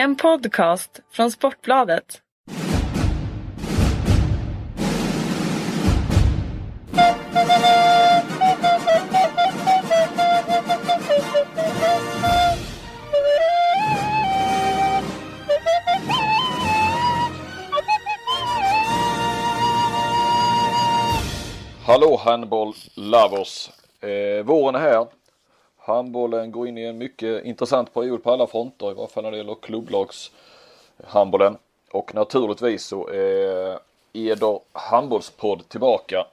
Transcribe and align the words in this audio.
En 0.00 0.16
podcast 0.16 1.00
från 1.12 1.30
Sportbladet. 1.30 2.22
Hallå 21.84 22.20
handboll 22.24 22.74
lovers! 22.94 23.70
Eh, 24.00 24.44
våren 24.44 24.74
är 24.74 24.78
här. 24.78 25.06
Handbollen 25.90 26.52
går 26.52 26.68
in 26.68 26.78
i 26.78 26.84
en 26.84 26.98
mycket 26.98 27.44
intressant 27.44 27.94
period 27.94 28.22
på 28.22 28.32
alla 28.32 28.46
fronter, 28.46 28.90
i 28.90 28.94
varje 28.94 29.08
fall 29.08 29.22
när 29.22 29.30
det 29.30 29.36
gäller 29.36 29.54
klubblagshandbollen. 29.54 31.56
Och 31.92 32.14
naturligtvis 32.14 32.86
så 32.86 33.08
är 33.08 33.78
Eder 34.12 34.60
handbollspodd 34.72 35.68
tillbaka. 35.68 36.26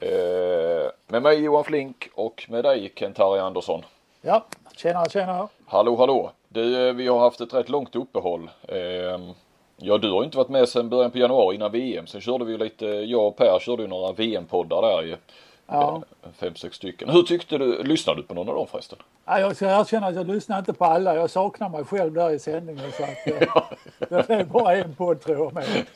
Eh, 0.00 0.90
med 1.06 1.22
mig 1.22 1.44
Johan 1.44 1.64
Flink 1.64 2.08
och 2.14 2.46
med 2.48 2.64
dig 2.64 2.92
Kent-Harry 2.94 3.40
Andersson. 3.40 3.82
Ja, 4.22 4.44
tjena 4.76 5.08
tjena. 5.08 5.48
Hallå 5.66 5.96
hallå! 5.96 6.30
Du, 6.48 6.88
eh, 6.88 6.94
vi 6.94 7.06
har 7.06 7.18
haft 7.18 7.40
ett 7.40 7.54
rätt 7.54 7.68
långt 7.68 7.96
uppehåll. 7.96 8.50
Eh, 8.68 9.20
ja, 9.76 9.98
du 9.98 10.10
har 10.10 10.24
inte 10.24 10.36
varit 10.36 10.48
med 10.48 10.68
sedan 10.68 10.88
början 10.88 11.10
på 11.10 11.18
januari 11.18 11.54
innan 11.54 11.72
VM. 11.72 12.06
Sen 12.06 12.20
körde 12.20 12.44
vi 12.44 12.58
lite, 12.58 12.86
jag 12.86 13.26
och 13.26 13.36
Per 13.36 13.58
körde 13.58 13.82
ju 13.82 13.88
några 13.88 14.12
VM-poddar 14.12 14.82
där 14.82 15.02
ju. 15.02 15.16
Ja. 15.66 16.02
Fem, 16.32 16.54
sex 16.54 16.76
stycken. 16.76 17.08
Hur 17.08 17.22
tyckte 17.22 17.58
du, 17.58 17.82
lyssnade 17.82 18.20
du 18.22 18.26
på 18.26 18.34
någon 18.34 18.48
av 18.48 18.54
dem 18.54 18.66
förresten? 18.66 18.98
Ja, 19.24 19.40
jag 19.40 19.56
ska 19.56 19.80
erkänna 19.80 20.06
att 20.06 20.14
jag 20.14 20.26
lyssnar 20.26 20.58
inte 20.58 20.72
på 20.72 20.84
alla. 20.84 21.14
Jag 21.16 21.30
saknar 21.30 21.68
mig 21.68 21.84
själv 21.84 22.12
där 22.12 22.30
i 22.30 22.38
sändningen. 22.38 22.92
Så 22.92 23.02
att, 23.02 23.26
eh, 23.26 23.62
det 24.26 24.34
är 24.34 24.44
bara 24.44 24.74
en 24.76 24.94
podd 24.94 25.20
tror 25.20 25.36
jag 25.36 25.54
med. 25.54 25.66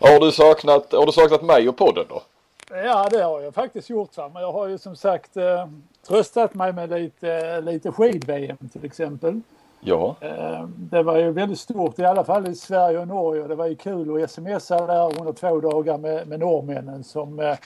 Har 0.00 0.20
du 0.20 0.32
saknat, 0.32 0.92
har 0.92 1.06
du 1.06 1.12
saknat 1.12 1.42
mig 1.42 1.68
och 1.68 1.76
podden 1.76 2.04
då? 2.08 2.22
Ja, 2.70 3.08
det 3.10 3.22
har 3.22 3.40
jag 3.40 3.54
faktiskt 3.54 3.90
gjort. 3.90 4.16
Va? 4.16 4.30
Men 4.34 4.42
jag 4.42 4.52
har 4.52 4.68
ju 4.68 4.78
som 4.78 4.96
sagt 4.96 5.36
eh, 5.36 5.66
tröstat 6.08 6.54
mig 6.54 6.72
med 6.72 6.90
lite, 6.90 7.60
lite 7.60 7.92
skid-VM 7.92 8.56
till 8.72 8.84
exempel. 8.84 9.40
Ja. 9.80 10.16
Eh, 10.20 10.64
det 10.68 11.02
var 11.02 11.18
ju 11.18 11.30
väldigt 11.30 11.58
stort, 11.58 11.98
i 11.98 12.04
alla 12.04 12.24
fall 12.24 12.48
i 12.48 12.54
Sverige 12.54 12.98
och 12.98 13.08
Norge. 13.08 13.48
Det 13.48 13.54
var 13.54 13.66
ju 13.66 13.74
kul 13.76 14.24
att 14.24 14.30
smsa 14.30 14.86
där 14.86 15.20
under 15.20 15.32
två 15.32 15.60
dagar 15.60 15.98
med, 15.98 16.28
med 16.28 16.40
norrmännen 16.40 17.04
som 17.04 17.40
eh, 17.40 17.56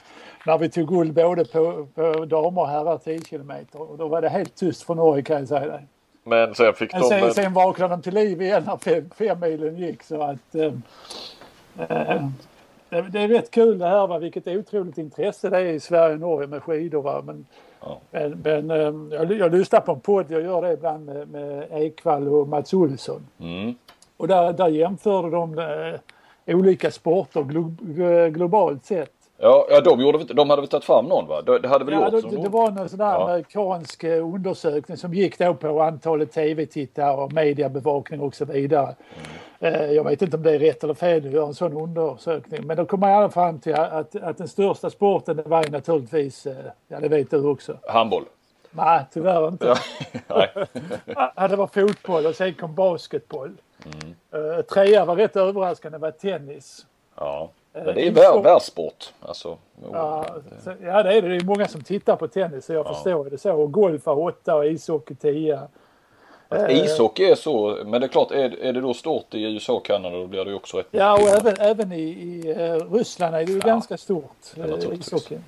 när 0.46 0.58
vi 0.58 0.68
tog 0.68 0.88
guld 0.88 1.14
både 1.14 1.44
på, 1.44 1.86
på 1.94 2.24
damer 2.24 2.62
och 2.62 2.68
herrar 2.68 2.98
10 2.98 3.20
kilometer. 3.24 3.90
Och 3.90 3.98
då 3.98 4.08
var 4.08 4.22
det 4.22 4.28
helt 4.28 4.54
tyst 4.54 4.82
från 4.82 4.96
Norge 4.96 5.22
kan 5.22 5.38
jag 5.38 5.48
säga 5.48 5.66
dig. 5.66 5.86
Men 6.24 6.54
sen 6.54 6.74
fick 6.74 6.92
Men 6.92 7.02
de... 7.02 7.08
sen, 7.08 7.34
sen 7.34 7.52
vaknade 7.52 7.94
de 7.94 8.02
till 8.02 8.14
liv 8.14 8.42
igen 8.42 8.62
när 8.66 8.76
fem, 8.76 9.10
fem 9.18 9.40
milen 9.40 9.76
gick 9.76 10.02
så 10.02 10.22
att 10.22 10.54
eh, 10.54 10.72
det, 12.88 13.02
det 13.02 13.20
är 13.20 13.28
rätt 13.28 13.50
kul 13.50 13.78
det 13.78 13.88
här 13.88 14.06
va, 14.06 14.18
vilket 14.18 14.46
otroligt 14.46 14.98
intresse 14.98 15.50
det 15.50 15.58
är 15.58 15.64
i 15.64 15.80
Sverige 15.80 16.14
och 16.14 16.20
Norge 16.20 16.48
med 16.48 16.62
skidor 16.62 17.02
va. 17.02 17.22
Men, 17.24 17.46
Ja. 17.84 18.00
men, 18.10 18.30
men 18.42 18.70
eh, 18.70 19.16
jag, 19.16 19.32
jag 19.32 19.54
lyssnar 19.54 19.80
på 19.80 19.92
en 19.92 20.00
podd, 20.00 20.26
jag 20.28 20.42
gör 20.42 20.62
det 20.62 20.72
ibland 20.72 21.06
med, 21.06 21.28
med 21.28 21.68
Ekvall 21.70 22.28
och 22.28 22.48
Mats 22.48 22.74
Olsson. 22.74 23.26
Mm. 23.40 23.74
Och 24.16 24.28
där, 24.28 24.52
där 24.52 24.68
jämförde 24.68 25.30
de 25.30 25.58
eh, 25.58 26.56
olika 26.56 26.90
sporter 26.90 27.42
glo, 27.42 27.74
globalt 28.30 28.84
sett. 28.84 29.21
Ja, 29.44 29.66
ja 29.70 29.80
de, 29.80 30.00
gjorde, 30.00 30.34
de 30.34 30.50
hade 30.50 30.62
väl 30.62 30.68
tagit 30.68 30.84
fram 30.84 31.04
någon 31.06 31.26
va? 31.26 31.42
Det 31.42 31.68
hade 31.68 31.84
väl 31.84 31.94
Ja, 31.94 32.00
gjort 32.02 32.10
det, 32.10 32.20
det, 32.30 32.36
de- 32.36 32.42
det 32.42 32.48
var 32.48 32.68
en 32.68 32.88
sån 32.88 32.98
där 32.98 33.04
Ja. 33.06 33.22
amerikansk 33.24 34.04
eh, 34.04 34.34
undersökning 34.34 34.96
som 34.96 35.14
gick 35.14 35.38
då 35.38 35.54
på 35.54 35.82
antalet 35.82 36.32
tv-tittare 36.32 37.16
och 37.16 37.32
mediebevakning 37.32 38.20
och 38.20 38.34
så 38.34 38.44
vidare. 38.44 38.94
Eh, 39.60 39.84
Jag 39.92 40.04
vet 40.04 40.22
inte 40.22 40.36
om 40.36 40.42
det 40.42 40.50
är 40.54 40.58
rätt 40.58 40.84
eller 40.84 40.94
fel 40.94 41.26
att 41.26 41.32
göra 41.32 41.46
en 41.46 41.54
sån 41.54 41.72
undersökning 41.72 42.66
men 42.66 42.76
då 42.76 42.84
kom 42.86 43.00
man 43.00 43.12
alla 43.12 43.30
fram 43.30 43.58
till 43.60 43.74
att, 43.74 44.16
att 44.22 44.38
den 44.38 44.48
största 44.48 44.90
sporten 44.90 45.36
det 45.36 45.42
var 45.42 45.64
naturligtvis, 45.70 46.46
eh, 46.46 46.54
ja 46.88 47.00
det 47.00 47.08
vet 47.08 47.30
du 47.30 47.46
också. 47.46 47.76
Handboll. 47.88 48.24
Nej, 48.70 49.00
tyvärr 49.12 49.48
inte. 49.48 49.66
Ja. 49.66 49.76
Nej. 51.36 51.48
Det 51.48 51.56
var 51.56 51.66
fotboll 51.66 52.26
och 52.26 52.34
sen 52.34 52.54
kom 52.54 52.74
basketboll. 52.74 53.52
Eh, 54.34 54.62
Trea 54.64 55.04
var 55.04 55.16
rätt 55.16 55.36
överraskande, 55.36 55.98
det 55.98 56.02
var 56.02 56.10
tennis. 56.10 56.86
Ja. 57.16 57.50
Eh, 57.74 57.84
Men 57.84 57.94
det 57.94 58.00
är 58.02 58.06
inte 58.06 58.20
vär, 58.20 58.42
världssport. 58.42 59.12
Alltså. 59.20 59.56
Ja, 59.92 60.26
så- 60.64 60.72
ja 60.82 61.02
det 61.02 61.14
är 61.14 61.22
det. 61.22 61.28
Det 61.28 61.36
är 61.36 61.44
många 61.44 61.68
som 61.68 61.80
tittar 61.82 62.16
på 62.16 62.28
tennis 62.28 62.64
så 62.66 62.72
jag 62.72 62.86
förstår 62.86 63.30
det 63.30 63.38
så. 63.38 63.52
Och 63.52 63.72
golf 63.72 64.06
har 64.06 64.18
åtta 64.18 64.54
och 64.54 64.66
ishockey 64.66 65.14
tia. 65.14 65.60
Att 66.48 66.70
Eh, 66.70 66.84
ishockey 66.84 67.24
är 67.24 67.34
så, 67.34 67.78
men 67.86 68.00
det 68.00 68.06
är 68.06 68.08
klart 68.08 68.30
är, 68.30 68.62
är 68.62 68.72
det 68.72 68.80
då 68.80 68.94
stort 68.94 69.34
i 69.34 69.42
USA 69.54 69.72
och 69.72 69.84
Kanada 69.84 70.16
då 70.16 70.26
blir 70.26 70.44
det 70.44 70.50
ju 70.50 70.56
också 70.56 70.76
rätt 70.76 70.86
Ja 70.90 71.12
och 71.14 71.28
även, 71.28 71.54
även 71.60 71.92
i, 71.92 72.00
i 72.02 72.50
eh, 72.58 72.92
Ryssland 72.94 73.34
är 73.34 73.44
det 73.46 73.52
ju 73.52 73.58
ganska 73.58 73.96
stort. 73.96 74.36
Ja, 74.54 74.64
eh, 74.64 74.92
ishockey. 75.00 75.38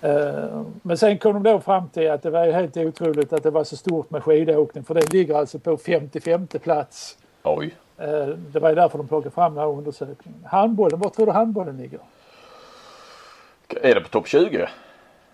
Eh, 0.00 0.62
Men 0.82 0.98
sen 0.98 1.18
kom 1.18 1.34
de 1.34 1.42
då 1.52 1.60
fram 1.60 1.88
till 1.88 2.10
att 2.10 2.22
det 2.22 2.30
var 2.30 2.46
helt 2.46 2.76
otroligt 2.76 3.32
att 3.32 3.42
det 3.42 3.50
var 3.50 3.64
så 3.64 3.76
stort 3.76 4.10
med 4.10 4.24
skidåkning 4.24 4.84
för 4.84 4.94
det 4.94 5.12
ligger 5.12 5.34
alltså 5.34 5.58
på 5.58 5.76
55 5.76 6.46
plats. 6.46 7.18
Oj. 7.42 7.74
Eh, 7.98 8.26
Det 8.26 8.60
var 8.60 8.68
ju 8.68 8.74
därför 8.74 8.98
de 8.98 9.08
plockade 9.08 9.34
fram 9.34 9.54
den 9.54 9.64
här 9.64 9.70
undersökningen. 9.70 10.44
Handbollen, 10.44 10.98
var 11.00 11.10
tror 11.10 11.26
du 11.26 11.32
handbollen 11.32 11.76
ligger? 11.76 12.00
Är 13.68 13.94
det 13.94 14.00
på 14.00 14.08
topp 14.08 14.26
20? 14.28 14.68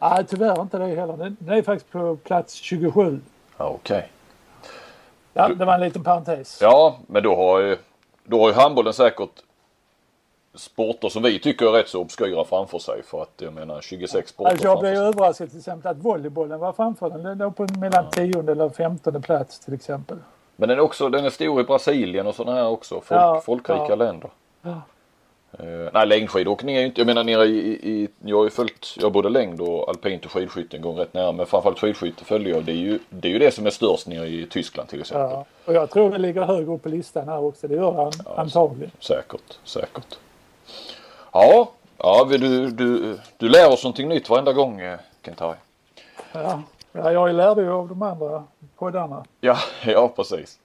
Nej 0.00 0.25
tyvärr 0.28 0.61
inte 0.62 0.78
det 0.78 0.87
heller. 0.87 1.17
Den 1.39 1.59
är 1.59 1.62
faktiskt 1.62 1.93
på 1.93 2.17
plats 2.17 2.55
27. 2.55 3.21
Ja, 3.56 3.65
Okej. 3.69 4.09
Ja, 5.34 5.49
det 5.49 5.65
var 5.65 5.75
en 5.75 5.81
liten 5.81 6.05
parentes. 6.05 6.59
Ja, 6.62 6.97
men 7.06 7.23
då 7.23 7.37
har 7.37 7.61
ju, 7.61 7.77
då 8.25 8.41
har 8.41 8.49
ju 8.49 8.55
handbollen 8.55 8.93
säkert 8.93 9.31
sporter 10.55 11.09
som 11.09 11.23
vi 11.23 11.39
tycker 11.41 11.67
är 11.67 11.71
rätt 11.73 11.89
så 11.89 12.00
obskyra 12.00 12.44
framför 12.44 12.79
sig 12.79 13.03
för 13.03 13.23
att 13.23 13.33
jag 13.37 13.53
menar 13.53 13.81
26 13.81 14.31
sporter 14.31 14.50
Alltså 14.50 14.67
jag 14.67 14.81
blev 14.81 14.94
sig. 14.94 15.05
överraskad 15.05 15.50
till 15.50 15.59
exempel 15.59 15.91
att 15.91 15.99
volleybollen 15.99 16.61
var 16.61 16.73
framför 16.73 17.11
den. 17.11 17.23
Den 17.23 17.39
låg 17.39 17.56
på 17.56 17.67
mellan 17.79 18.11
tionde 18.11 18.53
eller 18.53 18.69
femtonde 18.69 19.21
plats 19.21 19.59
till 19.61 19.75
exempel. 19.75 20.19
Men 20.56 20.68
den 20.68 20.78
är 20.78 20.82
också, 20.82 21.08
den 21.08 21.24
är 21.24 21.30
stor 21.30 21.60
i 21.60 21.64
Brasilien 21.64 22.26
och 22.26 22.34
sådana 22.34 22.56
här 22.58 22.68
också. 22.68 22.94
Folk, 22.94 23.10
Ja, 23.10 23.40
folkrika 23.40 23.86
ja. 23.88 23.94
länder. 23.94 24.30
Ja. 24.62 24.80
Uh, 25.60 25.88
nej 25.92 26.06
längdskidåkning 26.06 26.76
är 26.76 26.80
ju 26.80 26.86
inte, 26.86 27.00
jag 27.00 27.06
menar 27.06 27.24
nere 27.24 27.44
i, 27.44 27.58
i, 27.90 28.08
jag 28.24 28.36
har 28.36 28.44
ju 28.44 28.50
följt, 28.50 28.96
jag 29.00 29.12
både 29.12 29.28
längd 29.28 29.60
och 29.60 29.88
alpint 29.88 30.24
och 30.24 30.32
skidskytte 30.32 30.76
en 30.76 30.82
gång 30.82 30.98
rätt 30.98 31.14
nära. 31.14 31.32
Men 31.32 31.46
framförallt 31.46 31.78
skidskytte 31.78 32.24
följde 32.24 32.50
jag. 32.50 32.64
Det 32.64 32.72
är 32.72 32.76
ju 32.76 32.98
det, 33.10 33.28
är 33.28 33.32
ju 33.32 33.38
det 33.38 33.54
som 33.54 33.66
är 33.66 33.70
störst 33.70 34.06
nere 34.06 34.26
i 34.26 34.46
Tyskland 34.50 34.88
till 34.88 35.00
exempel. 35.00 35.30
Ja. 35.30 35.44
Och 35.64 35.74
jag 35.74 35.90
tror 35.90 36.10
det 36.10 36.18
ligger 36.18 36.42
högre 36.42 36.72
upp 36.72 36.82
på 36.82 36.88
listan 36.88 37.28
här 37.28 37.44
också. 37.44 37.69
Det 37.69 37.74
gör 37.74 37.92
han 37.92 38.12
antagligen. 38.36 38.90
Säkert, 39.00 39.58
säkert. 39.64 40.19
Ja, 41.32 41.70
ja 41.98 42.26
du, 42.30 42.70
du, 42.70 43.19
du 43.36 43.48
lär 43.48 43.72
oss 43.72 43.84
någonting 43.84 44.08
nytt 44.08 44.28
varenda 44.28 44.52
gång 44.52 44.80
eh, 44.80 44.98
Kent-Harry. 45.24 45.56
Ja. 46.32 46.62
Ja, 46.92 47.12
jag 47.12 47.34
lärde 47.34 47.62
ju 47.62 47.70
av 47.70 47.88
de 47.88 48.03
andra 48.03 48.44
poddarna. 48.78 49.25
Ja, 49.41 49.56
ja 49.86 50.12
precis. 50.16 50.58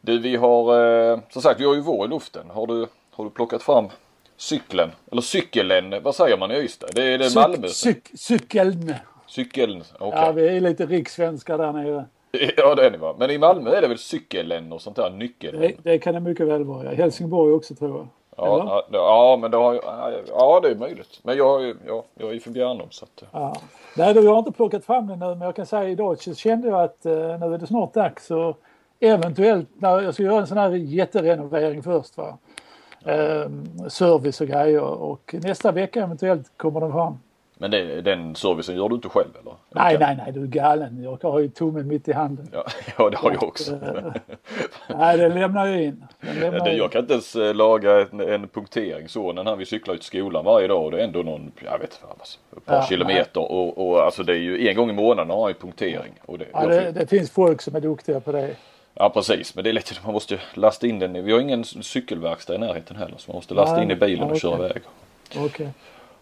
Du, 0.00 0.18
vi 0.18 0.36
har 0.36 0.84
eh, 1.12 1.18
som 1.30 1.42
sagt 1.42 1.60
vi 1.60 1.64
har 1.64 1.74
ju 1.74 1.80
vår 1.80 2.06
i 2.06 2.08
luften. 2.08 2.50
Har 2.50 2.66
du, 2.66 2.86
har 3.10 3.24
du 3.24 3.30
plockat 3.30 3.62
fram 3.62 3.88
cykeln? 4.36 4.90
Eller 5.12 5.22
cykeln, 5.22 6.02
vad 6.02 6.14
säger 6.14 6.38
man 6.38 6.50
i 6.50 6.54
Ystad? 6.54 6.88
Det 6.94 7.02
är 7.02 7.18
det 7.18 7.34
Malmö? 7.34 7.68
Cyk, 7.68 8.10
cykeln. 8.14 8.94
Cykeln, 9.26 9.82
okej. 9.98 10.20
Ja, 10.20 10.32
vi 10.32 10.48
är 10.48 10.60
lite 10.60 10.86
rikssvenskar 10.86 11.58
där 11.58 11.72
nere. 11.72 12.04
Ja 12.56 12.74
det 12.74 12.86
är 12.86 12.90
ni 12.90 12.98
va. 12.98 13.14
Men 13.18 13.30
i 13.30 13.38
Malmö 13.38 13.70
är 13.70 13.82
det 13.82 13.88
väl 13.88 13.98
cykeln 13.98 14.72
och 14.72 14.82
sånt 14.82 14.96
där, 14.96 15.10
nyckeln? 15.10 15.60
Det, 15.60 15.72
det 15.82 15.98
kan 15.98 16.14
det 16.14 16.20
mycket 16.20 16.46
väl 16.46 16.64
vara. 16.64 16.92
I 16.92 16.96
Helsingborg 16.96 17.52
också 17.52 17.74
tror 17.74 17.96
jag. 17.96 18.08
Ja, 18.40 18.84
ja, 18.90 18.98
ja 18.98 19.38
men 19.40 19.50
det 19.50 19.56
har 19.56 19.80
ja 20.28 20.60
det 20.62 20.70
är 20.70 20.74
möjligt. 20.74 21.20
Men 21.22 21.36
jag, 21.36 21.74
ja, 21.86 22.04
jag 22.14 22.28
är 22.28 22.34
ju 22.34 22.40
för 22.40 22.50
Bjärnum 22.50 22.90
så 22.90 23.04
att. 23.04 23.22
Ja. 23.32 23.56
Nej, 23.96 24.14
du, 24.14 24.24
jag 24.24 24.30
har 24.30 24.38
inte 24.38 24.52
plockat 24.52 24.84
fram 24.84 25.06
den 25.06 25.18
nu 25.18 25.26
men 25.26 25.40
jag 25.40 25.56
kan 25.56 25.66
säga 25.66 25.88
idag 25.88 26.18
så 26.18 26.34
kände 26.34 26.68
jag 26.68 26.82
att 26.82 27.06
eh, 27.06 27.12
nu 27.12 27.54
är 27.54 27.58
det 27.58 27.66
snart 27.66 27.94
dags 27.94 28.30
och 28.30 28.60
eventuellt, 29.00 29.68
när 29.74 30.00
jag 30.00 30.14
ska 30.14 30.22
göra 30.22 30.40
en 30.40 30.46
sån 30.46 30.58
här 30.58 30.70
jätterenovering 30.70 31.82
först 31.82 32.16
va. 32.16 32.38
Ehm, 33.04 33.64
service 33.88 34.40
och 34.40 34.46
grejer 34.46 34.82
och 34.82 35.34
nästa 35.42 35.72
vecka 35.72 36.02
eventuellt 36.02 36.52
kommer 36.56 36.80
den 36.80 36.92
fram. 36.92 37.18
Men 37.60 37.70
det, 37.70 38.00
den 38.00 38.34
servicen 38.34 38.76
gör 38.76 38.88
du 38.88 38.94
inte 38.94 39.08
själv 39.08 39.28
eller? 39.40 39.54
Nej, 39.70 39.96
nej, 40.00 40.16
nej, 40.16 40.32
du 40.32 40.42
är 40.42 40.46
galen. 40.46 41.02
Jag 41.02 41.30
har 41.30 41.40
ju 41.40 41.48
tummen 41.48 41.88
mitt 41.88 42.08
i 42.08 42.12
handen. 42.12 42.48
Ja, 42.52 42.64
ja 42.98 43.10
det 43.10 43.16
har 43.16 43.30
jag 43.32 43.42
också. 43.42 43.78
Nej, 44.88 45.18
den 45.18 45.34
lämnar 45.34 45.66
jag 45.66 45.82
in. 45.82 46.04
Lämnar 46.20 46.44
Ja, 46.44 46.50
det, 46.50 46.58
jag 46.58 46.72
in. 46.72 46.78
jag 46.78 46.92
kan 46.92 47.00
inte 47.00 47.12
ens 47.12 47.36
eh, 47.36 47.54
laga 47.54 48.00
en, 48.00 48.20
en 48.20 48.48
punktering. 48.48 49.08
Sonen 49.08 49.46
han 49.46 49.58
vi 49.58 49.66
cyklar 49.66 49.94
ut 49.94 50.00
till 50.00 50.06
skolan 50.06 50.44
varje 50.44 50.68
dag 50.68 50.84
och 50.84 50.90
det 50.90 51.00
är 51.00 51.04
ändå 51.04 51.22
någon, 51.22 51.52
jag 51.64 51.78
vet 51.78 51.92
inte, 52.02 52.06
alltså, 52.18 52.38
ett 52.56 52.64
par 52.66 52.74
Ja, 52.74 52.82
kilometer 52.88 53.52
och, 53.52 53.88
och 53.90 54.02
alltså 54.04 54.22
det 54.22 54.32
är 54.32 54.36
ju 54.38 54.68
en 54.68 54.76
gång 54.76 54.90
i 54.90 54.92
månaden 54.92 55.30
har 55.30 55.40
han 55.40 55.48
ju 55.50 55.54
punktering. 55.54 56.12
Och 56.26 56.38
det, 56.38 56.46
Ja, 56.52 56.66
det, 56.66 56.92
det 56.92 57.06
finns 57.06 57.30
folk 57.30 57.62
som 57.62 57.74
är 57.76 57.80
duktiga 57.80 58.20
på 58.20 58.32
det. 58.32 58.50
ja 58.94 59.10
precis 59.10 59.54
men 59.54 59.64
det 59.64 59.70
är 59.70 59.74
lätt 59.74 60.00
man 60.04 60.12
måste 60.12 60.38
lasta 60.54 60.86
in 60.86 60.98
den. 60.98 61.24
Vi 61.24 61.32
har 61.32 61.40
ingen 61.40 61.64
cykelverkstad 61.64 62.54
i 62.54 62.58
närheten 62.58 62.96
heller 62.96 63.14
så 63.18 63.30
man 63.30 63.34
måste 63.36 63.54
lasta 63.54 63.74
Nej, 63.76 63.84
in 63.84 63.90
i 63.90 63.94
bilen 63.94 64.26
ja, 64.28 64.34
och 64.34 64.40
köra 64.40 64.54
okej. 64.54 64.66
iväg. 64.70 64.82
Okej. 65.46 65.68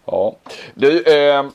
Ja. 0.05 0.35
Du, 0.75 1.03
eh, 1.03 1.45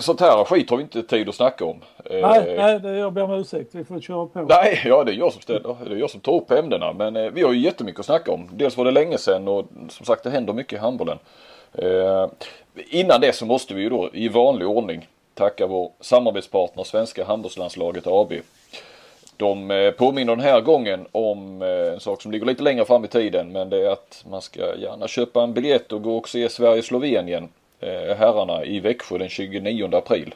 sånt 0.00 0.20
här 0.20 0.44
skit 0.44 0.70
har 0.70 0.76
vi 0.76 0.82
inte 0.82 1.02
tid 1.02 1.28
att 1.28 1.34
snacka 1.34 1.64
om. 1.64 1.76
Nej, 2.10 2.54
nej 2.56 2.80
det, 2.80 2.98
jag 2.98 3.12
ber 3.12 3.22
om 3.22 3.30
ursäkt. 3.30 3.74
Vi 3.74 3.84
får 3.84 4.00
köra 4.00 4.26
på. 4.26 4.40
Nej, 4.40 4.82
ja 4.84 5.04
det 5.04 5.12
är 5.12 5.16
jag 5.16 5.32
som 5.32 5.42
ställer. 5.42 5.76
Det 5.84 5.94
är 5.94 5.98
jag 5.98 6.10
som 6.10 6.20
tar 6.20 6.34
upp 6.34 6.50
ämnena. 6.50 6.92
Men 6.92 7.16
eh, 7.16 7.30
vi 7.30 7.42
har 7.42 7.52
ju 7.52 7.60
jättemycket 7.60 8.00
att 8.00 8.06
snacka 8.06 8.32
om. 8.32 8.48
Dels 8.52 8.76
var 8.76 8.84
det 8.84 8.90
länge 8.90 9.18
sedan 9.18 9.48
och 9.48 9.64
som 9.88 10.06
sagt 10.06 10.22
det 10.22 10.30
händer 10.30 10.52
mycket 10.52 10.72
i 10.72 10.76
handbollen. 10.76 11.18
Eh, 11.72 12.26
innan 12.74 13.20
det 13.20 13.32
så 13.32 13.46
måste 13.46 13.74
vi 13.74 13.82
ju 13.82 13.88
då 13.88 14.10
i 14.12 14.28
vanlig 14.28 14.68
ordning 14.68 15.08
tacka 15.34 15.66
vår 15.66 15.90
samarbetspartner 16.00 16.84
Svenska 16.84 17.24
handbollslandslaget 17.24 18.06
AB. 18.06 18.32
De 19.36 19.70
eh, 19.70 19.90
påminner 19.90 20.36
den 20.36 20.44
här 20.44 20.60
gången 20.60 21.06
om 21.12 21.62
eh, 21.62 21.92
en 21.92 22.00
sak 22.00 22.22
som 22.22 22.32
ligger 22.32 22.46
lite 22.46 22.62
längre 22.62 22.84
fram 22.84 23.04
i 23.04 23.08
tiden 23.08 23.52
men 23.52 23.70
det 23.70 23.86
är 23.86 23.90
att 23.90 24.24
man 24.30 24.42
ska 24.42 24.76
gärna 24.76 25.08
köpa 25.08 25.42
en 25.42 25.52
biljett 25.52 25.92
och 25.92 26.02
gå 26.02 26.16
och 26.16 26.28
se 26.28 26.48
Sverige-Slovenien 26.48 27.48
eh, 27.80 28.16
herrarna 28.16 28.64
i 28.64 28.80
Växjö 28.80 29.18
den 29.18 29.28
29 29.28 29.96
april. 29.96 30.34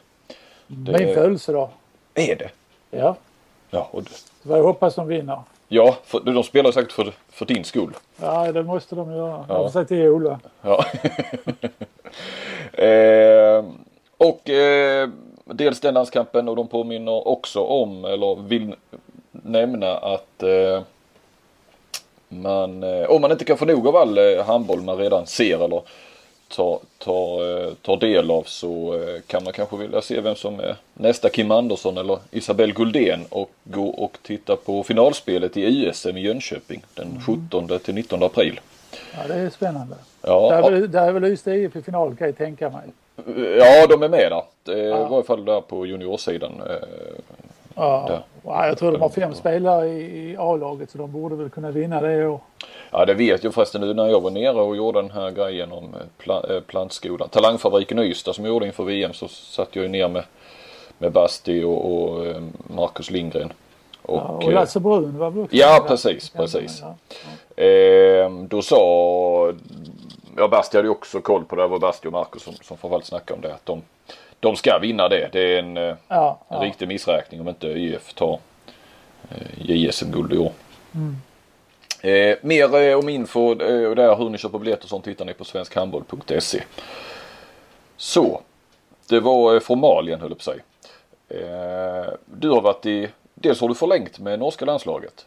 Det... 0.67 0.91
Min 0.91 1.13
födelsedag. 1.13 1.69
Är 2.13 2.35
det? 2.35 2.49
Ja. 2.91 3.15
Ja, 3.69 3.87
och 3.91 4.03
det... 4.03 4.09
jag 4.55 4.63
hoppas 4.63 4.95
de 4.95 5.07
vinner. 5.07 5.41
Ja, 5.67 5.97
för, 6.03 6.19
de 6.19 6.43
spelar 6.43 6.71
säkert 6.71 6.91
för, 6.91 7.13
för 7.29 7.45
din 7.45 7.63
skull. 7.63 7.93
Ja, 8.21 8.51
det 8.51 8.63
måste 8.63 8.95
de 8.95 9.11
göra. 9.11 9.45
Jag 9.47 9.55
har 9.55 9.69
sagt 9.69 9.87
till 9.87 10.07
Ola. 10.07 10.39
Ja. 10.61 10.85
eh, 12.83 13.65
och 14.17 14.49
eh, 14.49 15.09
dels 15.53 15.79
den 15.79 15.93
landskampen 15.93 16.49
och 16.49 16.55
de 16.55 16.67
påminner 16.67 17.27
också 17.27 17.63
om, 17.63 18.05
eller 18.05 18.35
vill 18.35 18.75
nämna 19.31 19.97
att 19.97 20.43
eh, 20.43 20.81
man, 22.29 22.83
eh, 22.83 23.09
om 23.09 23.21
man 23.21 23.31
inte 23.31 23.45
kan 23.45 23.57
få 23.57 23.65
nog 23.65 23.87
av 23.87 23.95
all 23.95 24.17
eh, 24.17 24.45
handboll 24.45 24.81
man 24.81 24.97
redan 24.97 25.27
ser 25.27 25.65
eller 25.65 25.81
tar, 26.47 26.79
tar, 26.97 27.65
eh, 27.65 27.73
tar 27.73 27.97
del 27.97 28.31
av 28.31 28.43
så 28.43 29.01
kan 29.27 29.43
man 29.43 29.53
kanske 29.53 29.77
vilja 29.77 30.01
se 30.01 30.21
vem 30.21 30.35
som 30.35 30.59
är 30.59 30.75
nästa 30.93 31.29
Kim 31.29 31.51
Andersson 31.51 31.97
eller 31.97 32.19
Isabelle 32.31 32.73
Guldén 32.73 33.25
och 33.29 33.51
gå 33.63 33.87
och 33.87 34.17
titta 34.21 34.55
på 34.55 34.83
finalspelet 34.83 35.57
i 35.57 35.85
USM 35.85 36.17
i 36.17 36.21
Jönköping 36.21 36.83
den 36.93 37.21
17 37.25 37.63
mm. 37.63 37.79
till 37.79 37.93
19 37.93 38.23
april. 38.23 38.59
Ja 39.13 39.27
det 39.27 39.33
är 39.33 39.49
spännande. 39.49 39.95
Ja, 40.21 40.49
där, 40.49 40.67
är 40.67 40.71
väl, 40.71 40.91
där 40.91 41.07
är 41.07 41.11
väl 41.11 41.25
Ystad 41.25 41.55
IF 41.55 41.75
i 41.75 41.81
final 41.81 42.15
kan 42.15 42.27
jag 42.27 42.37
tänka 42.37 42.69
mig. 42.69 42.83
Ja 43.57 43.87
de 43.87 44.03
är 44.03 44.09
med 44.09 44.31
där. 44.31 44.73
I 44.75 44.89
ja. 44.89 45.07
varje 45.07 45.23
fall 45.23 45.45
där 45.45 45.61
på 45.61 45.85
juniorsidan. 45.85 46.61
Eh, 46.69 46.75
ja. 47.75 48.23
ja, 48.43 48.67
jag 48.67 48.77
tror 48.77 48.91
de 48.91 49.01
har 49.01 49.09
fem 49.09 49.33
spelare 49.33 49.87
i 49.87 50.35
A-laget 50.39 50.91
så 50.91 50.97
de 50.97 51.11
borde 51.11 51.35
väl 51.35 51.49
kunna 51.49 51.71
vinna 51.71 52.01
det 52.01 52.13
i 52.13 52.25
år. 52.25 52.39
Ja 52.91 53.05
det 53.05 53.13
vet 53.13 53.43
jag 53.43 53.53
förresten 53.53 53.81
nu 53.81 53.93
när 53.93 54.07
jag 54.07 54.21
var 54.21 54.31
nere 54.31 54.61
och 54.61 54.77
gjorde 54.77 55.01
den 55.01 55.11
här 55.11 55.31
grejen 55.31 55.71
om 55.71 55.95
eh, 56.27 56.59
plantskolan. 56.67 57.29
Talangfabriken 57.29 57.99
Ystad 57.99 58.33
som 58.33 58.45
jag 58.45 58.53
gjorde 58.53 58.65
inför 58.65 58.83
VM 58.83 59.13
så 59.13 59.27
satt 59.27 59.75
jag 59.75 59.83
ju 59.83 59.89
ner 59.89 60.07
med, 60.07 60.23
med 60.97 61.11
Basti 61.11 61.63
och, 61.63 61.91
och 61.91 62.25
eh, 62.25 62.41
Marcus 62.67 63.11
Lindgren. 63.11 63.53
Och, 64.01 64.17
ja, 64.17 64.39
och 64.45 64.53
Lasse 64.53 64.79
Brun 64.79 65.17
var 65.17 65.27
också 65.27 65.55
Ja 65.55 65.85
precis, 65.87 66.29
precis. 66.29 66.81
Ja. 66.81 67.63
Eh, 67.63 68.31
då 68.31 68.61
sa, 68.61 69.53
ja 70.37 70.47
Basti 70.47 70.77
hade 70.77 70.87
ju 70.87 70.91
också 70.91 71.21
koll 71.21 71.45
på 71.45 71.55
det, 71.55 71.61
det 71.61 71.67
var 71.67 71.79
Basti 71.79 72.07
och 72.07 72.11
Marcus 72.11 72.43
som, 72.43 72.53
som 72.53 72.77
framförallt 72.77 73.05
snackade 73.05 73.35
om 73.35 73.41
det. 73.41 73.53
Att 73.53 73.65
de, 73.65 73.81
de 74.39 74.55
ska 74.55 74.79
vinna 74.79 75.09
det. 75.09 75.29
Det 75.31 75.39
är 75.39 75.59
en, 75.59 75.97
ja, 76.07 76.39
en 76.47 76.61
riktig 76.61 76.87
missräkning 76.87 77.41
om 77.41 77.47
inte 77.47 77.67
ÖIF 77.67 78.13
tar 78.13 78.39
eh, 79.29 79.71
JSM-guld 79.71 80.33
i 80.33 80.37
år. 80.37 80.51
Mm. 80.95 81.15
Eh, 82.01 82.37
mer 82.41 82.81
eh, 82.81 82.97
om 82.97 83.09
info 83.09 83.61
eh, 83.61 83.89
och 83.89 83.95
där 83.95 84.15
hur 84.15 84.29
ni 84.29 84.37
köper 84.37 84.59
biljetter 84.59 84.83
och 84.83 84.89
sånt 84.89 85.07
hittar 85.07 85.25
ni 85.25 85.33
på 85.33 85.45
svenskhandboll.se. 85.45 86.63
Så, 87.97 88.41
det 89.09 89.19
var 89.19 89.53
eh, 89.53 89.59
formalien 89.59 90.21
höll 90.21 90.31
jag 90.31 90.37
på 90.37 90.43
sig. 90.43 90.59
Eh, 91.29 92.13
du 92.25 92.49
har 92.49 92.61
varit 92.61 92.85
i, 92.85 93.09
dels 93.33 93.61
har 93.61 93.69
du 93.69 93.75
förlängt 93.75 94.19
med 94.19 94.39
norska 94.39 94.65
landslaget. 94.65 95.25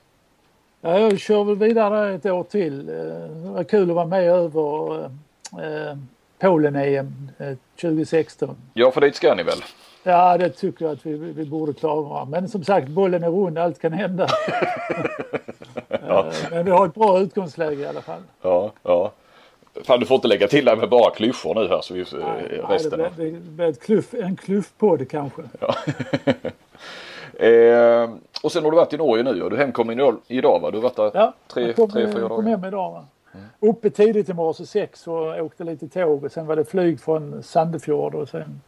Ja, 0.80 0.98
jag 0.98 1.18
kör 1.18 1.44
väl 1.44 1.56
vidare 1.56 2.14
ett 2.14 2.26
år 2.26 2.44
till. 2.44 2.88
Eh, 2.88 2.94
det 2.94 3.50
var 3.50 3.64
kul 3.64 3.90
att 3.90 3.96
vara 3.96 4.06
med 4.06 4.24
över 4.24 5.04
eh, 5.04 5.96
Polen-EM 6.38 7.30
2016. 7.80 8.56
Ja, 8.74 8.90
för 8.90 9.00
dit 9.00 9.14
ska 9.14 9.34
ni 9.34 9.42
väl? 9.42 9.58
Ja, 10.02 10.38
det 10.38 10.50
tycker 10.50 10.84
jag 10.84 10.92
att 10.92 11.06
vi, 11.06 11.16
vi 11.16 11.44
borde 11.44 11.72
klara. 11.72 12.24
Men 12.24 12.48
som 12.48 12.64
sagt, 12.64 12.88
bollen 12.88 13.24
är 13.24 13.30
rund, 13.30 13.58
allt 13.58 13.78
kan 13.78 13.92
hända. 13.92 14.28
ja. 15.88 16.26
Eh, 16.30 16.50
men 16.50 16.64
vi 16.64 16.70
har 16.70 16.86
ett 16.86 16.94
bra 16.94 17.20
utgångsläge 17.20 17.82
i 17.82 17.86
alla 17.86 18.02
fall. 18.02 18.22
Ja, 18.42 18.72
ja. 18.82 19.12
Fan, 19.84 20.00
du 20.00 20.06
får 20.06 20.14
inte 20.14 20.28
lägga 20.28 20.48
till 20.48 20.64
det 20.64 20.76
med 20.76 20.88
bara 20.88 21.10
klyschor 21.10 21.54
nu 21.54 21.68
här 21.68 21.80
så 21.80 21.94
vi 21.94 22.04
nej, 22.12 22.62
resten. 22.68 23.00
Nej, 23.00 23.30
det 23.30 23.40
blir 23.40 23.68
ett 23.68 23.82
kluff, 23.82 24.14
en 24.14 24.36
kluffpodd 24.36 25.10
kanske. 25.10 25.42
Ja. 25.60 25.74
eh, 27.46 28.10
och 28.42 28.52
sen 28.52 28.64
har 28.64 28.70
du 28.70 28.76
varit 28.76 28.92
i 28.92 28.96
Norge 28.96 29.22
nu 29.22 29.42
och 29.42 29.50
du 29.50 29.56
hemkom 29.56 29.90
idag 30.26 30.60
va? 30.60 30.70
Du 30.70 30.76
har 30.76 30.82
varit 30.82 30.96
där 30.96 31.10
ja, 31.14 31.32
tre, 31.48 31.72
kom, 31.72 31.90
tre, 31.90 32.06
fyra 32.06 32.20
dagar? 32.20 32.36
kom 32.36 32.46
hem 32.46 32.64
idag 32.64 32.90
va. 32.90 33.04
Mm. 33.34 33.46
Uppe 33.60 33.90
tidigt 33.90 34.28
i 34.28 34.32
morse 34.34 34.66
sex 34.66 35.06
och 35.06 35.38
åkte 35.38 35.64
lite 35.64 35.88
tåg 35.88 36.24
och 36.24 36.32
sen 36.32 36.46
var 36.46 36.56
det 36.56 36.64
flyg 36.64 37.00
från 37.00 37.42
Sandefjord 37.42 38.14
och 38.14 38.28
sen 38.28 38.60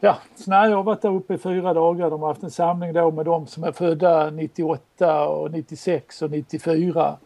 ja, 0.00 0.16
nej, 0.46 0.70
jag 0.70 0.76
har 0.76 0.82
varit 0.82 1.02
där 1.02 1.14
uppe 1.14 1.34
i 1.34 1.38
fyra 1.38 1.74
dagar. 1.74 2.10
De 2.10 2.20
har 2.20 2.28
haft 2.28 2.42
en 2.42 2.50
samling 2.50 2.92
då 2.92 3.10
med 3.10 3.24
de 3.24 3.46
som 3.46 3.64
är 3.64 3.72
födda 3.72 4.30
98 4.30 5.28
och 5.28 5.50
96 5.50 6.22
och 6.22 6.30
94. 6.30 7.16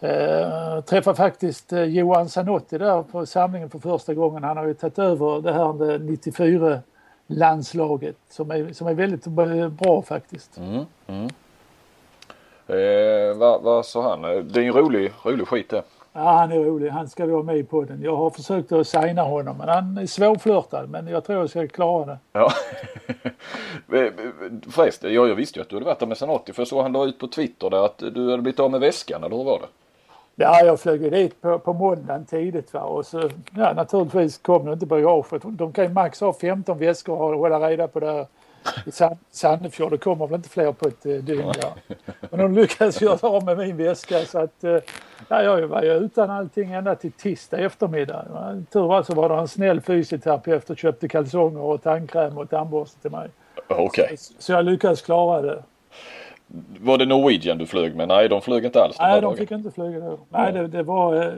Eh, 0.00 0.80
träffade 0.80 1.16
faktiskt 1.16 1.72
eh, 1.72 1.82
Johan 1.82 2.28
Zanotti 2.28 2.78
där 2.78 3.02
på 3.02 3.26
samlingen 3.26 3.70
för 3.70 3.78
första 3.78 4.14
gången. 4.14 4.44
Han 4.44 4.56
har 4.56 4.66
ju 4.66 4.74
tagit 4.74 4.98
över 4.98 5.40
det 5.40 5.52
här 5.52 5.98
94 5.98 6.80
landslaget 7.28 8.16
som 8.30 8.50
är, 8.50 8.72
som 8.72 8.86
är 8.86 8.94
väldigt 8.94 9.24
bra 9.70 10.02
faktiskt. 10.02 10.58
Mm, 10.58 10.84
mm. 11.06 11.28
Eh, 12.66 13.36
vad, 13.36 13.62
vad 13.62 13.86
sa 13.86 14.10
han? 14.10 14.22
Det 14.22 14.60
är 14.60 14.64
en 14.64 14.72
rolig, 14.72 15.12
rolig 15.22 15.48
skit 15.48 15.70
det. 15.70 15.82
Ja, 16.12 16.20
han 16.20 16.52
är 16.52 16.56
rolig. 16.56 16.90
Han 16.90 17.08
ska 17.08 17.26
vara 17.26 17.42
med 17.42 17.56
i 17.58 17.64
podden. 17.64 18.02
Jag 18.02 18.16
har 18.16 18.30
försökt 18.30 18.72
att 18.72 18.88
signa 18.88 19.22
honom 19.22 19.56
men 19.58 19.68
han 19.68 19.98
är 19.98 20.06
svårflörtad. 20.06 20.86
Men 20.88 21.06
jag 21.06 21.24
tror 21.24 21.38
jag 21.38 21.50
ska 21.50 21.68
klara 21.68 22.06
det. 22.06 22.18
Ja. 22.32 22.52
Förresten, 24.70 25.14
jag, 25.14 25.28
jag 25.28 25.34
visste 25.34 25.58
ju 25.58 25.62
att 25.62 25.68
du 25.68 25.76
hade 25.76 25.86
varit 25.86 25.98
där 25.98 26.06
med 26.06 26.18
Zanotti 26.18 26.52
för 26.52 26.60
jag 26.60 26.68
såg 26.68 26.82
han 26.82 26.92
la 26.92 27.04
ut 27.04 27.18
på 27.18 27.28
Twitter 27.28 27.70
där 27.70 27.84
att 27.84 27.98
du 27.98 28.30
hade 28.30 28.42
blivit 28.42 28.60
av 28.60 28.70
med 28.70 28.80
väskan 28.80 29.24
eller 29.24 29.36
hur 29.36 29.44
var 29.44 29.58
det? 29.60 29.66
Ja, 30.40 30.64
jag 30.64 30.80
flög 30.80 31.02
ju 31.02 31.10
dit 31.10 31.40
på, 31.40 31.58
på 31.58 31.72
måndagen 31.72 32.24
tidigt 32.24 32.74
va? 32.74 32.80
och 32.80 33.06
så 33.06 33.30
ja, 33.56 33.72
naturligtvis 33.72 34.38
kom 34.38 34.66
det 34.66 34.72
inte 34.72 34.86
bagaget. 34.86 35.42
De 35.44 35.72
kan 35.72 35.84
ju 35.84 35.90
max 35.90 36.20
ha 36.20 36.32
15 36.32 36.78
väskor 36.78 37.32
och 37.34 37.38
hålla 37.38 37.70
reda 37.70 37.88
på 37.88 38.00
det 38.00 38.26
i 38.86 38.90
Sandefjord. 39.30 39.90
Det 39.90 39.98
kommer 39.98 40.26
väl 40.26 40.36
inte 40.36 40.48
fler 40.48 40.72
på 40.72 40.88
ett 40.88 41.06
eh, 41.06 41.12
dygn 41.12 41.52
där. 41.52 41.96
Men 42.30 42.40
de 42.40 42.54
lyckades 42.54 43.00
göra 43.02 43.28
av 43.28 43.44
med 43.44 43.58
min 43.58 43.76
väska 43.76 44.18
så 44.18 44.38
att 44.38 44.64
eh, 44.64 44.78
ja, 45.28 45.42
jag 45.42 45.68
var 45.68 45.82
ju 45.82 45.92
utan 45.92 46.30
allting 46.30 46.72
ända 46.72 46.94
till 46.94 47.12
tisdag 47.12 47.58
eftermiddag. 47.58 48.24
Tur 48.72 48.88
var 48.88 49.02
så 49.02 49.14
var 49.14 49.28
det 49.28 49.34
en 49.34 49.48
snäll 49.48 49.80
fysioterapeut 49.80 50.70
och 50.70 50.78
köpte 50.78 51.08
kalsonger 51.08 51.60
och 51.60 51.82
tandkräm 51.82 52.38
och 52.38 52.50
tandborste 52.50 53.00
till 53.00 53.10
mig. 53.10 53.28
Okay. 53.68 54.16
Så, 54.16 54.32
så 54.38 54.52
jag 54.52 54.64
lyckades 54.64 55.02
klara 55.02 55.42
det. 55.42 55.62
Var 56.80 56.98
det 56.98 57.06
Norwegian 57.06 57.58
du 57.58 57.66
flög 57.66 57.96
med? 57.96 58.08
Nej, 58.08 58.28
de 58.28 58.40
flög 58.40 58.64
inte 58.64 58.82
alls. 58.82 58.96
Nej, 58.98 59.20
de 59.20 59.20
dagen. 59.20 59.36
fick 59.36 59.50
inte 59.50 59.70
flyga 59.70 60.00
då. 60.00 60.18
Nej, 60.28 60.52
det, 60.52 60.66
det 60.66 60.82
var 60.82 61.14
eh, 61.14 61.32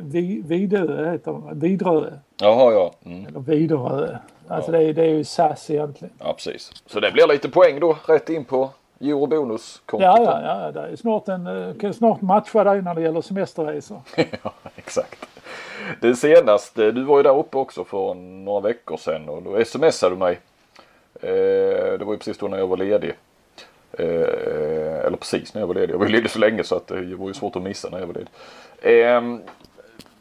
Vidö, 0.44 1.10
heter 1.12 1.32
de. 1.32 1.60
Vidrö. 1.60 2.10
Jaha, 2.40 2.72
ja. 2.72 2.92
Mm. 3.04 3.26
Eller 3.26 3.40
Vidrö. 3.40 4.16
Alltså 4.48 4.72
ja. 4.72 4.78
det, 4.78 4.84
är, 4.84 4.92
det 4.92 5.02
är 5.02 5.14
ju 5.14 5.24
SAS 5.24 5.70
egentligen. 5.70 6.14
Ja, 6.18 6.32
precis. 6.32 6.72
Så 6.86 7.00
det 7.00 7.12
blir 7.12 7.26
lite 7.26 7.48
poäng 7.48 7.80
då 7.80 7.96
rätt 8.06 8.28
in 8.28 8.44
på 8.44 8.70
eurobonuskontot. 9.00 10.04
Ja, 10.04 10.42
ja, 10.42 10.62
ja. 10.62 10.72
Det 10.72 10.92
är 10.92 10.96
snart, 10.96 11.28
en, 11.28 11.46
eh, 11.46 11.74
kan 11.74 11.94
snart 11.94 12.20
matcha 12.20 12.64
dig 12.64 12.82
när 12.82 12.94
det 12.94 13.00
gäller 13.00 13.20
semesterresor. 13.20 14.00
ja, 14.42 14.52
exakt. 14.76 15.26
Det 16.00 16.14
senaste, 16.14 16.92
du 16.92 17.04
var 17.04 17.16
ju 17.16 17.22
där 17.22 17.38
uppe 17.38 17.56
också 17.56 17.84
för 17.84 18.14
några 18.14 18.60
veckor 18.60 18.96
sedan 18.96 19.28
och 19.28 19.42
då 19.42 19.64
smsade 19.64 20.14
du 20.14 20.18
mig. 20.18 20.40
Eh, 21.22 21.98
det 21.98 22.04
var 22.04 22.12
ju 22.12 22.18
precis 22.18 22.38
då 22.38 22.48
när 22.48 22.58
jag 22.58 22.66
var 22.66 22.76
ledig. 22.76 23.12
Eh, 23.92 24.06
eller 25.06 25.16
precis 25.16 25.54
när 25.54 25.62
jag 25.62 25.66
var 25.66 25.74
ledig. 25.74 25.94
Jag 25.94 25.98
var 25.98 26.06
ju 26.06 26.12
ledig 26.12 26.30
så 26.30 26.38
länge 26.38 26.64
så 26.64 26.76
att 26.76 26.86
det 26.86 27.14
var 27.14 27.28
ju 27.28 27.34
svårt 27.34 27.56
att 27.56 27.62
missa 27.62 27.88
när 27.90 27.98
jag 27.98 28.06
var 28.06 28.14
ledig. 28.14 28.28
Eh, 28.82 29.38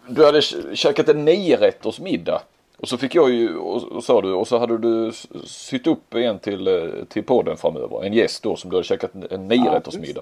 du 0.07 0.25
hade 0.25 0.41
käkat 0.75 1.09
en 1.09 1.25
niorätters 1.25 1.99
middag. 1.99 2.41
Och 2.77 2.87
så 2.87 2.97
fick 2.97 3.15
jag 3.15 3.29
ju, 3.29 3.57
och, 3.57 4.03
sa 4.03 4.21
du, 4.21 4.33
och 4.33 4.47
så 4.47 4.57
hade 4.57 4.77
du 4.77 5.11
sytt 5.45 5.87
upp 5.87 6.13
en 6.13 6.39
till, 6.39 6.67
eh, 6.67 7.03
till 7.07 7.23
podden 7.23 7.57
framöver. 7.57 8.03
En 8.05 8.13
gäst 8.13 8.43
då 8.43 8.55
som 8.55 8.69
du 8.69 8.75
hade 8.75 8.87
käkat 8.87 9.11
en 9.29 9.47
niorättersmiddag. 9.47 10.21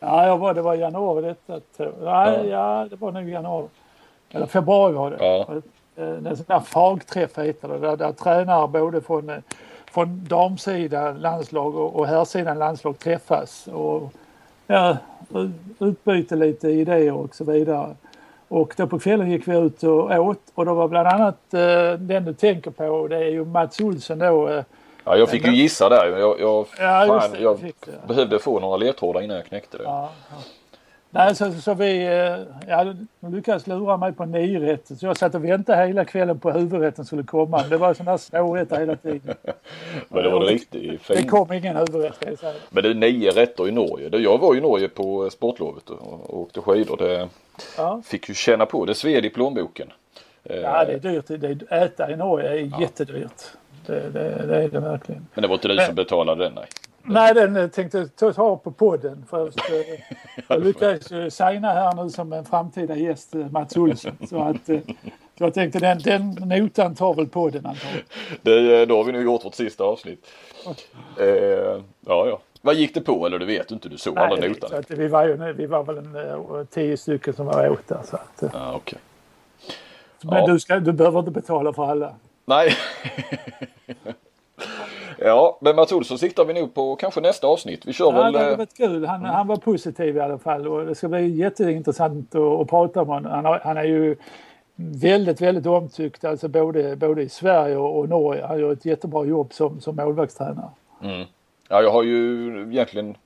Ja, 0.00 0.26
jag 0.26 0.38
var, 0.38 0.54
det 0.54 0.62
var 0.62 0.74
januari 0.74 1.34
detta. 1.46 1.60
Nej, 1.78 1.92
ja. 2.02 2.44
ja, 2.44 2.86
det 2.90 2.96
var 2.96 3.12
nog 3.12 3.28
januari. 3.28 3.66
Eller 4.30 4.46
februari 4.46 4.92
var 4.92 5.10
det. 5.10 5.16
Ja. 5.20 5.46
Eh, 5.96 6.08
en 6.08 6.36
sån 6.36 6.44
där 6.48 6.60
fagträff 6.60 7.38
heter 7.38 7.68
det. 7.68 7.78
Där, 7.78 7.96
där 7.96 8.12
tränare 8.12 8.68
både 8.68 9.00
från, 9.00 9.30
eh, 9.30 9.38
från 9.92 10.24
damsidan 10.24 11.20
landslag 11.20 11.76
och, 11.76 11.96
och 11.96 12.06
herrsidan 12.06 12.58
landslag 12.58 12.98
träffas. 12.98 13.66
Och 13.72 14.12
ja, 14.66 14.96
utbyter 15.78 16.36
lite 16.36 16.68
idéer 16.68 17.14
och 17.14 17.34
så 17.34 17.44
vidare. 17.44 17.94
Och 18.48 18.74
då 18.76 18.86
på 18.86 18.98
kvällen 18.98 19.30
gick 19.30 19.48
vi 19.48 19.56
ut 19.56 19.82
och 19.82 20.10
åt 20.10 20.40
och 20.54 20.66
då 20.66 20.74
var 20.74 20.88
bland 20.88 21.08
annat 21.08 21.54
eh, 21.54 21.92
den 21.98 22.24
du 22.24 22.34
tänker 22.34 22.70
på 22.70 23.08
det 23.08 23.16
är 23.16 23.30
ju 23.30 23.44
Mats 23.44 23.80
Olsson 23.80 24.18
då. 24.18 24.48
Eh, 24.48 24.64
Ja, 25.04 25.16
jag 25.16 25.28
fick 25.28 25.46
ju 25.46 25.54
gissa 25.54 25.88
där. 25.88 26.06
Jag, 26.18 26.40
jag, 26.40 26.66
Ja, 26.78 27.20
fan, 27.20 27.36
jag 27.40 27.72
behövde 28.08 28.38
få 28.38 28.60
några 28.60 28.76
ledtrådar 28.76 29.20
innan 29.20 29.36
jag 29.36 29.46
knäckte 29.46 29.78
det. 29.78 29.84
ja, 29.84 30.10
ja. 30.30 30.36
Nej, 31.14 31.34
så, 31.36 31.52
så 31.52 31.74
vi 31.74 32.06
eh, 32.06 32.38
ja, 32.68 32.94
de 33.20 33.34
lyckades 33.34 33.66
lura 33.66 33.96
mig 33.96 34.12
på 34.12 34.24
niorätten 34.24 34.96
så 34.96 35.06
jag 35.06 35.16
satt 35.16 35.34
och 35.34 35.44
väntade 35.44 35.86
hela 35.86 36.04
kvällen 36.04 36.38
på 36.38 36.50
huvudrätten 36.50 37.04
skulle 37.04 37.22
komma. 37.22 37.62
Det 37.68 37.76
var 37.76 37.94
sådana 37.94 38.10
här 38.10 38.18
smårätter 38.18 38.80
hela 38.80 38.96
tiden. 38.96 39.34
Men 40.08 40.22
det 40.22 40.30
var 40.30 40.40
det 40.40 40.46
riktigt 40.46 41.06
Det 41.08 41.14
fint. 41.16 41.30
kom 41.30 41.52
ingen 41.52 41.76
huvudrätt. 41.76 42.24
Men 42.70 42.82
det 42.82 42.90
är 42.90 42.94
nio 42.94 43.30
rätter 43.30 43.68
i 43.68 43.72
Norge. 43.72 44.08
Det- 44.08 44.18
Jag 44.18 44.38
var 44.38 44.56
i 44.56 44.60
Norge 44.60 44.88
på 44.88 45.30
sportlovet 45.30 45.90
och, 45.90 46.38
åkte 46.40 46.60
skidor. 46.60 46.96
Det 46.96 47.28
Ja. 47.76 48.02
fick 48.04 48.28
ju 48.28 48.34
känna 48.34 48.66
på. 48.66 48.84
Det 48.84 48.94
sved 48.94 49.24
i 49.24 49.30
plånboken. 49.30 49.92
Eh, 50.44 50.56
Ja, 50.60 50.84
det 50.84 50.92
är 50.92 50.98
dyrt. 50.98 51.24
Det 51.28 51.72
är, 51.72 51.82
äta 51.84 52.10
i 52.12 52.16
Norge 52.16 52.48
är 52.48 52.80
jättedyrt. 52.80 53.42
Det, 53.86 54.00
det, 54.12 54.46
det 54.46 54.56
är 54.62 54.68
det 54.68 54.80
verkligen. 54.80 55.26
Men 55.34 55.42
det 55.42 55.48
var 55.48 55.54
inte 55.54 55.68
du 55.68 55.78
som 55.78 55.94
betalade 55.94 56.44
den 56.44 56.52
nej. 56.54 56.66
Nej, 57.04 57.34
den 57.34 57.56
eh, 57.56 57.68
tänkte 57.68 58.08
jag 58.20 58.34
ta- 58.34 58.56
på 58.56 58.70
podden 58.72 59.24
först. 59.30 59.58
eh, 59.58 60.00
Jag 60.48 60.64
lyckades 60.64 61.12
ju 61.12 61.30
signa 61.30 61.72
här 61.72 62.04
nu 62.04 62.10
som 62.10 62.32
en 62.32 62.44
framtida 62.44 62.96
gäst, 62.96 63.34
eh, 63.34 63.50
Mats 63.50 63.76
Olsson. 63.76 64.12
Så 64.28 64.42
att 64.42 64.66
så 64.66 65.44
jag 65.44 65.54
tänkte 65.54 65.78
den, 65.78 65.98
den 65.98 66.30
notan 66.48 66.94
tar 66.94 67.14
väl 67.14 67.26
podden 67.28 67.66
antagligen. 67.66 68.06
Det, 68.42 68.86
då 68.86 68.96
har 68.96 69.04
vi 69.04 69.12
nu 69.12 69.22
gjort 69.22 69.44
vårt 69.44 69.54
sista 69.54 69.84
avsnitt. 69.84 70.26
Eh, 71.18 71.26
ja, 71.26 71.80
ja. 72.06 72.38
Vad 72.64 72.74
gick 72.74 72.94
det 72.94 73.00
på 73.00 73.26
eller 73.26 73.38
du 73.38 73.46
vet 73.46 73.70
inte? 73.70 73.88
Du 73.88 73.98
såg 73.98 74.18
alla 74.18 74.28
Nej, 74.36 74.42
så 74.42 74.48
notan? 74.48 74.78
att 74.78 74.90
vi, 74.90 75.08
var 75.08 75.24
ju, 75.28 75.52
vi 75.52 75.66
var 75.66 75.82
väl 75.84 75.98
en, 75.98 76.66
tio 76.66 76.96
stycken 76.96 77.34
som 77.34 77.46
var 77.46 77.68
åt 77.68 77.88
där. 77.88 78.00
Så 78.04 78.16
att, 78.16 78.52
Ja, 78.52 78.72
okej. 78.74 78.98
men 80.22 80.34
Ja. 80.38 80.46
du, 80.46 80.60
ska, 80.60 80.78
du 80.80 80.92
behöver 80.92 81.18
inte 81.18 81.30
betala 81.30 81.72
för 81.72 81.84
alla. 81.90 82.14
Nej. 82.44 82.72
ja, 85.24 85.58
men 85.60 85.76
Mats 85.76 85.92
Olsson 85.92 86.18
siktar 86.18 86.44
vi 86.44 86.54
nog 86.54 86.74
på 86.74 86.96
kanske 86.96 87.20
nästa 87.20 87.46
avsnitt. 87.46 87.86
Vi 87.86 87.92
kör 87.92 88.04
Ja, 88.04 88.22
väl... 88.22 88.32
det 88.32 88.38
hade 88.38 88.50
eh, 88.52 88.56
varit 88.58 88.76
kul. 88.76 89.04
Han, 89.06 89.24
han 89.24 89.46
var 89.46 89.56
positiv 89.56 90.16
i 90.16 90.20
alla 90.20 90.38
fall 90.38 90.68
och 90.68 90.86
det 90.86 90.94
ska 90.94 91.08
bli 91.08 91.28
jätteintressant 91.28 92.34
att, 92.34 92.40
att 92.40 92.68
prata 92.68 93.02
om 93.02 93.08
honom. 93.08 93.32
Han, 93.32 93.44
har- 93.44 93.60
han 93.64 93.76
är 93.76 93.84
ju 93.84 94.16
väldigt, 94.76 95.40
väldigt 95.40 95.66
omtyckt 95.66 96.24
alltså 96.24 96.48
både, 96.48 96.96
både 96.96 97.22
i 97.22 97.28
Sverige 97.28 97.76
och, 97.76 97.98
och 97.98 98.08
Norge. 98.08 98.44
Han 98.46 98.58
gör 98.60 98.72
ett 98.72 98.84
jättebra 98.84 99.24
jobb 99.24 99.52
som, 99.52 99.80
som 99.80 99.96
målvaktstränare. 99.96 100.68
Mm. 101.02 101.24
Ja, 101.68 101.82
jag 101.82 101.90
har 101.90 102.02
ju 102.02 102.48
egentligen 102.72 103.16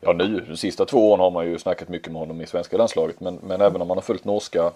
Ja 0.00 0.12
nu, 0.12 0.44
de 0.48 0.56
sista 0.56 0.84
två 0.84 1.10
åren 1.10 1.20
har 1.20 1.30
man 1.30 1.46
ju 1.46 1.58
snackat 1.58 1.88
mycket 1.88 2.12
med 2.12 2.20
honom 2.20 2.40
i 2.40 2.46
svenska 2.46 2.76
landslaget 2.76 3.20
men, 3.20 3.38
men 3.42 3.60
även 3.60 3.82
om 3.82 3.88
man 3.88 3.96
har 3.96 4.02
följt 4.02 4.24
norska 4.24 4.70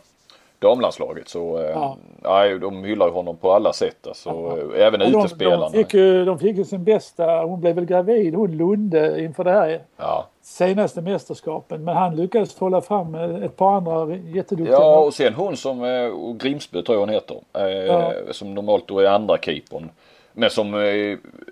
damlandslaget 0.61 1.29
så 1.29 1.59
eh, 1.59 1.71
Ja. 1.71 1.97
ja. 2.23 2.59
de 2.59 2.85
hyllar 2.85 3.07
ju 3.07 3.13
honom 3.13 3.37
på 3.37 3.53
alla 3.53 3.73
sätt 3.73 4.07
alltså. 4.07 4.31
eh, 4.75 4.87
Även 4.87 5.01
de, 5.01 5.07
utespelarna. 5.07 5.69
de, 5.69 5.73
fick 5.73 5.95
ju, 5.95 6.25
de 6.25 6.39
fick 6.39 6.57
ju 6.57 6.65
sin 6.65 6.85
bästa, 6.85 7.43
hon 7.43 7.61
blev 7.61 7.75
väl 7.75 7.85
gravid, 7.85 8.35
hon 8.35 8.57
Lunde 8.57 9.23
inför 9.25 9.45
det 9.45 9.51
här 9.53 9.81
Ja. 9.97 10.27
senaste 10.43 11.01
mästerskapen. 11.01 11.85
Men 11.85 11.97
han 11.97 12.17
lyckades 12.17 12.59
hålla 12.59 12.81
fram 12.81 13.15
ett 13.15 13.57
par 13.57 13.73
andra 13.77 14.15
jätteduktiga 14.17 14.77
ja 14.79 14.99
och 14.99 15.15
sen 15.15 15.35
hon 15.35 15.57
som, 15.57 15.85
eh, 15.85 16.33
Grimsby 16.39 16.83
tror 16.83 16.95
jag 16.97 17.01
hon 17.01 17.09
heter. 17.09 17.37
Eh, 17.53 17.63
Ja. 17.69 18.13
Som 18.31 18.55
normalt 18.55 18.89
då 18.89 18.99
är 18.99 19.07
andra 19.07 19.39
keepern. 19.39 19.91
Men 20.33 20.51
som 20.51 20.75
eh, 20.75 20.81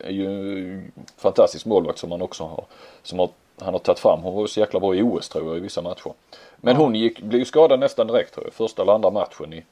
är 0.05 0.11
ju 0.11 0.83
fantastisk 1.17 1.67
målvakt 1.67 1.99
som 1.99 2.11
han 2.13 2.23
också 2.23 2.45
har. 2.45 2.65
Som 3.03 3.19
har, 3.19 3.29
han 3.61 3.75
har 3.75 3.79
tagit 3.79 3.99
fram. 3.99 4.21
Hon 4.23 4.35
var 4.35 4.41
ju 4.43 4.49
så 4.49 4.61
jäkla 4.61 4.81
bra 4.81 4.95
i 4.95 5.03
OS 5.03 5.29
tror 5.29 5.49
jag 5.49 5.57
i 5.57 5.61
vissa 5.61 5.83
matcher. 5.83 6.13
Men 6.61 6.77
hon 6.77 6.95
gick, 6.95 7.21
blev 7.21 7.39
ju 7.39 7.45
skadad 7.45 7.81
nästan 7.81 8.07
direkt 8.07 8.35
tror 8.35 8.47
jag. 8.47 8.55
Första 8.55 8.83
eller 8.83 8.93
andra 8.93 9.11
matchen 9.11 9.53
i 9.53 9.65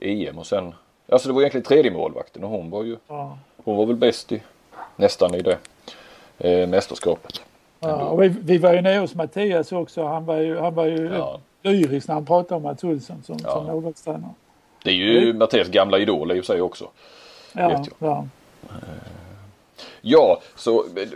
EM 0.00 0.38
och 0.38 0.46
sen. 0.46 0.74
Alltså 1.08 1.28
det 1.28 1.34
var 1.34 1.40
egentligen 1.40 1.64
tredje 1.64 1.90
målvakten 1.90 2.44
och 2.44 2.50
hon 2.50 2.70
var 2.70 2.82
ju. 2.84 2.96
Ja. 3.08 3.38
Hon 3.64 3.76
var 3.76 3.86
väl 3.86 3.96
bäst 3.96 4.32
i 4.32 4.42
nästan 4.96 5.34
i 5.34 5.42
det 5.42 5.58
eh, 6.38 6.68
mästerskapet. 6.68 7.40
Ja, 7.80 8.14
vi, 8.14 8.28
vi 8.28 8.58
var 8.58 8.72
ju 8.72 8.80
nere 8.80 8.98
hos 8.98 9.14
Mattias 9.14 9.72
också. 9.72 10.04
Han 10.04 10.24
var 10.26 10.36
ju, 10.36 10.58
han 10.58 10.74
var 10.74 10.86
ju 10.86 11.10
Ja. 11.14 11.40
lyrisk 11.62 12.08
när 12.08 12.14
han 12.14 12.26
pratade 12.26 12.54
om 12.54 12.62
Mats 12.62 12.84
Olsson 12.84 13.22
som, 13.26 13.36
Ja. 13.44 13.50
som 13.52 13.66
målvaktstränare. 13.66 14.30
Det 14.84 14.90
är 14.90 14.94
ju 14.94 15.32
Mattias 15.34 15.68
gamla 15.68 15.98
idol 15.98 16.32
i 16.32 16.40
och 16.40 16.44
för 16.44 16.52
sig 16.54 16.62
också. 16.62 16.88
Ja, 17.52 17.84
ja. 17.98 18.26
Ja, 20.00 20.40
så 20.56 20.78
eh, 20.80 21.08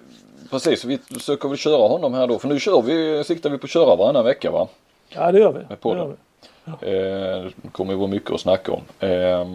precis. 0.50 0.84
Vi 0.84 0.98
försöker 0.98 1.48
väl 1.48 1.58
köra 1.58 1.88
honom 1.88 2.14
här 2.14 2.26
då. 2.26 2.38
För 2.38 2.48
nu 2.48 2.60
kör 2.60 2.82
vi, 2.82 3.24
siktar 3.24 3.50
vi 3.50 3.58
på 3.58 3.64
att 3.64 3.70
köra 3.70 3.96
varannan 3.96 4.24
vecka 4.24 4.50
va? 4.50 4.68
Ja, 5.08 5.32
det 5.32 5.38
gör 5.38 5.52
vi. 5.52 5.58
Med 5.58 5.66
Det 5.68 5.76
podden. 5.76 5.98
gör 5.98 6.06
vi. 6.08 6.16
Eh, 6.64 7.50
det 7.62 7.68
kommer 7.72 7.92
ju 7.92 7.98
vara 7.98 8.08
mycket 8.10 8.30
att 8.30 8.40
snacka 8.40 8.72
om. 8.72 8.80
Eh, 9.00 9.46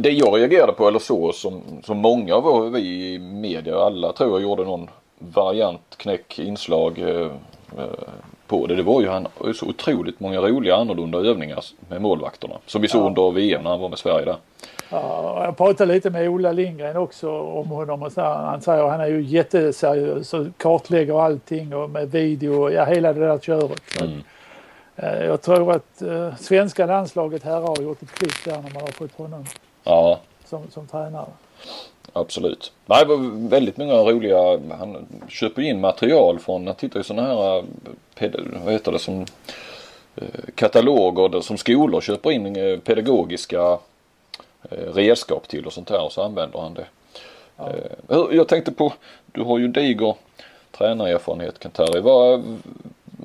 det 0.00 0.10
jag 0.10 0.38
reagerade 0.38 0.72
på 0.72 0.88
eller 0.88 0.98
så 0.98 1.32
som, 1.32 1.62
som 1.84 1.98
många 1.98 2.34
av 2.34 2.72
vi 2.72 3.14
i 3.14 3.18
media, 3.18 3.78
alla 3.78 4.12
tror 4.12 4.30
jag 4.30 4.42
gjorde 4.42 4.64
någon 4.64 4.88
variant, 5.18 5.80
knäck, 5.96 6.38
inslag 6.38 6.98
eh, 6.98 7.26
eh, 7.78 7.84
på 8.46 8.66
det. 8.66 8.74
Det 8.74 8.82
var 8.82 9.00
ju 9.00 9.08
han 9.08 9.28
så 9.54 9.66
otroligt 9.68 10.20
många 10.20 10.40
roliga 10.40 10.76
annorlunda 10.76 11.18
övningar 11.18 11.64
med 11.88 12.02
målvakterna. 12.02 12.54
Som 12.66 12.82
vi 12.82 12.88
såg 12.88 13.02
Ja. 13.02 13.06
under 13.06 13.30
VM 13.30 13.62
när 13.62 13.70
han 13.70 13.80
var 13.80 13.88
med 13.88 13.98
Sverige 13.98 14.24
där. 14.24 14.36
Ja, 14.90 15.30
och 15.38 15.44
jag 15.44 15.56
pratade 15.56 15.94
lite 15.94 16.10
med 16.10 16.28
Ola 16.28 16.52
Lindgren 16.52 16.96
också 16.96 17.30
om 17.40 17.66
honom 17.68 18.02
och 18.02 18.12
så 18.12 18.20
här, 18.20 18.34
han 18.34 18.60
säger 18.60 18.84
att 18.84 18.90
han 18.90 19.00
är 19.00 19.06
ju 19.06 19.22
jätteseriös 19.22 20.34
och 20.34 20.46
kartlägger 20.56 21.20
allting 21.24 21.74
och 21.74 21.90
med 21.90 22.10
video, 22.10 22.70
ja 22.70 22.84
hela 22.84 23.12
det 23.12 23.20
där 23.26 23.38
köret. 23.38 23.80
Mm. 24.00 24.22
Eh, 25.02 25.24
Jag 25.24 25.42
tror 25.42 25.72
att 25.72 26.02
eh, 26.02 26.36
svenska 26.36 26.86
landslaget 26.86 27.42
här 27.42 27.60
har 27.60 27.76
gjort 27.82 28.02
ett 28.02 28.10
klipp 28.12 28.44
där 28.44 28.52
när 28.62 28.70
man 28.70 28.82
har 28.82 28.88
fått 28.92 29.12
honom 29.16 29.44
Ja, 29.84 30.20
som, 30.44 30.70
som 30.70 30.86
tränare. 30.86 31.26
Absolut. 32.12 32.72
Nej, 32.86 32.98
det 33.04 33.16
var 33.16 33.48
väldigt 33.48 33.76
många 33.76 33.94
roliga. 33.94 34.60
Han 34.78 35.06
köper 35.28 35.62
in 35.62 35.80
material 35.80 36.38
från, 36.38 36.66
han 36.66 36.76
tittar 36.76 37.00
ju 37.00 37.04
sådana 37.04 37.28
här, 37.28 37.64
vad 38.64 38.72
heter 38.72 38.92
det, 38.92 38.98
som 38.98 39.20
eh, 40.16 40.24
kataloger 40.54 41.28
där- 41.28 41.40
som 41.40 41.56
skolor 41.58 42.00
köper 42.00 42.30
in 42.30 42.56
eh, 42.56 42.78
pedagogiska 42.78 43.78
redskap 44.94 45.48
till 45.48 45.66
och 45.66 45.72
sånt 45.72 45.90
här 45.90 46.04
och 46.04 46.12
så 46.12 46.22
använder 46.22 46.58
han 46.58 46.74
det. 46.74 46.86
Ja. 47.56 48.28
Jag 48.32 48.48
tänkte 48.48 48.72
på, 48.72 48.92
du 49.26 49.42
har 49.42 49.58
ju 49.58 49.68
diger 49.68 50.14
tränarerfarenhet 50.72 51.58
Kantari. 51.58 52.00
Vad, 52.00 52.58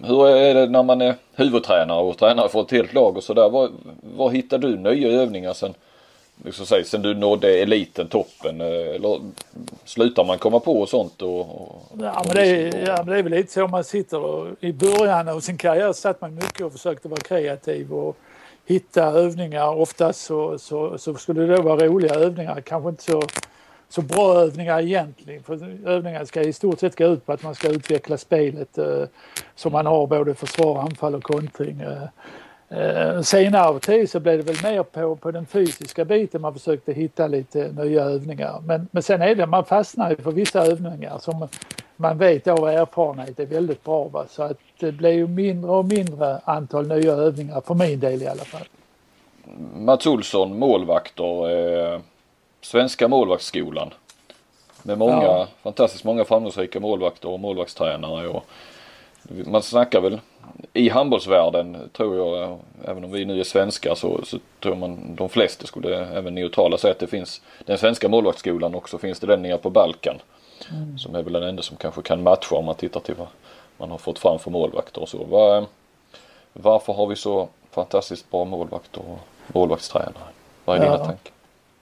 hur 0.03 0.27
är 0.27 0.53
det 0.53 0.65
när 0.69 0.83
man 0.83 1.01
är 1.01 1.15
huvudtränare 1.35 2.01
och 2.01 2.17
tränare 2.17 2.49
för 2.49 2.61
ett 2.61 2.71
helt 2.71 2.93
lag 2.93 3.17
och 3.17 3.23
sådär? 3.23 3.49
Var, 3.49 3.69
var 4.17 4.29
hittar 4.29 4.57
du 4.57 4.77
nya 4.77 5.07
övningar 5.21 5.53
sen, 5.53 5.73
liksom 6.45 6.65
säg, 6.65 6.83
sen 6.85 7.01
du 7.01 7.13
nådde 7.15 7.49
eliten, 7.61 8.07
toppen? 8.07 8.61
eh, 8.61 8.67
Eller 8.95 9.19
slutar 9.85 10.23
man 10.23 10.37
komma 10.37 10.59
på 10.59 10.85
sånt? 10.85 11.21
Och, 11.21 11.39
och, 11.39 11.81
Ja 12.01 12.23
men, 12.25 12.35
det 12.35 12.45
är, 12.47 12.87
ja 12.87 12.95
men 12.97 13.07
det 13.07 13.19
är 13.19 13.23
väl 13.23 13.31
lite 13.31 13.53
så 13.53 13.67
man 13.67 13.83
sitter 13.83 14.19
och 14.19 14.47
i 14.59 14.73
början 14.73 15.29
av 15.29 15.39
sin 15.39 15.57
karriär 15.57 15.93
satt 15.93 16.21
man 16.21 16.35
mycket 16.35 16.61
och 16.61 16.71
försökte 16.71 17.07
vara 17.07 17.21
kreativ 17.21 17.93
och 17.93 18.17
hitta 18.65 19.03
övningar. 19.03 19.75
Oftast 19.75 20.21
så, 20.25 20.59
så, 20.59 20.97
så 20.97 21.13
skulle 21.13 21.41
det 21.41 21.55
då 21.55 21.61
vara 21.61 21.85
roliga 21.87 22.15
övningar, 22.15 22.61
kanske 22.61 22.89
inte 22.89 23.03
så, 23.03 23.21
så 23.95 24.01
bra 24.01 24.33
övningar 24.33 24.81
egentligen. 24.81 25.43
För 25.43 25.87
övningar 25.89 26.25
ska 26.25 26.41
i 26.41 26.53
stort 26.53 26.79
sett 26.79 26.97
gå 26.97 27.05
ut 27.05 27.25
på 27.25 27.33
att 27.33 27.43
man 27.43 27.55
ska 27.55 27.69
utveckla 27.69 28.17
spelet 28.17 28.77
eh, 28.77 29.03
som 29.55 29.71
man 29.71 29.85
har 29.85 30.07
både 30.07 30.33
försvar, 30.33 30.79
anfall 30.79 31.15
och 31.15 31.23
kontring. 31.23 31.81
Eh, 31.81 32.07
Eh, 32.69 33.21
senare 33.21 33.79
tid 33.79 34.09
så 34.09 34.19
blev 34.19 34.45
det 34.45 34.51
väl 34.51 34.73
mer 34.73 34.83
på, 34.83 35.15
på 35.15 35.31
den 35.31 35.45
fysiska 35.45 36.05
biten 36.05 36.41
man 36.41 36.53
försökte 36.53 36.93
hitta 36.93 37.27
lite 37.27 37.71
nya 37.71 38.03
övningar. 38.03 38.61
Men, 38.65 38.87
men 38.91 39.03
sen 39.03 39.21
är 39.21 39.35
det, 39.35 39.45
man 39.45 39.65
fastnar 39.65 40.09
ju 40.09 40.15
för 40.15 40.31
vissa 40.31 40.65
övningar 40.65 41.17
som 41.19 41.47
man 41.95 42.17
vet 42.17 42.47
av 42.47 42.67
erfarenhet 42.67 43.39
är 43.39 43.45
väldigt 43.45 43.83
bra. 43.83 44.07
Va? 44.07 44.25
Så 44.29 44.43
att 44.43 44.57
det 44.79 44.91
blir 44.91 45.11
ju 45.11 45.27
mindre 45.27 45.71
och 45.71 45.85
mindre 45.85 46.39
antal 46.43 46.87
nya 46.87 47.11
övningar 47.11 47.61
för 47.61 47.73
min 47.73 47.99
del 47.99 48.21
i 48.21 48.27
alla 48.27 48.43
fall. 48.43 48.67
Mats 49.75 50.07
Olsson, 50.07 50.59
målvakter, 50.59 51.49
eh, 51.49 51.99
Svenska 52.65 53.07
målvaktsskolan. 53.07 53.93
Med 54.83 54.97
många, 54.97 55.23
Ja. 55.23 55.47
fantastiskt 55.63 56.03
många 56.03 56.25
framgångsrika 56.25 56.79
målvakter 56.79 57.29
och 57.29 57.39
målvaktstränare. 57.39 58.27
Och 58.27 58.43
man 59.23 59.61
snackar 59.61 60.01
väl 60.01 60.19
i 60.73 60.89
handbollsvärlden 60.89 61.89
tror 61.93 62.17
jag, 62.17 62.43
eh, 62.43 62.57
även 62.85 63.03
om 63.03 63.11
vi 63.11 63.25
nu 63.25 63.39
är 63.39 63.43
svenskar 63.43 63.95
så, 63.95 64.19
så 64.25 64.37
tror 64.59 64.75
man 64.75 65.15
de 65.15 65.29
flesta 65.29 65.67
skulle, 65.67 66.05
även 66.05 66.35
neutrala, 66.35 66.77
säga 66.77 66.91
att 66.91 66.99
det 66.99 67.07
finns 67.07 67.41
den 67.65 67.77
svenska 67.77 68.09
målvaktsskolan 68.09 68.75
också. 68.75 68.97
Finns 68.97 69.19
det 69.19 69.27
den 69.27 69.41
nere 69.41 69.57
på 69.57 69.69
Balkan. 69.69 70.19
Som 70.97 71.15
är 71.15 71.23
väl 71.23 71.33
den 71.33 71.43
enda 71.43 71.61
som 71.61 71.77
kanske 71.77 72.01
kan 72.01 72.23
matcha 72.23 72.55
om 72.55 72.65
man 72.65 72.75
tittar 72.75 72.99
till 72.99 73.15
vad 73.15 73.27
man 73.77 73.91
har 73.91 73.97
fått 73.97 74.19
fram 74.19 74.39
för 74.39 74.51
målvakter 74.51 75.01
och 75.01 75.09
så. 75.09 75.23
Var, 75.23 75.65
varför 76.53 76.93
har 76.93 77.07
vi 77.07 77.15
så 77.15 77.47
fantastiskt 77.71 78.31
bra 78.31 78.45
målvakter 78.45 79.01
och 79.01 79.19
målvaktstränare? 79.55 80.13
Vad 80.65 80.77
är 80.77 80.85
Ja. 80.85 80.91
dina 80.91 81.05
tankar? 81.05 81.31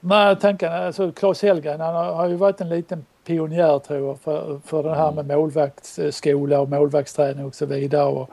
Men 0.06 0.36
tankarna, 0.36 0.76
alltså 0.76 1.12
Claes 1.12 1.42
Hellgren 1.42 1.80
han 1.80 1.94
har, 1.94 2.28
ju 2.28 2.34
varit 2.34 2.60
en 2.60 2.68
liten 2.68 3.06
pionjär 3.26 3.78
tror 3.78 4.08
jag 4.08 4.20
för, 4.20 4.60
för 4.64 4.82
det 4.82 4.94
här 4.94 5.12
med 5.12 5.26
målvaktsskola 5.26 6.60
och 6.60 6.68
målvaktsträning 6.68 7.44
och 7.46 7.54
så 7.54 7.66
vidare. 7.66 8.04
Och, 8.04 8.30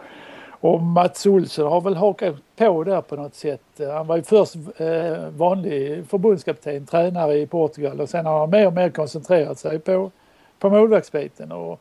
Och 0.61 0.81
Mats 0.81 1.25
Olsson 1.25 1.71
har 1.71 1.81
väl 1.81 1.95
hakat 1.95 2.35
på 2.55 2.83
där 2.83 3.01
på 3.01 3.15
något 3.15 3.35
sätt. 3.35 3.61
Han 3.79 4.07
var 4.07 4.17
ju 4.17 4.23
först 4.23 4.55
eh, 4.77 5.29
vanlig 5.37 6.05
förbundskapten, 6.07 6.85
tränare 6.85 7.37
i 7.37 7.47
Portugal 7.47 8.01
och 8.01 8.09
sen 8.09 8.25
har 8.25 8.39
han 8.39 8.49
mer 8.49 8.67
och 8.67 8.73
mer 8.73 8.89
koncentrerat 8.89 9.59
sig 9.59 9.79
på, 9.79 10.11
på 10.59 10.69
målvaktsbiten. 10.69 11.51
Och 11.51 11.79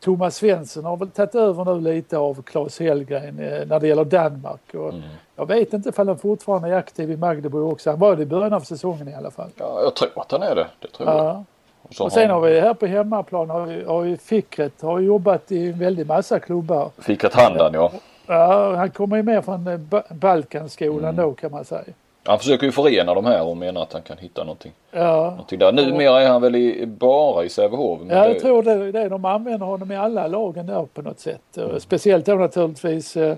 Thomas 0.00 0.36
Svensson 0.36 0.84
har 0.84 0.96
väl 0.96 1.10
tagit 1.10 1.34
över 1.34 1.64
nu 1.64 1.80
lite 1.80 2.18
av 2.18 2.42
Claes 2.42 2.80
Hellgren 2.80 3.38
eh, 3.38 3.66
när 3.66 3.80
det 3.80 3.88
gäller 3.88 4.04
Danmark. 4.04 4.74
Och 4.74 4.88
mm. 4.88 5.02
Jag 5.36 5.46
vet 5.46 5.72
inte 5.72 5.88
ifall 5.88 6.08
han 6.08 6.18
fortfarande 6.18 6.68
är 6.68 6.72
aktiv 6.72 7.10
i 7.10 7.16
Magdeburg 7.16 7.72
också. 7.72 7.90
Han 7.90 7.98
var 7.98 8.16
det 8.16 8.22
i 8.22 8.26
början 8.26 8.52
av 8.52 8.60
säsongen 8.60 9.08
i 9.08 9.14
alla 9.14 9.30
fall. 9.30 9.50
Ja, 9.56 9.80
jag 9.82 9.94
tror 9.94 10.10
att 10.16 10.32
han 10.32 10.42
är 10.42 10.54
det. 10.54 10.66
det 10.80 10.88
tror 10.88 11.08
ja. 11.08 11.24
jag. 11.24 11.44
Och, 11.82 12.00
och 12.00 12.12
sen 12.12 12.30
har 12.30 12.40
vi 12.40 12.60
här 12.60 12.74
på 12.74 12.86
hemmaplan 12.86 13.50
har 13.50 13.66
vi, 13.66 13.84
har 13.84 14.00
vi 14.00 14.16
Fickret 14.16 14.82
har 14.82 15.00
jobbat 15.00 15.52
i 15.52 15.66
en 15.66 15.78
väldig 15.78 16.06
massa 16.06 16.40
klubbar. 16.40 16.90
Fickret 16.98 17.34
Handan 17.34 17.70
ja. 17.74 17.92
Ja, 18.26 18.76
han 18.76 18.90
kommer 18.90 19.16
ju 19.16 19.22
mer 19.22 19.40
från 19.40 19.66
eh, 19.66 19.78
Balkanskolan 20.08 21.14
mm. 21.14 21.16
då 21.16 21.32
kan 21.32 21.50
man 21.50 21.64
säga. 21.64 21.84
Han 22.26 22.38
försöker 22.38 22.66
ju 22.66 22.72
förena 22.72 23.14
de 23.14 23.24
här 23.24 23.42
och 23.42 23.56
menar 23.56 23.82
att 23.82 23.92
han 23.92 24.02
kan 24.02 24.18
hitta 24.18 24.44
någonting. 24.44 24.72
Ja. 24.90 25.30
Någonting 25.30 25.58
där. 25.58 25.72
Numera 25.72 26.22
är 26.22 26.28
han 26.28 26.42
väl 26.42 26.56
i, 26.56 26.86
bara 26.86 27.44
i 27.44 27.48
Sävehof? 27.48 28.00
Ja, 28.08 28.14
jag 28.14 28.30
det... 28.30 28.40
tror 28.40 28.62
det, 28.62 28.92
det. 28.92 29.08
De 29.08 29.24
använder 29.24 29.66
honom 29.66 29.92
i 29.92 29.96
alla 29.96 30.26
lagen 30.26 30.66
där 30.66 30.86
på 30.94 31.02
något 31.02 31.20
sätt. 31.20 31.56
Mm. 31.56 31.80
Speciellt 31.80 32.26
då 32.26 32.34
naturligtvis 32.34 33.16
eh, 33.16 33.36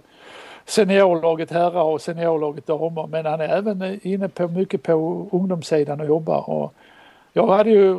seniorlaget 0.65 1.51
herrar 1.51 1.83
och 1.83 2.01
seniorlaget 2.01 2.67
damer. 2.67 3.07
Men 3.07 3.27
han 3.27 3.41
är 3.41 3.49
även 3.49 4.01
inne 4.03 4.29
på 4.29 4.49
mycket 4.49 4.83
på 4.83 5.27
ungdomssidan 5.33 6.01
och 6.01 6.07
jobbar. 6.07 6.51
Och 6.51 6.75
jag 7.33 7.47
hade 7.47 7.71
ju 7.71 7.99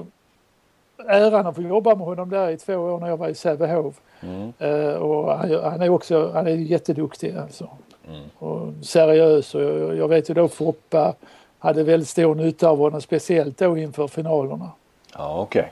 äran 1.07 1.47
att 1.47 1.55
få 1.55 1.61
jobba 1.61 1.95
med 1.95 2.07
honom 2.07 2.29
där 2.29 2.49
i 2.49 2.57
två 2.57 2.75
år 2.75 2.99
när 2.99 3.07
jag 3.07 3.17
var 3.17 3.27
i 3.27 3.35
Sävehof. 3.35 3.95
Mm. 4.21 4.53
Uh, 4.61 4.95
och 4.95 5.37
han, 5.37 5.63
han, 5.63 5.81
är 5.81 5.89
också 5.89 6.31
han 6.33 6.47
är 6.47 6.51
jätteduktig 6.51 7.35
alltså. 7.35 7.69
Mm. 8.09 8.21
Och 8.37 8.85
seriös 8.85 9.55
och 9.55 9.61
jag, 9.61 9.97
jag 9.97 10.07
vet 10.07 10.29
ju 10.29 10.33
då 10.33 10.47
Foppa 10.47 11.13
hade 11.59 11.83
väldigt 11.83 12.09
stor 12.09 12.35
nytta 12.35 12.69
av 12.69 12.77
honom 12.77 13.01
speciellt 13.01 13.57
då 13.57 13.77
inför 13.77 14.07
finalerna. 14.07 14.71
Ja 15.17 15.39
okej. 15.39 15.61
Okay. 15.61 15.71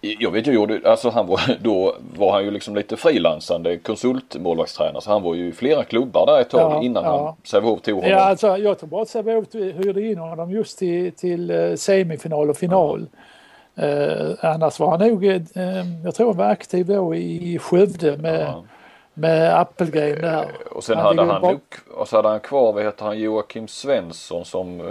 Jag 0.00 0.30
vet 0.30 0.46
ju, 0.46 0.86
alltså 0.86 1.10
han 1.10 1.26
var, 1.26 1.40
då 1.62 1.96
var 2.16 2.32
han 2.32 2.44
ju 2.44 2.50
liksom 2.50 2.76
lite 2.76 2.96
frilansande 2.96 3.78
konsultmålvaktstränare 3.78 5.00
så 5.00 5.10
han 5.10 5.22
var 5.22 5.34
ju 5.34 5.48
i 5.48 5.52
flera 5.52 5.84
klubbar 5.84 6.26
där 6.26 6.40
ett 6.40 6.50
tag 6.50 6.72
ja, 6.72 6.82
innan 6.82 7.04
ja. 7.04 7.24
han 7.24 7.34
Sävehof 7.44 7.80
tog 7.80 7.94
honom. 7.94 8.10
Ja 8.10 8.18
alltså 8.18 8.56
jag 8.56 8.78
tror 8.78 8.88
bara 8.88 9.02
att 9.02 9.08
Sävehof 9.08 9.54
hyrde 9.54 10.02
in 10.02 10.18
honom 10.18 10.50
just 10.50 10.78
till, 10.78 11.12
till 11.12 11.50
eh, 11.50 11.74
semifinal 11.74 12.50
och 12.50 12.56
final. 12.56 13.06
Ja. 13.74 13.84
Eh, 13.84 14.34
annars 14.40 14.80
var 14.80 14.90
han 14.90 15.08
nog, 15.08 15.24
eh, 15.24 15.42
jag 16.04 16.14
tror 16.14 16.26
han 16.26 16.36
var 16.36 16.44
aktiv 16.44 16.86
då 16.86 17.14
i 17.14 17.58
Skövde 17.58 18.16
med 18.16 18.54
med 19.18 19.60
Appelgren 19.60 20.20
där. 20.20 20.42
Eh, 20.42 20.48
och 20.70 20.84
sen 20.84 20.96
han 20.96 21.18
hade 21.18 21.32
han 21.32 21.42
nog, 21.42 21.60
och 21.90 22.08
så 22.08 22.16
hade 22.16 22.28
han 22.28 22.40
kvar, 22.40 22.72
vad 22.72 22.84
heter 22.84 23.04
han, 23.04 23.18
Joakim 23.18 23.68
Svensson 23.68 24.44
som 24.44 24.80
eh, 24.80 24.86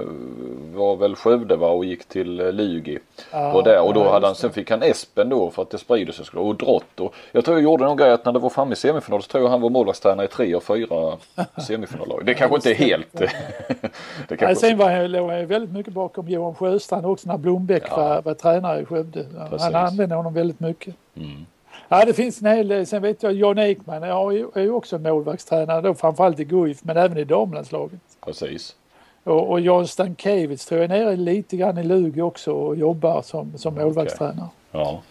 var 0.78 0.96
väl 0.96 1.16
Skövde 1.16 1.56
va 1.56 1.68
och 1.68 1.86
gick 1.86 2.06
till 2.06 2.40
eh, 2.40 2.52
Lugi. 2.52 3.00
Ja, 3.32 3.54
och, 3.54 3.64
där, 3.64 3.82
och 3.82 3.94
då 3.94 4.00
ja, 4.00 4.12
hade 4.12 4.28
han, 4.28 4.36
sen 4.36 4.52
fick 4.52 4.72
han 4.72 4.84
Espen 4.84 5.30
då 5.30 5.50
för 5.50 5.62
att 5.62 5.70
det 5.70 5.78
sprider 5.78 6.14
sig 6.14 6.26
och 6.34 6.56
Drott. 6.56 7.00
Och 7.00 7.14
jag 7.32 7.46
tror 7.46 7.58
jag 7.58 7.64
gjorde 7.64 7.84
någon 7.84 7.98
grej 7.98 8.12
att 8.12 8.26
när 8.26 8.32
det 8.32 8.40
var 8.40 8.50
framme 8.50 8.74
i 8.74 8.76
semifinal 8.76 9.24
så 9.24 9.28
tror 9.28 9.44
jag 9.44 9.50
han 9.50 9.62
var 9.62 9.70
målvaktstränare 9.70 10.26
i 10.26 10.30
tre 10.30 10.56
och 10.56 10.64
fyra 10.64 11.18
semifinallag. 11.68 12.26
Det 12.26 12.34
kanske 12.34 12.56
inte 12.56 12.72
är 12.72 12.76
helt. 12.76 13.14
det 14.28 14.38
kanske... 14.38 14.56
sen 14.56 14.78
var 14.78 14.90
han, 14.90 15.12
låg 15.12 15.32
väldigt 15.32 15.72
mycket 15.72 15.94
bakom 15.94 16.28
Johan 16.28 16.56
Sjöstrand 16.56 17.06
också 17.06 17.30
när 17.30 17.38
Blombeck 17.38 17.84
ja. 17.90 17.98
var, 17.98 18.22
var 18.22 18.34
tränare 18.34 18.82
i 18.82 18.86
Skövde. 18.86 19.26
Precis. 19.50 19.62
Han 19.62 19.76
använde 19.76 20.16
honom 20.16 20.34
väldigt 20.34 20.60
mycket. 20.60 20.96
Mm. 21.16 21.46
Ja 21.90 22.06
det 22.06 22.14
finns 22.14 22.42
en 22.42 22.48
hel 22.48 22.68
del. 22.68 22.86
Sen 22.86 23.02
vet 23.02 23.24
jag 23.24 23.34
Jan 23.34 23.58
Ekman 23.58 24.04
är 24.04 24.60
ju 24.60 24.72
också 24.72 24.98
målvaktstränare 24.98 25.82
då 25.82 25.94
framförallt 25.94 26.40
i 26.40 26.44
Guif 26.44 26.84
men 26.84 26.98
även 26.98 27.18
i 27.18 27.24
damlandslaget. 27.24 28.00
Precis. 28.26 28.76
Och, 29.24 29.50
och 29.50 29.60
Jan 29.60 29.88
Stankiewicz 29.88 30.66
tror 30.66 30.82
jag 30.82 30.92
är 30.92 31.06
nere 31.06 31.16
lite 31.16 31.58
grann 31.58 31.78
i 31.78 31.84
Lugi 31.84 32.22
också 32.22 32.52
och 32.52 32.76
jobbar 32.76 33.22
som, 33.22 33.58
som 33.58 33.76
målvaktstränare. 33.76 34.48
Okay. 34.72 34.82
Ja. 34.82 35.02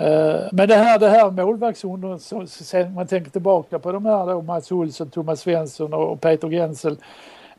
Uh, 0.00 0.48
men 0.52 0.68
det 0.68 0.74
här, 0.74 0.98
det 0.98 1.08
här 1.08 1.30
målvaktsundern, 1.30 2.46
sen 2.46 2.94
man 2.94 3.06
tänker 3.06 3.30
tillbaka 3.30 3.78
på 3.78 3.92
de 3.92 4.06
här 4.06 4.26
då, 4.26 4.42
Mats 4.42 4.72
Olsson, 4.72 5.10
Thomas 5.10 5.40
Svensson 5.40 5.94
och 5.94 6.20
Peter 6.20 6.48
Gensel. 6.48 6.96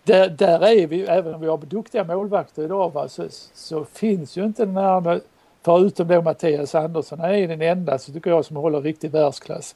Där, 0.04 0.30
där 0.30 0.68
är 0.68 0.88
vi, 0.88 1.02
även 1.02 1.36
om 1.36 1.42
vi 1.42 1.48
har 1.48 1.58
duktiga 1.58 2.04
målvakter 2.04 2.64
idag, 2.64 2.94
va, 2.94 3.08
så, 3.08 3.26
så 3.54 3.86
finns 3.86 4.38
ju 4.38 4.46
inte 4.46 4.66
den 4.66 4.78
här 4.78 5.22
Förutom 5.64 6.08
då 6.08 6.22
Mattias 6.22 6.76
Andersson, 6.76 7.20
är 7.20 7.48
den 7.48 7.62
enda 7.62 7.98
så 7.98 8.12
tycker 8.12 8.30
jag 8.30 8.46
som 8.46 8.56
håller 8.56 8.82
riktig 8.82 9.12
världsklass. 9.12 9.76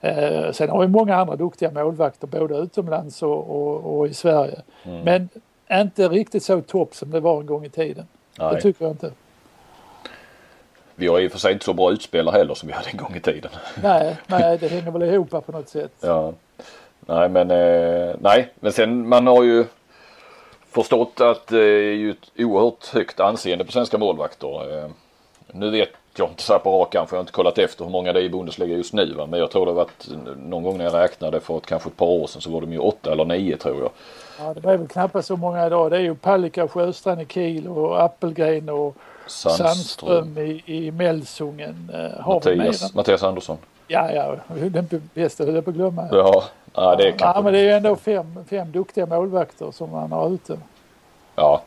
Eh, 0.00 0.52
sen 0.52 0.70
har 0.70 0.80
vi 0.80 0.88
många 0.88 1.16
andra 1.16 1.36
duktiga 1.36 1.70
målvakter 1.70 2.26
både 2.26 2.56
utomlands 2.56 3.22
och, 3.22 3.50
och, 3.50 3.98
och 3.98 4.08
i 4.08 4.14
Sverige. 4.14 4.62
Mm. 4.82 5.00
Men 5.00 5.28
inte 5.80 6.08
riktigt 6.08 6.42
så 6.42 6.60
topp 6.60 6.94
som 6.94 7.10
det 7.10 7.20
var 7.20 7.40
en 7.40 7.46
gång 7.46 7.64
i 7.64 7.68
tiden. 7.68 8.06
Nej. 8.38 8.54
Det 8.54 8.60
tycker 8.60 8.84
jag 8.84 8.92
inte. 8.92 9.10
Vi 10.94 11.06
har 11.06 11.20
i 11.20 11.28
och 11.28 11.32
för 11.32 11.38
sig 11.38 11.52
inte 11.52 11.64
så 11.64 11.72
bra 11.72 11.92
utspelare 11.92 12.36
heller 12.36 12.54
som 12.54 12.66
vi 12.66 12.72
hade 12.72 12.88
en 12.90 12.96
gång 12.96 13.16
i 13.16 13.20
tiden. 13.20 13.50
Nej, 13.82 14.16
nej 14.26 14.58
det 14.58 14.68
hänger 14.68 14.90
väl 14.90 15.02
ihop 15.02 15.30
på 15.30 15.52
något 15.52 15.68
sätt. 15.68 15.92
Ja. 16.00 16.32
Nej 17.06 17.28
men 17.28 17.50
eh, 17.50 18.14
nej 18.20 18.52
men 18.60 18.72
sen 18.72 19.08
man 19.08 19.26
har 19.26 19.42
ju 19.42 19.64
förstått 20.70 21.20
att 21.20 21.46
det 21.46 21.64
är 21.64 21.94
ju 21.94 22.10
ett 22.10 22.30
oerhört 22.38 22.86
högt 22.86 23.20
anseende 23.20 23.64
på 23.64 23.72
svenska 23.72 23.98
målvakter. 23.98 24.90
Nu 25.56 25.70
vet 25.70 25.88
jag 26.16 26.28
inte 26.28 26.42
så 26.42 26.52
här 26.52 26.60
på 26.60 26.80
rak 26.80 26.94
arm 26.94 27.06
för 27.06 27.16
jag 27.16 27.18
har 27.18 27.22
inte 27.22 27.32
kollat 27.32 27.58
efter 27.58 27.84
hur 27.84 27.92
många 27.92 28.12
det 28.12 28.20
är 28.20 28.24
i 28.24 28.30
Bundesliga 28.30 28.76
just 28.76 28.92
nu. 28.92 29.14
Va? 29.14 29.26
Men 29.26 29.40
jag 29.40 29.50
tror 29.50 29.66
det 29.66 29.72
var 29.72 29.82
att 29.82 30.08
någon 30.36 30.62
gång 30.62 30.78
när 30.78 30.84
jag 30.84 30.94
räknade 30.94 31.40
för 31.40 31.56
ett, 31.56 31.66
kanske 31.66 31.88
ett 31.88 31.96
par 31.96 32.06
år 32.06 32.26
sedan 32.26 32.42
så 32.42 32.50
var 32.50 32.60
de 32.60 32.72
ju 32.72 32.78
åtta 32.78 33.12
eller 33.12 33.24
nio 33.24 33.56
tror 33.56 33.82
jag. 33.82 33.90
Ja 34.38 34.54
det 34.54 34.68
är 34.68 34.76
väl 34.76 34.88
knappast 34.88 35.28
så 35.28 35.36
många 35.36 35.66
idag. 35.66 35.90
Det 35.90 35.96
är 35.96 36.00
ju 36.00 36.14
Palicka, 36.14 36.68
Sjöstrand 36.68 37.20
i 37.20 37.26
Kiel 37.26 37.68
och 37.68 38.02
Appelgren 38.02 38.68
och 38.68 38.96
Sandström, 39.26 39.68
Sandström 39.68 40.38
i, 40.38 40.62
i 40.66 40.90
Melsungen. 40.90 41.90
Eh, 41.94 42.28
Mattias, 42.28 42.94
Mattias 42.94 43.22
Andersson. 43.22 43.58
Ja, 43.88 44.10
ja, 44.12 44.36
den 44.68 45.08
bästa 45.14 45.44
höll 45.44 45.54
jag 45.54 45.64
på 45.64 45.70
att 45.70 45.76
glömma. 45.76 46.08
Ja, 46.12 46.44
ja 46.74 46.96
det 46.96 47.08
är 47.08 47.14
ja, 47.18 47.40
men 47.44 47.52
det 47.52 47.58
är 47.58 47.62
ju 47.62 47.70
ändå 47.70 47.96
fem, 47.96 48.44
fem 48.50 48.72
duktiga 48.72 49.06
målvakter 49.06 49.70
som 49.70 49.90
man 49.90 50.12
har 50.12 50.30
ute. 50.30 50.58
Ja, 51.36 51.62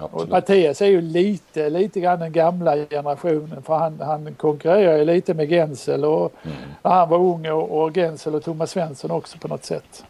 och 0.00 0.28
Mattias 0.28 0.82
är 0.82 0.86
ju 0.86 1.00
lite, 1.00 1.70
lite 1.70 2.00
grann 2.00 2.20
den 2.20 2.32
gamla 2.32 2.76
generationen 2.76 3.62
för 3.62 3.74
han, 3.74 4.00
han 4.00 4.34
konkurrerar 4.34 4.98
ju 4.98 5.04
lite 5.04 5.34
med 5.34 5.48
Gensel 5.48 6.04
och 6.04 6.32
mm. 6.42 6.56
när 6.82 6.90
han 6.90 7.08
var 7.08 7.18
ung 7.18 7.50
och, 7.50 7.82
och 7.82 7.94
Gensel 7.94 8.34
och 8.34 8.44
Thomas 8.44 8.70
Svensson 8.70 9.10
också 9.10 9.38
på 9.38 9.48
något 9.48 9.64
sätt. 9.64 10.04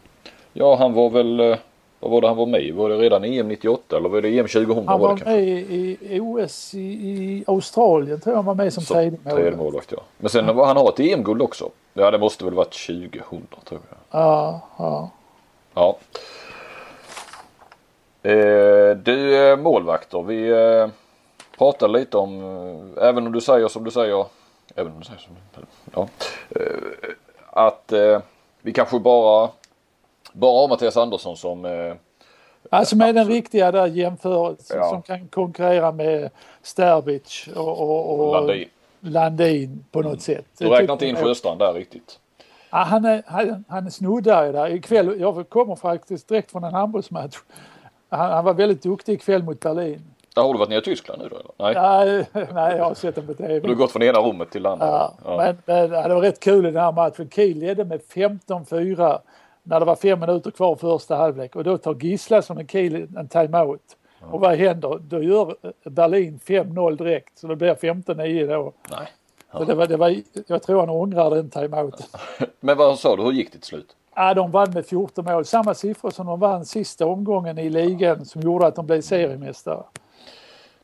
Ja 0.53 0.77
han 0.77 0.92
var 0.92 1.11
väl, 1.11 1.40
eh, 1.40 1.57
vad 2.01 2.11
var 2.11 2.20
det 2.20 2.29
han 2.29 2.37
var 2.37 2.46
med 2.46 2.62
i? 2.62 2.70
Var 2.70 2.88
det 2.88 2.96
redan 2.96 3.25
EM 3.25 3.49
98 3.49 3.96
eller 3.96 4.09
var 4.09 4.22
det 4.22 4.38
EM 4.38 4.46
2000? 4.46 4.88
Han 4.88 5.01
var, 5.01 5.09
var 5.09 5.25
med 5.25 5.42
i, 5.49 5.99
i 6.01 6.20
OS 6.20 6.75
i, 6.75 6.79
i, 6.81 7.44
Australien 7.46 8.20
tror 8.20 8.33
jag 8.33 8.37
han 8.37 8.44
var 8.44 8.55
med 8.55 8.72
som, 8.72 8.85
tredje 8.85 9.18
målvakt. 9.25 9.57
målvakt 9.57 9.92
ja. 9.92 10.03
Men 10.18 10.31
sen 10.31 10.46
ja. 10.46 10.66
han 10.66 10.77
har 10.77 10.88
ett 10.88 11.01
EM-guld 11.01 11.42
också. 11.42 11.70
Ja 11.94 12.11
det 12.11 12.18
måste 12.18 12.44
väl 12.44 12.55
varit 12.55 12.87
2000 12.87 13.46
tror 13.64 13.81
jag. 13.88 14.20
Ja, 14.20 14.61
ja. 14.79 15.11
Ja. 15.75 15.96
Eh, 18.27 18.97
du 18.97 19.57
målvakter, 19.57 20.23
vi 20.23 20.49
eh, 20.49 20.89
pratade 21.59 21.99
lite 21.99 22.17
om, 22.17 22.43
eh, 22.97 23.09
även 23.09 23.27
om 23.27 23.33
du 23.33 23.41
säger 23.41 23.69
som 23.69 23.85
du 23.85 23.91
säger, 23.91 24.27
även 24.75 24.93
om 24.93 24.99
du 24.99 25.05
säger 25.05 25.21
som, 25.21 25.37
ja, 25.95 26.09
att 27.51 27.93
vi 28.62 28.73
kanske 28.73 28.99
bara, 28.99 29.51
bara 30.33 30.61
har 30.61 30.69
Mattias 30.69 30.97
Andersson 30.97 31.37
som 31.37 31.67
Alltså 32.71 32.97
med 32.97 33.15
den 33.15 33.29
riktiga 33.29 33.73
där 33.73 33.87
jämförelsen 33.87 34.77
ja. 34.79 34.89
som 34.89 35.03
kan 35.03 35.29
konkurrera 35.29 35.93
med 35.93 36.31
Sterbic 36.62 37.49
och, 37.57 37.81
och, 37.81 38.21
och 38.21 38.33
Landin. 38.33 38.69
Landin 39.01 39.85
på 39.91 39.99
något 39.99 40.07
mm. 40.07 40.21
sätt. 40.21 40.47
Du 40.59 40.69
räknar 40.69 40.93
inte 40.93 41.07
in 41.07 41.17
Sjöstrand 41.17 41.59
där 41.59 41.73
riktigt? 41.73 42.19
Ja, 42.71 42.79
han, 42.79 43.05
är, 43.05 43.23
han, 43.27 43.65
han 43.69 43.91
snuddar 43.91 44.47
ju 44.47 44.53
där. 44.53 44.71
Ikväll, 44.71 45.21
jag 45.21 45.49
kommer 45.49 45.77
faktiskt 45.77 46.29
direkt 46.29 46.53
från 46.53 46.65
en 46.65 46.75
handbollsmatch 46.75 47.37
han, 48.09 48.31
han 48.31 48.45
var 48.45 48.55
väldigt 48.55 48.83
duktig 48.83 49.12
ikväll 49.12 49.42
mot 49.42 49.61
Berlin. 49.61 50.03
Där 50.35 50.42
har 50.42 50.53
du 50.53 50.59
varit 50.59 50.69
nere 50.69 50.79
i 50.79 50.83
Tyskland 50.83 51.23
nu 51.23 51.29
då? 51.29 51.37
Eller? 51.37 51.81
Nej. 51.81 52.27
nej, 52.33 52.49
nej 52.55 52.77
jag 52.77 52.85
har 52.85 52.95
sett 52.95 53.14
dem 53.14 53.27
på 53.27 53.35
TV. 53.35 53.61
Du 53.61 53.69
har 53.69 53.75
gått 53.75 53.92
från 53.92 54.03
ena 54.03 54.19
rummet 54.19 54.51
till 54.51 54.66
andra? 54.66 54.87
Ja, 54.87 55.14
ja. 55.25 55.37
Men, 55.37 55.57
men 55.66 55.90
det 55.90 56.14
var 56.14 56.21
rätt 56.21 56.40
kul 56.40 56.66
i 56.66 56.71
den 56.71 56.83
här 56.83 56.92
matchen. 56.92 57.31
Kiel 57.31 57.59
ledde 57.59 57.85
med 57.85 58.01
15-4 58.01 59.19
när 59.62 59.81
det 59.81 59.87
var 59.87 59.97
fem 59.97 60.21
minuter 60.21 60.51
kvar 60.51 60.77
första 60.77 61.16
halvlek 61.16 61.57
och 61.57 61.64
då 61.64 61.79
tar 61.79 61.95
Gislason 61.95 62.59
och 62.59 62.71
Kiel 62.71 63.09
en 63.16 63.29
timeout. 63.29 63.97
Ja. 64.21 64.27
Och 64.27 64.40
vad 64.40 64.57
händer? 64.57 64.99
Då 64.99 65.23
gör 65.23 65.57
Berlin 65.85 66.40
5-0 66.47 66.97
direkt 66.97 67.38
så 67.38 67.47
det 67.47 67.57
blir 67.57 67.75
15-9 67.75 68.47
då. 68.47 68.73
Nej. 68.90 69.09
Ja. 69.53 69.59
Så 69.59 69.64
det 69.64 69.75
var, 69.75 69.87
det 69.87 69.97
var, 69.97 70.16
jag 70.47 70.62
tror 70.62 70.81
han 70.81 70.90
ångrar 70.90 71.31
den 71.31 71.51
timeouten. 71.51 72.07
Men 72.61 72.77
vad 72.77 72.99
sa 72.99 73.16
du, 73.16 73.23
hur 73.23 73.33
gick 73.33 73.53
det 73.53 73.59
till 73.59 73.69
slut? 73.69 73.97
Ja, 74.18 74.35
de 74.35 74.50
vann 74.50 74.70
med 74.74 74.87
14 74.87 75.24
mål. 75.24 75.44
Samma 75.44 75.74
siffror 75.74 76.11
som 76.11 76.26
de 76.26 76.40
vann 76.40 76.64
sista 76.64 77.07
omgången 77.07 77.59
i 77.59 77.70
ligan 77.70 78.24
som 78.24 78.40
gjorde 78.40 78.66
att 78.66 78.76
de 78.76 78.87
blev 78.87 79.00
seriemästare. 79.00 79.83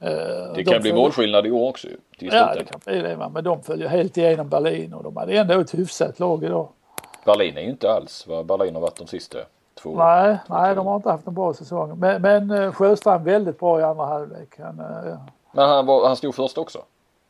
Eh, 0.00 0.10
det 0.10 0.52
de 0.54 0.64
kan 0.64 0.82
bli 0.82 0.92
målskillnad 0.92 1.46
i 1.46 1.50
år 1.50 1.68
också 1.68 1.88
Ja, 2.18 2.54
det 2.54 2.64
kan 2.64 2.80
bli 2.84 3.00
det. 3.00 3.30
Men 3.34 3.44
de 3.44 3.62
följer 3.62 3.88
helt 3.88 4.16
igenom 4.16 4.48
Berlin 4.48 4.94
och 4.94 5.02
de 5.02 5.16
hade 5.16 5.32
ändå 5.32 5.60
ett 5.60 5.74
hyfsat 5.74 6.18
lag 6.20 6.44
idag. 6.44 6.68
Berlin 7.24 7.56
är 7.56 7.62
ju 7.62 7.70
inte 7.70 7.92
alls 7.92 8.26
vad 8.26 8.46
Berlin 8.46 8.74
har 8.74 8.82
varit 8.82 8.96
de 8.96 9.06
sista 9.06 9.38
två. 9.74 9.96
Nej, 9.96 10.38
nej 10.48 10.74
de 10.74 10.86
har 10.86 10.96
inte 10.96 11.10
haft 11.10 11.26
en 11.26 11.34
bra 11.34 11.54
säsong. 11.54 11.98
Men, 11.98 12.22
men 12.22 12.50
eh, 12.50 12.72
Sjöstrand 12.72 13.24
väldigt 13.24 13.58
bra 13.58 13.80
i 13.80 13.82
andra 13.82 14.04
halvlek. 14.04 14.58
Han, 14.58 14.80
eh, 14.80 15.18
Men 15.52 15.68
han, 15.68 15.86
var, 15.86 16.06
han 16.06 16.16
stod 16.16 16.34
först 16.34 16.58
också. 16.58 16.78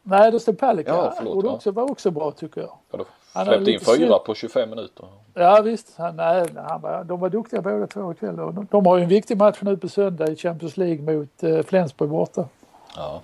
nej, 0.02 0.30
det 0.30 0.40
stod 0.40 0.58
Palicka. 0.58 0.90
Ja, 0.90 1.14
förlåt, 1.16 1.36
och 1.36 1.42
det 1.42 1.48
ja. 1.48 1.54
också, 1.54 1.70
var 1.70 1.90
också 1.90 2.10
bra 2.10 2.30
tycker 2.30 2.60
jag. 2.60 2.72
Ja, 2.90 2.98
då 2.98 3.04
Han 3.32 3.46
släppte 3.46 3.70
in 3.70 3.78
lite 3.78 3.96
fyra 3.96 4.18
på 4.18 4.34
25 4.34 4.70
minuter. 4.70 5.08
Ja 5.34 5.60
visst, 5.62 5.94
han, 5.96 6.16
nej, 6.16 6.44
han 6.56 6.80
var, 6.80 7.04
de 7.04 7.20
var 7.20 7.28
duktiga 7.28 7.62
båda 7.62 7.86
två 7.86 8.12
ikväll. 8.12 8.40
Och 8.40 8.54
de, 8.54 8.66
de 8.70 8.86
har 8.86 8.96
ju 8.96 9.02
en 9.02 9.08
viktig 9.08 9.36
match 9.36 9.58
nu 9.60 9.76
på 9.76 9.88
söndag 9.88 10.28
i 10.28 10.36
Champions 10.36 10.76
League 10.76 11.14
mot 11.14 11.42
eh, 11.42 11.62
Flensburg 11.62 12.10
borta. 12.10 12.48
Ja. 12.96 13.22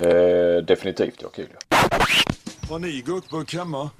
Eh, 0.00 0.62
definitivt 0.62 1.22
ja, 1.22 1.28
kul. 1.28 1.48
Har 2.70 2.78
ni 2.78 3.02
gurkburk 3.06 3.54
hemma? 3.54 3.90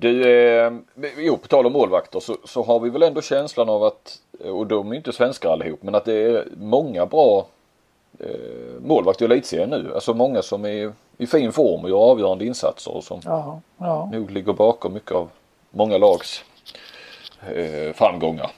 Du, 0.00 0.30
eh, 0.30 0.72
jo 1.18 1.36
på 1.36 1.48
tal 1.48 1.66
om 1.66 1.72
målvakter 1.72 2.20
så, 2.20 2.36
så 2.44 2.62
har 2.62 2.80
vi 2.80 2.90
väl 2.90 3.02
ändå 3.02 3.22
känslan 3.22 3.68
av 3.68 3.84
att, 3.84 4.18
och 4.44 4.66
de 4.66 4.92
är 4.92 4.96
inte 4.96 5.12
svenskar 5.12 5.50
allihop, 5.50 5.82
men 5.82 5.94
att 5.94 6.04
det 6.04 6.14
är 6.14 6.48
många 6.56 7.06
bra 7.06 7.46
eh, 8.20 8.80
målvakter 8.80 9.24
i 9.24 9.32
elitserien 9.32 9.70
nu. 9.70 9.90
Alltså 9.94 10.14
många 10.14 10.42
som 10.42 10.64
är 10.64 10.92
i 11.18 11.26
fin 11.26 11.52
form 11.52 11.84
och 11.84 11.90
gör 11.90 11.96
avgörande 12.10 12.44
insatser 12.46 12.96
och 12.96 13.04
som 13.04 13.20
Ja, 13.24 13.60
ja. 13.78 14.08
nog 14.12 14.30
ligger 14.30 14.52
bakom 14.52 14.92
mycket 14.92 15.12
av 15.12 15.28
många 15.70 15.98
lags 15.98 16.44
eh, 17.54 17.92
framgångar. 17.94 18.50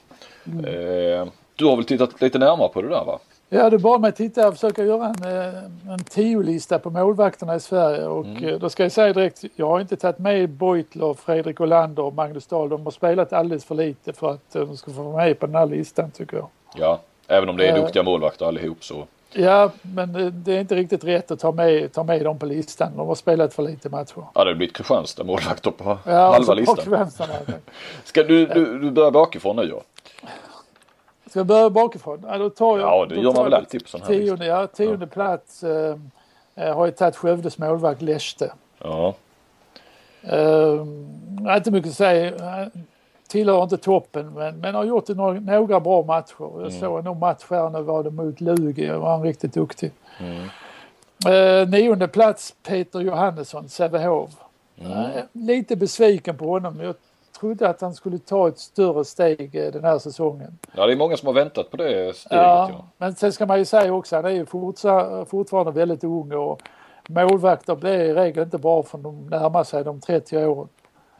Eh, 0.47 1.27
du 1.57 1.65
har 1.67 1.77
väl 1.77 1.85
tittat 1.85 2.21
lite 2.21 2.39
närmare 2.39 2.69
på 2.69 2.83
det 2.83 2.89
där 2.89 3.05
va? 3.05 3.19
Ja, 3.51 3.71
det 3.71 3.79
bad 3.79 4.01
mig 4.01 4.13
titta 4.13 4.49
och 4.49 4.55
försöka 4.55 4.85
göra 4.85 5.07
en, 5.07 5.39
eh, 5.39 5.93
en 5.93 5.99
tiolista 5.99 6.79
på 6.79 6.91
målvakterna 6.91 7.55
i 7.57 7.61
Sverige 7.61 8.07
och 8.07 8.43
eh, 8.43 8.59
då 8.59 8.71
ska 8.71 8.83
jag 8.83 8.93
säga 8.93 9.13
direkt, 9.13 9.45
jag 9.57 9.69
har 9.69 9.81
inte 9.81 9.97
tagit 9.97 10.19
med 10.19 10.49
Beutler, 10.51 11.15
Fredrik 11.15 11.61
Olander 11.61 12.03
och 12.03 12.15
Magnus 12.15 12.47
Dahl. 12.47 12.69
De 12.69 12.85
har 12.85 12.91
spelat 12.91 13.33
alldeles 13.33 13.65
för 13.65 13.75
lite 13.75 14.13
för 14.13 14.31
att 14.31 14.57
eh, 14.57 14.63
de 14.63 14.77
ska 14.77 14.91
få 14.93 15.03
vara 15.03 15.25
med 15.25 15.39
på 15.39 15.47
den 15.47 15.55
här 15.55 15.67
listan 15.67 16.11
tycker 16.11 16.37
jag. 16.37 16.47
Ja, 16.77 17.01
även 17.29 17.49
om 17.49 17.57
det 17.57 17.69
är 17.69 17.81
duktiga 17.81 18.03
målvakter 18.03 18.47
allihop 18.47 18.85
så. 18.85 19.07
Ja, 19.33 19.71
men 19.83 20.33
det, 20.45 20.57
är 20.57 20.61
inte 20.61 20.75
riktigt 20.75 21.05
rätt 21.05 21.31
att 21.31 21.41
ta 21.41 21.53
med, 21.53 21.93
ta 21.93 22.03
med 22.03 22.25
dem 22.25 22.39
på 22.39 22.47
listan. 22.47 22.97
De 22.97 23.09
har 23.09 23.15
spelat 23.15 23.55
för 23.55 23.63
lite 23.63 23.89
matcher. 23.89 24.25
Ja, 24.35 24.45
det 24.45 24.51
har 24.51 24.55
blivit 24.55 24.77
Kristianstad 24.77 25.25
målvakter 25.25 25.71
på 25.71 25.99
Ja, 26.05 26.33
halva 26.33 26.55
listan. 26.55 27.11
Ska 28.05 28.23
du, 28.23 28.47
du, 28.47 28.79
du 28.79 28.91
börjar 28.91 29.11
bakifrån 29.11 29.57
nu 29.57 29.63
ja? 29.63 29.81
Ska 31.27 31.39
jag 31.39 31.47
börja 31.47 31.71
bakifrån? 31.71 32.25
Ja, 32.27 32.39
då 32.39 32.51
tar 32.51 32.79
jag, 32.79 32.89
Ja, 32.89 33.07
det 33.07 33.15
gör 33.15 33.33
man 33.33 33.45
väl 33.45 33.55
alltid 33.55 33.83
på 33.83 33.89
sån 33.89 34.01
här 34.01 34.09
tionde, 34.09 34.47
ja, 34.47 34.67
tionde 34.67 35.07
plats 35.07 35.65
eh, 35.65 35.97
eh, 36.55 36.75
har 36.77 36.87
jag 36.87 36.97
tagit 36.97 37.17
Skövdes 37.17 37.59
målvakt 37.59 38.03
Lechte. 38.03 38.53
Ja. 38.79 39.15
Eh, 40.23 40.85
inte 41.57 41.71
mycket 41.71 41.91
att 41.91 41.97
säga. 41.97 42.71
Tillhör 43.29 43.63
inte 43.63 43.77
toppen 43.77 44.35
men, 44.35 44.61
men 44.61 44.75
har 44.75 44.85
gjort 44.85 45.09
några, 45.09 45.41
några 45.41 45.81
bra 45.81 46.03
matcher. 46.03 46.35
Jag 46.41 46.59
Mm. 46.61 46.71
såg 46.81 47.05
nog 47.05 47.17
match 47.17 47.45
här 47.51 47.71
nu 47.71 47.83
var 47.83 48.03
det 48.05 48.11
mot 48.11 48.41
Lugi. 48.41 48.89
Var 48.91 49.11
han 49.11 49.23
riktigt 49.23 49.55
duktig. 49.55 49.91
Mm. 50.21 50.43
Eh, 51.27 51.69
nionde 51.69 52.09
plats 52.09 52.55
Peter 52.69 53.01
Johannesson, 53.01 53.69
Sävehof. 53.69 54.31
Mm. 54.81 54.93
Eh, 54.93 55.09
lite 55.33 55.77
besviken 55.77 56.37
på 56.37 56.45
honom. 56.49 56.81
Jag 56.81 56.95
trodde 57.41 57.69
att 57.69 57.81
han 57.81 57.95
skulle 57.95 58.19
ta 58.19 58.49
ett 58.49 58.59
större 58.59 59.05
steg 59.05 59.55
eh, 59.57 59.73
den 59.73 59.85
här 59.85 59.99
säsongen. 59.99 60.59
ja, 60.77 60.87
det 60.87 60.93
är 60.93 60.97
många 60.97 61.17
som 61.17 61.27
har 61.27 61.35
väntat 61.35 61.71
på 61.71 61.77
det 61.77 62.17
steget. 62.17 62.43
Ja, 62.43 62.71
Ja. 62.73 62.85
men 62.99 63.15
sen 63.15 63.33
ska 63.33 63.47
man 63.47 63.59
ju 63.59 63.65
säga 63.65 63.93
också, 63.95 64.17
han 64.17 64.25
är 64.25 64.31
ju 64.31 64.47
fortfarande 65.27 65.73
väldigt 65.73 66.05
ung 66.05 66.33
och 66.33 66.63
målvakter 67.09 67.77
blir 67.77 67.93
i 68.01 68.15
regel 68.15 68.43
inte 68.45 68.59
bra 68.59 68.83
förrän 68.83 69.03
de 69.03 69.27
närmar 69.27 69.65
sig 69.65 69.85
de 69.85 70.01
30 70.01 70.37
åren. 70.47 70.69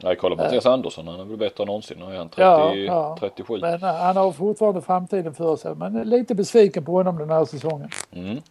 Nej, 0.03 0.15
kolla 0.15 0.35
på 0.35 0.43
Mattias 0.43 0.65
Andersson. 0.65 1.07
Han 1.07 1.19
är 1.19 1.25
väl 1.25 1.37
bättre 1.37 1.63
än 1.63 1.67
någonsin. 1.67 1.97
Nu 1.99 2.13
är 2.13 2.17
han 2.17 2.29
30, 2.29 2.41
Ja, 2.41 2.75
ja. 2.75 3.17
37. 3.19 3.57
Men 3.61 3.83
eh, 3.83 3.95
han 3.95 4.17
har 4.17 4.31
fortfarande 4.31 4.81
framtiden 4.81 5.33
för 5.33 5.55
sig. 5.55 5.75
Men 5.75 5.93
lite 5.93 6.35
besviken 6.35 6.85
på 6.85 6.91
honom 6.91 7.17
den 7.17 7.29
här 7.29 7.45
säsongen. 7.45 7.89
Mm. 8.11 8.41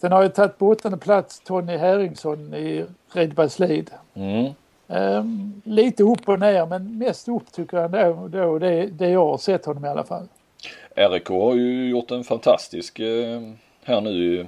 Sen 0.00 0.12
har 0.12 0.22
jag 0.22 0.34
tagit 0.34 0.58
på 0.58 0.68
åttonde 0.68 0.98
plats 0.98 1.40
Tony 1.40 1.76
Herringsson 1.76 2.54
i 2.54 2.84
Redbergslid. 3.12 3.90
Mm. 4.14 4.52
Ehm, 4.88 5.62
lite 5.64 6.02
upp 6.02 6.28
och 6.28 6.40
ner 6.40 6.66
men 6.66 6.98
mest 6.98 7.28
upp 7.28 7.52
tycker 7.52 7.76
jag 7.76 7.94
ändå. 7.94 8.28
Då, 8.28 8.58
det, 8.58 8.86
det 8.86 9.08
jag 9.08 9.26
har 9.26 9.38
sett 9.38 9.64
honom 9.64 9.84
i 9.84 9.88
alla 9.88 10.04
fall. 10.04 10.28
RIK 10.94 11.28
har 11.28 11.54
ju 11.54 11.88
gjort 11.88 12.10
en 12.10 12.24
fantastisk 12.24 12.98
eh, 12.98 13.40
här 13.84 14.00
nu 14.00 14.46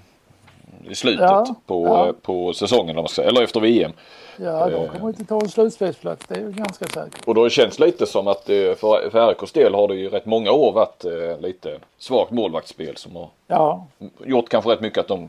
i, 0.91 0.95
slutet 0.95 1.21
Ja, 1.31 1.55
på, 1.67 1.87
ja. 1.87 2.13
på 2.23 2.53
säsongen. 2.53 3.07
Eller 3.19 3.43
efter 3.43 3.61
VM. 3.61 3.93
Ja, 4.37 4.69
de 4.69 4.75
Eh. 4.75 4.91
kommer 4.93 5.09
inte 5.09 5.25
ta 5.25 5.41
en 5.41 5.49
slutspelsplats. 5.49 6.27
Det 6.29 6.35
är 6.35 6.41
ju 6.41 6.51
ganska 6.53 6.87
säkert. 6.87 7.25
Och 7.27 7.35
då 7.35 7.49
känns 7.49 7.77
det 7.77 7.85
lite 7.87 8.07
som 8.07 8.29
att 8.29 8.49
eh, 8.51 8.57
för, 8.75 9.11
för 9.11 9.29
RIKs 9.29 9.53
del 9.53 9.75
har 9.75 9.89
det 9.89 9.95
ju 9.95 10.09
rätt 10.09 10.27
många 10.27 10.51
år 10.53 10.73
varit 10.73 11.05
eh, 11.05 11.41
lite 11.41 11.79
svagt 11.99 12.31
målvaktsspel 12.31 12.97
som 12.97 13.17
har 13.17 13.29
Ja, 13.47 13.87
gjort 14.25 14.49
kanske 14.49 14.71
rätt 14.71 14.81
mycket 14.81 14.99
att 14.99 15.09
de 15.09 15.29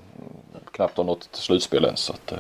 knappt 0.71 0.97
har 0.97 1.03
nått 1.03 1.29
slutspel 1.31 1.85
ens. 1.85 1.99
Så 1.99 2.13
att, 2.13 2.33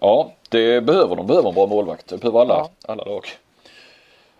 ja, 0.00 0.30
det 0.48 0.80
behöver 0.80 1.16
de. 1.16 1.26
behöver 1.26 1.48
en 1.48 1.54
bra 1.54 1.66
målvakt. 1.66 2.08
Det 2.08 2.16
behöver 2.18 2.40
alla, 2.40 2.54
Ja. 2.54 2.92
alla 2.92 3.04
lag. 3.04 3.26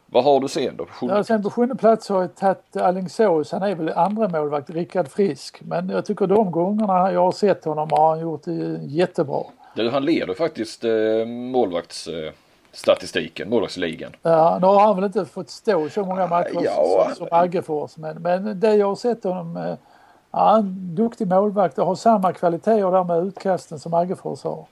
Vad 0.07 0.25
har 0.25 0.41
du 0.41 0.49
sen 0.49 0.77
då? 0.77 0.85
på 0.85 0.93
sjunde? 0.93 1.15
Ja, 1.15 1.25
sen 1.25 1.43
på 1.43 1.51
sjunde 1.51 1.75
plats 1.75 2.09
har 2.09 2.21
jag 2.21 2.35
tagit 2.35 2.77
Alingsås. 2.77 3.53
Han 3.53 3.63
är 3.63 3.75
väl 3.75 3.89
andra 3.89 4.29
målvakt, 4.29 4.71
Rickard 4.71 5.09
Frisk. 5.09 5.61
Men 5.65 5.89
jag 5.89 6.07
tycker 6.07 6.27
de 6.27 6.51
gångerna 6.51 7.13
jag 7.13 7.21
har 7.21 7.33
sett 7.33 7.65
honom 7.65 7.89
har 7.93 8.09
han 8.11 8.21
gjort 8.21 8.43
det 8.45 8.79
jättebra. 8.83 9.43
Du, 9.75 9.91
han 9.91 10.05
leder 10.05 10.35
faktiskt 10.35 10.85
eh, 10.85 10.91
målvaktsstatistiken, 11.27 12.27
eh, 12.27 12.33
statistiken, 12.73 13.49
målvaktsligan. 13.51 14.13
Ja, 14.23 14.59
nu 14.61 14.67
har 14.67 14.81
han 14.81 14.97
väl 14.97 15.05
inte 15.05 15.25
fått 15.25 15.51
stå 15.51 15.89
så 15.89 16.05
många 16.05 16.27
matcher 16.27 16.61
Ja. 16.63 17.07
som, 17.07 17.15
som 17.15 17.39
Aggefors. 17.39 17.97
Men, 17.97 18.23
men 18.23 18.61
det 18.61 18.75
jag 18.75 18.87
har 18.87 18.97
sett 18.97 19.25
honom, 19.25 19.57
eh, 19.57 19.63
ja, 19.65 19.77
han 20.31 20.55
är 20.55 20.59
en 20.59 20.95
duktig 20.95 21.27
målvakt 21.29 21.79
och 21.79 21.87
har 21.87 21.95
samma 21.95 22.33
kvaliteter 22.33 22.91
där 22.91 23.05
med 23.05 23.25
utkasten 23.27 23.79
som 23.79 23.95
Aggefors 23.95 24.45
har. 24.45 24.65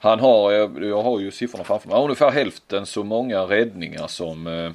Han 0.00 0.20
har, 0.20 0.52
jag, 0.52 0.84
jag 0.84 1.02
har 1.02 1.20
ju 1.20 1.30
siffrorna 1.30 1.64
framför 1.64 1.88
mig, 1.88 1.98
ungefär 1.98 2.30
hälften 2.30 2.86
så 2.86 3.04
många 3.04 3.40
räddningar 3.40 4.06
som 4.06 4.46
eh, 4.46 4.70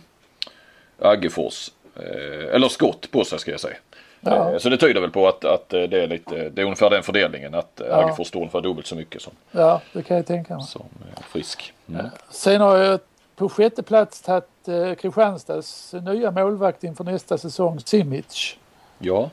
Aggefors. 1.10 1.72
Eh, 1.96 2.56
eller 2.56 2.68
skott 2.68 3.12
på 3.12 3.26
sig 3.26 3.40
ska 3.40 3.52
jag 3.52 3.60
säga. 3.60 3.76
Ja. 4.22 4.52
Eh, 4.52 4.58
så 4.58 4.70
det 4.70 4.78
tyder 4.78 5.02
väl 5.02 5.12
på 5.12 5.28
att, 5.28 5.46
att 5.46 5.74
eh, 5.74 5.82
det 5.82 6.04
är 6.04 6.08
lite, 6.08 6.50
det 6.50 6.62
är 6.62 6.66
ungefär 6.66 6.90
den 6.90 7.04
fördelningen 7.04 7.56
att 7.56 7.72
ja. 7.76 7.86
Ja. 7.90 7.96
Aggefors 7.96 8.28
står 8.28 8.40
ungefär 8.40 8.62
dubbelt 8.62 8.88
så 8.88 8.96
mycket 8.96 9.22
som, 9.22 9.34
Ja, 9.52 9.82
det 9.94 10.04
kan 10.04 10.18
jag 10.18 10.26
tänka 10.26 10.56
mig. 10.56 10.66
som 10.66 10.86
eh, 11.16 11.22
Frisk. 11.24 11.74
Mm. 11.90 12.06
Sen 12.30 12.62
har 12.62 12.78
jag 12.78 13.00
på 13.36 13.50
sjätte 13.50 13.84
plats 13.84 14.22
tagit 14.22 14.68
eh, 14.68 14.94
Kristianstads 14.96 15.94
nya 15.94 16.32
målvakt 16.32 16.84
inför 16.84 17.04
nästa 17.04 17.38
säsong, 17.38 17.80
Simic. 17.80 18.58
Ja. 19.00 19.30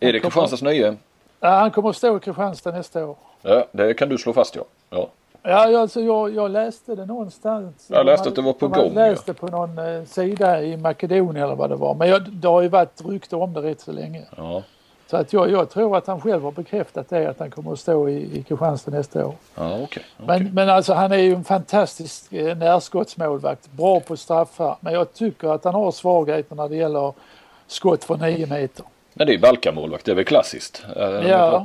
Är 0.00 0.12
det 0.12 0.20
Kristianstads 0.20 0.62
nya? 0.62 0.96
Ja, 1.40 1.48
han 1.48 1.70
kommer 1.70 1.90
att 1.90 1.96
stå 1.96 2.16
i 2.16 2.20
Kristianstad 2.20 2.70
nästa 2.70 3.06
år. 3.06 3.16
Ja, 3.42 3.66
det 3.72 3.94
kan 3.94 4.08
du 4.08 4.18
slå 4.18 4.32
fast 4.32 4.56
ja. 4.56 4.64
ja. 4.90 5.08
Ja, 5.42 5.68
jag- 5.68 5.80
alltså 5.80 6.00
jag, 6.00 6.34
jag 6.34 6.50
läste 6.50 6.94
det 6.94 7.06
någonstans. 7.06 7.86
Jag 7.90 8.06
läste 8.06 8.28
att 8.28 8.34
det 8.34 8.42
var 8.42 8.52
på 8.52 8.68
hade 8.68 8.82
gång, 8.82 8.94
läst 8.94 9.26
det 9.26 9.34
på 9.34 9.46
någon 9.46 9.78
eh, 9.78 10.04
sida 10.04 10.62
i 10.62 10.76
Makedonien 10.76 11.36
eller 11.44 11.54
vad 11.56 11.70
det 11.70 11.76
var. 11.76 11.94
Men 11.94 12.08
jag, 12.08 12.30
det 12.32 12.48
har 12.48 12.62
ju 12.62 12.68
varit 12.68 13.02
rykte 13.06 13.36
om 13.36 13.52
det 13.52 13.60
rätt 13.62 13.80
så 13.80 13.92
länge. 13.92 14.22
Ja, 14.36 14.62
Så 15.10 15.16
att 15.16 15.32
jag, 15.32 15.50
jag 15.50 15.70
tror 15.70 15.96
att 15.96 16.06
han 16.06 16.20
själv 16.20 16.42
har 16.44 16.52
bekräftat 16.52 17.08
det, 17.08 17.26
att 17.30 17.38
han 17.38 17.50
kommer 17.50 17.72
att 17.72 17.78
stå 17.78 18.08
i, 18.08 18.38
i 18.38 18.42
Kristianstad 18.42 18.90
nästa 18.90 19.26
år. 19.26 19.34
ja 19.54 19.78
okej. 19.82 20.02
Men, 20.26 20.54
men 20.54 20.68
alltså 20.68 20.92
han 20.94 21.12
är 21.12 21.16
ju 21.16 21.34
en 21.34 21.44
fantastisk 21.44 22.32
eh, 22.32 22.56
närskottsmålvakt. 22.56 23.72
Bra 23.72 24.00
på 24.00 24.16
straffar. 24.16 24.76
Men 24.80 24.92
jag 24.92 25.12
tycker 25.12 25.48
att 25.48 25.64
han 25.64 25.74
har 25.74 25.90
svagheter 25.92 26.54
när 26.56 26.68
det 26.68 26.76
gäller 26.76 27.12
skott 27.66 28.04
från 28.04 28.18
9 28.20 28.46
meter. 28.46 28.84
Men 29.14 29.26
det 29.26 29.34
är 29.34 29.38
Balkamålvakt, 29.38 30.04
det 30.04 30.10
är 30.10 30.16
väl 30.16 30.24
klassiskt? 30.24 30.84
Eh, 30.96 31.08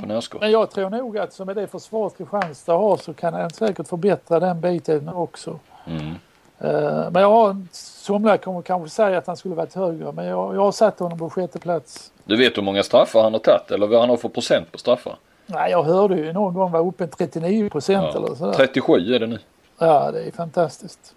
närskott. 0.08 0.42
men 0.42 0.52
jag 0.52 0.72
tror 0.72 0.90
nog 0.90 1.18
att 1.18 1.34
som 1.34 1.46
med 1.46 1.56
det 1.56 1.68
försvaret 1.68 2.18
Kristianstad 2.18 2.74
har 2.74 2.98
så 2.98 3.14
kan 3.14 3.34
han 3.34 3.50
säkert 3.50 3.88
förbättra 3.88 4.40
den 4.40 4.62
biten 4.62 5.10
också. 5.10 5.60
Mm. 5.88 6.16
Eh, 6.60 7.12
Men 7.12 7.22
jag 7.22 7.30
har, 7.30 7.56
somliga 7.72 8.38
kommer 8.38 8.62
kanske 8.62 8.90
säga 8.90 9.18
att 9.18 9.28
han 9.28 9.38
skulle 9.38 9.56
varit 9.56 9.74
högre 9.74 10.12
men 10.12 10.26
jag, 10.26 10.56
jag 10.56 10.62
har 10.62 10.72
satt 10.72 11.00
honom 11.00 11.20
på 11.20 11.30
sjätte 11.30 11.60
plats. 11.60 12.12
Du 12.26 12.38
vet 12.38 12.58
hur 12.58 12.62
många 12.62 12.84
straffar 12.84 13.24
han 13.24 13.34
har 13.34 13.40
tagit 13.40 13.72
eller 13.72 13.88
vad 13.88 14.00
han 14.00 14.10
har 14.10 14.18
för 14.18 14.30
procent 14.30 14.72
på 14.72 14.78
straffar? 14.78 15.16
Nej, 15.46 15.72
jag 15.72 15.84
hörde 15.84 16.16
ju 16.16 16.34
någon 16.34 16.54
gång 16.54 16.72
var 16.72 16.88
uppe 16.88 17.04
i 17.04 17.08
39 17.08 17.70
procent 17.70 18.16
eller 18.16 18.36
sådär. 18.36 18.54
37 18.54 18.94
är 18.94 19.20
det 19.20 19.28
nu. 19.28 19.40
Ja, 19.80 20.12
det 20.12 20.24
är 20.24 20.32
fantastiskt. 20.32 21.16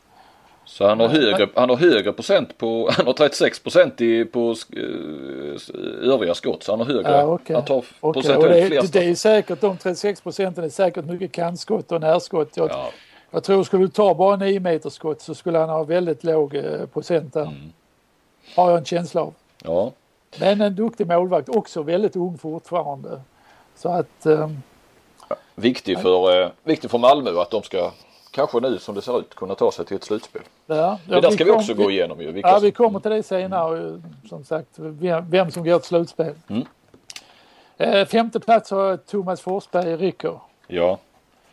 Så 0.71 0.87
han 0.87 1.01
har, 1.01 1.09
högre, 1.09 1.49
han 1.55 1.69
har 1.71 1.77
högre 1.77 2.13
procent 2.13 2.59
på, 2.59 2.91
han 2.97 3.07
har 3.07 3.13
36 3.13 3.59
procent 3.59 4.01
i, 4.01 4.25
på 4.25 4.55
uh, 4.77 5.59
övriga 6.03 6.35
skott. 6.35 6.63
Så 6.63 6.73
han 6.73 6.81
har 6.81 6.87
högre, 6.87 7.11
Ja, 7.11 7.25
okej. 7.25 7.57
han 7.57 7.65
tar 7.65 7.85
och 8.01 8.15
procentuellt 8.15 8.67
fler 8.67 8.83
det 8.93 9.11
är 9.11 9.15
säkert, 9.15 9.61
de 9.61 9.77
36 9.77 10.21
procenten 10.21 10.65
är 10.65 10.69
säkert 10.69 11.05
mycket 11.05 11.33
kantskott 11.33 11.93
och 11.93 12.01
närskott. 12.01 12.57
Jag, 12.57 12.71
Ja, 12.71 12.91
jag 13.31 13.45
tror 13.45 13.65
skulle 13.65 13.85
du 13.85 13.89
ta 13.89 14.15
bara 14.15 14.37
9 14.37 14.61
meters 14.61 14.93
skott 14.93 15.21
så 15.21 15.35
skulle 15.35 15.59
han 15.59 15.69
ha 15.69 15.83
väldigt 15.85 16.25
låg 16.25 16.55
eh, 16.55 16.87
procent 16.93 17.35
där. 17.35 17.43
Mm. 17.43 17.73
Har 18.57 18.71
jag 18.71 18.79
en 18.79 18.85
känsla 18.85 19.21
av. 19.21 19.35
ja. 19.65 19.93
Men 20.41 20.61
en 20.61 20.75
duktig 20.75 21.07
målvakt, 21.07 21.49
också 21.49 21.83
väldigt 21.83 22.17
ung 22.17 22.39
fortfarande. 22.39 23.21
Så 23.77 23.89
att, 23.89 24.27
eh, 24.27 24.51
Viktig, 25.55 26.01
för, 26.01 26.43
eh, 26.43 26.51
viktig 26.65 26.91
för 26.91 26.99
Malmö 26.99 27.41
att 27.41 27.51
de 27.51 27.63
ska 27.63 27.91
kanske 28.31 28.61
nu 28.61 28.79
som 28.79 28.95
det 28.95 29.03
ser 29.03 29.19
ut 29.21 29.35
kunna 29.35 29.55
ta 29.55 29.73
sig 29.73 29.85
till 29.85 29.97
ett 29.97 30.05
slutspel. 30.05 30.43
Ja, 30.67 30.99
det 31.07 31.21
där 31.21 31.31
ska 31.31 31.45
vi 31.45 31.51
kom- 31.51 31.59
också 31.59 31.75
gå 31.75 31.91
igenom 31.91 32.21
ju. 32.21 32.41
Ja, 32.45 32.53
som- 32.55 32.63
vi 32.63 32.71
kommer 32.73 33.01
till 33.01 33.11
det 33.11 33.23
senare. 33.23 34.03
Som 34.29 34.45
sagt, 34.45 34.69
vem, 34.77 35.31
vem 35.31 35.51
som 35.51 35.65
går 35.65 35.79
till 35.79 35.89
slutspel. 35.89 36.35
Mm. 36.49 36.67
Eh, 37.79 38.07
femte 38.07 38.41
plats 38.41 38.71
har 38.71 38.97
Thomas 38.97 39.41
Forsberg, 39.41 39.97
Ricker. 39.97 40.39
Ja, 40.67 40.99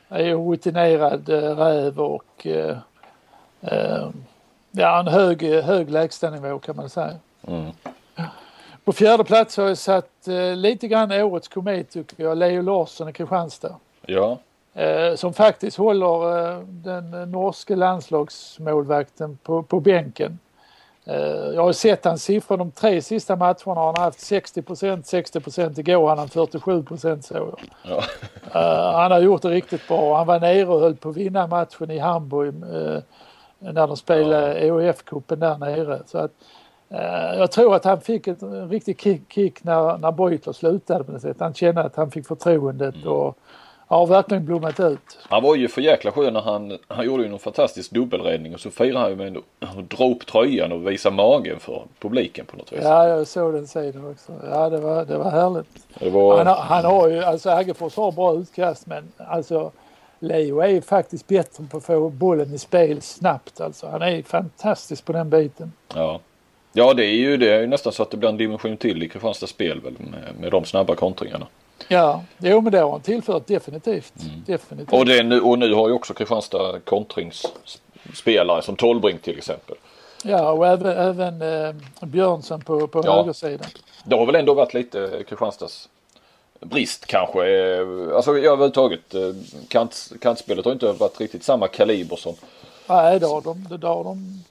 är 0.10 0.36
rutinerad 0.50 1.30
eh, 1.30 1.56
räv 1.56 2.00
och 2.00 2.48
eh, 2.48 2.78
eh, 3.62 4.10
ja, 4.72 5.00
en 5.00 5.08
hög, 5.08 5.44
hög 5.44 5.90
lägstanivå 5.90 6.60
kan 6.60 6.76
man 6.76 6.90
säga. 6.90 7.16
Mm. 7.48 7.72
På 8.84 8.94
fjärde 8.94 9.24
plats 9.24 9.58
har 9.58 9.68
jag 9.68 9.78
satt 9.78 10.28
eh, 10.28 10.56
lite 10.56 10.88
grann 10.88 11.12
årets 11.12 11.48
komet 11.48 11.90
tycker 11.90 12.24
jag, 12.24 12.38
Leo 12.38 12.62
Larsson 12.62 13.10
i 13.10 13.13
Kristianstad. 13.13 13.76
ja, 14.06 14.38
som 15.16 15.34
faktiskt 15.34 15.78
håller 15.78 16.40
eh, 16.52 16.60
den 16.68 17.32
norske 17.32 17.76
landslagsmålvakten 17.76 19.38
på, 19.44 19.63
på 19.63 19.80
bänken. 19.80 20.40
Eh, 21.06 21.54
jag 21.56 21.63
har 21.63 21.74
sett 21.74 22.06
hans 22.06 22.24
siffror 22.24 22.58
de 22.58 22.72
tre 22.72 23.02
sista 23.02 23.36
matcherna 23.36 23.56
har 23.66 23.86
han 23.86 24.04
haft 24.04 24.20
60% 24.20 25.02
60 25.04 25.80
igår 25.80 26.10
han 26.10 26.18
hade 26.18 26.32
47 26.32 26.84
så 26.98 27.34
jag. 27.34 27.60
ja. 27.84 28.04
Eh, 28.54 28.92
han 28.94 29.12
har 29.12 29.20
gjort 29.20 29.42
det 29.42 29.50
riktigt 29.50 29.88
bra. 29.88 30.18
Han 30.18 30.28
var 30.28 30.40
nere 30.40 30.66
och 30.66 30.80
höll 30.80 30.96
på 30.96 31.10
att 31.10 31.18
vinna 31.18 31.48
matchen 31.48 31.92
i 31.92 32.00
Hamburg 32.00 32.48
eh, 32.48 33.02
när 33.60 33.88
de 33.88 33.98
spelade 33.98 34.60
EHF-cupen 34.60 35.36
där 35.36 35.58
nere. 35.58 36.00
Så 36.06 36.18
att, 36.18 36.32
eh, 36.90 37.38
jag 37.40 37.52
tror 37.52 37.76
att 37.76 37.86
han 37.86 38.02
fick 38.02 38.28
ett 38.28 38.42
en 38.42 38.70
riktig 38.70 39.02
kick, 39.02 39.34
kick 39.34 39.63
när, 39.63 39.98
när 39.98 40.12
Beutler 40.12 40.54
slutade 40.54 41.04
på 41.04 41.12
något 41.12 41.22
sätt. 41.22 41.38
Han 41.40 41.54
kände 41.54 41.82
att 41.82 41.96
han 41.96 42.12
fick 42.12 42.28
förtroendet 42.28 42.96
Mm. 42.96 43.08
och 43.08 43.38
har 43.88 44.08
verkligen 44.08 44.45
blommat 44.45 44.80
ut. 44.80 45.17
Han 45.21 45.43
var 45.43 45.56
ju 45.56 45.67
för 45.67 45.82
jäkla 45.82 46.12
skön 46.12 46.34
när 46.34 46.41
han, 46.41 46.78
han 46.88 47.06
gjorde 47.06 47.23
ju 47.23 47.30
någon 47.30 47.39
fantastisk 47.39 47.91
dubbelräddning 47.91 48.54
och 48.54 48.60
så 48.60 48.71
firade 48.71 49.00
han 49.00 49.10
ju 49.10 49.15
med 49.15 49.38
att 49.60 49.89
dra 49.89 50.10
upp 50.10 50.26
tröjan 50.26 50.71
och 50.71 50.91
visa 50.91 51.10
magen 51.10 51.60
för 51.60 51.84
publiken 52.00 52.45
på 52.45 52.58
något 52.58 52.73
vis. 52.73 52.80
Ja, 52.84 53.08
jag 53.08 53.28
såg 53.28 53.54
den 53.54 53.67
sidan 53.67 54.12
också. 54.12 54.32
Ja, 54.52 54.69
det 54.69 54.78
var, 54.78 55.06
det 55.06 55.17
var 55.17 55.32
härligt. 55.32 55.88
Det 56.00 56.10
var, 56.10 56.38
Han 56.38 56.47
har, 56.47 56.56
han 56.56 56.86
har 56.86 57.08
ju, 57.08 57.23
alltså 57.23 57.50
Äggefors 57.50 57.95
har 57.95 58.12
bra 58.12 58.34
utkast 58.34 58.88
men 58.88 59.12
alltså 59.17 59.71
Leo 60.19 60.60
är 60.60 60.67
ju 60.67 60.82
faktiskt 60.82 61.28
bättre 61.28 61.63
på 61.71 61.78
att 61.78 61.84
få 61.84 62.10
bollen 62.10 62.54
i 62.54 62.58
spel 62.58 63.02
snabbt 63.02 63.62
alltså. 63.62 63.88
Han 63.88 64.02
är 64.02 64.23
fantastisk 64.23 65.06
på 65.06 65.12
den 65.13 65.30
biten. 65.30 65.71
ja. 65.95 66.19
ja, 66.73 66.93
det 66.93 67.06
är 67.06 67.15
ju 67.15 67.38
det 67.38 67.54
är 67.54 67.62
ju 67.62 67.67
nästan 67.67 67.93
så 67.93 68.04
att 68.04 68.12
det 68.12 68.17
blir 68.17 68.30
en 68.30 68.38
dimension 68.38 68.78
till 68.78 69.04
i 69.04 69.10
Kristianstads 69.10 69.52
spel 69.52 69.82
väl 69.82 69.93
med, 70.00 70.36
med 70.39 70.52
de 70.52 70.65
snabba 70.65 70.95
kontringarna. 70.95 71.47
Ja, 71.88 72.24
jo 72.38 72.62
men 72.62 72.72
det 72.72 72.80
har 72.80 72.92
han 72.92 73.02
tillfört 73.02 73.48
definitivt. 73.48 74.13
definitivt. 74.46 74.94
Och, 74.94 75.06
det, 75.06 75.24
nu, 75.24 75.42
och 75.42 75.60
nu 75.60 75.74
har 75.74 75.88
ju 75.88 75.94
också 75.94 76.13
Kristianstad 76.13 76.80
kontringsspelare 76.80 78.62
som 78.62 78.76
Tolbring 78.76 79.18
till 79.18 79.38
exempel. 79.38 79.76
Ja, 80.24 80.52
och 80.52 80.68
även, 80.68 80.98
även 80.98 81.42
eh, 81.42 81.76
Björnsson 82.08 82.62
på, 82.62 82.88
på 82.88 83.02
Ja. 83.06 83.16
högersidan. 83.16 83.68
Det 84.06 84.16
har 84.16 84.26
väl 84.26 84.36
ändå 84.36 84.54
varit 84.54 84.74
lite 84.74 85.24
Kristianstads 85.28 85.90
brist 86.60 87.06
kanske. 87.06 87.40
Eh, 87.48 88.16
Alltså 88.16 88.32
ja, 88.38 88.52
överhuvudtaget 88.52 89.16
eh, 89.16 89.22
kant, 89.68 90.12
kantspelet 90.22 90.66
har 90.66 90.72
inte 90.72 90.92
varit 90.92 91.20
riktigt 91.22 91.44
samma 91.44 91.68
kaliber 91.68 92.16
som 92.16 92.36
Nej, 92.88 93.20
då 93.20 93.28
har 93.28 93.42
de, 93.42 93.68
då 93.78 93.88
har 93.88 94.04
de 94.04 94.44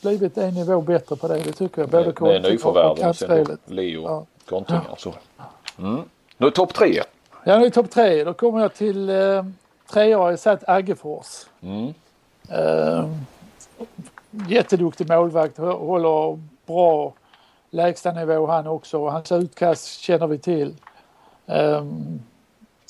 blivit 0.00 0.38
en 0.38 0.54
nivå 0.54 0.80
bättre 0.80 1.16
på 1.16 1.28
det, 1.28 1.38
det 1.38 1.52
tycker 1.52 1.80
jag. 1.82 1.90
Både 1.90 2.04
med, 2.04 2.20
med 2.22 2.30
och, 2.30 2.44
och 2.44 2.50
nyförvärven 2.50 3.08
och 3.08 3.46
då 3.46 3.56
Leo 3.74 4.02
Ja. 4.02 4.26
kontringar 4.48 4.84
och 4.90 5.00
så. 5.00 5.14
Mm. 5.78 6.02
Nu 6.42 6.48
är 6.48 6.50
topp 6.50 6.74
tre. 6.74 7.02
Ja, 7.44 7.58
nu 7.58 7.66
är 7.66 7.70
topp 7.70 7.90
tre. 7.90 8.24
Då 8.24 8.34
kommer 8.34 8.60
jag 8.60 8.74
till 8.74 9.08
eh, 9.10 9.44
trea 9.92 10.18
har 10.18 10.30
jag 10.30 10.38
satt 10.38 10.68
Aggefors. 10.68 11.26
Mm. 11.62 11.94
Eh, 12.48 13.08
jätteduktig 14.48 15.08
målvakt, 15.08 15.58
hå- 15.58 15.86
håller 15.86 16.40
bra 16.66 17.12
lägstanivå 17.70 18.46
han 18.46 18.66
också. 18.66 19.08
Hans 19.08 19.32
utkast 19.32 20.00
känner 20.00 20.26
vi 20.26 20.38
till. 20.38 20.74
Eh, 21.46 21.84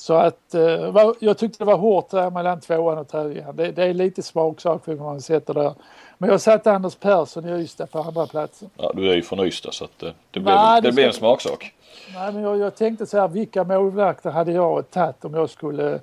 så 0.03 0.13
att 0.13 0.53
eh, 0.53 1.13
jag 1.19 1.37
tyckte 1.37 1.57
det 1.57 1.65
var 1.65 1.77
hårt 1.77 2.09
där 2.09 2.29
mellan 2.29 2.59
tvåan 2.59 2.97
och 2.97 3.07
trean. 3.07 3.55
Det, 3.55 3.71
det 3.71 3.83
är 3.83 3.93
lite 3.93 4.23
smaksak 4.23 4.85
för 4.85 4.95
man 4.95 5.21
sätter 5.21 5.53
där. 5.53 5.73
Men 6.17 6.29
jag 6.29 6.41
satte 6.41 6.71
Anders 6.71 6.95
Persson 6.95 7.49
i 7.49 7.51
Ystad 7.51 7.87
på 7.87 7.99
andra 7.99 8.27
platsen. 8.27 8.69
Ja, 8.77 8.91
du 8.95 9.11
är 9.11 9.15
ju 9.15 9.21
från 9.21 9.39
Ystad 9.39 9.71
så 9.71 9.85
att 9.85 10.03
eh, 10.03 10.09
det 10.31 10.39
blir, 10.39 10.55
Nej, 10.55 10.81
det 10.81 10.91
blir 10.91 11.07
en 11.07 11.13
smaksak. 11.13 11.73
Nej, 12.13 12.33
men 12.33 12.41
jag, 12.41 12.57
jag 12.57 12.75
tänkte 12.75 13.05
så 13.05 13.19
här, 13.19 13.27
vilka 13.27 13.63
målvakter 13.63 14.31
hade 14.31 14.51
jag 14.51 14.91
tagit 14.91 15.25
om 15.25 15.33
jag 15.33 15.49
skulle, 15.49 15.99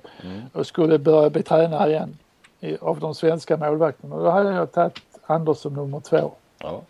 jag 0.53 0.65
skulle 0.65 0.99
börja 0.99 1.29
bli 1.29 1.43
tränare 1.43 1.89
igen 1.89 2.17
i, 2.59 2.77
av 2.77 2.99
de 2.99 3.15
svenska 3.15 3.57
målvakterna? 3.57 4.17
Då 4.17 4.29
hade 4.29 4.51
jag 4.53 4.71
tagit 4.71 4.99
Anders 5.25 5.57
som 5.57 5.73
nummer 5.73 5.99
två. 5.99 6.31
Ja. 6.57 6.81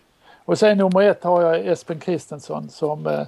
Och 0.45 0.59
sen 0.59 0.77
nummer 0.77 1.01
ett 1.01 1.23
har 1.23 1.41
jag 1.41 1.67
Espen 1.67 1.99
Kristensson 1.99 2.69
som 2.69 3.07
eh, 3.07 3.27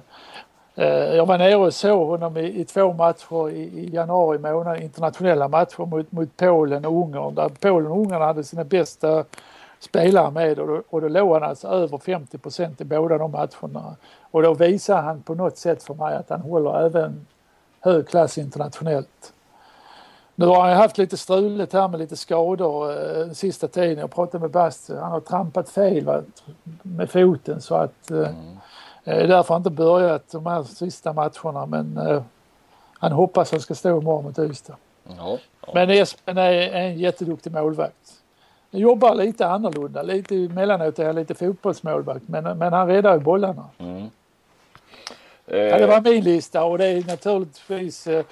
Eh, 0.76 1.14
jag 1.14 1.26
var 1.26 1.38
nere 1.38 1.56
och 1.56 1.74
såg 1.74 2.08
honom 2.08 2.36
i, 2.36 2.60
i 2.60 2.64
två 2.64 2.92
matcher 2.92 3.50
i, 3.50 3.60
i 3.62 3.90
januari 3.94 4.38
månad, 4.38 4.80
internationella 4.80 5.48
matcher 5.48 5.86
mot, 5.86 6.12
mot 6.12 6.36
Polen 6.36 6.84
och 6.84 6.92
Ungern. 6.92 7.34
Där 7.34 7.48
Polen 7.48 7.92
och 7.92 7.98
Ungern 7.98 8.22
hade 8.22 8.44
sina 8.44 8.64
bästa 8.64 9.24
spelare 9.80 10.30
med 10.30 10.58
och 10.58 10.66
då, 10.66 10.82
och 10.90 11.00
då 11.00 11.08
låg 11.08 11.32
han 11.32 11.42
alltså 11.42 11.68
över 11.68 11.98
50 11.98 12.38
procent 12.38 12.80
i 12.80 12.84
båda 12.84 13.18
de 13.18 13.30
matcherna. 13.30 13.96
Och 14.30 14.42
då 14.42 14.54
visar 14.54 15.02
han 15.02 15.22
på 15.22 15.34
något 15.34 15.58
sätt 15.58 15.82
för 15.82 15.94
mig 15.94 16.16
att 16.16 16.30
han 16.30 16.40
håller 16.40 16.86
även 16.86 17.26
hög 17.80 18.08
klass 18.08 18.38
internationellt. 18.38 19.32
Nu 20.34 20.46
har 20.46 20.60
han 20.60 20.70
ju 20.70 20.76
haft 20.76 20.98
lite 20.98 21.16
struligt 21.16 21.72
här 21.72 21.88
med 21.88 22.00
lite 22.00 22.16
skador 22.16 22.90
eh, 22.90 23.18
den 23.18 23.34
sista 23.34 23.68
tiden. 23.68 23.98
Jag 23.98 24.10
pratade 24.10 24.42
med 24.42 24.50
Bast, 24.50 24.88
han 24.88 25.12
har 25.12 25.20
trampat 25.20 25.68
fel 25.68 26.04
va, 26.04 26.22
med 26.82 27.10
foten 27.10 27.60
så 27.60 27.74
att 27.74 28.10
eh, 28.10 28.18
mm 28.18 28.58
därför 29.04 29.54
han 29.54 29.60
inte 29.60 29.70
börjat 29.70 30.30
de 30.30 30.46
här 30.46 30.62
sista 30.62 31.12
matcherna 31.12 31.66
men 31.66 31.98
eh, 31.98 32.22
han 32.98 33.12
hoppas 33.12 33.50
han 33.52 33.60
ska 33.60 33.74
stå 33.74 33.98
imorgon 34.00 34.24
mot 34.24 34.38
Ystad. 34.38 34.76
Ja. 35.18 35.38
Ja. 35.66 35.72
Men 35.74 35.90
Espen 35.90 36.38
är 36.38 36.52
en 36.52 36.98
jätteduktig 36.98 37.52
målvakt. 37.52 38.14
Han 38.72 38.80
jobbar 38.80 39.14
lite 39.14 39.46
annorlunda, 39.46 40.02
lite 40.02 40.36
emellanåt 40.36 40.98
är 40.98 41.06
han 41.06 41.14
lite 41.14 41.34
fotbollsmålvakt 41.34 42.28
men, 42.28 42.58
men 42.58 42.72
han 42.72 42.86
räddar 42.88 43.14
ju 43.14 43.20
bollarna. 43.20 43.64
Mm. 43.78 44.10
Ja, 45.46 45.54
det 45.56 45.84
Eh, 45.84 45.88
var 45.88 46.00
min 46.00 46.24
lista 46.24 46.64
och 46.64 46.78
det 46.78 46.86
är 46.86 47.04
naturligtvis 47.06 48.06
eh, 48.06 48.24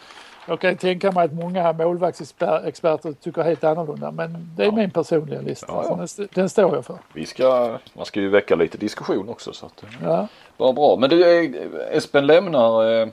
jag 0.49 0.61
kan 0.61 0.77
tänka 0.77 1.13
mig 1.13 1.25
att 1.25 1.33
många 1.33 1.73
målvaktsexperter 1.73 3.13
tycker 3.13 3.43
helt 3.43 3.65
annorlunda 3.65 4.11
men 4.11 4.51
det 4.57 4.65
är 4.65 4.73
min 4.73 4.91
personliga 4.91 5.41
lista. 5.41 5.67
Ja, 5.69 5.85
ja. 5.89 6.07
Den, 6.17 6.29
den 6.35 6.49
står 6.49 6.75
jag 6.75 6.85
för. 6.85 6.99
vi 7.13 7.27
ska, 7.27 7.79
man 7.95 8.05
ska 8.05 8.21
ju 8.21 8.29
väcka 8.29 8.55
lite 8.55 8.79
diskussion 8.79 9.29
också 9.29 9.53
så 9.53 9.67
att 9.67 9.83
eh, 9.83 9.89
Ja. 10.03 10.29
Bra 10.63 10.73
bra. 10.73 10.97
Men 10.97 11.11
du 11.11 11.45
eh, 11.45 11.97
Espen 11.97 12.27
lämnar 12.27 13.01
eh, 13.03 13.09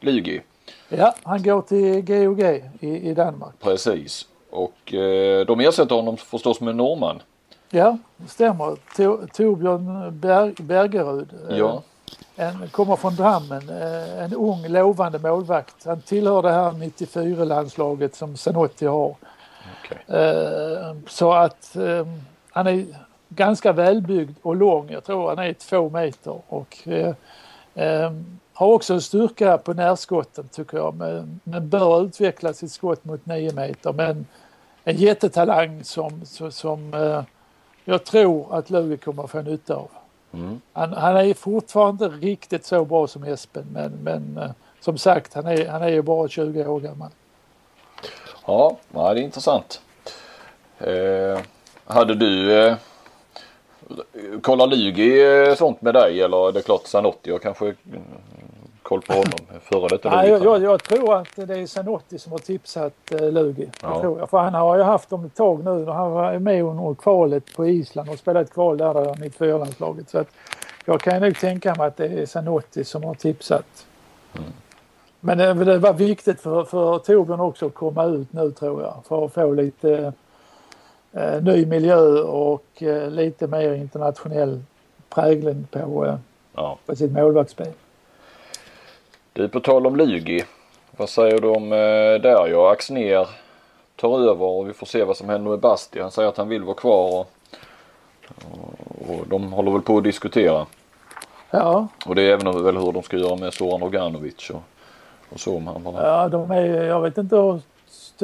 Lugi 0.00 0.40
ja, 0.88 1.14
han 1.22 1.42
går 1.42 1.62
till 1.62 2.00
GOG 2.00 2.40
i, 2.80 3.10
i 3.10 3.14
Danmark. 3.14 3.54
precis. 3.60 4.26
Och 4.50 4.94
eh, 4.94 5.46
de 5.46 5.60
ersätter 5.60 5.94
honom 5.94 6.16
förstås 6.16 6.60
med 6.60 6.76
norrman. 6.76 7.22
Ja, 7.70 7.98
det 8.16 8.28
stämmer. 8.28 8.76
Tor- 8.96 9.26
Torbjörn 9.34 10.18
Berg, 10.20 10.52
Bergerud. 10.58 11.28
eh, 11.50 11.58
Ja. 11.58 11.82
En, 12.36 12.68
kommer 12.70 12.96
från 12.96 13.14
Drammen. 13.16 13.68
eh, 13.68 14.24
En 14.24 14.34
ung 14.34 14.68
lovande 14.68 15.18
målvakt. 15.18 15.84
Han 15.84 16.00
tillhör 16.00 16.42
det 16.42 16.50
här 16.52 16.70
94-landslaget 16.72 18.14
som 18.16 18.36
Zanotti 18.36 18.86
har. 18.86 19.14
Eh, 20.06 20.94
Så 21.08 21.32
att 21.32 21.76
han 22.50 22.66
är 22.66 22.84
ganska 23.30 23.72
välbyggd 23.72 24.36
och 24.42 24.56
lång. 24.56 24.90
Jag 24.90 25.04
tror 25.04 25.28
han 25.28 25.38
är 25.38 25.52
två 25.52 25.90
meter 25.90 26.40
och 26.48 26.78
eh, 26.88 27.14
eh, 27.74 28.12
har 28.52 28.66
också 28.66 28.94
en 28.94 29.00
styrka 29.00 29.58
på 29.58 29.74
närskotten 29.74 30.48
tycker 30.48 30.76
jag. 30.76 30.94
Men, 30.94 31.40
men 31.44 31.68
bör 31.68 32.04
utveckla 32.04 32.52
sitt 32.52 32.72
skott 32.72 33.04
mot 33.04 33.26
nio 33.26 33.52
meter. 33.52 33.92
Men 33.92 34.26
en 34.84 34.96
jättetalang 34.96 35.84
som, 35.84 36.24
som, 36.24 36.52
som 36.52 36.94
eh, 36.94 37.22
jag 37.84 38.04
tror 38.04 38.54
att 38.54 38.70
Lugi 38.70 38.96
kommer 38.96 39.24
att 39.24 39.30
få 39.30 39.42
nytta 39.42 39.74
av. 39.74 39.88
Mm. 40.32 40.60
Han, 40.72 40.92
han 40.92 41.16
är 41.16 41.34
fortfarande 41.34 42.04
inte 42.04 42.26
riktigt 42.26 42.64
så 42.64 42.84
bra 42.84 43.06
som 43.06 43.24
Espen 43.24 43.66
men, 43.72 43.92
men 44.02 44.38
eh, 44.38 44.50
som 44.80 44.98
sagt 44.98 45.34
han 45.34 45.46
är, 45.46 45.68
han 45.68 45.82
är 45.82 45.88
ju 45.88 46.02
bara 46.02 46.28
20 46.28 46.66
år 46.66 46.80
gammal. 46.80 47.10
Ja, 48.46 48.76
ja, 48.92 49.14
det 49.14 49.20
är 49.20 49.24
intressant. 49.24 49.80
Eh, 50.78 51.40
hade 51.84 52.14
du 52.14 52.58
eh, 52.66 52.76
kollar 54.42 54.66
Lugi 54.66 55.48
eh, 55.48 55.54
sånt 55.54 55.82
med 55.82 55.94
dig 55.94 56.22
eller 56.22 56.48
är 56.48 56.52
det 56.52 56.62
klart 56.62 56.86
Zanotti? 56.86 57.30
Jag 57.30 57.42
kanske 57.42 57.64
mm, 57.64 58.02
koll 58.82 59.00
på 59.00 59.12
honom 59.12 59.60
före 59.62 59.88
detta. 59.88 60.10
Nej, 60.10 60.28
jag, 60.28 60.44
jag, 60.44 60.62
jag 60.62 60.84
tror 60.84 61.16
att 61.16 61.36
det 61.36 61.54
är 61.54 61.66
Zanotti 61.66 62.18
som 62.18 62.32
har 62.32 62.38
tipsat 62.38 62.92
eh, 63.10 63.32
Lugi. 63.32 63.70
Ja. 63.82 64.00
tror 64.00 64.18
jag. 64.18 64.30
För 64.30 64.38
han 64.38 64.54
har 64.54 64.76
ju 64.76 64.82
haft 64.82 65.10
dem 65.10 65.24
ett 65.24 65.34
tag 65.34 65.64
nu. 65.64 65.86
Han 65.86 66.12
var 66.12 66.38
med 66.38 66.64
under 66.64 66.94
kvalet 66.94 67.56
på 67.56 67.66
Island 67.66 68.08
och 68.08 68.18
spelat 68.18 68.46
ett 68.46 68.52
kval 68.52 68.78
där, 68.78 68.94
där 68.94 69.14
94-landslaget. 69.14 70.10
Så 70.10 70.18
att 70.18 70.28
jag 70.84 71.00
kan 71.00 71.22
nog 71.22 71.38
tänka 71.38 71.74
mig 71.74 71.86
att 71.86 71.96
det 71.96 72.06
är 72.06 72.26
Zanotti 72.26 72.84
som 72.84 73.04
har 73.04 73.14
tipsat. 73.14 73.86
Men 75.20 75.38
det, 75.38 75.54
det 75.54 75.78
var 75.78 75.92
viktigt 75.92 76.40
för, 76.40 76.64
för 76.64 76.98
Torbjörn 76.98 77.40
också 77.40 77.66
att 77.66 77.74
komma 77.74 78.04
ut 78.04 78.32
nu 78.32 78.50
tror 78.50 78.82
jag. 78.82 78.94
För 79.08 79.24
att 79.24 79.34
få 79.34 79.52
lite 79.52 80.12
eh, 81.12 81.42
ny 81.42 81.66
miljö 81.66 82.20
och 82.22 82.82
eh, 82.82 83.10
lite 83.10 83.46
mer 83.46 83.72
internationell 83.74 84.60
prägling 85.08 85.66
på, 85.70 86.06
eh, 86.06 86.14
Ja. 86.54 86.78
på 86.86 86.96
sitt 86.96 87.12
målvaktsspel. 87.12 87.72
Du, 89.32 89.48
på 89.48 89.60
tal 89.60 89.86
om 89.86 89.96
Lugi. 89.96 90.44
Vad 90.96 91.08
säger 91.08 91.40
du 91.40 91.48
om 91.48 91.72
eh, 91.72 92.20
där 92.22 92.48
ja? 92.48 92.72
Axner 92.72 93.28
tar 93.96 94.20
över 94.20 94.44
och 94.44 94.68
vi 94.68 94.72
får 94.72 94.86
se 94.86 95.04
vad 95.04 95.16
som 95.16 95.28
händer 95.28 95.50
med 95.50 95.60
Basti. 95.60 96.00
Han 96.00 96.10
säger 96.10 96.28
att 96.28 96.36
han 96.36 96.48
vill 96.48 96.62
vara 96.62 96.74
kvar 96.76 97.18
och, 97.20 97.26
och, 98.52 99.14
och 99.14 99.26
de 99.28 99.52
håller 99.52 99.70
väl 99.70 99.82
på 99.82 99.96
att 99.98 100.04
diskutera. 100.04 100.66
Ja, 101.50 101.88
Och 102.06 102.14
det 102.14 102.22
är 102.22 102.32
även 102.32 102.64
väl 102.64 102.76
hur 102.76 102.92
de 102.92 103.02
ska 103.02 103.16
göra 103.16 103.36
med 103.36 103.52
Soran 103.54 103.82
Oganovic 103.82 104.50
och, 104.50 104.62
och 105.32 105.40
så. 105.40 105.58
Han 105.60 105.82
bara, 105.82 106.06
ja 106.06 106.28
de 106.28 106.50
är, 106.50 106.84
jag 106.84 107.00
vet 107.00 107.18
inte 107.18 107.36
hur 107.36 107.60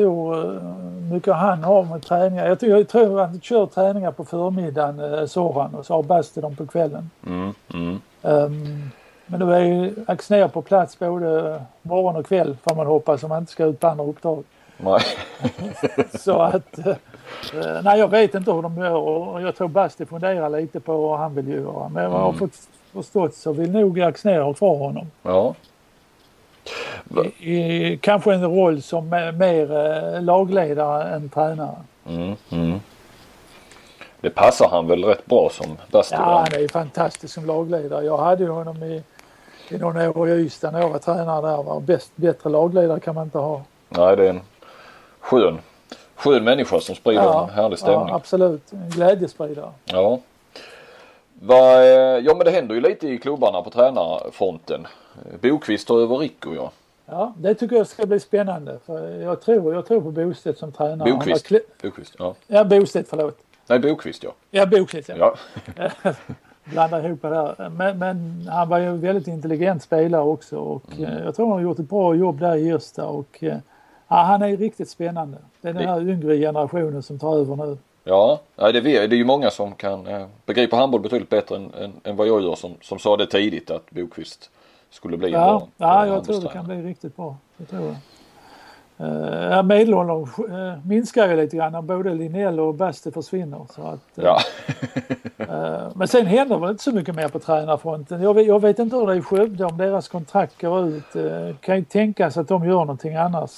stor, 0.01 0.57
eh, 0.57 0.63
mycket 1.13 1.35
han 1.35 1.65
har 1.65 1.83
med 1.85 2.03
träningar. 2.03 2.47
Jag, 2.47 2.61
tror- 2.61 2.73
jag 2.73 2.89
tror 2.89 3.21
han 3.21 3.41
kör 3.41 3.67
träningar 3.67 4.11
på 4.13 4.25
förmiddagen, 4.25 5.15
eh, 5.15 5.27
Soran, 5.27 5.75
och 5.75 5.87
så 5.87 5.95
har 5.95 6.03
Basti 6.03 6.41
dem 6.41 6.57
på 6.57 6.67
kvällen. 6.67 7.11
mm, 7.27 7.55
mm. 7.75 8.01
Um, 8.23 8.91
men 9.27 9.41
nu 9.41 9.55
är 9.55 9.61
ju 9.61 9.95
Axnér 10.07 10.49
på 10.49 10.63
plats 10.63 10.99
både 10.99 11.61
morgon 11.83 12.17
och 12.17 12.27
kväll 12.27 12.57
får 12.63 12.75
man 12.75 12.87
hoppas 12.87 13.23
om 13.23 13.29
man 13.29 13.39
inte 13.39 13.53
ska 13.53 13.65
ut 13.65 13.81
på 13.81 13.87
andra 13.87 14.05
uppdrag. 14.05 14.45
Nej. 14.77 15.01
Så 16.19 16.39
att, 16.43 16.79
eh, 16.79 16.95
nej 17.85 17.99
jag 17.99 18.09
vet 18.09 18.35
inte 18.35 18.53
hur 18.53 18.63
de 18.63 18.77
gör 18.79 18.95
och 18.97 19.43
jag 19.43 19.57
tror 19.57 19.69
Basti 19.69 20.07
funderar 20.07 20.49
lite 20.51 20.81
på 20.81 20.97
vad 21.09 21.19
han 21.19 21.35
vill 21.35 21.49
göra. 21.49 21.89
Men 21.89 22.11
vad 22.11 22.21
jag 22.21 22.25
har 22.25 22.29
Mm. 22.29 22.39
fått 22.39 22.55
förstått 22.93 23.35
så 23.35 23.53
vill 23.53 23.71
nog 23.71 24.01
Axnér 24.01 24.41
ha 24.41 24.55
kvar 24.55 24.77
honom. 24.77 25.07
Ja. 25.23 25.55
I, 27.39 27.99
kanske 28.03 28.35
en 28.35 28.43
roll 28.43 28.83
som 28.83 29.09
mer 29.39 29.73
eh, 29.73 30.23
lagledare 30.23 31.15
än 31.15 31.29
tränare. 31.29 31.77
Mm, 32.09 32.37
mm. 32.51 32.81
Det 34.21 34.31
passar 34.31 34.69
han 34.69 34.87
väl 34.87 35.05
rätt 35.05 35.27
bra 35.27 35.51
som 35.53 35.77
Basti 35.91 36.15
Ja, 36.15 36.39
han 36.39 36.55
är 36.55 36.59
ju 36.59 36.69
fantastisk 36.69 37.35
som 37.35 37.47
lagledare. 37.47 38.05
Jag 38.05 38.19
hade 38.19 38.45
ju 38.45 38.51
honom 38.51 38.83
i, 38.83 39.03
i 39.69 39.79
några 39.79 40.19
år 40.19 40.29
i 40.29 40.33
Ystad 40.33 40.71
när 40.71 40.81
jag 40.81 40.91
var 40.91 40.99
tränare 40.99 41.51
där. 41.51 41.63
Var 41.63 41.81
bäst, 41.81 42.13
bättre 42.17 42.51
lagledare 42.51 43.01
kan 43.01 43.15
man 43.15 43.25
inte 43.25 43.39
ha. 43.39 43.63
Nej, 43.89 44.17
det 44.17 44.25
är 44.25 44.31
en 44.31 44.41
skön, 45.21 45.59
skön 46.15 46.45
människa 46.45 46.81
som 46.81 46.95
sprider 46.95 47.43
en 47.43 47.51
härlig 47.51 47.79
stämning. 47.79 48.09
Ja, 48.09 48.15
absolut. 48.15 48.73
En 48.73 48.91
glädjespridare. 48.91 49.71
Ja. 49.85 50.21
Va, 51.41 51.83
eh, 51.85 52.19
ja 52.19 52.35
men 52.35 52.45
det 52.45 52.51
händer 52.51 52.75
ju 52.75 52.81
lite 52.81 53.09
i 53.09 53.19
klubbarna 53.19 53.63
på 53.63 53.71
tränarfronten. 53.71 54.87
Bokvist 55.41 55.89
tar 55.89 56.01
över 56.01 56.17
Rico 56.17 56.55
ja. 56.55 56.71
Ja, 57.07 57.33
det 57.39 57.55
tycker 57.55 57.77
jag 57.77 57.87
ska 57.87 58.07
bli 58.07 58.21
spännande. 58.21 58.79
För 58.87 59.09
jag 59.21 59.41
tror, 59.41 59.75
jag 59.75 59.87
tror 59.87 60.01
på 60.01 60.11
Bostedt 60.11 60.59
som 60.59 60.73
tränare. 60.73 61.13
Bokvist. 61.13 61.47
kle- 61.51 61.61
Bokvist 61.83 62.15
ja. 62.19 62.35
Ja, 62.47 62.65
Bostedt, 62.65 63.09
förlåt. 63.09 63.39
Nej 63.67 63.79
Bokvist 63.79 64.23
ja. 64.25 64.31
Ja, 64.51 64.67
Bostedt, 64.67 65.09
ja. 65.09 65.35
ja. 65.77 65.93
Blandar 66.65 67.07
ihop 67.07 67.23
det 67.23 67.29
där. 67.29 67.69
Men, 67.71 67.99
men 67.99 68.49
han 68.53 68.69
var 68.69 68.79
ju 68.79 68.85
en 68.87 69.01
väldigt 69.01 69.29
intelligent 69.29 69.83
spelare 69.83 70.23
också 70.23 70.59
och 70.59 70.83
Mm. 70.99 71.05
eh, 71.13 71.25
jag 71.25 71.35
tror 71.37 71.47
han 71.47 71.55
har 71.57 71.63
gjort 71.63 71.79
ett 71.79 71.89
bra 71.89 72.15
jobb 72.15 72.39
där 72.41 72.57
i 72.57 72.69
Ersta 72.71 73.07
och 73.07 73.39
eh, 73.41 73.57
ja, 74.09 74.17
han 74.17 74.43
är 74.43 74.57
riktigt 74.57 74.91
spännande. 74.91 75.39
Det 75.61 75.69
är 75.69 75.73
den 75.73 75.89
här 75.89 76.09
yngre 76.09 76.37
generationen 76.39 77.03
som 77.03 77.19
tar 77.19 77.37
över 77.39 77.57
nu. 77.57 77.79
Ja, 78.09 78.41
det, 78.57 78.65
är, 78.65 78.83
det 78.83 78.91
är 78.91 79.19
ju 79.19 79.25
många 79.25 79.51
som 79.51 79.75
kan 79.75 80.07
eh, 80.07 80.27
begripa 80.47 80.77
handboll 80.77 81.01
betydligt 81.01 81.31
bättre 81.31 81.57
än, 81.57 81.75
än, 81.75 81.93
än 82.05 82.17
vad 82.17 82.27
jag 82.27 82.43
gör 82.43 82.55
som, 82.55 82.75
som 82.83 82.99
sa 82.99 83.17
det 83.17 83.27
tidigt 83.27 83.71
att 83.71 83.91
Bokvist 83.91 84.51
skulle 84.91 85.17
bli 85.17 85.29
en 85.29 85.41
Ja, 85.41 85.59
bra 85.59 85.69
ja 85.77 86.07
jag 86.07 86.25
tror 86.25 86.41
det 86.41 86.49
kan 86.49 86.67
bli 86.67 86.83
riktigt 86.83 87.17
bra. 87.17 87.37
Det 87.57 87.65
tror 87.65 87.83
jag. 87.83 87.97
Uh, 89.01 89.51
ja, 89.51 89.63
medelåldern 89.63 90.51
uh, 90.53 90.87
minskar 90.87 91.29
ju 91.29 91.37
lite 91.37 91.57
grann 91.57 91.73
när 91.73 91.83
både 91.83 92.15
Linnell 92.15 92.61
och 92.61 92.75
Basti 92.75 93.11
försvinner. 93.11 93.67
Så 93.75 93.83
att, 93.83 94.19
eh, 94.19 94.25
Ja. 94.25 94.41
eh, 95.45 95.91
men 95.95 96.09
sen 96.09 96.27
händer 96.27 96.59
väl 96.59 96.71
inte 96.71 96.83
så 96.83 96.93
mycket 96.93 97.15
mer 97.15 97.29
på 97.29 97.39
tränarfronten. 97.39 98.23
Jag 98.23 98.35
vet, 98.35 98.47
jag 98.47 98.61
vet 98.63 98.79
inte 98.79 98.97
hur 98.97 99.07
det 99.07 99.13
är 99.13 99.17
i 99.17 99.23
Skövde 99.23 99.65
om 99.65 99.77
deras 99.77 100.09
kontrakt 100.09 100.61
går 100.61 100.89
ut. 100.89 101.17
Uh, 101.17 101.57
kan 101.57 101.77
ju 101.77 101.85
tänkas 101.85 102.37
att 102.37 102.49
de 102.49 102.65
gör 102.65 102.79
någonting 102.79 103.15
annars. 103.15 103.51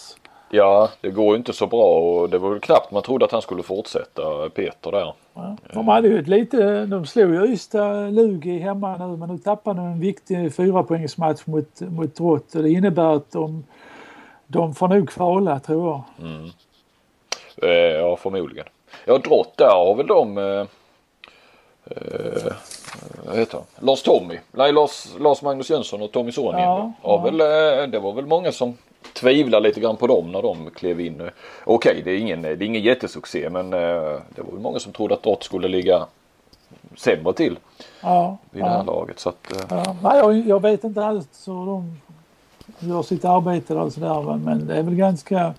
Ja, 0.50 0.88
det 1.00 1.10
går 1.10 1.26
ju 1.26 1.36
inte 1.36 1.52
så 1.52 1.66
bra 1.66 1.98
och 1.98 2.30
det 2.30 2.38
var 2.38 2.50
väl 2.50 2.60
knappt 2.60 2.90
man 2.90 3.02
trodde 3.02 3.24
att 3.24 3.32
han 3.32 3.42
skulle 3.42 3.62
fortsätta, 3.62 4.50
Peter 4.50 4.90
där. 4.92 5.14
Ja. 5.34 5.56
De 5.72 5.88
hade 5.88 6.08
ju 6.08 6.18
ett 6.18 6.28
lite, 6.28 6.86
de 6.86 7.06
slog 7.06 7.34
ju 7.34 7.52
Ystad 7.52 8.10
Lugi 8.10 8.58
hemma 8.58 8.96
nu 8.96 9.16
men 9.16 9.28
nu 9.28 9.38
tappade 9.38 9.80
de 9.80 9.86
en 9.86 10.00
viktig 10.00 10.54
fyrapoängsmatch 10.54 11.46
mot, 11.46 11.80
mot 11.80 12.14
Drott 12.16 12.54
och 12.54 12.62
det 12.62 12.70
innebär 12.70 13.16
att 13.16 13.32
de, 13.32 13.64
de 14.46 14.74
får 14.74 14.88
nog 14.88 15.08
kvala 15.08 15.60
tror 15.60 16.02
jag. 16.18 16.30
Eh, 17.62 17.70
ja, 17.70 18.16
förmodligen. 18.16 18.66
Ja, 19.04 19.18
Drott 19.18 19.52
där 19.56 19.70
har 19.70 19.94
väl 19.94 20.06
de 20.06 20.38
eh, 20.38 20.66
eh, 21.84 22.52
vad 23.26 23.38
heter 23.38 23.58
han? 23.58 23.86
Lars 23.86 24.02
Tommy. 24.02 24.38
Nej, 24.52 24.72
Lars, 24.72 25.08
Lars 25.18 25.42
Magnus 25.42 25.70
Jönsson 25.70 26.02
och 26.02 26.12
Tommy 26.12 26.32
Sonien. 26.32 26.60
Ja, 26.60 26.92
Ja, 27.02 27.10
ja. 27.10 27.30
Väl, 27.30 27.40
eh, 27.40 27.90
det 27.90 27.98
var 27.98 28.12
väl 28.12 28.26
många 28.26 28.52
som 28.52 28.76
tvivlade 29.12 29.68
lite 29.68 29.80
grann 29.80 29.96
på 29.96 30.06
dem 30.06 30.32
när 30.32 30.42
de 30.42 30.70
klev 30.70 31.00
in. 31.00 31.30
Okej, 31.64 32.02
det 32.04 32.10
är 32.10 32.18
ingen, 32.18 32.42
det 32.42 32.48
är 32.48 32.62
ingen 32.62 32.82
jättesuccé 32.82 33.50
men 33.50 33.72
eh, 33.72 33.78
det 34.28 34.42
var 34.42 34.50
väl 34.52 34.60
många 34.60 34.78
som 34.78 34.92
trodde 34.92 35.14
att 35.14 35.22
Drott 35.22 35.42
skulle 35.44 35.68
ligga 35.68 36.06
sämre 36.96 37.32
till 37.32 37.58
Ja, 38.00 38.36
vid 38.50 38.62
det 38.62 38.68
här 38.68 38.76
ja, 38.76 38.82
laget. 38.82 39.20
Så 39.20 39.28
att, 39.28 39.52
eh, 39.52 39.62
ja. 39.70 39.96
Nej, 40.02 40.18
jag, 40.18 40.38
jag 40.48 40.62
vet 40.62 40.84
inte 40.84 41.04
alls 41.04 41.26
hur 41.46 41.66
de 41.66 42.00
gör 42.78 43.02
sitt 43.02 43.24
arbete 43.24 43.74
och 43.74 43.92
sådär 43.92 44.36
men 44.44 44.66
det 44.66 44.74
är 44.76 44.82
väl 44.82 44.94
ganska 44.94 45.54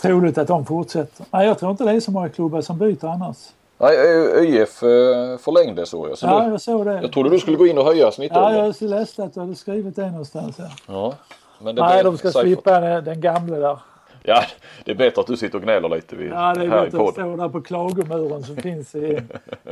troligt 0.00 0.38
att 0.38 0.48
de 0.48 0.66
fortsätter. 0.66 1.26
Nej, 1.30 1.46
jag 1.46 1.58
tror 1.58 1.70
inte 1.70 1.84
det 1.84 1.90
är 1.92 2.00
så 2.00 2.10
många 2.10 2.28
klubbar 2.28 2.60
som 2.60 2.78
byter 2.78 3.04
annars. 3.06 3.36
nej, 3.78 3.96
ÖIF 3.96 4.82
eh, 4.82 5.38
förlängde 5.38 5.86
så 5.86 6.08
jag. 6.08 6.18
Så 6.18 6.26
Ja, 6.26 6.40
du, 6.44 6.50
jag 6.50 6.60
såg 6.60 6.86
det. 6.86 7.00
jag 7.02 7.12
trodde 7.12 7.30
du 7.30 7.38
skulle 7.38 7.56
gå 7.56 7.66
in 7.66 7.78
och 7.78 7.84
höja 7.84 8.04
Ja, 8.04 8.10
snittåldern. 8.12 8.74
jag 8.80 8.90
läste 8.90 9.24
att 9.24 9.34
du 9.34 9.40
hade 9.40 9.54
skrivit 9.54 9.96
det 9.96 10.10
någonstans. 10.10 10.56
Ja. 10.58 10.68
Ja. 10.86 11.14
Men 11.58 11.74
det 11.74 11.82
Nej, 11.82 12.04
de 12.04 12.18
ska 12.18 12.30
slippa 12.30 12.80
den, 12.80 13.04
den 13.04 13.20
gamla 13.20 13.56
där. 13.58 13.78
Ja, 14.22 14.42
det 14.84 14.90
är 14.90 14.94
bättre 14.94 15.20
att 15.20 15.26
du 15.26 15.36
sitter 15.36 15.58
och 15.58 15.64
gnäller 15.64 15.88
lite 15.88 16.16
vid, 16.16 16.30
Ja, 16.32 16.54
det 16.54 16.64
är 16.64 16.68
bättre 16.68 17.02
att 17.04 17.12
stå 17.12 17.36
där 17.36 17.48
på 17.48 17.60
klagomuren 17.60 18.42
som 18.42 18.56
finns 18.56 18.94
i 18.94 19.20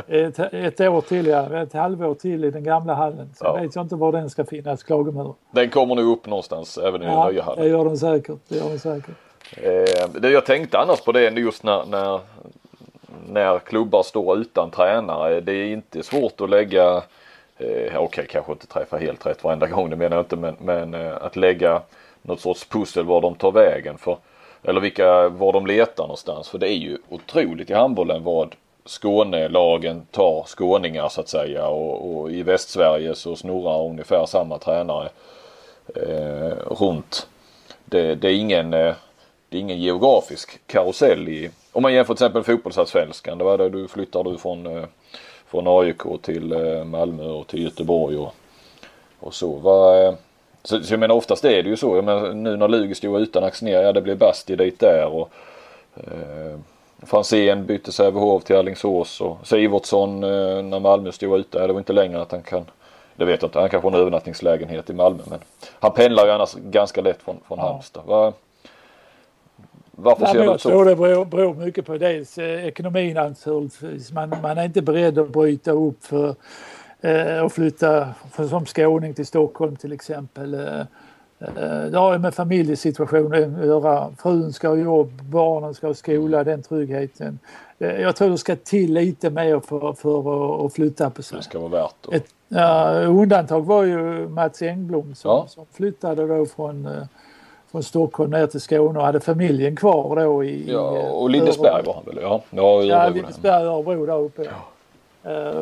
ett, 0.09 0.39
ett 0.39 0.81
år 0.81 1.01
till, 1.01 1.27
ja, 1.27 1.63
ett 1.63 1.73
halvår 1.73 2.15
till 2.15 2.45
i 2.45 2.51
den 2.51 2.65
gamla 2.65 2.95
hallen. 2.95 3.31
Så 3.39 3.45
Ja. 3.45 3.55
vet 3.57 3.75
jag 3.75 3.85
inte 3.85 3.95
var 3.97 4.13
den 4.13 4.31
ska 4.31 4.45
finnas, 4.45 4.83
klagomuren. 4.83 5.33
Den 5.51 5.71
kommer 5.71 5.95
nog 5.95 6.13
upp 6.19 6.27
någonstans 6.27 6.79
även 6.79 7.03
i 7.03 7.05
den 7.05 7.15
Ja, 7.15 7.29
nya 7.31 7.41
det 7.41 7.43
hallen. 7.47 7.69
gör 7.69 7.85
den 7.85 7.99
säkert. 7.99 8.39
Det 8.49 8.57
gör 8.57 8.69
den 8.69 8.79
säkert. 8.79 9.15
Eh, 9.57 10.09
det 10.21 10.31
jag 10.31 10.47
tänkte 10.47 10.79
annars 10.79 11.01
på 11.01 11.13
det 11.13 11.27
är 11.27 11.31
just 11.33 11.63
när, 11.63 11.85
när, 11.85 12.21
när 13.29 13.59
klubbar 13.59 14.03
står 14.03 14.39
utan 14.39 14.71
tränare. 14.71 15.41
Det 15.41 15.53
är 15.53 15.67
inte 15.67 16.03
svårt 16.03 16.41
att 16.41 16.51
lägga, 16.51 17.03
eh, 17.59 17.97
okej 17.97 18.27
kanske 18.31 18.53
inte 18.53 18.67
träffa 18.67 18.97
helt 18.97 19.27
rätt 19.27 19.45
varenda 19.45 19.67
gång 19.67 19.91
det 19.91 19.97
menar 19.97 20.17
jag 20.17 20.25
inte 20.25 20.37
men, 20.37 20.57
men 20.61 20.95
eh, 20.95 21.17
att 21.21 21.37
lägga 21.37 21.83
något 22.23 22.41
sorts 22.41 22.65
pussel 22.65 23.05
var 23.05 23.21
de 23.21 23.35
tar 23.35 23.53
vägen 23.53 23.99
för 23.99 24.19
eller 24.65 24.81
vilka, 24.81 25.29
var 25.29 25.53
de 25.53 25.67
letar 25.67 26.03
någonstans. 26.03 26.49
För 26.49 26.59
det 26.59 26.69
är 26.69 26.77
ju 26.77 26.99
otroligt 27.09 27.71
i 27.71 27.75
handbollen 27.75 28.25
vad 28.25 28.55
Skånelagen 28.87 30.07
tar 30.11 30.45
skåningar 30.47 31.09
så 31.09 31.21
att 31.21 31.29
säga 31.29 31.67
och, 31.67 32.21
och 32.21 32.31
i 32.31 32.43
Västsverige 32.43 33.15
så 33.15 33.37
snurrar 33.37 33.89
ungefär 33.89 34.27
samma 34.27 34.59
tränare 34.59 35.09
eh, 35.95 36.57
runt. 36.81 37.29
Det, 37.85 38.15
det, 38.15 38.29
är 38.29 38.35
ingen, 38.35 38.75
eh, 38.75 38.95
det 39.49 39.57
är 39.57 39.61
ingen 39.61 39.81
geografisk 39.81 40.61
karusell 40.67 41.29
i, 41.29 41.51
om 41.73 41.83
man 41.83 41.93
jämför 41.93 42.15
till 42.15 42.25
exempel 42.27 42.43
fotbollsallsvenskan. 42.43 43.39
Det 43.39 43.45
var 43.45 43.59
det 43.59 43.71
du 43.71 43.89
flyttar 43.89 44.25
du 44.25 44.39
från, 44.39 44.67
eh, 44.67 44.85
från 45.55 45.81
AIK 45.81 46.23
till 46.23 46.53
eh, 46.53 46.85
Malmö 46.85 47.25
och 47.25 47.47
till 47.47 47.63
Göteborg 47.63 48.17
och, 48.17 48.35
och 49.21 49.35
så. 49.35 49.53
Va, 49.53 50.03
eh, 50.03 50.15
så, 50.63 50.83
så 50.83 50.93
jag 50.93 51.01
menar 51.01 51.15
oftast 51.15 51.45
är 51.45 51.63
det 51.63 51.69
ju 51.69 51.77
så. 51.77 51.97
Jag 51.97 52.05
menar, 52.05 52.33
nu 52.33 52.57
när 52.57 52.69
Lugi 52.69 52.95
stod 52.95 53.21
utan 53.21 53.45
Axnér, 53.45 53.83
ja 53.83 53.93
det 53.93 54.03
blev 54.03 54.19
Basti 54.19 54.57
dit 54.57 54.81
där 54.81 55.07
och 55.07 55.31
eh, 55.97 56.59
Franzén 57.03 57.67
bytte 57.67 57.93
Sävehof 57.93 58.45
till 58.45 58.57
Alingsås 58.57 59.21
och 59.21 59.39
Sivertsson 59.45 60.25
eh, 60.25 60.63
när 60.63 60.81
Malmö 60.81 61.13
stod 61.13 61.39
ute. 61.41 61.59
Ja, 61.59 61.67
det 61.67 61.73
var 61.73 61.81
inte 61.81 61.93
längre 61.93 62.23
att 62.23 62.33
han 62.33 62.43
kan 62.43 62.65
det 63.17 63.25
vet 63.25 63.43
jag 63.43 63.49
inte. 63.49 63.61
Han 63.61 63.69
kanske 63.69 63.89
har 63.89 63.95
en 63.95 64.01
övernattningslägenhet 64.01 64.91
i 64.91 64.93
Malmö 64.93 65.23
men 65.31 65.39
han 65.81 65.93
pendlar 65.93 66.27
ju 66.27 66.33
annars 66.33 66.55
ganska 66.55 67.01
lätt 67.01 67.23
från, 67.23 67.37
från 67.49 67.59
Ja. 67.59 67.67
Halmstad. 67.67 68.03
Va, 68.07 68.33
varför 69.97 70.27
ser 70.27 70.35
men 70.35 70.43
det 70.47 70.53
jag 70.53 70.61
så? 70.61 70.69
tror 70.69 70.85
det 70.85 70.97
beror, 70.97 71.25
beror 71.25 71.55
mycket 71.55 71.87
på 71.87 71.99
dels 71.99 72.39
eh, 72.39 72.67
ekonomin 72.67 73.15
naturligtvis. 73.15 74.13
Man, 74.13 74.35
man 74.43 74.59
är 74.59 74.65
inte 74.65 74.83
beredd 74.83 75.19
att 75.19 75.31
bryta 75.33 75.71
upp 75.71 76.05
för 76.05 76.35
eh, 77.01 77.39
och 77.45 77.53
flytta 77.53 78.09
för, 78.33 78.47
som 78.47 78.67
skåning 78.67 79.15
till 79.15 79.27
Stockholm 79.27 79.77
till 79.77 79.93
exempel. 79.93 80.55
Eh, 80.55 80.81
eh, 81.39 81.85
det 81.91 81.99
har 81.99 82.13
ju 82.13 82.19
med 82.19 82.35
familjesituationen 82.35 83.61
att 83.61 83.67
göra. 83.67 84.11
Frun 84.23 84.53
ska 84.53 84.69
ha 84.69 84.77
jobb, 84.77 85.23
barnen 85.23 85.75
ska 85.75 85.87
ha 85.87 85.95
skola, 85.95 86.45
den 86.45 86.63
tryggheten. 86.63 87.39
Eh, 87.79 88.01
jag 88.01 88.17
tror 88.17 88.31
det 88.31 88.39
ska 88.39 88.57
till 88.57 88.93
lite 88.93 89.31
mer 89.31 89.61
för, 89.61 89.93
för 89.93 90.19
att, 90.19 90.67
att 90.67 90.73
flytta 90.75 91.11
på 91.11 91.23
sig. 91.23 91.39
Det 91.39 91.45
ska 91.45 91.59
vara 91.59 91.71
värt 91.71 91.95
det. 92.11 92.17
Ett 92.17 92.27
ja, 92.49 92.91
undantag 92.93 93.67
var 93.67 93.85
ju 93.85 94.29
Mats 94.29 94.63
Engblom 94.63 95.15
som, 95.15 95.31
Ja. 95.31 95.45
som 95.49 95.67
flyttade 95.73 96.27
då 96.27 96.47
från, 96.47 96.87
eh, 96.87 97.03
från 97.75 97.83
Stockholm 97.83 98.31
ner 98.31 98.47
till 98.47 98.61
Skåne 98.61 98.99
och 98.99 99.05
hade 99.05 99.21
familjen 99.21 99.77
kvar 99.77 100.17
då 100.17 100.45
i... 100.45 100.73
Ja, 100.73 101.11
och 101.11 101.31
Lindesberg 101.31 101.83
var 101.83 101.95
han 101.95 102.05
väl? 102.05 102.19
Ja, 102.23 102.43
ja, 102.51 102.83
ja 102.83 103.09
Lindesberg 103.09 103.67
och 103.67 103.75
Örebro 103.75 104.07
där 104.07 104.19
uppe. 104.19 104.45
Ja. 105.23 105.31
Uh, 105.31 105.57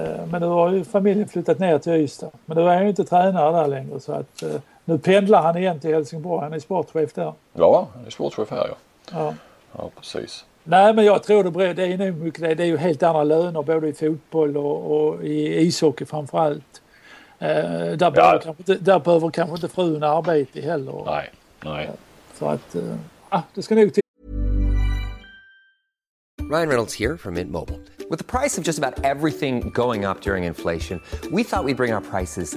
uh, 0.00 0.26
men 0.30 0.40
nu 0.40 0.46
har 0.46 0.72
ju 0.72 0.84
familjen 0.84 1.28
flyttat 1.28 1.58
ner 1.58 1.78
till 1.78 1.92
Ystad. 1.92 2.30
Men 2.44 2.56
nu 2.56 2.62
är 2.62 2.74
han 2.74 2.82
ju 2.82 2.88
inte 2.88 3.04
tränare 3.04 3.52
där 3.52 3.66
längre 3.66 4.00
så 4.00 4.12
att 4.12 4.42
uh, 4.42 4.54
nu 4.84 4.98
pendlar 4.98 5.42
han 5.42 5.56
igen 5.56 5.80
till 5.80 5.94
Helsingborg. 5.94 6.42
Han 6.42 6.52
är 6.52 6.58
sportchef 6.58 7.14
där. 7.14 7.32
Ja, 7.52 7.88
han 7.94 8.06
är 8.06 8.10
sportchef 8.10 8.50
här 8.50 8.68
ja. 8.68 8.76
Ja, 9.12 9.34
ja 9.78 9.90
precis. 9.96 10.44
Nej 10.64 10.94
men 10.94 11.04
jag 11.04 11.22
tror 11.22 11.44
det, 11.44 11.72
det 11.72 11.84
är 11.84 11.98
nog 11.98 12.14
mycket 12.16 12.40
det. 12.40 12.54
Det 12.54 12.62
är 12.62 12.66
ju 12.66 12.76
helt 12.76 13.02
andra 13.02 13.24
löner 13.24 13.62
både 13.62 13.88
i 13.88 13.92
fotboll 13.92 14.56
och, 14.56 14.96
och 14.96 15.24
i 15.24 15.60
ishockey 15.60 16.04
framförallt. 16.04 16.82
Eh, 17.44 17.96
där, 17.96 18.06
ja. 18.06 18.10
behöver 18.10 18.38
kanske 18.38 18.60
inte, 18.72 18.74
där 18.84 18.98
behöver 18.98 19.30
kanske 19.30 19.54
inte 19.54 19.68
frun 19.68 20.02
arbete 20.02 20.60
heller. 20.60 21.02
Nej, 21.06 21.30
nej. 21.64 21.90
Så 22.38 22.48
att, 22.48 22.74
eh, 22.74 22.96
ah, 23.28 23.42
det 23.54 23.62
ska 23.62 23.74
nog 23.74 23.94
till. 23.94 24.02
Ryan 26.50 26.68
Reynolds 26.68 26.94
here 26.94 27.16
from 27.18 27.34
Mint 27.34 27.50
Mobile. 27.50 27.80
With 28.10 28.18
the 28.18 28.38
price 28.38 28.60
of 28.60 28.66
just 28.66 28.78
about 28.78 29.04
everything 29.04 29.70
going 29.74 30.04
up 30.04 30.20
during 30.20 30.44
inflation, 30.44 31.00
we 31.32 31.42
thought 31.42 31.64
we'd 31.64 31.76
bring 31.76 31.94
our 31.94 32.00
prices 32.00 32.56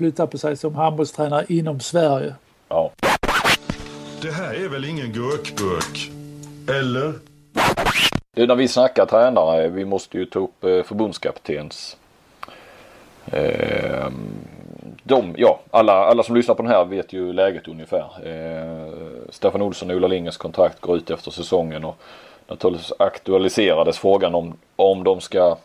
flytta 0.00 0.26
på 0.26 0.38
sig 0.38 0.56
som 0.56 0.74
handbollstränare 0.74 1.44
inom 1.48 1.80
Sverige. 1.80 2.34
Ja. 2.68 2.90
Det 4.22 4.30
här 4.30 4.54
är 4.54 4.68
väl 4.68 4.84
ingen 4.84 5.12
gurkburk? 5.12 6.10
Eller? 6.68 7.12
Du, 8.36 8.46
när 8.46 8.54
vi 8.54 8.68
snackar 8.68 9.06
tränare, 9.06 9.68
vi 9.68 9.84
måste 9.84 10.18
ju 10.18 10.24
ta 10.24 10.38
upp 10.38 10.64
eh, 10.64 10.82
förbundskaptens 10.82 11.96
eh, 13.26 14.08
de, 15.02 15.34
ja, 15.36 15.60
alla, 15.70 15.92
alla 15.92 16.22
som 16.22 16.36
lyssnar 16.36 16.54
på 16.54 16.62
den 16.62 16.72
här 16.72 16.84
vet 16.84 17.12
ju 17.12 17.32
läget 17.32 17.68
ungefär. 17.68 18.06
Eh, 18.24 18.92
Stefan 19.30 19.62
Olsson 19.62 19.90
och 19.90 19.96
Ola 19.96 20.08
Lingens 20.08 20.36
kontrakt 20.36 20.80
går 20.80 20.96
ut 20.96 21.10
efter 21.10 21.30
säsongen 21.30 21.84
och 21.84 21.96
naturligtvis 22.48 22.92
aktualiserades 22.98 23.98
frågan 23.98 24.34
om, 24.34 24.56
om 24.76 25.04
de 25.04 25.20
ska 25.20 25.56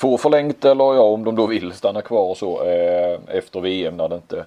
få 0.00 0.18
förlängt 0.18 0.64
eller 0.64 0.94
ja, 0.94 1.00
om 1.00 1.24
de 1.24 1.36
då 1.36 1.46
vill 1.46 1.72
stanna 1.72 2.02
kvar 2.02 2.30
och 2.30 2.36
så 2.36 2.64
eh, 2.64 3.18
efter 3.28 3.60
VM 3.60 3.96
när 3.96 4.08
det 4.08 4.14
inte 4.14 4.44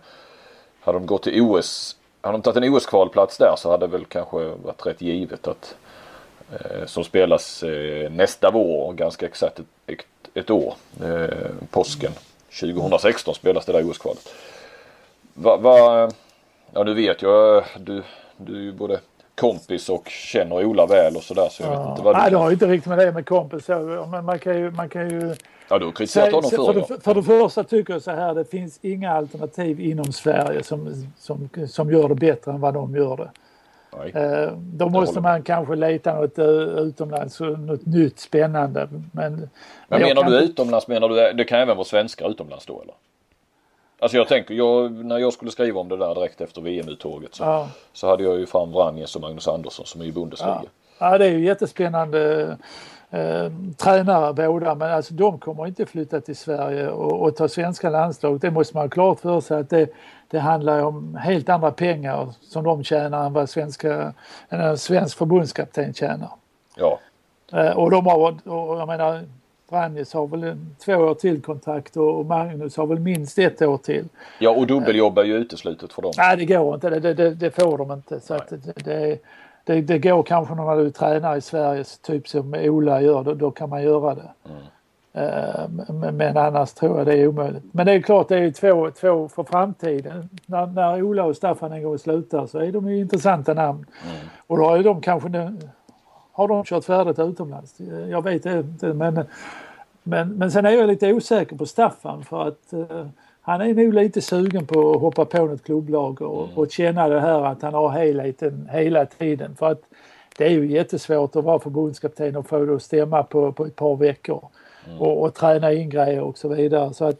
hade 0.79 0.97
de 0.99 1.05
gått 1.05 1.23
till 1.23 1.41
OS 1.41 1.95
hade 2.21 2.37
de 2.37 2.41
tagit 2.41 2.57
en 2.57 2.73
OS-kvalplats 2.73 3.37
där 3.37 3.55
så 3.57 3.71
hade 3.71 3.87
det 3.87 3.91
väl 3.91 4.05
kanske 4.05 4.37
varit 4.37 4.85
rätt 4.85 5.01
givet 5.01 5.47
att 5.47 5.75
eh, 6.51 6.85
som 6.85 7.03
spelas 7.03 7.63
eh, 7.63 8.11
nästa 8.11 8.51
vår, 8.51 8.93
ganska 8.93 9.25
exakt 9.25 9.59
ett, 9.59 9.65
ett, 9.87 10.05
ett 10.33 10.49
år, 10.49 10.73
eh, 11.03 11.49
påsken 11.69 12.11
2016 12.59 13.35
spelas 13.35 13.65
det 13.65 13.71
där 13.71 13.89
OS-kvalet. 13.89 14.33
Va, 15.33 15.57
va, 15.57 16.11
ja 16.73 16.83
du 16.83 16.93
vet 16.93 17.21
jag, 17.21 17.63
du, 17.77 18.03
du 18.37 18.55
är 18.55 18.61
ju 18.61 18.71
både 18.71 18.99
kompis 19.35 19.89
och 19.89 20.09
känner 20.09 20.65
Ola 20.65 20.85
väl 20.85 21.15
och 21.15 21.23
sådär 21.23 21.47
så 21.51 21.63
jag 21.63 21.73
ja. 21.73 21.79
vet 21.79 21.89
inte 21.89 22.01
vad 22.01 22.15
du 22.15 22.19
Nej, 22.19 22.31
det 22.31 22.37
har 22.37 22.51
inte 22.51 22.67
riktigt 22.67 22.89
med 22.89 22.97
det 22.97 23.11
med 23.11 23.25
kompis 23.25 23.67
men 24.11 24.25
man 24.25 24.39
kan 24.39 24.57
ju, 24.57 24.71
man 24.71 24.89
kan 24.89 25.09
ju 25.09 25.35
Ja 25.69 25.79
du 25.79 25.85
har 25.85 25.91
kritiserat 25.91 26.33
honom 26.33 26.49
för, 26.49 26.73
förr 26.73 26.81
för, 26.81 26.97
för 26.97 27.13
det 27.15 27.23
första 27.23 27.63
tycker 27.63 27.93
jag 27.93 28.01
så 28.01 28.11
här, 28.11 28.33
det 28.33 28.45
finns 28.45 28.79
inga 28.81 29.11
alternativ 29.11 29.79
inom 29.79 30.11
Sverige 30.11 30.63
som, 30.63 31.07
som, 31.17 31.49
som 31.67 31.91
gör 31.91 32.09
det 32.09 32.15
bättre 32.15 32.51
än 32.51 32.61
vad 32.61 32.73
de 32.73 32.95
gör 32.95 33.17
det. 33.17 33.31
Nej. 33.97 34.11
Eh, 34.23 34.51
då 34.57 34.89
måste 34.89 35.21
man 35.21 35.43
kanske 35.43 35.75
leta 35.75 36.13
något 36.13 36.37
eh, 36.37 36.45
utomlands, 36.77 37.39
något 37.39 37.85
nytt 37.85 38.19
spännande. 38.19 38.87
Men, 39.11 39.49
Men 39.87 40.01
menar 40.01 40.21
kan 40.21 40.31
du 40.31 40.39
utomlands, 40.39 40.87
menar 40.87 41.09
du 41.09 41.33
det 41.33 41.43
kan 41.43 41.59
även 41.59 41.77
vara 41.77 41.85
svenskar 41.85 42.29
utomlands 42.29 42.65
då 42.65 42.81
eller? 42.81 42.95
Alltså 44.03 44.17
jag 44.17 44.27
tänker, 44.27 44.53
jag, 44.53 44.91
när 44.91 45.17
jag 45.17 45.33
skulle 45.33 45.51
skriva 45.51 45.79
om 45.79 45.89
det 45.89 45.97
där 45.97 46.15
direkt 46.15 46.41
efter 46.41 46.61
VM-uttåget 46.61 47.35
så, 47.35 47.43
Ja. 47.43 47.67
så 47.93 48.07
hade 48.07 48.23
jag 48.23 48.39
ju 48.39 48.45
fram 48.45 48.71
Vranjes 48.71 49.15
och 49.15 49.21
Magnus 49.21 49.47
Andersson 49.47 49.85
som 49.85 50.01
är 50.01 50.05
i 50.05 50.11
Bundesliga. 50.11 50.61
Ja. 50.99 51.11
ja, 51.11 51.17
det 51.17 51.25
är 51.25 51.29
ju 51.29 51.45
jättespännande 51.45 52.43
eh, 53.09 53.51
tränare 53.77 54.33
båda 54.33 54.75
men 54.75 54.91
alltså 54.91 55.13
de 55.13 55.39
kommer 55.39 55.67
inte 55.67 55.85
flytta 55.85 56.21
till 56.21 56.35
Sverige 56.35 56.89
och, 56.89 57.21
och 57.21 57.35
ta 57.35 57.47
svenska 57.47 57.89
landslag. 57.89 58.39
Det 58.39 58.51
måste 58.51 58.75
man 58.77 58.83
ha 58.83 58.89
klart 58.89 59.19
för 59.19 59.41
sig 59.41 59.59
att 59.59 59.69
det, 59.69 59.89
det 60.27 60.39
handlar 60.39 60.83
om 60.83 61.15
helt 61.15 61.49
andra 61.49 61.71
pengar 61.71 62.33
som 62.41 62.63
de 62.63 62.83
tjänar 62.83 63.25
än 63.25 63.33
vad 63.33 63.49
svenska, 63.49 64.13
en 64.49 64.77
svensk 64.77 65.17
förbundskapten 65.17 65.93
tjänar. 65.93 66.29
Ja. 66.75 66.99
Eh, 67.53 67.77
och 67.77 67.91
de 67.91 68.05
har, 68.05 68.49
och 68.49 68.79
jag 68.79 68.87
menar 68.87 69.23
Vranjes 69.73 70.13
har 70.13 70.27
väl 70.27 70.43
en, 70.43 70.75
två 70.85 70.93
år 70.93 71.13
till 71.13 71.41
kontrakt 71.41 71.97
och 71.97 72.25
Magnus 72.25 72.77
har 72.77 72.85
väl 72.85 72.99
minst 72.99 73.39
ett 73.39 73.61
år 73.61 73.77
till. 73.77 74.05
ja, 74.39 74.49
och 74.49 74.67
dubbeljobb 74.67 75.17
är 75.17 75.23
ju 75.23 75.35
uteslutet 75.35 75.93
för 75.93 76.01
dem. 76.01 76.11
Nej 76.17 76.37
det 76.37 76.45
går 76.45 76.75
inte, 76.75 76.89
det, 76.89 77.13
det, 77.13 77.29
det, 77.29 77.51
får 77.51 77.77
de 77.77 77.91
inte. 77.91 78.19
Så 78.19 78.39
det, 78.75 79.19
det, 79.65 79.81
det, 79.81 79.99
går 79.99 80.23
kanske 80.23 80.55
när 80.55 80.77
du 80.77 80.89
tränar 80.89 81.35
i 81.35 81.41
Sverige, 81.41 81.83
typ 82.01 82.27
som 82.27 82.53
Ola 82.53 83.01
gör, 83.01 83.23
då, 83.23 83.33
då 83.33 83.51
kan 83.51 83.69
man 83.69 83.83
göra 83.83 84.15
det. 84.15 84.29
Eh, 85.13 85.69
Men, 85.89 86.17
men 86.17 86.37
annars 86.37 86.73
tror 86.73 86.97
jag 86.97 87.07
det 87.07 87.13
är 87.13 87.27
omöjligt. 87.27 87.63
Men 87.71 87.85
det 87.85 87.91
är 87.91 88.01
klart 88.01 88.27
det 88.27 88.37
är 88.37 88.51
två, 88.51 88.91
två 88.91 89.27
för 89.27 89.43
framtiden. 89.43 90.29
När, 90.45 90.65
när 90.65 91.01
Ola 91.01 91.23
och 91.23 91.35
Staffan 91.35 91.71
en 91.71 91.83
gång 91.83 91.99
slutar 91.99 92.45
så 92.45 92.59
är 92.59 92.71
de 92.71 92.89
ju 92.89 92.99
intressanta 92.99 93.53
namn. 93.53 93.85
Och 94.47 94.57
då 94.57 94.69
är 94.73 94.83
de 94.83 95.01
kanske, 95.01 95.29
har 96.33 96.47
de 96.47 96.63
kört 96.63 96.85
färdigt 96.85 97.19
utomlands? 97.19 97.79
Jag 98.09 98.23
vet 98.23 98.45
inte 98.45 98.93
men, 98.93 99.25
men, 100.03 100.29
men 100.29 100.51
sen 100.51 100.65
är 100.65 100.71
jag 100.71 100.87
lite 100.87 101.13
osäker 101.13 101.55
på 101.55 101.65
Staffan 101.65 102.23
för 102.23 102.47
att 102.47 102.73
eh, 102.73 103.07
han 103.41 103.61
är 103.61 103.73
nog 103.73 103.93
lite 103.93 104.21
sugen 104.21 104.65
på 104.65 104.91
att 104.91 105.01
hoppa 105.01 105.25
på 105.25 105.45
något 105.45 105.63
klubblag 105.63 106.21
och, 106.21 106.49
och 106.55 106.71
känna 106.71 107.07
det 107.07 107.19
här 107.19 107.45
att 107.45 107.61
han 107.61 107.73
har 107.73 107.89
helheten 107.89 108.69
hela 108.71 109.05
tiden. 109.05 109.55
För 109.55 109.71
att 109.71 109.81
det 110.37 110.45
är 110.45 110.49
ju 110.49 110.71
jättesvårt 110.71 111.35
att 111.35 111.43
vara 111.43 111.59
förbundskapten 111.59 112.35
och 112.35 112.47
få 112.47 112.65
det 112.65 112.75
att 112.75 112.83
stämma 112.83 113.23
på, 113.23 113.51
på 113.51 113.65
ett 113.65 113.75
par 113.75 113.95
veckor. 113.95 114.49
Och, 114.99 115.21
och 115.21 115.33
träna 115.33 115.73
in 115.73 115.89
grejer 115.89 116.21
och 116.21 116.37
så 116.37 116.47
vidare. 116.47 116.93
Så 116.93 117.05
att 117.05 117.19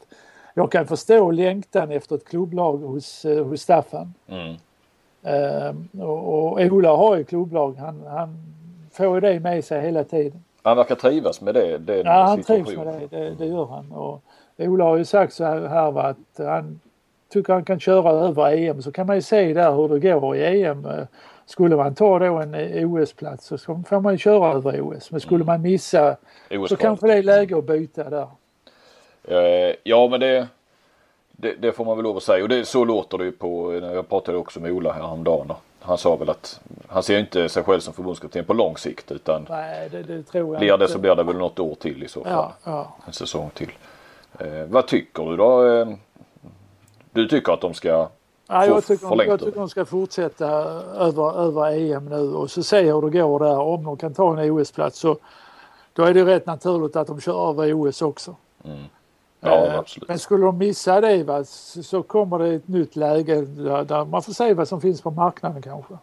jag 0.53 0.71
kan 0.71 0.87
förstå 0.87 1.31
längtan 1.31 1.91
efter 1.91 2.15
ett 2.15 2.25
klubblag 2.25 2.77
hos, 2.77 3.25
eh, 3.25 3.45
hos 3.45 3.61
Staffan. 3.61 4.13
Mm. 4.27 4.55
Ehm, 5.23 6.01
och, 6.01 6.51
och 6.51 6.59
Ola 6.59 6.95
har 6.95 7.17
ju 7.17 7.23
klubblag. 7.23 7.75
Han, 7.79 8.03
han 8.07 8.37
får 8.93 9.15
ju 9.15 9.19
det 9.19 9.39
med 9.39 9.65
sig 9.65 9.81
hela 9.81 10.03
tiden. 10.03 10.43
Han 10.63 10.77
verkar 10.77 10.95
trivas 10.95 11.41
med 11.41 11.53
det. 11.53 11.77
det 11.77 11.97
Ja, 11.97 12.23
han 12.23 12.43
trivs 12.43 12.75
med 12.75 12.87
det. 12.87 13.17
det. 13.17 13.29
Det 13.29 13.45
gör 13.45 13.65
han. 13.65 13.91
Och 13.91 14.21
Ola 14.57 14.83
har 14.83 14.97
ju 14.97 15.05
sagt 15.05 15.33
så 15.33 15.43
här, 15.43 15.91
va, 15.91 16.01
att 16.01 16.45
han 16.45 16.79
tycker 17.29 17.53
han 17.53 17.65
kan 17.65 17.79
köra 17.79 18.11
över 18.11 18.57
EM. 18.57 18.81
Så 18.81 18.91
kan 18.91 19.07
man 19.07 19.15
ju 19.15 19.21
se 19.21 19.53
där 19.53 19.71
hur 19.71 19.87
det 19.87 19.99
går 19.99 20.35
i 20.35 20.63
EM. 20.63 20.87
Skulle 21.45 21.75
man 21.75 21.95
ta 21.95 22.19
då 22.19 22.37
en 22.37 22.55
OS-plats 22.85 23.47
så 23.47 23.57
får 23.57 23.99
man 23.99 24.13
ju 24.13 24.17
köra 24.17 24.53
över 24.53 24.81
OS. 24.81 25.11
Men 25.11 25.19
skulle 25.19 25.43
man 25.43 25.61
missa 25.61 26.17
så 26.69 26.75
kanske 26.75 27.07
det 27.07 27.13
är 27.13 27.23
läge 27.23 27.57
att 27.57 27.65
byta 27.65 28.09
där. 28.09 28.27
Eh, 29.23 29.75
ja 29.83 30.07
men 30.07 30.19
det, 30.19 30.47
det, 31.31 31.53
det 31.53 31.71
får 31.71 31.85
man 31.85 31.97
väl 31.97 32.03
lov 32.03 32.17
att 32.17 32.23
säga 32.23 32.43
och 32.43 32.49
det, 32.49 32.65
så 32.65 32.85
låter 32.85 33.17
det 33.17 33.23
ju 33.23 33.31
på, 33.31 33.73
jag 33.73 34.09
pratade 34.09 34.37
också 34.37 34.59
med 34.59 34.71
Ola 34.71 34.91
häromdagen. 34.91 35.53
Han 35.85 35.97
sa 35.97 36.15
väl 36.15 36.29
att 36.29 36.59
han 36.87 37.03
ser 37.03 37.19
inte 37.19 37.49
sig 37.49 37.63
själv 37.63 37.79
som 37.79 37.93
förbundskapten 37.93 38.45
på 38.45 38.53
lång 38.53 38.77
sikt 38.77 39.11
utan 39.11 39.45
Nej, 39.49 39.89
det, 39.89 40.03
det 40.03 40.23
tror 40.23 40.53
jag 40.53 40.59
blir 40.59 40.77
det 40.77 40.87
så 40.87 40.99
blir 40.99 41.15
det 41.15 41.23
väl 41.23 41.37
något 41.37 41.59
år 41.59 41.75
till 41.75 42.03
i 42.03 42.07
så 42.07 42.23
fall. 42.23 42.33
Ja, 42.33 42.53
ja. 42.63 42.95
En 43.07 43.13
säsong 43.13 43.49
till. 43.53 43.71
Eh, 44.39 44.63
vad 44.67 44.87
tycker 44.87 45.23
du 45.23 45.37
då? 45.37 45.67
Eh, 45.67 45.87
du 47.11 47.27
tycker 47.27 47.53
att 47.53 47.61
de 47.61 47.73
ska 47.73 48.09
Ja, 48.47 48.65
jag, 48.65 48.85
tycker, 48.85 49.07
förlängt 49.07 49.29
jag 49.29 49.39
tycker 49.39 49.59
de 49.59 49.69
ska 49.69 49.85
fortsätta 49.85 50.47
över, 50.47 51.39
över 51.39 51.91
EM 51.91 52.05
nu 52.05 52.33
och 52.33 52.51
så 52.51 52.63
se 52.63 52.81
hur 52.81 53.01
det 53.01 53.19
går 53.19 53.39
där. 53.39 53.59
Om 53.59 53.83
de 53.83 53.97
kan 53.97 54.13
ta 54.13 54.39
en 54.39 54.51
OS-plats 54.51 54.99
så 54.99 55.17
då 55.93 56.03
är 56.03 56.13
det 56.13 56.25
rätt 56.25 56.45
naturligt 56.45 56.95
att 56.95 57.07
de 57.07 57.21
kör 57.21 57.49
över 57.49 57.73
OS 57.73 58.01
också. 58.01 58.35
Ja 59.43 59.65
Eh, 59.65 59.79
absolut. 59.79 60.07
Men 60.07 60.19
skulle 60.19 60.45
de 60.45 60.57
missa 60.57 61.01
det 61.01 61.23
va, 61.23 61.43
så 61.43 62.03
kommer 62.03 62.39
det 62.39 62.47
ett 62.47 62.67
nytt 62.67 62.95
läge 62.95 63.41
där, 63.41 64.05
man 64.05 64.23
får 64.23 64.33
se 64.33 64.53
vad 64.53 64.67
som 64.67 64.81
finns 64.81 65.01
på 65.01 65.11
marknaden 65.11 65.61
kanske. 65.61 65.93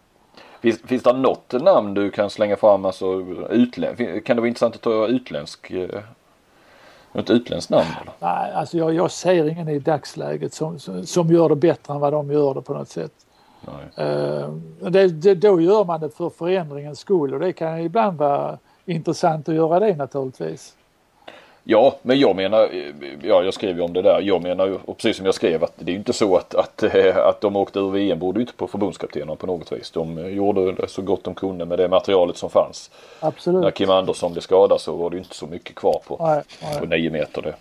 Finns, 0.61 0.81
finns 0.83 1.03
det 1.03 1.13
något 1.13 1.53
namn 1.53 1.95
du 1.95 2.11
kan 2.11 2.31
slänga 2.31 2.57
fram? 2.57 2.85
Alltså, 2.85 3.07
utlän, 3.51 3.97
kan 3.97 4.37
det 4.37 4.41
vara 4.41 4.49
intressant 4.49 4.75
att 4.75 4.81
ta 4.81 5.07
utländsk, 5.07 5.71
eh, 5.71 6.01
något 7.13 7.31
utländskt 7.31 7.71
namn? 7.71 7.87
Eller? 8.03 8.13
Nej, 8.19 8.53
alltså 8.53 8.79
jag, 8.79 8.95
jag 8.95 9.11
ser 9.11 9.49
ingen 9.49 9.69
i 9.69 9.79
dagsläget 9.79 10.55
som, 10.55 10.79
som, 10.79 11.07
som 11.07 11.29
gör 11.29 11.49
det 11.49 11.57
bättre 11.57 11.95
än 11.95 12.01
vad 12.01 12.13
de 12.13 12.31
gör 12.31 12.55
det 12.55 12.63
på 12.63 12.75
något 12.75 12.89
sätt. 12.89 13.13
Eh, 13.97 14.49
det, 14.91 15.09
det, 15.09 15.35
då 15.35 15.61
gör 15.61 15.85
man 15.85 16.01
det 16.01 16.11
för 16.11 16.31
förändringens 16.31 16.99
skull 16.99 17.35
och 17.35 17.41
det 17.41 17.53
kan 17.53 17.79
ibland 17.79 18.19
vara 18.19 18.59
intressant 18.85 19.49
att 19.49 19.55
göra 19.55 19.81
det 19.81 19.97
naturligtvis. 19.97 20.77
Ja, 21.65 21.95
men 22.03 22.19
jag 22.21 22.37
menar, 22.37 22.69
ja 23.23 23.43
jag 23.43 23.55
skrev 23.55 23.77
ju 23.77 23.83
om 23.83 23.93
det 23.93 24.03
där. 24.03 24.21
Jag 24.21 24.43
menar 24.43 24.67
ju, 24.67 24.79
och 24.85 24.97
precis 24.97 25.17
som 25.17 25.27
jag 25.27 25.35
skrev, 25.35 25.65
att 25.65 25.73
det 25.77 25.91
är 25.91 25.93
ju 25.93 25.99
inte 25.99 26.13
så 26.13 26.37
att, 26.37 26.55
att, 26.55 26.83
eh, 26.83 27.17
att 27.17 27.41
de 27.41 27.57
åkte 27.57 27.79
ur 27.79 27.91
VM 27.91 28.19
borde 28.19 28.39
ju 28.39 28.43
inte 28.43 28.57
på 28.57 28.67
förbundskaptenerna 28.67 29.35
på 29.37 29.47
något 29.47 29.73
vis. 29.73 29.91
De 29.91 30.35
gjorde 30.35 30.73
det 30.73 30.89
så 30.89 31.03
gott 31.03 31.25
de 31.25 31.35
kunde 31.35 31.65
med 31.65 31.79
det 31.79 31.89
materialet 31.89 32.37
som 32.37 32.51
fanns. 32.51 32.91
Absolut. 33.21 33.63
När 33.63 33.71
Kim 33.71 33.91
Andersson 33.91 34.33
blev 34.33 34.41
skadad 34.43 34.81
så 34.81 34.97
var 34.97 35.11
det 35.11 35.17
ju 35.17 35.23
inte 35.23 35.35
så 35.35 35.47
mycket 35.47 35.75
kvar 35.75 36.01
på, 36.07 36.17
Nej, 36.21 36.43
nej. 36.63 36.81
på 36.81 36.87
nio 36.87 37.11
meter. 37.11 37.43
Det. 37.43 37.55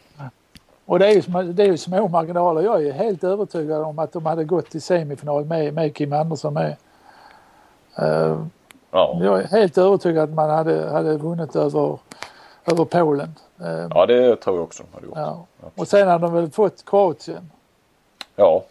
Och 0.86 1.00
det 1.00 1.08
är, 1.08 1.12
ju, 1.43 1.54
det 1.54 1.64
är 1.64 1.68
ju 1.68 1.78
små 1.78 2.08
marginaler. 2.08 2.62
Jag 2.62 2.86
är 2.86 2.91
helt 2.91 3.24
övertygad 3.24 3.82
om 3.82 4.00
att 4.00 4.14
de 4.14 4.26
hade 4.26 4.43
gått 4.43 4.70
till 4.70 4.82
semifinal 4.82 5.45
med, 5.45 5.74
med 5.74 5.95
Kim 5.95 6.14
Andersson 6.14 6.54
med. 6.54 6.76
Eh, 7.97 8.38
Ja. 8.91 9.20
jag 9.22 9.39
är 9.39 9.47
helt 9.47 9.78
övertygad 9.78 10.24
att 10.24 10.36
man 10.36 10.50
hade, 10.50 10.89
hade 10.89 11.18
vunnit 11.18 11.56
över, 11.56 11.97
över 12.66 12.86
Polen. 12.86 13.36
Eh, 13.62 13.88
ja, 13.95 14.05
det 14.05 14.36
tror 14.36 14.55
jag 14.55 14.64
också 14.64 14.84
de 14.84 14.93
hade 14.95 15.05
gjort. 15.05 15.18
Ja, 15.18 15.45
ja. 15.62 15.68
Och 15.76 15.88
sen 15.88 16.07
hade 16.07 16.26
de 16.26 16.34
väl 16.34 16.51
fått 16.51 16.86
Kroatien. 16.86 17.51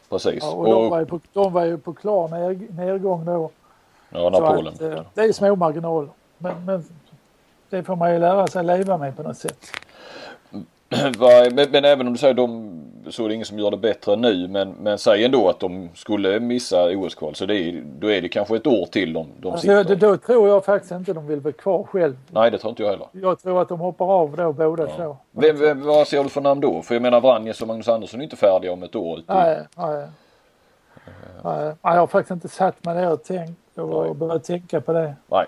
precis. 0.09 0.43
Ja, 0.43 0.53
och 0.53 0.65
de 0.65 0.91
var 0.91 0.99
ju 0.99 1.07
på, 1.07 1.21
de 1.33 1.53
var 1.53 1.65
ju 1.65 1.79
på 1.79 1.93
klar 1.93 2.29
nedgång 2.77 3.25
då. 3.25 3.51
ja, 4.11 4.31
när 4.31 4.41
Polen. 4.41 4.75
att, 4.75 4.81
eh, 4.81 5.03
det 5.15 5.23
är 5.23 5.33
små 5.33 5.57
marginaler. 5.57 6.11
Men, 6.39 6.65
men 6.65 6.85
det 7.71 7.83
får 7.83 7.97
man 7.97 8.13
ju 8.13 8.19
lära 8.19 8.47
sig 8.47 8.65
leva 8.65 8.97
med 8.97 9.17
på 9.17 9.23
något 9.23 9.37
sätt. 9.39 9.67
Men, 11.55 11.67
men 11.71 11.85
även 11.85 12.07
om 12.07 12.13
du 12.13 12.19
säger 12.19 12.35
de 12.35 12.75
så 13.11 13.25
är 13.25 13.29
det 13.29 13.35
ingen 13.35 13.47
som 13.47 13.59
gör 13.59 13.71
det 13.71 13.77
bättre 13.77 14.17
nu 14.17 14.49
men, 14.49 14.71
men 14.81 14.99
säg 14.99 15.25
ändå 15.25 15.49
att 15.49 15.61
de 15.61 15.89
skulle 15.95 16.41
missa 16.41 16.85
OS-kval 16.91 17.35
så 17.35 17.47
det 17.47 17.57
är, 17.57 17.83
då 17.99 18.11
är 18.13 18.23
det 18.23 18.29
kanske 18.29 18.57
ett 18.57 18.67
år 18.67 18.87
till 18.87 19.13
de, 19.13 19.27
de 19.39 19.53
Alltså, 19.53 19.67
sitter. 19.67 19.97
då 19.97 20.17
tror 20.17 20.49
jag 20.49 20.65
faktiskt 20.65 20.93
inte 20.93 21.13
de 21.13 21.27
vill 21.27 21.41
vara 21.41 21.53
kvar 21.53 21.85
själv. 21.85 22.17
Nej 22.31 22.51
det 22.51 22.59
tror 22.59 22.71
inte 22.71 22.83
jag 22.83 22.91
heller. 22.91 23.07
Jag 23.13 23.39
tror 23.43 23.63
att 23.63 23.69
de 23.69 23.81
hoppar 23.81 24.07
av 24.07 24.37
då 24.37 24.53
båda 24.53 24.87
två. 24.87 25.17
Vem, 25.31 25.57
vem, 25.59 25.83
vad 25.83 26.09
ser 26.09 26.23
du 26.23 26.29
för 26.29 26.41
namn 26.41 26.61
då? 26.61 26.83
För 26.83 26.95
jag 26.95 27.03
menar 27.03 27.21
Vranjes 27.21 27.61
och 27.63 27.69
Magnus 27.69 27.89
Andersson 27.89 28.21
är 28.21 28.25
inte 28.25 28.37
färdiga 28.37 28.73
om 28.73 28.83
ett 28.83 28.97
år. 28.97 29.19
i- 29.19 29.25
Nej, 29.27 29.59
nej. 29.77 30.07
nej. 31.45 31.75
Jag 31.83 31.91
har 31.91 32.07
faktiskt 32.07 32.31
inte 32.31 32.49
satt 32.49 32.85
mig 32.85 32.95
ner 32.95 33.13
och 33.13 33.25
tänkt 33.25 33.79
och 33.79 34.17
börjat 34.17 34.45
tänka 34.45 34.81
på 34.81 34.93
det. 34.93 35.15
Nej. 35.31 35.47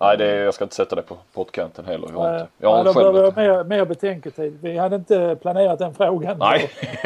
Nej, 0.00 0.16
det, 0.16 0.34
jag 0.34 0.54
ska 0.54 0.64
inte 0.64 0.74
sätta 0.74 0.96
det 0.96 1.02
på 1.02 1.16
pottkanten 1.32 1.84
heller. 1.84 2.08
Jag 2.12 2.18
har 2.18 2.34
inte. 2.34 2.48
Jag 2.58 2.68
har 2.68 2.84
nej, 2.84 2.94
då 2.94 3.12
behöver 3.12 3.22
jag 3.22 3.36
mer, 3.36 3.64
mer 3.64 3.84
betänketid. 3.84 4.58
Vi 4.62 4.78
hade 4.78 4.96
inte 4.96 5.36
planerat 5.42 5.78
den 5.78 5.94
frågan. 5.94 6.38
Nej. 6.38 6.70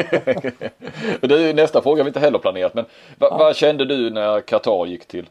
det 1.20 1.34
är 1.34 1.54
nästa 1.54 1.82
fråga 1.82 2.02
vi 2.02 2.08
inte 2.08 2.20
heller 2.20 2.38
planerat. 2.38 2.74
Men 2.74 2.84
va, 3.18 3.36
vad 3.38 3.56
kände 3.56 3.84
du 3.84 4.10
när 4.10 4.40
Qatar 4.40 4.86
gick 4.86 5.06
till, 5.06 5.28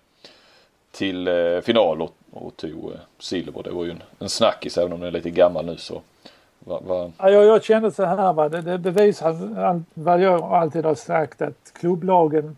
till 0.92 1.28
eh, 1.28 1.60
final 1.62 2.02
och, 2.02 2.14
och 2.32 2.58
tog 2.58 2.92
eh, 2.92 3.00
silver? 3.20 3.64
Det 3.64 3.72
var 3.72 3.86
ju 3.86 3.92
en, 3.92 4.04
en 4.20 4.30
snackis 4.30 4.78
även 4.78 4.94
om 4.94 5.00
den 5.00 5.08
är 5.08 5.12
lite 5.12 5.30
gammal 5.30 5.66
nu 5.66 5.78
så. 5.78 6.02
Va, 6.60 6.82
va, 6.88 7.12
Ja, 7.18 7.30
jag, 7.30 7.46
jag 7.46 7.64
kände 7.64 7.92
så 7.92 8.06
här, 8.06 8.34
va? 8.34 8.50
Det, 8.50 8.62
det 8.62 8.78
bevisar 8.78 9.82
vad 9.94 10.22
jag 10.22 10.44
alltid 10.44 10.86
har 10.86 10.96
sagt 10.96 11.42
att 11.42 11.74
klubblagen 11.80 12.56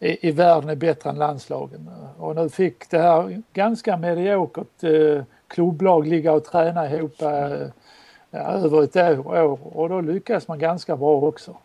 i, 0.00 0.28
i 0.28 0.30
världen 0.30 0.70
är 0.70 0.74
bättre 0.76 1.10
än 1.10 1.16
landslagen. 1.18 1.90
Och 2.18 2.36
nu 2.36 2.48
fick 2.48 2.90
det 2.90 2.98
här 2.98 3.42
ganska 3.52 3.96
mediokert 3.96 4.84
eh, 4.84 5.22
klubblag 5.48 6.06
ligga 6.06 6.32
och 6.32 6.44
träna 6.44 6.90
ihop 6.90 7.22
eh, 7.22 7.52
över 8.30 8.82
ett 8.82 8.96
år 9.26 9.58
och 9.76 9.88
då 9.88 10.00
lyckas 10.00 10.48
man 10.48 10.58
ganska 10.58 10.96
bra 10.96 11.16
också 11.20 11.56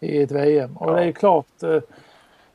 i 0.00 0.22
ett 0.22 0.30
VM. 0.32 0.76
Och 0.76 0.90
Ja. 0.90 0.94
det 0.96 1.04
är 1.04 1.12
klart, 1.12 1.62
eh, 1.62 1.78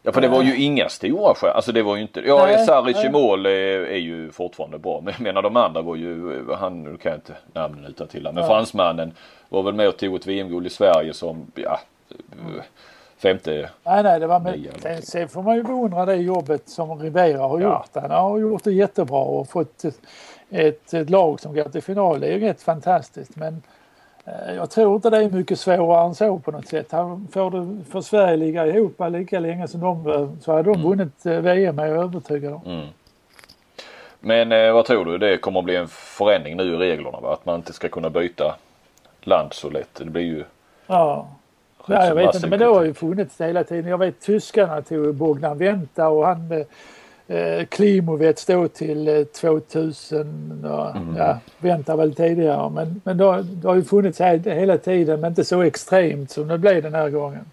ja 0.03 0.11
för 0.11 0.21
det 0.21 0.27
var 0.27 0.43
ju 0.43 0.55
inga 0.63 0.89
stora 0.89 1.35
stjärnor. 1.35 1.55
Alltså 1.55 1.71
det 1.71 1.83
var 1.83 1.95
ju 1.95 2.01
inte. 2.01 2.19
Ja 2.19 2.65
Saric 2.65 3.05
i 3.05 3.09
mål 3.09 3.45
är, 3.45 3.79
är 3.79 3.97
ju 3.97 4.31
fortfarande 4.31 4.77
bra. 4.79 5.01
Men 5.03 5.13
jag 5.17 5.21
menar 5.21 5.41
de 5.41 5.57
andra 5.57 5.81
var 5.81 5.95
ju. 5.95 6.43
Han 6.59 6.83
nu 6.83 6.97
kan 6.97 7.11
jag 7.11 7.17
inte 7.17 7.33
namnen 7.53 7.85
utan 7.85 8.07
till 8.07 8.23
Men 8.23 8.37
Ja. 8.37 8.47
fransmannen 8.47 9.11
var 9.49 9.63
väl 9.63 9.73
med 9.73 9.87
och 9.87 9.97
tog 9.97 10.15
ett 10.15 10.27
VM-guld 10.27 10.67
i 10.67 10.69
Sverige 10.69 11.13
som 11.13 11.51
ja, 11.55 11.79
femte 13.17 13.69
Nej, 13.83 14.03
nej, 14.03 14.19
det 14.19 14.27
var 14.27 14.39
med, 14.39 14.53
sen, 14.53 14.63
någonting. 14.63 15.01
sen 15.01 15.29
får 15.29 15.43
man 15.43 15.55
ju 15.55 15.63
beundra 15.63 16.05
det 16.05 16.15
jobbet 16.15 16.69
som 16.69 16.99
Rivera 16.99 17.41
har 17.47 17.59
gjort. 17.59 17.89
Han 17.93 18.11
har 18.11 18.37
gjort 18.37 18.63
det 18.63 18.71
jättebra 18.73 19.19
och 19.19 19.49
fått 19.49 19.83
ett, 19.83 19.99
ett, 20.49 20.93
ett 20.93 21.09
lag 21.09 21.39
som 21.39 21.55
går 21.55 21.63
till 21.63 21.81
final. 21.83 22.19
Det 22.19 22.27
är 22.27 22.31
ju 22.31 22.39
rätt 22.39 22.61
fantastiskt. 22.61 23.35
Men 23.35 23.63
eh, 24.25 24.55
jag 24.55 24.69
tror 24.69 24.95
inte 24.95 25.09
det 25.09 25.17
är 25.17 25.29
mycket 25.29 25.59
svårare 25.59 26.05
än 26.05 26.15
så 26.15 26.39
på 26.39 26.51
något 26.51 26.67
sätt. 26.67 26.91
Han 26.91 27.27
får, 27.31 27.51
det, 27.51 27.83
får 27.91 28.01
Sverige 28.01 28.37
ligga 28.37 28.67
ihop 28.67 29.01
lika 29.09 29.39
länge 29.39 29.67
som 29.67 29.81
de 29.81 30.11
eh, 30.11 30.29
så 30.41 30.51
hade 30.51 30.73
de 30.73 30.83
vunnit 30.83 31.25
eh, 31.25 31.33
VM 31.39 31.79
är 31.79 31.85
jag 31.85 31.97
övertygad 31.97 32.53
om. 32.53 32.87
Men 34.19 34.51
eh, 34.51 34.73
vad 34.73 34.85
tror 34.85 35.05
du? 35.05 35.17
Det 35.17 35.37
kommer 35.37 35.59
att 35.59 35.65
bli 35.65 35.75
en 35.75 35.87
förändring 35.87 36.57
nu 36.57 36.63
i 36.63 36.77
reglerna 36.77 37.19
va? 37.19 37.33
Att 37.33 37.45
man 37.45 37.55
inte 37.55 37.73
ska 37.73 37.89
kunna 37.89 38.09
byta 38.09 38.55
land 39.21 39.53
så 39.53 39.69
lätt. 39.69 39.95
Det 39.95 40.05
blir 40.05 40.23
ju 40.23 40.43
Ja. 40.87 41.27
Ja, 41.87 42.05
jag 42.07 42.15
vet 42.15 42.35
inte, 42.35 42.47
men 42.47 42.59
det 42.59 42.65
har 42.65 42.83
ju 42.83 42.93
funnits 42.93 43.41
hela 43.41 43.63
tiden. 43.63 43.89
Jag 43.91 43.97
vet 43.97 44.19
tyskarna 44.21 44.81
tog 44.81 45.15
Bogdan 45.15 45.57
Venta 45.57 46.07
och 46.09 46.25
han 46.27 46.65
eh, 47.27 47.65
Klimovets 47.65 48.45
då 48.45 48.67
till 48.67 49.07
eh, 49.07 49.23
2000. 49.23 50.65
Och, 50.65 50.95
Mm. 50.95 51.15
Ja, 51.17 51.37
Venta 51.59 51.95
väl 51.95 52.15
tidigare. 52.15 52.69
Men, 52.69 53.01
men 53.03 53.17
det, 53.17 53.23
har, 53.23 53.41
det 53.41 53.67
har 53.67 53.75
ju 53.75 53.83
funnits 53.83 54.19
he- 54.19 54.53
hela 54.53 54.77
tiden 54.77 55.21
men 55.21 55.31
inte 55.31 55.43
så 55.43 55.61
extremt 55.61 56.31
som 56.31 56.47
det 56.47 56.57
blev 56.57 56.83
den 56.83 56.93
här 56.93 57.09
gången. 57.09 57.45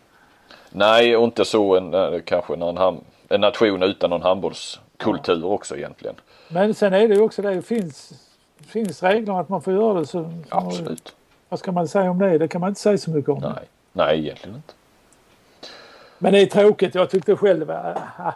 Nej 0.71 1.17
och 1.17 1.25
inte 1.25 1.45
så 1.45 1.77
en, 1.77 1.95
eh, 1.95 2.11
kanske 2.25 2.53
en, 2.55 2.63
ham- 2.63 3.01
en 3.29 3.41
nation 3.41 3.83
utan 3.83 4.11
någon 4.11 4.23
handbollskultur 4.23 5.45
också 5.45 5.77
egentligen. 5.77 6.15
Men 6.49 6.75
sen 6.75 6.93
är 6.95 7.09
det 7.09 7.15
ju 7.15 7.21
också 7.21 7.43
det, 7.43 7.55
det 7.55 7.63
finns, 7.63 8.13
finns 8.67 9.03
regler 9.03 9.41
att 9.41 9.49
man 9.49 9.63
får 9.63 9.73
göra 9.73 10.01
det. 10.01 10.07
Så, 10.07 10.33
Absolut. 10.49 11.15
Vad 11.49 11.59
ska 11.59 11.73
man 11.73 11.89
säga 11.89 12.11
om 12.11 12.19
det? 12.19 12.39
Det 12.39 12.49
kan 12.49 12.61
man 12.61 12.69
inte 12.69 12.81
säga 12.81 12.99
så 12.99 13.11
mycket 13.11 13.29
om. 13.31 13.39
Nej. 13.41 13.53
Nej 13.93 14.19
egentligen 14.19 14.57
inte. 14.57 14.73
Men 16.19 16.33
det 16.33 16.41
är 16.43 16.47
tråkigt. 16.47 16.95
Jag 16.95 17.11
tyckte 17.11 17.37
själv 17.37 17.67
var 17.67 17.99
ah, 18.19 18.33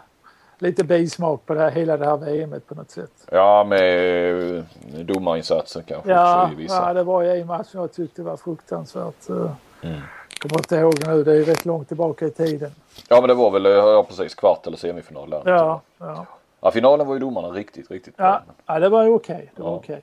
lite 0.57 0.83
bismak 0.83 1.45
på 1.45 1.53
det 1.53 1.59
här, 1.61 1.71
hela 1.71 1.97
det 1.97 2.05
här 2.05 2.17
VMet 2.17 2.67
på 2.67 2.75
något 2.75 2.91
sätt. 2.91 3.11
Ja 3.31 3.63
med 3.63 4.57
eh, 4.57 4.63
domarinsatsen 5.05 5.83
kanske 5.87 6.11
Ja, 6.11 6.43
också 6.43 6.53
i 6.53 6.55
vissa. 6.55 6.75
ja, 6.87 6.93
det 6.93 7.03
var 7.03 7.21
ju 7.21 7.29
en 7.41 7.47
match 7.47 7.67
som 7.67 7.79
jag 7.81 7.93
tyckte 7.93 8.21
var 8.23 8.37
fruktansvärt. 8.37 9.29
eh, 9.29 9.51
Mm. 9.81 9.99
Kommer 10.41 10.57
inte 10.57 10.75
ihåg 10.75 11.07
nu, 11.07 11.23
det 11.23 11.33
är 11.37 11.43
rätt 11.43 11.65
långt 11.65 11.87
tillbaka 11.87 12.25
i 12.25 12.31
tiden. 12.31 12.71
Ja 13.07 13.21
men 13.21 13.27
det 13.27 13.33
var 13.33 13.51
väl 13.51 13.65
eh, 13.65 13.71
ja, 13.71 14.03
precis 14.03 14.35
kvart 14.35 14.67
eller 14.67 14.77
semifinal 14.77 15.29
där. 15.29 15.41
Ja, 15.45 15.81
ja. 15.97 16.25
ja 16.61 16.71
finalen 16.71 17.07
var 17.07 17.13
ju 17.13 17.19
domarna 17.19 17.47
riktigt 17.47 17.91
riktigt 17.91 18.17
bra. 18.17 18.25
ja, 18.25 18.53
ja 18.73 18.79
det 18.79 18.89
var 18.89 19.03
ju 19.03 19.09
okej. 19.09 19.51
Det 19.55 19.61
var 19.63 19.69
Ja. 19.69 19.75
okej. 19.75 20.01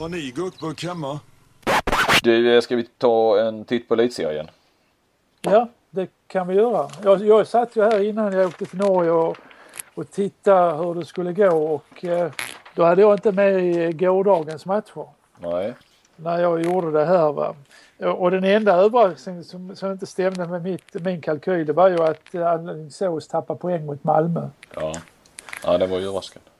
Har 0.00 0.08
ni 0.08 0.30
gurkburk 0.36 0.84
hemma? 0.84 1.20
Du, 2.24 2.62
ska 2.62 2.76
vi 2.76 2.82
ta 2.82 3.40
en 3.40 3.64
titt 3.64 3.88
på 3.88 3.94
elitserien? 3.94 4.50
Ja, 5.40 5.68
det 5.90 6.08
kan 6.26 6.46
vi 6.46 6.54
göra. 6.54 6.88
Jag, 7.02 7.26
jag 7.26 7.46
satt 7.46 7.76
ju 7.76 7.82
här 7.82 8.04
innan 8.04 8.32
jag 8.32 8.46
åkte 8.46 8.66
till 8.66 8.78
Norge 8.78 9.10
och, 9.10 9.36
och 9.94 10.10
tittade 10.10 10.76
hur 10.76 10.94
det 10.94 11.04
skulle 11.04 11.32
gå 11.32 11.50
och 11.50 12.04
eh, 12.04 12.32
då 12.74 12.84
hade 12.84 13.00
jag 13.00 13.14
inte 13.14 13.32
med 13.32 13.64
i 13.64 13.92
gårdagens 13.92 14.66
matcher. 14.66 15.06
Nej. 15.38 15.74
när 16.16 16.40
jag 16.40 16.62
gjorde 16.62 16.90
det 16.90 17.04
här. 17.04 17.32
Va? 17.32 17.54
Och 17.98 18.30
den 18.30 18.44
enda 18.44 18.72
överraskningen 18.72 19.44
som, 19.44 19.76
som 19.76 19.92
inte 19.92 20.06
stämde 20.06 20.46
med 20.46 20.62
mitt, 20.62 20.94
min 20.94 21.20
kalkyl 21.20 21.66
det 21.66 21.72
var 21.72 21.88
ju 21.88 22.02
att 22.02 22.34
eh, 22.34 22.46
Alingsås 22.46 23.28
tappade 23.28 23.58
poäng 23.58 23.86
mot 23.86 24.04
Malmö. 24.04 24.48
Ja. 24.74 24.94
Ja 25.64 25.78
det 25.78 25.86
var 25.86 25.98
ju 25.98 26.04
överraskande. 26.04 26.53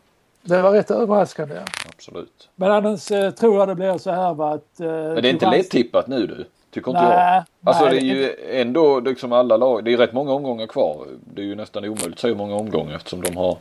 Det 0.46 0.62
var 0.62 0.70
rätt 0.70 0.90
överraskande. 0.90 1.54
Absolut. 1.88 2.48
Men 2.54 2.70
annars 2.72 3.10
eh, 3.10 3.30
tror 3.30 3.58
jag 3.58 3.68
det 3.68 3.74
blir 3.74 3.98
så 3.98 4.10
här 4.10 4.34
va, 4.34 4.54
att... 4.54 4.80
Eh, 4.80 4.86
Men 4.86 5.22
det 5.22 5.28
är 5.28 5.32
inte 5.32 5.50
lätt-tippat 5.50 6.06
nu 6.06 6.26
du. 6.26 6.44
Tycker 6.70 6.90
inte 6.90 7.02
Nej, 7.02 7.34
jag. 7.34 7.68
Alltså 7.70 7.84
nej, 7.84 7.92
det 8.00 8.00
är 8.00 8.14
ju 8.14 8.34
ändå 8.60 9.00
liksom 9.00 9.32
alla 9.32 9.56
lag. 9.56 9.84
Det 9.84 9.92
är 9.92 9.96
rätt 9.96 10.12
många 10.12 10.32
omgångar 10.32 10.66
kvar. 10.66 11.06
Det 11.34 11.42
är 11.42 11.46
ju 11.46 11.54
nästan 11.54 11.84
omöjligt 11.84 12.24
hur 12.24 12.34
många 12.34 12.54
omgångar 12.54 12.96
eftersom 12.96 13.20
de 13.22 13.36
har 13.36 13.56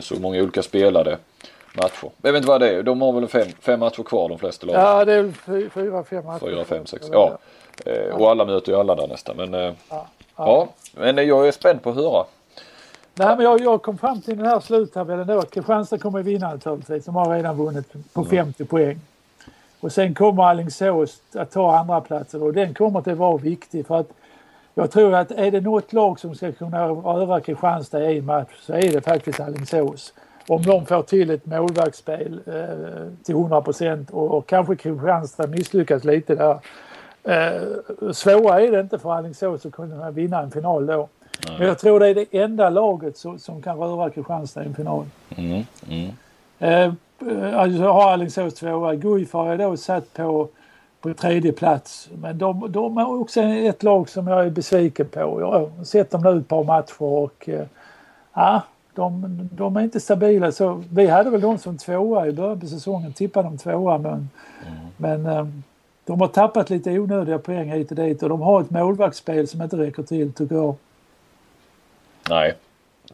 så 0.00 0.14
många 0.20 0.42
olika 0.42 0.62
spelade 0.62 1.18
matcher. 1.76 2.10
Jag 2.22 2.32
vet 2.32 2.38
inte 2.38 2.48
vad 2.48 2.60
det 2.60 2.68
är. 2.70 2.82
De 2.82 3.00
har 3.02 3.12
väl 3.12 3.28
fem, 3.28 3.48
fem 3.60 3.80
matcher 3.80 4.02
kvar 4.02 4.28
de 4.28 4.38
flesta 4.38 4.66
lagen. 4.66 4.80
Ja, 4.80 5.04
det 5.04 5.12
är 5.12 5.22
väl 5.22 5.32
fy- 5.32 5.70
fyra, 5.70 6.04
fem 6.04 6.24
matcher. 6.26 6.46
Fyra, 6.46 6.64
fem, 6.64 6.86
sex. 6.86 7.06
Ja. 7.12 7.38
Eh, 7.86 8.14
Och 8.16 8.30
alla 8.30 8.44
möter 8.44 8.72
ju 8.72 8.78
alla 8.78 8.94
där 8.94 9.06
nästan. 9.06 9.36
Men 9.36 9.54
eh, 9.54 9.72
ja. 10.36 10.68
Men 10.94 11.18
eh, 11.18 11.24
jag 11.24 11.48
är 11.48 11.52
spänd 11.52 11.82
på 11.82 11.90
att 11.90 11.96
höra. 11.96 12.24
Nej, 13.20 13.36
men 13.36 13.44
jag, 13.44 13.60
jag 13.60 13.82
kom 13.82 13.98
fram 13.98 14.20
till 14.20 14.36
den 14.36 14.46
här 14.46 14.60
sluttabellen 14.60 15.26
då 15.26 15.42
Kristianstad 15.42 15.98
kommer 15.98 16.22
vinna 16.22 16.50
naturligtvis. 16.50 17.04
De 17.04 17.14
har 17.14 17.34
redan 17.34 17.56
vunnit 17.56 18.12
på 18.12 18.24
50 18.24 18.64
poäng. 18.64 19.00
Och 19.80 19.92
sen 19.92 20.14
kommer 20.14 20.42
Alingsås 20.42 21.22
att 21.34 21.50
ta 21.50 21.78
andra 21.78 22.00
platsen 22.00 22.42
och 22.42 22.52
den 22.52 22.74
kommer 22.74 22.98
att 22.98 23.06
vara 23.06 23.36
viktig 23.36 23.86
för 23.86 24.00
att 24.00 24.08
jag 24.74 24.90
tror 24.90 25.14
att 25.14 25.30
är 25.30 25.50
det 25.50 25.60
något 25.60 25.92
lag 25.92 26.20
som 26.20 26.34
ska 26.34 26.52
kunna 26.52 26.88
röra 26.88 27.40
Kristianstad 27.40 28.10
i 28.10 28.18
en 28.18 28.24
match 28.24 28.60
så 28.60 28.72
är 28.72 28.92
det 28.92 29.00
faktiskt 29.00 29.40
Alingsås. 29.40 30.12
Om 30.48 30.62
de 30.62 30.86
får 30.86 31.02
till 31.02 31.30
ett 31.30 31.46
målvaktsspel 31.46 32.40
eh, 32.46 33.24
till 33.24 33.34
100 33.34 33.60
procent 33.60 34.10
och, 34.10 34.30
och 34.30 34.46
kanske 34.46 34.76
Kristianstad 34.76 35.46
misslyckas 35.46 36.04
lite 36.04 36.34
där. 36.34 36.58
Eh, 37.22 38.12
svåra 38.12 38.60
är 38.60 38.72
det 38.72 38.80
inte 38.80 38.98
för 38.98 39.12
Alingsås 39.12 39.66
att 39.66 39.72
kunna 39.72 40.10
vinna 40.10 40.42
en 40.42 40.50
final 40.50 40.86
då. 40.86 41.08
Men 41.58 41.66
jag 41.66 41.78
tror 41.78 42.00
det 42.00 42.08
är 42.08 42.14
det 42.14 42.38
enda 42.38 42.70
laget 42.70 43.16
som, 43.16 43.38
som 43.38 43.62
kan 43.62 43.78
röra 43.78 44.10
Kristianstad 44.10 44.62
i 44.62 44.66
en 44.66 44.74
final. 44.74 45.04
Mm, 45.36 45.64
mm. 45.88 46.10
Eh, 46.58 47.58
alltså 47.58 47.82
jag 47.82 47.92
har 47.92 48.12
Alingsås 48.12 48.54
tvåa. 48.54 48.94
Guif 48.94 49.32
har 49.32 49.48
jag 49.48 49.58
då 49.58 49.76
satt 49.76 50.12
på, 50.12 50.48
på 51.00 51.14
tredje 51.14 51.52
plats. 51.52 52.08
Men 52.22 52.38
de, 52.38 52.72
de 52.72 52.98
är 52.98 53.20
också 53.20 53.40
ett 53.40 53.82
lag 53.82 54.08
som 54.08 54.26
jag 54.26 54.46
är 54.46 54.50
besviken 54.50 55.08
på. 55.08 55.40
Jag 55.40 55.52
har 55.52 55.84
sett 55.84 56.10
dem 56.10 56.22
nu 56.22 56.38
ett 56.38 56.48
par 56.48 56.64
matcher 56.64 57.02
och 57.02 57.48
eh, 57.48 57.66
ja, 58.34 58.62
de, 58.94 59.48
de 59.52 59.76
är 59.76 59.80
inte 59.80 60.00
stabila. 60.00 60.52
Så 60.52 60.82
vi 60.92 61.06
hade 61.06 61.30
väl 61.30 61.40
dem 61.40 61.58
som 61.58 61.78
tvåa 61.78 62.26
i 62.26 62.32
början 62.32 62.60
på 62.60 62.66
säsongen. 62.66 63.12
Tippade 63.12 63.48
dem 63.48 63.58
tvåa 63.58 63.98
men, 63.98 64.28
men 64.96 65.26
eh, 65.26 65.46
de 66.04 66.20
har 66.20 66.28
tappat 66.28 66.70
lite 66.70 66.98
onödiga 66.98 67.38
poäng 67.38 67.70
hit 67.70 67.90
och 67.90 67.96
dit 67.96 68.22
och 68.22 68.28
de 68.28 68.40
har 68.40 68.60
ett 68.60 68.70
målvaktsspel 68.70 69.48
som 69.48 69.62
inte 69.62 69.76
räcker 69.76 70.02
till 70.02 70.32
tycker 70.32 70.54
jag. 70.54 70.74
Nej. 72.30 72.54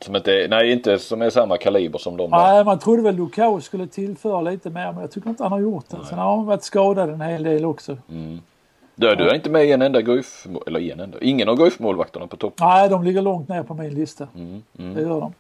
Som 0.01 0.17
inte, 0.17 0.47
nej, 0.51 0.73
inte 0.73 0.99
som 0.99 1.23
är 1.23 1.31
samma 1.31 1.57
kaliber 1.57 1.99
som 1.99 2.17
de. 2.17 2.31
där. 2.31 2.39
Nej, 2.39 2.65
man 2.65 2.79
trodde 2.79 3.03
väl 3.03 3.17
Lukau 3.17 3.61
skulle 3.61 3.87
tillföra 3.87 4.41
lite 4.41 4.71
mer 4.71 4.93
men 4.93 5.01
jag 5.01 5.11
tycker 5.11 5.31
inte 5.31 5.43
han 5.43 5.53
har 5.53 5.61
gjort 5.61 5.85
det. 5.89 5.97
Sen 6.09 6.19
har 6.19 6.37
han 6.37 6.47
varit 6.47 6.63
skadad 6.63 7.11
en 7.11 7.21
hel 7.21 7.43
del 7.43 7.65
också. 7.65 7.97
Du, 8.95 9.15
du 9.15 9.29
är 9.29 9.35
inte 9.35 9.51
med 9.51 9.65
i 9.65 9.73
en 9.73 9.83
enda 9.83 10.01
Guif, 10.01 10.47
eller 10.67 10.93
en 10.93 11.01
enda, 11.01 11.19
ingen 11.21 11.49
av 11.49 11.57
Guif-målvakterna 11.57 12.27
på 12.27 12.37
topp. 12.37 12.55
Nej, 12.61 12.89
de 12.89 13.05
ligger 13.05 13.23
långt 13.23 13.49
ner 13.49 13.63
på 13.63 13.75
min 13.75 13.95
lista. 13.95 14.29
Det 14.73 15.01
gör 15.01 15.21
de. 15.21 15.33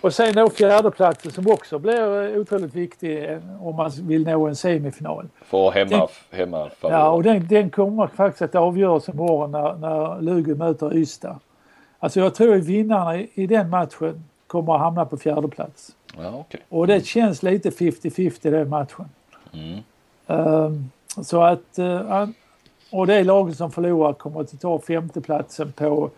Och 0.00 0.14
sen 0.14 0.34
då 0.34 0.50
fjärdeplatsen 0.50 1.32
som 1.32 1.46
också 1.46 1.78
blir 1.78 2.34
eh, 2.34 2.40
otroligt 2.40 2.74
viktig 2.74 3.30
eh, 3.30 3.38
om 3.60 3.76
man 3.76 3.90
vill 4.02 4.24
nå 4.24 4.46
en 4.46 4.56
semifinal. 4.56 5.28
För 5.44 5.70
hemma, 5.70 6.08
hemma 6.30 6.70
Ja, 6.80 7.10
och 7.10 7.22
den, 7.22 7.46
den 7.48 7.70
kommer 7.70 8.06
faktiskt 8.06 8.42
att 8.42 8.54
avgöras 8.54 9.08
imorgon 9.08 9.50
när, 9.50 9.74
när 9.74 10.20
Lugi 10.20 10.54
möter 10.54 10.96
Ystad. 10.96 11.38
Alltså 11.98 12.20
jag 12.20 12.34
tror 12.34 12.56
att 12.56 12.64
vinnarna 12.64 13.18
i, 13.34 13.46
den 13.46 13.70
matchen 13.70 14.24
kommer 14.46 14.74
att 14.74 14.80
hamna 14.80 15.04
på 15.04 15.16
fjärde 15.16 15.48
plats. 15.48 15.96
Ja, 16.16 16.32
okej. 16.34 16.60
Och 16.68 16.86
det 16.86 17.06
känns 17.06 17.42
lite 17.42 17.70
50-50 17.70 18.50
den 18.50 18.68
matchen. 18.68 19.08
Ehm, 20.26 20.90
så 21.22 21.42
att... 21.42 21.78
an- 22.08 22.34
och 22.90 23.06
det 23.06 23.24
laget 23.24 23.56
som 23.56 23.70
förlorar 23.70 24.12
kommer 24.12 24.40
att 24.40 24.60
ta 24.60 24.78
femteplatsen 24.78 25.72
på... 25.72 26.10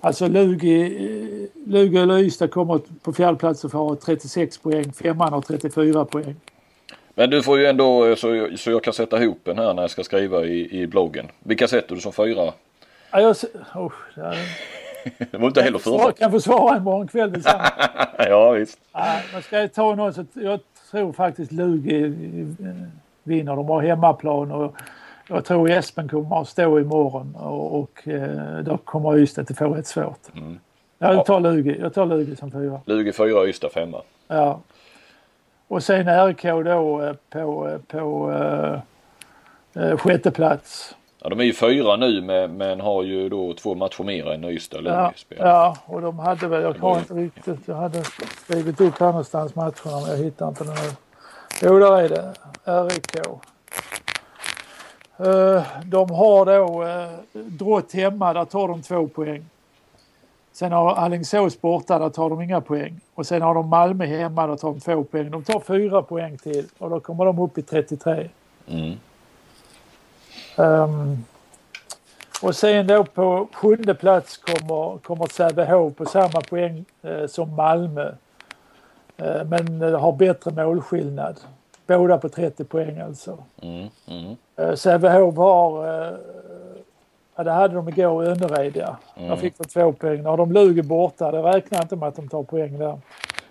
Alltså 0.00 0.28
Lugi, 0.28 0.84
eh, 0.84 1.70
Lugi 1.70 1.98
eller 1.98 2.18
Ystad 2.18 2.48
kommer 2.48 2.80
på 3.02 3.12
fjärdeplatsen 3.12 3.70
för 3.70 3.78
att 3.78 3.88
ha 3.88 3.96
36 3.96 4.58
poäng. 4.58 4.92
Femman 4.92 5.32
har 5.32 5.40
34 5.40 6.04
poäng. 6.04 6.36
Men 7.14 7.30
du 7.30 7.42
får 7.42 7.58
ju 7.58 7.66
ändå 7.66 8.06
eh, 8.06 8.14
så, 8.14 8.48
så 8.56 8.70
jag 8.70 8.82
kan 8.84 8.92
sätta 8.92 9.22
ihop 9.22 9.48
en 9.48 9.58
här 9.58 9.74
när 9.74 9.82
jag 9.82 9.90
ska 9.90 10.04
skriva 10.04 10.44
i, 10.44 10.80
i 10.82 10.86
bloggen. 10.86 11.26
Vilka 11.38 11.68
sätter 11.68 11.94
du 11.94 12.00
som 12.00 12.12
fyra? 12.12 12.52
Ja, 13.10 13.20
jag, 13.20 13.36
oh, 13.74 13.92
Det 15.30 15.38
var 15.38 15.46
inte 15.46 15.62
heller 15.62 15.72
jag 15.72 15.82
förberett. 15.82 16.18
kan 16.18 16.30
få 16.30 16.40
svara 16.40 16.76
imorgon 16.76 17.08
kväll 17.08 17.32
detsamma. 17.32 17.64
Ja 18.18 18.50
visst. 18.50 18.78
Nej, 18.94 19.22
men 19.32 19.42
ska 19.42 19.60
jag 19.60 19.72
ta 19.72 19.94
någon 19.94 20.14
så 20.14 20.24
jag 20.32 20.60
tror 20.90 21.12
faktiskt 21.12 21.52
Lugi 21.52 22.14
vinner. 23.22 23.56
De 23.56 23.68
har 23.68 23.82
hemmaplan 23.82 24.52
och 24.52 24.76
jag 25.28 25.44
tror 25.44 25.70
Espen 25.70 26.08
kommer 26.08 26.40
att 26.40 26.48
stå 26.48 26.80
imorgon 26.80 27.34
och, 27.36 27.80
och 27.80 28.08
eh, 28.08 28.58
då 28.58 28.76
kommer 28.76 29.18
Ystad 29.18 29.42
att 29.42 29.58
få 29.58 29.74
rätt 29.74 29.86
svårt. 29.86 30.20
Ja, 30.98 31.14
jag 31.14 31.26
tar 31.26 31.40
Lugi. 31.40 31.80
Jag 31.80 31.94
tar 31.94 32.06
Lugi 32.06 32.36
som 32.36 32.50
fyra. 32.50 32.80
Lugi 32.86 33.12
fyra, 33.12 33.46
Ystad 33.46 33.68
femma. 33.68 34.02
Ja. 34.28 34.60
Och 35.68 35.82
sen 35.82 36.08
RK 36.08 36.42
då 36.42 37.02
eh, 37.02 37.14
på, 37.30 37.68
eh, 37.68 37.78
på 37.78 38.32
eh, 39.74 39.96
sjätte 39.96 40.30
plats. 40.30 40.94
Ja, 41.24 41.30
de 41.30 41.40
är 41.40 41.44
ju 41.44 41.52
fyra 41.52 41.96
nu 41.96 42.20
men, 42.22 42.56
men 42.56 42.80
har 42.80 43.02
ju 43.02 43.28
då 43.28 43.54
två 43.54 43.74
matcher 43.74 44.04
mer 44.04 44.30
än 44.32 44.44
Ystad 44.44 44.78
och 44.78 44.84
Ja, 44.86 45.12
ja, 45.38 45.76
och 45.86 46.00
de 46.00 46.18
hade 46.18 46.48
väl, 46.48 46.62
jag 46.62 46.74
har 46.74 46.98
inte 46.98 47.14
riktigt, 47.14 47.68
jag 47.68 47.74
hade 47.74 48.04
skrivit 48.44 48.80
upp 48.80 48.98
här 49.00 49.06
någonstans 49.06 49.54
matcherna 49.54 50.00
men 50.00 50.10
jag 50.10 50.16
hittar 50.16 50.48
inte 50.48 50.64
den 50.64 50.74
nu. 50.74 50.90
Jo, 51.62 51.78
där 51.78 52.00
är 52.00 52.08
det. 52.08 52.34
RIK. 52.94 53.16
Eh, 55.16 55.62
De 55.84 56.10
har 56.10 56.46
då 56.46 56.82
eh, 56.82 57.08
Drott 57.32 57.92
hemma, 57.92 58.32
där 58.32 58.44
tar 58.44 58.68
de 58.68 58.82
två 58.82 59.08
poäng. 59.08 59.44
Sen 60.52 60.72
har 60.72 60.94
Alingsås 60.94 61.60
borta, 61.60 61.98
där 61.98 62.10
tar 62.10 62.30
de 62.30 62.40
inga 62.42 62.60
poäng. 62.60 63.00
Och 63.14 63.26
sen 63.26 63.42
har 63.42 63.54
de 63.54 63.68
Malmö 63.68 64.06
hemma, 64.06 64.46
där 64.46 64.56
tar 64.56 64.68
de 64.68 64.80
två 64.80 65.04
poäng. 65.04 65.30
De 65.30 65.42
tar 65.44 65.60
fyra 65.60 66.02
poäng 66.02 66.38
till 66.38 66.66
och 66.78 66.90
då 66.90 67.00
kommer 67.00 67.24
de 67.24 67.38
upp 67.38 67.58
i 67.58 67.62
33. 67.62 68.28
Mm. 68.68 68.92
Ehm, 70.56 71.24
och 72.42 72.56
sen 72.56 72.86
då 72.86 73.04
på 73.04 73.48
sjunde 73.52 73.94
plats 73.94 74.36
kommer, 74.36 74.98
kommer 74.98 75.26
Sävehof 75.26 75.96
på 75.96 76.04
samma 76.04 76.40
poäng 76.40 76.84
eh, 77.02 77.26
som 77.26 77.54
Malmö. 77.56 78.12
Eh, 79.16 79.44
men 79.44 79.82
eh, 79.82 80.00
har 80.00 80.12
bättre 80.12 80.50
målskillnad. 80.50 81.40
Båda 81.86 82.18
på 82.18 82.28
30 82.28 82.64
poäng 82.64 82.98
alltså. 82.98 83.38
Mm. 83.62 83.88
Mm. 84.06 84.36
Eh, 84.56 84.74
Sävehof 84.74 85.36
har, 85.36 85.88
eh, 85.88 86.12
ja 87.36 87.44
det 87.44 87.50
hade 87.50 87.74
de 87.74 87.88
igår 87.88 88.24
i 88.24 88.28
Önnered 88.28 88.76
ja. 88.76 88.96
Där 89.14 89.36
fick 89.36 89.58
de 89.58 89.64
två 89.64 89.92
poäng. 89.92 90.22
När 90.22 90.36
de 90.36 90.52
Luger 90.52 90.82
borta, 90.82 91.30
det 91.30 91.42
räknar 91.42 91.82
inte 91.82 91.96
med 91.96 92.08
att 92.08 92.16
de 92.16 92.28
tar 92.28 92.42
poäng 92.42 92.78
där. 92.78 92.98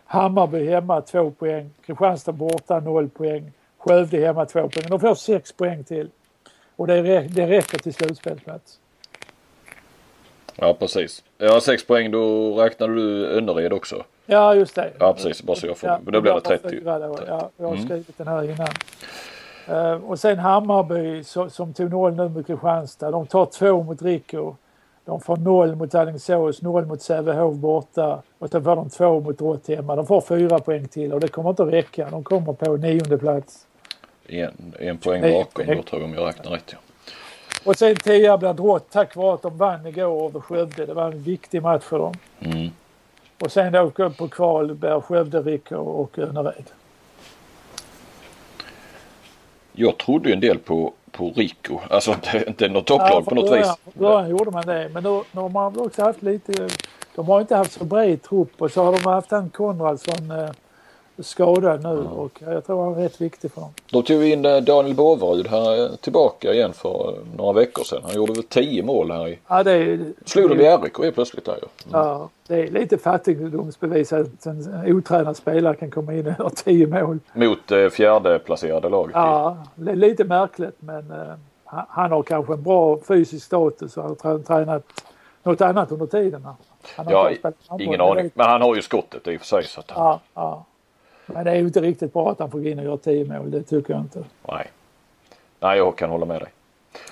Hammarby 0.06 0.70
hemma 0.70 1.02
två 1.02 1.32
poäng. 1.32 1.70
Kristianstad 1.86 2.32
borta 2.32 2.80
noll 2.80 3.10
poäng. 3.10 3.52
Skövde 3.78 4.26
hemma 4.26 4.46
två 4.46 4.70
poäng. 4.70 4.86
De 4.90 5.00
får 5.00 5.16
sex 5.16 5.52
poäng 5.54 5.84
till. 5.84 6.10
Och 6.76 6.88
det, 6.88 7.02
rä- 7.02 7.28
det 7.30 7.48
räcker 7.48 7.78
till 7.78 7.94
slutspelsplats. 7.94 8.80
Ja 10.56 10.74
precis. 10.80 11.24
Ja 11.38 11.62
sex 11.62 11.88
poäng 11.88 12.12
då 12.12 12.54
räknade 12.58 12.96
du 12.96 13.26
Önnered 13.28 13.74
också. 13.74 14.04
Ja, 14.26 14.56
just 14.56 14.76
det. 14.76 14.92
Ja 15.00 15.14
precis, 15.14 15.44
bara 15.44 15.58
så 15.58 15.68
jag 15.68 15.78
får- 15.78 15.88
men 15.88 16.14
då 16.14 16.22
blir 16.22 16.22
det 16.22 16.32
var 16.32 16.40
30. 16.40 16.70
fyra 16.70 17.00
Då. 17.00 17.18
Ja, 17.28 17.50
jag 17.58 17.66
har 17.68 17.74
Mm. 17.74 17.86
skrivit 17.86 18.18
den 18.18 18.28
här 18.28 18.44
innan. 18.44 18.68
Eh, 19.68 20.04
och 20.04 20.20
sen 20.20 20.40
Hammarby 20.40 21.24
så, 21.24 21.50
som 21.50 21.74
tog 21.74 21.90
noll 21.92 22.14
nu 22.16 22.30
mot 22.30 22.48
Kristianstad. 22.48 23.12
De 23.12 23.28
tar 23.28 23.46
två 23.46 23.84
mot 23.84 24.02
Rico. 24.02 24.56
De 25.06 25.22
får 25.22 25.38
noll 25.38 25.76
mot 25.76 25.96
Alingsås, 25.96 26.62
noll 26.62 26.86
mot 26.86 27.02
Sävehof 27.02 27.56
borta 27.56 28.22
och 28.40 28.50
sen 28.50 28.64
får 28.64 28.76
de 28.76 28.90
två 28.90 29.20
mot 29.20 29.38
Drott 29.38 29.68
hemma. 29.68 29.96
De 29.96 30.06
får 30.06 30.22
fyra 30.22 30.60
poäng 30.60 30.88
till 30.88 31.14
och 31.14 31.20
det 31.20 31.28
kommer 31.28 31.50
inte 31.50 31.64
att 31.64 31.74
räcka. 31.74 32.08
De 32.12 32.24
kommer 32.24 32.54
på 32.54 32.78
nionde 32.78 33.18
plats. 33.18 33.68
En, 34.40 34.74
en 34.80 34.98
poäng 34.98 35.22
bakom 35.22 35.66
då 35.68 35.84
tror 35.84 36.02
jag 36.02 36.04
om 36.04 36.14
jag 36.14 36.28
räknar 36.28 36.52
rätt 36.52 36.70
ja. 36.72 36.78
Och 37.64 37.76
sen 37.76 37.96
tia 37.96 38.38
blir 38.38 38.54
Drott 38.54 38.92
tack 38.92 39.16
vare 39.16 39.34
att 39.34 39.42
de 39.42 39.58
vann 39.58 39.86
igår 39.88 40.26
över 40.26 40.40
Skövde. 40.40 40.86
Det 40.86 40.94
var 40.94 41.06
en 41.06 41.24
viktig 41.24 41.62
match 41.62 41.84
för 41.84 42.00
dem. 42.00 42.14
Mm. 42.40 42.70
Och 43.40 43.52
sen 43.52 43.74
då 43.74 44.10
på 44.10 44.28
kval 44.28 44.74
blir 44.74 45.02
Skövde, 45.02 45.42
Rico 45.42 45.76
och 45.76 46.20
Önnered. 46.20 46.66
Jag 49.72 49.98
trodde 49.98 50.30
ju 50.30 50.34
en 50.34 50.40
del 50.40 50.60
på, 50.60 50.94
på 51.12 51.30
Rico. 51.36 51.80
Alltså 51.90 52.12
inte, 52.12 52.44
inte 52.48 52.68
något 52.68 52.86
topplag 52.86 53.10
Ja, 53.12 53.22
på 53.22 53.36
något 53.36 53.50
början, 53.50 53.76
vis. 53.86 53.94
Början 53.94 54.30
gjorde 54.30 54.52
man 54.52 54.66
det. 54.66 54.90
Men 54.94 55.04
nu, 55.04 55.22
nu 55.32 55.42
har 55.42 55.50
man 55.50 55.80
också 55.80 56.04
haft 56.04 56.22
lite... 56.22 56.68
De 57.16 57.28
har 57.28 57.42
inte 57.42 57.56
haft 57.56 57.72
så 57.72 57.86
bred 57.86 58.22
trupp 58.22 58.62
och 58.62 58.72
så 58.72 58.84
har 58.84 58.92
de 58.92 59.10
haft 59.10 59.32
en 59.32 59.50
Konradsson 59.50 60.32
eh, 60.32 60.50
skadad 61.20 61.84
nu 61.84 62.08
och 62.08 62.32
jag 62.40 62.66
tror 62.66 62.84
han 62.84 62.94
är 62.94 63.04
rätt 63.04 63.22
viktig 63.22 63.52
för 63.52 63.62
dem. 63.62 63.74
Då 63.92 64.02
tog 64.02 64.20
vi 64.20 64.32
in 64.32 64.46
eh, 64.46 64.58
Daniel 64.58 64.96
Båverud 64.96 65.48
här 65.48 65.96
tillbaka 65.98 66.54
igen 66.54 66.74
för 66.74 67.10
eh, 67.10 67.38
några 67.38 67.54
veckor 67.54 67.84
sedan. 67.84 68.02
Han 68.04 68.16
gjorde 68.16 68.34
väl 68.34 68.44
10 68.44 68.84
mål 68.84 69.12
här 69.12 69.28
i... 69.28 69.40
Ja, 69.48 69.64
det 69.64 69.72
är, 69.72 70.00
Slog 70.26 70.50
de 70.50 70.60
i 70.60 70.78
RIK 70.78 70.98
helt 71.00 71.16
plötsligt 71.16 71.46
där 71.46 71.56
ju. 71.62 71.68
ja, 71.92 72.30
det 72.48 72.56
är 72.56 72.68
lite 72.68 72.98
fattigdomsbevis 72.98 74.14
att 74.14 74.46
en 74.46 74.84
otränad 74.88 75.38
spelare 75.38 75.76
kan 75.76 75.92
komma 75.92 76.14
in 76.14 76.28
och 76.28 76.34
göra 76.40 76.50
tio 76.50 76.88
mål. 76.88 77.20
Mot 77.34 77.72
eh, 77.72 77.90
fjärde 77.90 78.40
placerade 78.40 78.90
laget. 78.90 79.16
Ja, 79.16 79.58
det 79.76 79.92
är 79.92 79.96
lite 79.96 80.24
märkligt 80.24 80.76
men 80.80 81.12
eh, 81.12 81.34
han, 81.66 82.12
har 82.12 82.24
kanske 82.24 82.54
en 82.54 82.64
bra 82.64 83.00
fysisk 83.08 83.46
status 83.46 83.98
och 83.98 84.04
har 84.04 84.16
trä- 84.16 84.44
tränat 84.44 84.84
något 85.44 85.62
annat 85.62 85.92
under 85.92 86.06
tiden. 86.06 86.44
Han 86.44 86.56
Ja, 87.10 87.32
ingen 87.80 88.02
aning. 88.02 88.30
Men 88.34 88.46
han 88.50 88.62
har 88.62 88.76
ju 88.76 88.82
skottet 88.82 89.28
i 89.28 89.36
och 89.38 89.40
för 89.42 89.48
sig. 89.48 89.64
Så 89.64 89.80
att 89.80 89.92
han, 89.92 90.06
Ja, 90.06 90.20
ja. 90.34 90.66
Men 91.34 91.46
det 91.46 91.52
är 91.52 91.56
ju 91.56 91.62
inte 91.62 91.82
riktigt 91.82 92.14
bra 92.14 92.32
att 92.32 92.40
han 92.40 92.52
får 92.52 92.60
gå 92.60 92.70
in 92.70 92.80
och 92.80 92.86
göra 92.86 92.98
10 92.98 93.26
mål. 93.26 93.52
Det 93.52 93.64
tycker 93.64 93.94
jag 93.94 94.02
inte. 94.02 94.24
Nej. 94.48 94.68
Nej, 95.60 95.78
jag 95.78 95.96
kan 95.96 96.10
hålla 96.10 96.26
med 96.26 96.42
dig. 96.42 96.50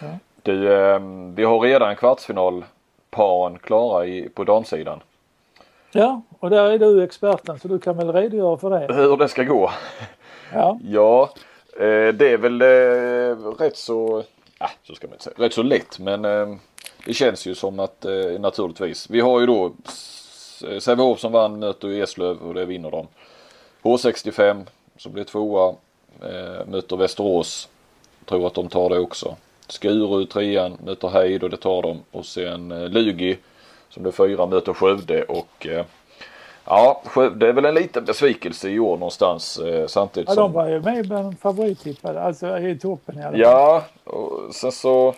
Ja. 0.01 0.07
Du, 0.41 0.73
eh, 0.73 0.99
vi 1.35 1.43
har 1.43 1.59
redan 1.59 1.95
kvartsfinalparen 1.95 3.59
klara 3.59 4.05
i, 4.05 4.29
på 4.29 4.43
damsidan. 4.43 4.99
Ja, 5.91 6.21
och 6.39 6.49
där 6.49 6.71
är 6.71 6.79
du 6.79 7.03
experten 7.03 7.59
så 7.59 7.67
du 7.67 7.79
kan 7.79 7.97
väl 7.97 8.13
redogöra 8.13 8.57
för 8.57 8.69
det. 8.69 8.93
Hur 8.93 9.17
det 9.17 9.27
ska 9.27 9.43
gå? 9.43 9.71
Ja, 10.53 10.79
Ja, 10.83 11.29
eh, 11.73 12.13
det 12.13 12.31
är 12.31 12.37
väl 12.37 12.61
eh, 12.61 13.51
rätt 13.59 13.77
så, 13.77 14.23
ah, 14.57 14.69
så 14.83 14.95
ska 14.95 15.07
man 15.07 15.13
inte 15.13 15.23
säga, 15.23 15.35
rätt 15.37 15.53
så 15.53 15.63
lätt 15.63 15.99
men 15.99 16.25
eh, 16.25 16.55
det 17.05 17.13
känns 17.13 17.45
ju 17.45 17.55
som 17.55 17.79
att 17.79 18.05
eh, 18.05 18.39
naturligtvis. 18.39 19.09
Vi 19.09 19.19
har 19.19 19.39
ju 19.39 19.45
då 19.45 19.71
Sävehof 20.79 21.19
som 21.19 21.31
vann 21.31 21.59
möter 21.59 21.87
Eslöv 21.87 22.37
och 22.37 22.53
det 22.53 22.65
vinner 22.65 22.91
de. 22.91 23.07
H65 23.83 24.65
som 24.97 25.11
blir 25.11 25.23
tvåa 25.23 25.75
eh, 26.21 26.65
möter 26.67 26.97
Västerås. 26.97 27.69
Tror 28.25 28.47
att 28.47 28.53
de 28.53 28.69
tar 28.69 28.89
det 28.89 28.99
också. 28.99 29.35
Skuru 29.67 30.25
trean 30.25 30.77
möter 30.83 31.07
Heid 31.09 31.43
och 31.43 31.49
det 31.49 31.57
tar 31.57 31.81
de. 31.81 31.99
Och 32.11 32.25
sen 32.25 32.71
eh, 32.71 32.89
Lugi 32.89 33.37
som 33.89 34.03
blev 34.03 34.11
fyra 34.11 34.45
möter 34.45 34.73
Skövde 34.73 35.23
och 35.23 35.67
eh, 35.67 35.85
ja 36.65 37.01
Skövde 37.05 37.47
är 37.47 37.53
väl 37.53 37.65
en 37.65 37.73
liten 37.73 38.05
besvikelse 38.05 38.69
i 38.69 38.79
år 38.79 38.97
någonstans 38.97 39.57
eh, 39.57 39.87
samtidigt 39.87 40.29
Ja, 40.29 40.35
som 40.35 40.43
de 40.43 40.53
var 40.53 40.69
ju 40.69 40.81
med 40.81 41.07
bland 41.07 41.39
favorittippade, 41.39 42.21
alltså 42.21 42.59
i 42.59 42.79
toppen 42.79 43.19
i 43.19 43.21
alla 43.21 43.31
fall. 43.31 43.39
Ja, 43.39 43.83
och 44.03 44.55
sen 44.55 44.71
så 44.71 45.13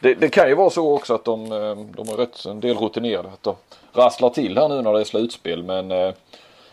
det, 0.00 0.14
det 0.14 0.28
kan 0.28 0.48
ju 0.48 0.54
vara 0.54 0.70
så 0.70 0.94
också 0.94 1.14
att 1.14 1.24
de, 1.24 1.52
eh, 1.52 1.76
de 1.96 2.08
är 2.08 2.16
rätt 2.16 2.44
en 2.44 2.60
del 2.60 2.76
rutinerade. 2.76 3.28
Att 3.28 3.42
de 3.42 3.54
rasslar 3.92 4.30
till 4.30 4.58
här 4.58 4.68
nu 4.68 4.82
när 4.82 4.92
det 4.92 5.00
är 5.00 5.04
slutspel 5.04 5.62
men 5.62 5.90
eh, 5.92 6.12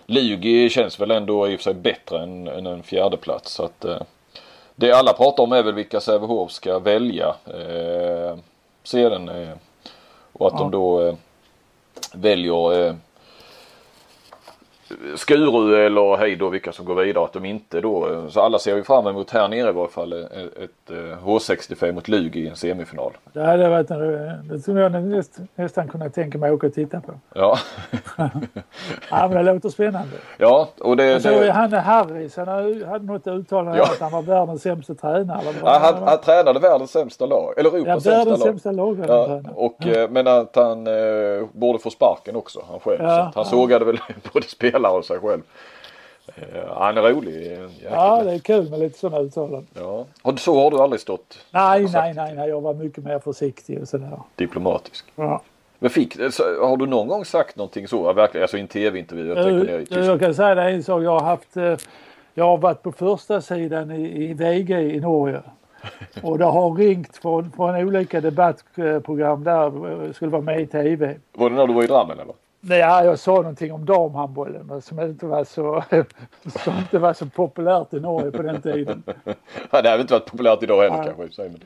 Lugi 0.06 0.70
känns 0.70 1.00
väl 1.00 1.12
ändå 1.12 1.48
i 1.48 1.56
och 1.56 1.60
för 1.60 1.64
sig 1.64 1.74
bättre 1.74 2.24
än, 2.24 2.48
än 2.48 2.66
en 2.66 2.84
fjärde 2.84 3.18
plats 3.18 3.54
så 3.54 3.64
att 3.64 3.86
eh, 3.86 3.98
Det 4.76 4.92
alla 4.92 5.14
pratar 5.14 5.44
om 5.44 5.52
är 5.52 5.64
väl 5.64 5.74
vilka 5.74 6.00
Sävehof 6.02 6.52
ska 6.52 6.80
välja 6.80 7.36
eh, 7.46 8.38
sedan 8.84 9.30
eh, 9.30 9.50
och 10.34 10.48
att 10.48 10.54
Ja. 10.54 10.60
de 10.60 10.72
då 10.72 11.02
eh, 11.08 11.14
väljer 12.14 12.88
eh, 12.88 12.96
Skuru 15.16 15.86
eller 15.86 16.18
hej 16.18 16.36
då 16.36 16.50
vilka 16.50 16.72
som 16.72 16.86
går 16.86 16.96
vidare 16.96 17.24
att 17.26 17.34
de 17.34 17.46
inte 17.46 17.82
då 17.82 18.26
så 18.30 18.42
alla 18.42 18.60
ser 18.60 18.76
ju 18.76 18.84
fram 18.84 19.08
emot 19.08 19.30
här 19.32 19.48
nere 19.48 19.70
i 19.70 19.72
varje 19.72 19.90
fall 19.90 20.14
ett, 20.14 20.32
ett 20.34 20.90
eh, 20.92 20.96
H65 21.26 21.92
mot 21.92 22.08
Lugi 22.08 22.40
i 22.40 22.48
en 22.48 22.56
semifinal. 22.56 23.12
Det 23.34 23.44
hade 23.46 23.70
varit 23.70 23.92
en, 23.92 24.48
det 24.48 24.60
skulle 24.60 24.82
jag 24.82 24.92
näst, 25.04 25.38
nästan 25.56 25.88
kunna 25.88 26.10
tänka 26.10 26.38
mig 26.38 26.50
att 26.50 26.56
åka 26.56 26.68
och 26.68 26.74
titta 26.74 27.02
på. 27.02 27.12
Ja, 27.36 27.58
Ja, 29.12 29.28
men 29.28 29.46
det 29.46 29.54
låter 29.54 29.70
spännande. 29.70 30.16
ja 30.38 30.70
och 30.80 30.98
det, 30.98 31.06
Jag 31.06 31.22
såg 31.22 31.32
det 31.42 31.52
han 31.52 31.74
Harris, 31.74 32.38
han 32.38 32.48
hade 32.88 33.06
något 33.06 33.28
uttalande 33.28 33.78
Ja. 33.78 33.84
att 33.84 34.00
han 34.00 34.12
var 34.12 34.22
världens 34.22 34.62
sämsta 34.62 34.94
tränare. 34.96 35.42
ja, 35.64 35.80
han, 35.82 36.08
han 36.08 36.22
tränade 36.22 36.60
världens 36.60 36.92
sämsta 36.92 37.26
lag, 37.26 37.54
eller 37.58 37.70
Ja, 37.70 37.78
Europas 37.78 38.04
sämsta 38.04 38.10
världens 38.18 38.40
lag. 38.40 38.48
sämsta 38.48 38.72
lag 38.72 38.98
Ja, 39.08 39.42
och, 39.56 39.88
eh, 39.88 40.10
Men 40.10 40.28
att 40.28 40.56
han 40.56 40.88
eh, 40.88 40.94
borde 41.52 41.80
få 41.80 41.90
sparken 41.90 42.36
också, 42.36 42.64
han 42.72 42.80
själv. 42.80 43.02
Ja, 43.04 43.10
så 43.10 43.22
han 43.22 43.32
ja. 43.36 43.44
sågade 43.44 43.86
väl 43.86 43.98
både 44.34 44.46
spelare 44.48 44.83
och 44.90 45.06
sig 45.06 45.20
själv. 45.20 45.42
Eh, 46.36 46.74
han 46.78 46.98
är 46.98 47.02
rolig. 47.02 47.42
jäkel. 47.42 47.70
Ja, 47.92 48.24
det 48.24 48.32
är 48.34 48.40
kul 48.40 48.70
med 48.70 48.80
lite 48.80 49.00
sådana 49.00 49.24
uttalanden. 49.24 49.68
ja. 49.74 50.06
Och 50.22 50.40
så 50.40 50.62
har 50.64 50.72
du 50.72 50.78
aldrig 50.78 51.00
stått 51.02 51.46
Nej, 51.52 51.88
nej, 51.94 52.14
nej, 52.14 52.36
nej, 52.36 52.50
jag 52.50 52.62
var 52.62 52.74
mycket 52.74 53.04
mer 53.04 53.20
försiktig 53.20 53.82
och 53.82 53.88
sådär. 53.88 54.20
diplomatisk. 54.36 55.06
Ja. 55.16 55.42
Men 55.80 55.90
fick, 55.90 56.20
har 56.20 56.78
du 56.78 56.86
någon 56.86 57.08
gång 57.08 57.26
sagt 57.26 57.56
någonting 57.56 57.88
så? 57.88 58.06
Ja, 58.06 58.14
Verkligen, 58.14 58.44
alltså 58.44 58.58
i 58.58 58.62
en 58.62 58.68
tv-intervju? 58.68 59.28
Jag 59.28 59.52
i 59.52 59.86
Jag, 59.90 60.06
jag 60.06 60.20
kan 60.20 60.36
säga 60.36 60.56
det 60.56 60.64
en 60.64 60.84
sak, 60.84 61.04
jag 61.04 61.20
har 61.20 61.26
haft 61.26 61.58
eh, 61.58 61.76
jag 62.34 62.46
har 62.46 62.58
varit 62.58 62.82
på 62.82 62.92
första 62.92 63.42
sidan 63.42 63.92
i, 63.92 64.30
i 64.30 64.34
VG 64.34 64.72
i 64.96 65.00
Norge. 65.00 65.42
Och 66.24 66.38
det 66.38 66.46
har 66.46 66.76
ringt 66.76 67.18
från, 67.18 67.52
från 67.52 67.76
olika 67.76 68.22
debattprogram 68.22 69.44
där 69.44 69.54
jag 70.04 70.16
skulle 70.16 70.32
vara 70.32 70.42
med 70.42 70.62
i 70.62 70.68
TV. 70.68 71.16
Var 71.34 71.50
det 71.50 71.56
när 71.56 71.68
du 71.68 71.74
var 71.74 71.84
i 71.84 71.88
Drammen 71.88 72.20
eller? 72.20 72.34
Nej, 72.66 72.80
ja, 72.80 73.06
jag 73.06 73.20
sa 73.20 73.36
någonting 73.36 73.74
om 73.74 73.86
damhandbollen 73.86 74.82
som 74.82 75.00
inte 75.00 75.26
var 75.26 75.44
så, 75.44 75.84
som 76.64 76.78
inte 76.78 77.00
var 77.00 77.14
så 77.14 77.26
populärt 77.26 77.94
i 77.94 78.00
Norge 78.00 78.32
på 78.32 78.42
den 78.42 78.62
tiden. 78.62 79.04
Ja, 79.72 79.82
det 79.82 79.90
hade 79.90 80.02
inte 80.02 80.14
varit 80.14 80.32
populärt 80.32 80.64
idag 80.64 80.82
heller 80.82 80.98
Nej. 80.98 81.14
kanske. 81.18 81.42
Men... 81.42 81.60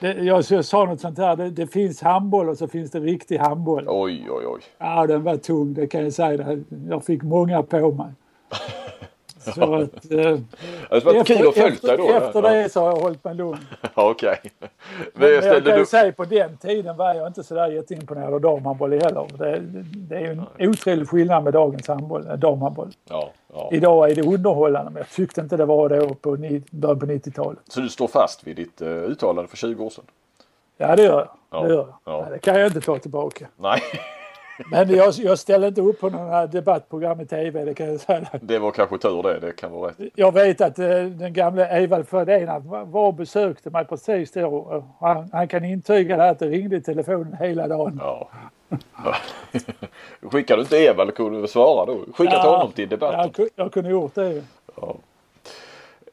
Det, 0.00 0.12
jag, 0.24 0.44
jag 0.50 0.64
sa 0.64 0.84
något 0.84 1.00
sånt 1.00 1.18
här, 1.18 1.36
det, 1.36 1.50
det 1.50 1.66
finns 1.66 2.02
handboll 2.02 2.48
och 2.48 2.58
så 2.58 2.68
finns 2.68 2.90
det 2.90 3.00
riktig 3.00 3.38
handboll. 3.38 3.84
Oj, 3.88 4.26
oj, 4.30 4.46
oj. 4.46 4.60
Ja, 4.78 5.06
den 5.06 5.22
var 5.22 5.36
tung, 5.36 5.74
det 5.74 5.86
kan 5.86 6.02
jag 6.02 6.12
säga. 6.12 6.62
Jag 6.88 7.04
fick 7.04 7.22
många 7.22 7.62
på 7.62 7.90
mig. 7.90 8.12
Så 9.44 9.74
att, 9.74 10.10
eh, 10.10 10.38
Det 10.90 11.04
var 11.04 11.24
kul 11.24 11.48
att 11.48 11.54
följa 11.54 11.96
då. 11.96 12.08
efter, 12.12 12.42
ja. 12.42 12.50
det 12.52 12.68
så 12.72 12.80
har 12.80 12.88
jag 12.88 12.96
hållit 12.96 13.24
mig 13.24 13.34
lugn. 13.34 13.58
Okej. 13.94 14.40
Men 14.58 14.68
Men 15.12 15.32
jag 15.32 15.44
ställde 15.44 15.70
kan 15.70 15.78
ju 15.78 15.84
du... 15.84 15.86
säga 15.86 16.12
på 16.12 16.24
den 16.24 16.56
tiden 16.56 16.96
var 16.96 17.14
jag 17.14 17.26
inte 17.26 17.42
sådär 17.44 17.68
jätteimponerad 17.68 18.34
av 18.34 18.40
damhandboll 18.40 18.92
heller. 18.92 19.26
Det, 19.38 19.58
det 19.96 20.14
är 20.16 20.20
ju 20.20 20.30
en 20.58 20.68
otrolig 20.68 21.08
skillnad 21.08 21.44
med 21.44 21.52
dagens 21.52 21.88
handboll, 21.88 22.26
äh, 22.26 22.36
damhandboll. 22.36 22.90
Ja, 23.08 23.30
ja. 23.54 23.68
Idag 23.72 24.10
är 24.10 24.14
det 24.14 24.22
underhållande 24.22 24.90
men 24.90 25.00
jag 25.00 25.10
tyckte 25.10 25.40
inte 25.40 25.56
det 25.56 25.64
var 25.64 25.88
det 25.88 26.06
på, 26.06 26.36
början 26.70 26.98
på 26.98 27.06
90-talet. 27.06 27.58
Så 27.68 27.80
du 27.80 27.88
står 27.88 28.08
fast 28.08 28.46
vid 28.46 28.56
ditt 28.56 28.82
uh, 28.82 28.88
uttalande 28.88 29.48
för 29.48 29.56
20 29.56 29.84
år 29.84 29.90
sedan? 29.90 30.04
Ja 30.76 30.96
det 30.96 31.02
gör 31.02 31.18
jag. 31.18 31.28
Ja, 31.50 31.62
Det, 31.62 31.68
gör 31.68 31.76
jag. 31.76 31.88
ja. 32.04 32.24
Ja, 32.24 32.30
det 32.32 32.38
kan 32.38 32.58
jag 32.60 32.66
inte 32.66 32.80
ta 32.80 32.98
tillbaka. 32.98 33.46
Nej, 33.56 33.80
Men 34.70 34.90
jag, 34.96 35.14
jag 35.14 35.38
ställer 35.38 35.68
inte 35.68 35.80
upp 35.80 36.00
på 36.00 36.10
några 36.10 36.46
debattprogram 36.46 37.20
i 37.20 37.26
TV, 37.26 37.64
det 37.64 37.74
kan 37.74 37.86
jag 37.86 38.00
säga. 38.00 38.28
det 38.40 38.58
var 38.58 38.70
kanske 38.70 38.98
tur 38.98 39.22
det. 39.22 39.38
Det 39.40 39.52
kan 39.52 39.72
vara 39.72 39.90
rätt. 39.90 39.96
Jag 40.14 40.32
vet 40.32 40.60
att 40.60 40.78
eh, 40.78 40.86
den 41.04 41.32
gamla 41.32 41.68
Evald 41.68 42.08
Fredén 42.08 42.48
han 42.48 42.68
var 42.90 43.06
och 43.06 43.14
besökte 43.14 43.70
mig 43.70 43.84
precis 43.84 44.32
då. 44.32 44.46
Och 44.56 44.84
Han, 45.00 45.28
han 45.32 45.48
kan 45.48 45.64
intyga 45.64 46.16
det 46.16 46.22
här 46.22 46.30
att 46.30 46.38
det 46.38 46.48
ringde 46.48 46.76
i 46.76 46.80
telefonen 46.80 47.36
hela 47.40 47.68
dagen. 47.68 48.00
Ja. 48.02 48.28
Skickade 50.30 50.58
du 50.58 50.62
inte 50.62 50.76
Eva 50.76 51.02
eller 51.02 51.12
kunde 51.12 51.40
du 51.40 51.48
svara 51.48 51.86
då? 51.86 51.98
Skickat 52.14 52.34
Ja, 52.44 52.56
honom 52.56 52.72
till 52.72 52.88
debatten? 52.88 53.32
Jag, 53.36 53.48
jag 53.56 53.72
kunde 53.72 53.90
gjort 53.90 54.14
det. 54.14 54.42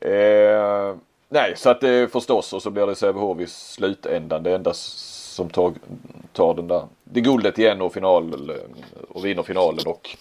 Eh, 0.01 0.95
nej, 1.29 1.53
så 1.55 1.69
att 1.69 1.81
det 1.81 2.11
förstås 2.11 2.53
och 2.53 2.61
så 2.61 2.69
blir 2.69 2.85
det 2.87 2.95
Sävehof 2.95 3.39
i 3.39 3.47
slutändan. 3.47 4.43
Det 4.43 4.55
enda 4.55 4.73
som 5.32 5.49
tar, 5.49 5.73
tar 6.34 6.53
den 6.53 6.67
där, 6.67 6.84
det 7.03 7.21
guldet 7.21 7.59
igen 7.59 7.82
och 7.82 7.93
final 7.93 8.51
och 9.09 9.25
vinner 9.25 9.43
finalen 9.43 9.86
och 9.86 10.17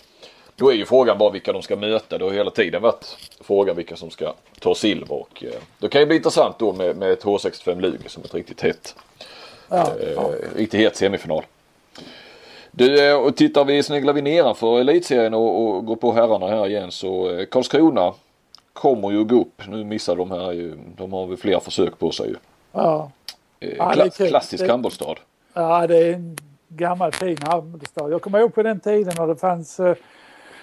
då 0.56 0.70
är 0.70 0.74
ju 0.74 0.84
frågan 0.84 1.18
bara 1.18 1.30
vilka 1.30 1.52
de 1.52 1.62
ska 1.62 1.76
möta. 1.76 2.18
Det 2.18 2.24
har 2.24 2.32
hela 2.32 2.50
tiden 2.50 2.82
varit 2.82 3.16
frågan 3.40 3.76
vilka 3.76 3.96
som 3.96 4.10
ska 4.10 4.34
ta 4.60 4.74
silver 4.74 5.12
och 5.12 5.44
eh, 5.44 5.60
det 5.78 5.88
kan 5.88 6.00
ju 6.00 6.06
bli 6.06 6.16
intressant 6.16 6.58
då 6.58 6.72
med, 6.72 6.96
med 6.96 7.12
ett 7.12 7.24
H65 7.24 7.80
Lugi 7.80 8.08
som 8.08 8.24
ett 8.24 8.34
riktigt 8.34 8.60
hett, 8.60 8.94
Ja, 9.68 9.92
eh, 10.00 10.56
riktigt 10.56 10.80
het 10.80 10.96
semifinal. 10.96 11.42
Du, 12.70 13.08
eh, 13.08 13.16
och 13.16 13.36
tittar 13.36 13.64
vi, 13.64 13.82
sneglar 13.82 14.12
vi 14.12 14.22
nedanför 14.22 14.80
elitserien 14.80 15.34
och, 15.34 15.62
och 15.62 15.84
går 15.84 15.96
på 15.96 16.12
herrarna 16.12 16.46
här 16.46 16.68
igen 16.68 16.90
så 16.90 17.30
eh, 17.30 17.46
Karlskrona 17.46 18.14
kommer 18.72 19.10
ju 19.10 19.24
gå 19.24 19.40
upp. 19.40 19.62
Nu 19.68 19.84
missar 19.84 20.16
de 20.16 20.30
här 20.30 20.52
ju, 20.52 20.78
de 20.96 21.12
har 21.12 21.26
väl 21.26 21.36
flera 21.36 21.60
försök 21.60 21.98
på 21.98 22.10
sig 22.10 22.28
ju. 22.28 22.36
ja. 22.72 23.10
Eh, 23.60 23.68
Ja, 23.76 23.92
kla- 23.92 24.28
klassisk 24.28 24.64
Det- 24.64 24.70
handbollsstad. 24.70 25.16
ja, 25.54 25.86
det 25.86 25.96
är 25.96 26.12
en 26.14 26.36
gammal 26.68 27.12
fin 27.12 27.36
handbollsstad. 27.42 28.10
Jag 28.12 28.22
kommer 28.22 28.38
ihåg 28.40 28.54
på 28.54 28.62
den 28.62 28.80
tiden 28.80 29.14
när 29.18 29.26
det 29.26 29.36
fanns 29.36 29.80
eh, 29.80 29.96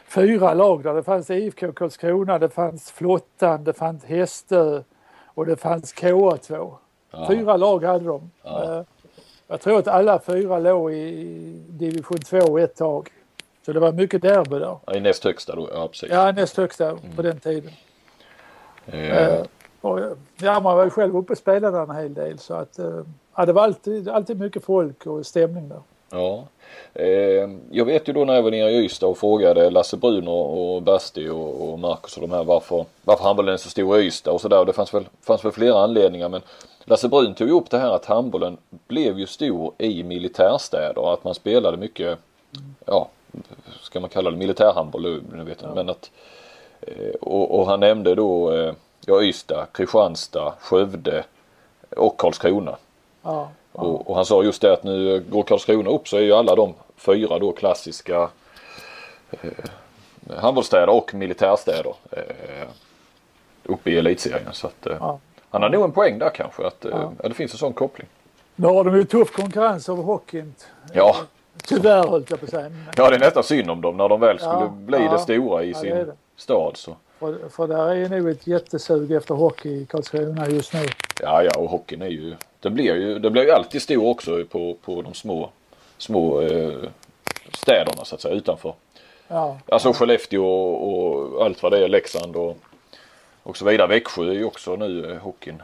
fyra 0.08 0.54
lag 0.54 0.84
där. 0.84 0.94
Det 0.94 1.04
fanns 1.04 1.30
IFK 1.30 1.72
Karlskrona, 1.72 2.40
det 2.40 2.50
fanns 2.50 2.92
Flottan, 2.92 3.64
det 3.64 3.74
fanns 3.74 4.04
Hästö 4.06 4.82
och 5.26 5.46
det 5.46 5.56
fanns 5.56 5.94
KA2. 5.96 6.74
Fyra 7.28 7.58
lag 7.58 7.84
hade 7.84 8.06
de. 8.06 8.32
Eh, 8.44 8.82
Jag 9.50 9.62
tror 9.62 9.80
att 9.80 9.88
alla 9.88 10.20
fyra 10.20 10.60
låg 10.60 10.94
i 10.94 11.64
division 11.70 12.18
2 12.18 12.58
ett 12.58 12.76
tag. 12.76 13.10
Så 13.66 13.74
det 13.74 13.80
var 13.80 13.92
mycket 13.92 14.22
derby 14.22 14.60
där. 14.60 14.78
Ja, 14.86 14.96
I 14.96 15.00
näst 15.00 15.24
högsta 15.24 15.56
då, 15.56 15.70
ja 15.74 15.88
precis. 15.88 16.10
Ja, 16.12 16.32
näst 16.32 16.58
högsta 16.58 16.98
på 17.16 17.22
den 17.22 17.40
tiden. 17.40 17.72
Eh, 18.86 19.18
Eh, 19.28 19.44
och, 19.88 20.18
ja, 20.42 20.60
man 20.60 20.78
var 20.78 20.84
ju 20.84 20.90
själv 20.90 21.18
uppe 21.18 21.34
och 21.34 21.38
spelade 21.38 21.80
en 21.80 21.96
hel 21.96 22.14
del 22.14 22.40
så 22.40 22.54
att 22.54 22.80
eh, 22.80 23.02
ja, 23.36 23.46
det 23.46 23.54
var 23.54 23.64
alltid, 23.64 24.10
alltid 24.10 24.40
mycket 24.40 24.64
folk 24.64 25.06
och 25.06 25.26
stämning 25.26 25.70
där. 25.70 25.82
Ja. 26.10 26.44
Eh, 26.94 27.50
jag 27.72 27.86
vet 27.86 28.10
ju 28.10 28.14
då 28.14 28.26
när 28.26 28.34
jag 28.34 28.44
var 28.44 28.52
nere 28.52 28.70
i 28.70 28.86
Ystad 28.86 29.08
och 29.08 29.18
frågade 29.18 29.70
Lasse 29.70 29.98
Brun 29.98 30.28
och, 30.28 30.76
och 30.76 30.82
Basti 30.82 31.30
och, 31.30 31.70
och 31.70 31.80
Marcus 31.80 32.18
och 32.18 32.22
de 32.22 32.32
här 32.32 32.44
varför, 32.44 32.86
varför 33.04 33.24
handbollen 33.24 33.54
är 33.54 33.58
så 33.58 33.70
stor 33.70 34.00
i 34.00 34.06
Ystad 34.06 34.32
och 34.32 34.42
sådär. 34.42 34.66
Det 34.66 34.74
fanns 34.74 34.94
väl, 34.94 35.06
fanns 35.22 35.46
väl 35.46 35.52
flera 35.52 35.80
anledningar 35.80 36.30
men 36.30 36.42
Lasse 36.84 37.08
Brun 37.08 37.34
tog 37.34 37.48
ju 37.48 37.54
upp 37.54 37.70
det 37.70 37.78
här 37.78 37.92
att 37.92 38.06
handbollen 38.06 38.58
blev 38.88 39.20
ju 39.20 39.28
stor 39.28 39.74
i 39.78 40.04
militärstäder. 40.04 41.14
Att 41.14 41.24
man 41.24 41.36
spelade 41.36 41.78
mycket, 41.78 42.20
ja, 42.86 43.10
ska 43.82 44.00
man 44.00 44.10
kalla 44.10 44.32
det 44.32 44.38
militärhandboll? 44.38 45.22
Nu 45.34 45.44
vet 45.44 45.62
jag, 45.62 45.76
men 45.76 45.90
att, 45.90 46.12
eh, 46.82 47.14
och, 47.22 47.60
och 47.60 47.68
han 47.68 47.80
nämnde 47.80 48.16
då 48.16 48.54
eh, 48.54 48.74
ja, 49.08 49.22
Ystad, 49.24 49.66
Kristianstad, 49.72 50.54
Skövde 50.60 51.24
och 51.98 52.18
Karlskrona. 52.18 52.78
Ja, 53.22 53.50
Och, 53.72 54.10
och 54.10 54.16
han 54.16 54.26
sa 54.26 54.44
just 54.44 54.62
det 54.62 54.74
att 54.74 54.84
nu 54.84 55.24
går 55.30 55.44
Karlskrona 55.44 55.90
upp 55.90 56.08
så 56.08 56.18
är 56.18 56.22
ju 56.22 56.34
alla 56.34 56.56
de 56.56 56.74
fyra 56.98 57.40
då 57.40 57.52
klassiska 57.52 58.30
eh, 59.32 59.52
handbollsstäder 60.38 60.90
och 60.90 61.14
militärstäder 61.14 61.94
eh, 62.12 62.68
uppe 63.64 63.90
i 63.92 63.98
elitserien. 63.98 64.54
Så 64.54 64.68
att, 64.68 64.86
eh, 64.86 64.98
Ja. 65.00 65.20
Han 65.50 65.62
har 65.62 65.70
nog 65.70 65.84
en 65.84 65.92
poäng 65.92 66.20
där 66.20 66.30
kanske 66.30 66.68
att 66.68 66.86
eh, 66.86 67.10
det 67.24 67.34
finns 67.34 67.52
en 67.52 67.58
sån 67.58 67.74
koppling. 67.74 68.08
Nu 68.56 68.68
har 68.68 68.84
de 68.84 68.96
ju 68.96 69.04
tuff 69.04 69.32
konkurrens 69.32 69.90
av 69.90 70.04
hockeyn. 70.04 70.54
Ja, 70.94 71.16
Tyvärr 71.64 72.08
höll 72.08 72.26
jag 72.30 72.40
på 72.40 72.46
att 72.46 72.52
säga. 72.52 72.72
Ja 72.96 73.10
det 73.10 73.16
är 73.16 73.20
nästan 73.20 73.44
synd 73.44 73.72
om 73.72 73.82
dem 73.82 73.98
när 73.98 74.10
de 74.10 74.20
väl 74.20 74.40
skulle 74.40 74.70
bli 74.70 74.98
det 75.12 75.20
stora 75.20 75.64
i 75.64 75.74
sin 75.74 75.90
det 75.96 76.06
det. 76.06 76.14
stad. 76.36 76.78
Så. 76.78 76.96
För, 77.20 77.50
för 77.50 77.68
där 77.68 77.88
är 77.88 77.96
ju 77.96 78.10
nog 78.10 78.30
ett 78.30 78.48
jättesug 78.48 79.12
efter 79.12 79.36
hockey 79.36 79.70
i 79.70 79.86
Karlskrona 79.86 80.50
just 80.50 80.74
nu. 80.74 80.86
Ja, 81.22 81.44
ja 81.44 81.52
och 81.60 81.70
hockeyn 81.70 82.02
är 82.02 82.08
ju, 82.08 82.36
det 82.60 82.70
blir 82.70 82.96
ju, 82.96 83.20
det 83.20 83.30
blir 83.30 83.44
ju 83.44 83.52
alltid 83.52 83.82
stor 83.82 84.08
också 84.08 84.46
på, 84.46 84.78
på 84.82 85.02
de 85.02 85.14
små, 85.14 85.50
små 85.98 86.42
eh, 86.42 86.90
städerna 87.54 88.06
så 88.06 88.16
att 88.16 88.22
säga 88.22 88.36
utanför. 88.36 88.74
Ja, 89.28 89.60
Alltså 89.68 89.94
Skellefteå 89.94 90.46
och, 90.46 91.34
och 91.34 91.46
allt 91.46 91.64
vad 91.64 91.72
det 91.72 91.84
är, 91.84 91.88
Leksand 91.88 92.36
och, 92.36 92.58
och 93.44 93.58
så 93.58 93.66
vidare. 93.66 93.88
Växjö 93.88 94.30
är 94.30 94.34
ju 94.34 94.46
också 94.46 94.76
nu 94.76 95.12
eh, 95.12 95.18
hockeyn 95.18 95.62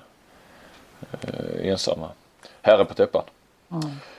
eh, 1.22 1.70
ensamma. 1.70 2.10
Herre 2.62 2.86
på 2.86 2.94
täppan. 2.94 3.24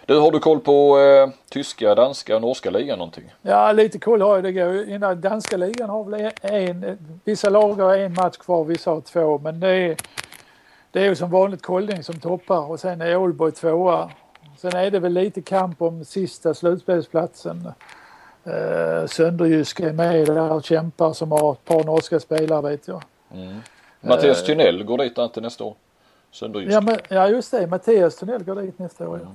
Du, 0.07 0.19
har 0.19 0.31
du 0.31 0.39
koll 0.39 0.61
på 0.61 0.99
eh, 0.99 1.29
tyska, 1.51 1.95
danska 1.95 2.37
och 2.37 2.43
norska 2.43 2.71
ligan 2.71 2.99
någonting? 2.99 3.33
Ja, 3.43 3.73
lite 3.73 3.99
koll 3.99 4.23
har 4.23 4.35
jag. 4.35 4.45
Det 4.45 4.53
går 4.53 4.89
innan 4.89 5.21
danska 5.21 5.57
ligan 5.57 5.91
har 5.91 6.05
väl 6.05 6.31
en, 6.43 6.99
vissa 7.25 7.51
lag 7.51 7.75
har 7.75 7.97
en 7.97 8.15
match 8.15 8.37
kvar, 8.37 8.65
vissa 8.65 8.91
har 8.91 9.01
två. 9.01 9.39
Men 9.39 9.61
det 9.61 9.69
är, 9.69 9.97
det 10.91 11.01
är 11.01 11.05
ju 11.05 11.15
som 11.15 11.31
vanligt 11.31 11.63
Kolding 11.63 12.03
som 12.03 12.21
toppar 12.21 12.71
och 12.71 12.81
sen 12.81 13.01
är 13.01 13.17
Ålborg 13.17 13.53
tvåa. 13.53 14.11
Sen 14.57 14.77
är 14.77 14.91
det 14.91 14.99
väl 14.99 15.13
lite 15.13 15.43
kamp 15.43 15.83
om 15.83 16.05
sista 16.05 16.55
slutspelsplatsen. 16.55 17.73
Eh, 18.45 19.07
Sönderjysk 19.07 19.81
är 19.81 19.93
med 19.93 20.27
där 20.27 20.53
och 20.53 20.65
kämpar 20.65 21.13
som 21.13 21.33
har 21.33 21.53
ett 21.53 21.65
par 21.65 21.85
norska 21.85 22.21
spelare 22.21 22.71
vet 22.71 22.89
jag. 22.89 23.03
Mattias 24.01 24.41
Eh. 24.41 24.47
Tynell 24.47 24.85
går 24.85 24.99
dit 24.99 25.19
inte 25.19 25.41
nästa 25.41 25.65
år. 25.65 25.75
Sönderjysk. 26.31 26.75
Ja, 26.75 26.81
men, 26.81 26.97
ja 27.09 27.29
just 27.29 27.51
det, 27.51 27.67
Mattias 27.67 28.17
Tunnell 28.17 28.45
går 28.45 28.63
dit 28.63 28.79
nästa 28.79 29.09
år. 29.09 29.21
Ja. 29.23 29.29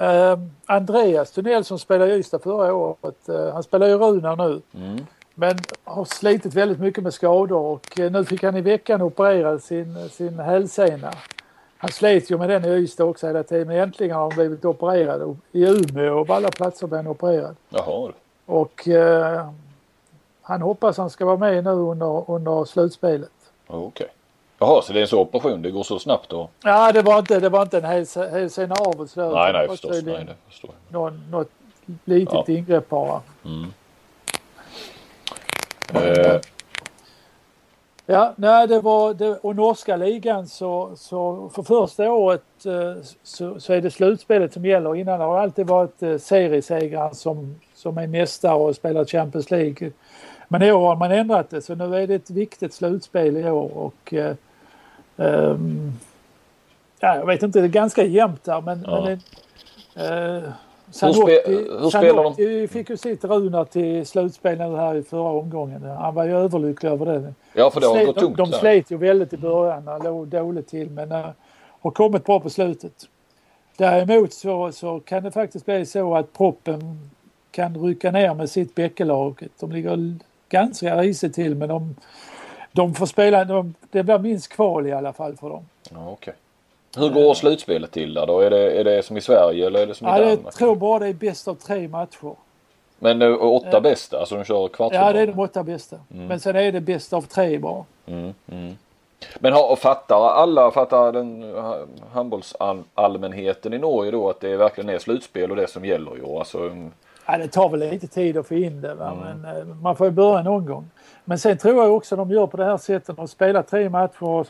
Eh, 0.00 0.38
Andreas 0.66 1.30
Tunnell 1.30 1.64
som 1.64 1.78
spelade 1.78 2.14
i 2.14 2.18
Ystad 2.18 2.38
förra 2.38 2.74
året, 2.74 3.28
eh, 3.28 3.52
han 3.52 3.62
spelar 3.62 3.86
ju 3.86 3.94
Runar 3.98 4.36
nu. 4.36 4.60
Men 5.34 5.58
har 5.84 6.04
slitit 6.04 6.54
väldigt 6.54 6.80
mycket 6.80 7.04
med 7.04 7.14
skador 7.14 7.58
och 7.58 8.00
eh, 8.00 8.10
nu 8.10 8.24
fick 8.24 8.42
han 8.42 8.56
i 8.56 8.60
veckan 8.60 9.02
operera 9.02 9.58
sin, 9.58 10.08
sin 10.08 10.38
hälsena. 10.38 11.12
Han 11.76 11.90
slet 11.90 12.30
ju 12.30 12.38
med 12.38 12.48
den 12.48 12.64
i 12.64 12.68
Ystad 12.68 13.04
också 13.04 13.26
hela 13.26 13.42
tiden 13.42 13.68
men 13.68 13.76
äntligen 13.76 14.16
har 14.16 14.22
han 14.22 14.30
blivit 14.30 14.64
opererad. 14.64 15.36
I 15.52 15.64
Umeå 15.64 16.20
och 16.20 16.26
på 16.26 16.34
alla 16.34 16.50
platser 16.50 16.86
blev 16.86 16.96
han 16.96 17.06
opererad. 17.06 17.56
Jaha. 17.68 18.12
Och 18.46 18.88
han 20.42 20.62
hoppas 20.62 20.96
han 20.96 21.10
ska 21.10 21.24
vara 21.24 21.36
med 21.36 21.64
nu 21.64 21.70
under, 21.70 22.30
under 22.30 22.64
slutspelet. 22.64 23.30
Okej. 23.66 24.08
Jaha, 24.62 24.82
så 24.82 24.92
det 24.92 24.98
är 24.98 25.02
en 25.02 25.08
så 25.08 25.20
operation. 25.20 25.62
Det 25.62 25.70
går 25.70 25.82
så 25.82 25.98
snabbt 25.98 26.28
då? 26.30 26.48
Ja, 26.64 26.92
det 26.92 27.02
var 27.02 27.18
inte, 27.18 27.40
det 27.40 27.48
var 27.48 27.62
inte 27.62 27.78
en 27.78 27.84
hälsena 28.32 28.74
av 28.74 29.00
och 29.00 29.10
sådär. 29.10 29.30
Nej, 29.34 29.52
nej 29.52 29.68
förstås. 29.68 30.02
Nej, 30.02 30.24
det 30.24 30.34
förstår 30.48 30.70
jag. 30.88 30.92
Någon, 31.00 31.22
något 31.30 31.50
litet 32.04 32.34
Ja. 32.34 32.44
ingrepp 32.46 32.88
bara. 32.88 33.20
Eh, 35.94 36.40
Ja, 38.06 38.32
nej, 38.36 38.66
det 38.68 38.80
var 38.80 39.14
det, 39.14 39.36
och 39.36 39.56
norska 39.56 39.96
ligan 39.96 40.48
så, 40.48 40.90
så 40.96 41.50
för 41.54 41.62
första 41.62 42.12
året 42.12 42.42
eh, 42.66 43.02
så, 43.22 43.60
så 43.60 43.72
är 43.72 43.80
det 43.80 43.90
slutspelet 43.90 44.52
som 44.52 44.64
gäller. 44.64 44.96
Innan 44.96 45.20
har 45.20 45.34
det 45.36 45.42
alltid 45.42 45.66
varit 45.66 46.02
eh, 46.02 46.18
seriesegraren 46.18 47.14
som, 47.14 47.60
som 47.74 47.98
är 47.98 48.06
mästare 48.06 48.54
och 48.54 48.76
spelar 48.76 49.04
Champions 49.04 49.50
League. 49.50 49.90
Men 50.48 50.62
i 50.62 50.72
år 50.72 50.86
har 50.88 50.96
man 50.96 51.12
ändrat 51.12 51.50
det 51.50 51.62
så 51.62 51.74
nu 51.74 51.96
är 51.96 52.06
det 52.06 52.14
ett 52.14 52.30
viktigt 52.30 52.74
slutspel 52.74 53.36
i 53.36 53.50
år 53.50 53.70
och 53.76 54.14
eh, 54.14 54.34
ehm, 55.20 55.92
ja, 57.00 57.16
jag 57.16 57.26
vet 57.26 57.42
inte, 57.42 57.58
det 57.60 57.66
är 57.66 57.68
ganska 57.68 58.04
jämnt 58.04 58.44
där 58.44 58.60
men, 58.60 58.84
Ja. 58.88 59.00
men 59.04 59.20
det, 59.94 60.04
eh, 60.04 60.42
Hur 61.02 61.12
spe- 61.12 61.48
hur? 61.48 61.90
Sanotti 61.90 62.68
fick 62.68 62.90
ju 62.90 62.96
sitt 62.96 63.24
Runar 63.24 63.64
till 63.64 64.06
slutspel 64.06 64.58
nu 64.58 64.76
här 64.76 64.94
i 64.94 65.02
förra 65.02 65.30
omgången. 65.30 65.82
Han 65.82 66.14
var 66.14 66.24
ju 66.24 66.36
överlycklig 66.38 66.90
över 66.90 67.06
det. 67.06 67.34
ja, 67.52 67.70
för 67.70 67.80
det 67.80 67.86
har 67.86 67.94
Slet- 67.94 68.06
gått 68.06 68.16
tungt 68.18 68.36
de, 68.36 68.50
de 68.50 68.56
slet 68.58 68.90
ju 68.90 68.96
väldigt 68.96 69.32
i 69.32 69.36
början, 69.36 69.86
han 69.88 70.02
låg 70.02 70.26
dåligt 70.28 70.68
till 70.68 70.90
men 70.90 71.12
uh, 71.12 71.26
har 71.80 71.90
kommit 71.90 72.24
bra 72.24 72.40
på 72.40 72.50
slutet. 72.50 72.92
Däremot 73.76 74.32
så, 74.32 74.72
så 74.72 75.00
kan 75.00 75.22
det 75.22 75.30
faktiskt 75.30 75.66
bli 75.66 75.86
så 75.86 76.16
att 76.16 76.32
proppen 76.32 77.10
kan 77.50 77.78
rycka 77.86 78.10
ner 78.10 78.34
med 78.34 78.50
sitt 78.50 78.74
Bäckelag. 78.74 79.46
De 79.60 79.72
ligger 79.72 80.14
ganska 80.48 80.96
risigt 81.02 81.34
till 81.34 81.54
men 81.54 81.68
de, 81.68 81.96
de 82.72 82.94
får 82.94 83.06
spela, 83.06 83.44
de, 83.44 83.74
det 83.90 84.02
blir 84.02 84.18
minst 84.18 84.48
kval 84.48 84.86
i 84.86 84.92
alla 84.92 85.12
fall 85.12 85.36
för 85.36 85.48
dem. 85.48 85.64
Ja, 85.90 86.08
okej. 86.10 86.34
Hur 86.96 87.08
går 87.08 87.34
slutspelet 87.34 87.90
till 87.90 88.14
där 88.14 88.26
då? 88.26 88.40
Är 88.40 88.50
det, 88.50 88.70
är 88.80 88.84
det 88.84 89.02
som 89.02 89.16
i 89.16 89.20
Sverige 89.20 89.66
eller 89.66 89.80
är 89.80 89.86
det 89.86 89.94
som 89.94 90.06
i 90.06 90.10
Ja, 90.10 90.18
jag 90.18 90.38
Danmark? 90.38 90.54
tror 90.54 90.76
bara 90.76 90.98
det 90.98 91.08
är 91.08 91.14
bäst 91.14 91.48
av 91.48 91.54
tre 91.54 91.88
matcher. 91.88 92.34
Men 92.98 93.22
eh, 93.22 93.42
åtta 93.42 93.80
bästa, 93.80 94.18
alltså 94.20 94.34
de 94.34 94.44
kör 94.44 94.68
kvartsfinal? 94.68 95.06
Ja, 95.06 95.12
det 95.12 95.20
är 95.20 95.26
de 95.26 95.38
åtta 95.38 95.62
bästa. 95.62 95.96
Men 96.08 96.40
sen 96.40 96.56
är 96.56 96.72
det 96.72 96.80
bäst 96.80 97.12
av 97.12 97.22
tre 97.22 97.58
bara. 97.58 97.84
Men 99.38 99.52
har, 99.52 99.76
fattar 99.76 100.28
alla, 100.30 100.70
fattar 100.70 101.12
den 101.12 101.56
eh, 101.56 101.74
handbollsallmänheten 102.12 103.72
i 103.74 103.78
Norge 103.78 104.10
då 104.10 104.30
att 104.30 104.40
det 104.40 104.56
verkligen 104.56 104.90
är 104.90 104.98
slutspel 104.98 105.50
och 105.50 105.56
det 105.56 105.70
som 105.70 105.84
gäller 105.84 106.18
i 106.18 106.22
år? 106.22 106.38
Alltså, 106.38 106.58
mm, 106.58 106.90
Ja, 107.26 107.38
det 107.38 107.48
tar 107.48 107.68
väl 107.68 107.80
lite 107.90 108.06
tid 108.06 108.36
att 108.36 108.46
få 108.46 108.54
in 108.54 108.80
det, 108.80 108.94
va? 108.94 109.12
men 109.22 109.56
eh, 109.56 109.64
man 109.64 109.96
får 109.96 110.06
ju 110.06 110.10
börja 110.10 110.42
någon 110.42 110.66
gång. 110.66 110.90
Men 111.24 111.38
sen 111.38 111.58
tror 111.58 111.84
jag 111.84 111.96
också 111.96 112.16
de 112.16 112.30
gör 112.30 112.46
på 112.46 112.56
det 112.56 112.64
här 112.64 112.76
sättet. 112.76 113.16
De 113.16 113.28
spelar 113.28 113.62
tre 113.62 113.88
matcher. 113.88 114.24
Och 114.24 114.46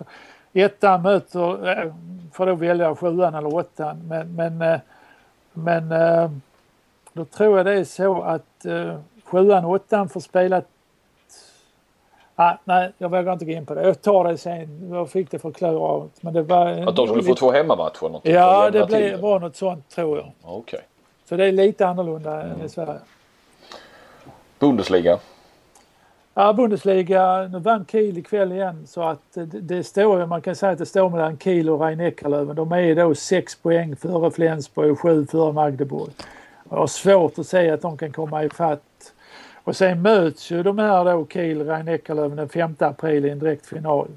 ettan 0.53 1.03
möter, 1.03 1.69
eh, 1.69 1.95
får 2.33 2.47
då 2.47 2.55
välja 2.55 2.97
sjuan 2.97 3.35
eller 3.35 3.55
åttan. 3.55 4.03
Men, 4.09 4.35
men, 4.35 4.63
eh, 4.63 4.81
men 5.53 5.93
eh, 5.93 6.31
då 7.13 7.25
tror 7.25 7.57
jag 7.57 7.67
det 7.67 7.73
är 7.73 7.85
så 7.85 8.23
att 8.23 8.67
sjuan 9.25 9.65
och 9.65 9.71
åttan 9.71 10.09
får 10.09 10.21
spela 10.21 10.63
Ah, 12.43 12.57
nej, 12.65 12.93
jag 12.99 13.09
vågar 13.09 13.33
inte 13.33 13.45
gå 13.45 13.53
in 13.53 13.67
på 13.67 13.75
det. 13.75 13.83
Jag 13.83 14.03
tar 14.03 14.25
det 14.25 14.39
sen. 14.39 14.89
Jag 14.93 15.11
fick 15.11 15.31
det 15.31 15.39
förklarat. 15.39 16.11
Men 16.21 16.35
det 16.35 16.43
var... 16.43 16.89
att 16.89 16.97
de 16.97 17.07
skulle 17.07 17.23
få 17.23 17.35
två 17.35 17.51
hemmamatcher 17.51 18.21
Ja, 18.23 18.71
det 18.71 18.87
blev, 18.87 19.21
var 19.21 19.41
något 19.41 19.57
sånt 19.57 19.89
tror 19.89 20.19
jag. 20.19 20.33
Ja, 20.43 20.51
Okej. 20.51 20.81
Så 21.29 21.37
det 21.37 21.45
är 21.45 21.53
lite 21.53 21.87
annorlunda 21.87 22.43
än 22.43 22.63
i 22.65 22.69
Sverige. 22.69 23.01
Bundesliga? 24.59 25.19
Ja, 26.35 26.53
Bundesliga, 26.53 27.49
nu 27.53 27.59
vann 27.59 27.85
Kiel 27.91 28.19
ikväll 28.19 28.53
igen 28.53 28.87
så 28.87 29.03
att 29.03 29.23
det, 29.35 29.45
det 29.45 29.85
står, 29.85 30.27
man 30.27 30.41
kan 30.43 30.57
säga 30.57 30.73
att 30.73 30.79
det 30.79 30.87
står 30.87 31.11
mellan 31.11 31.39
Kiel 31.39 31.71
och 31.71 31.81
rhein 31.81 32.01
eckerlöven 32.01 32.57
De 32.57 32.73
är 32.73 32.95
då 32.95 33.15
sex 33.15 33.55
poäng 33.57 33.97
före 33.97 34.31
Flensburg 34.31 34.93
och 34.93 35.01
sju 35.01 35.27
före 35.27 35.53
Magdeburg. 35.53 36.11
Jag 36.71 36.77
har 36.77 36.87
svårt 36.87 37.39
att 37.39 37.47
säga 37.47 37.75
att 37.75 37.83
de 37.83 37.97
kan 37.97 38.13
komma 38.13 38.45
ifatt. 38.45 39.13
Och 39.65 39.77
sen 39.77 40.03
möts 40.03 40.51
ju 40.51 40.63
de 40.63 40.79
här 40.79 41.05
då 41.05 41.27
Kiel 41.33 41.67
rhein 41.67 41.89
eckerlöven 41.89 42.37
den 42.37 42.49
5 42.49 42.77
april 42.79 43.25
i 43.25 43.31
en 43.31 43.39
direktfinal 43.39 44.09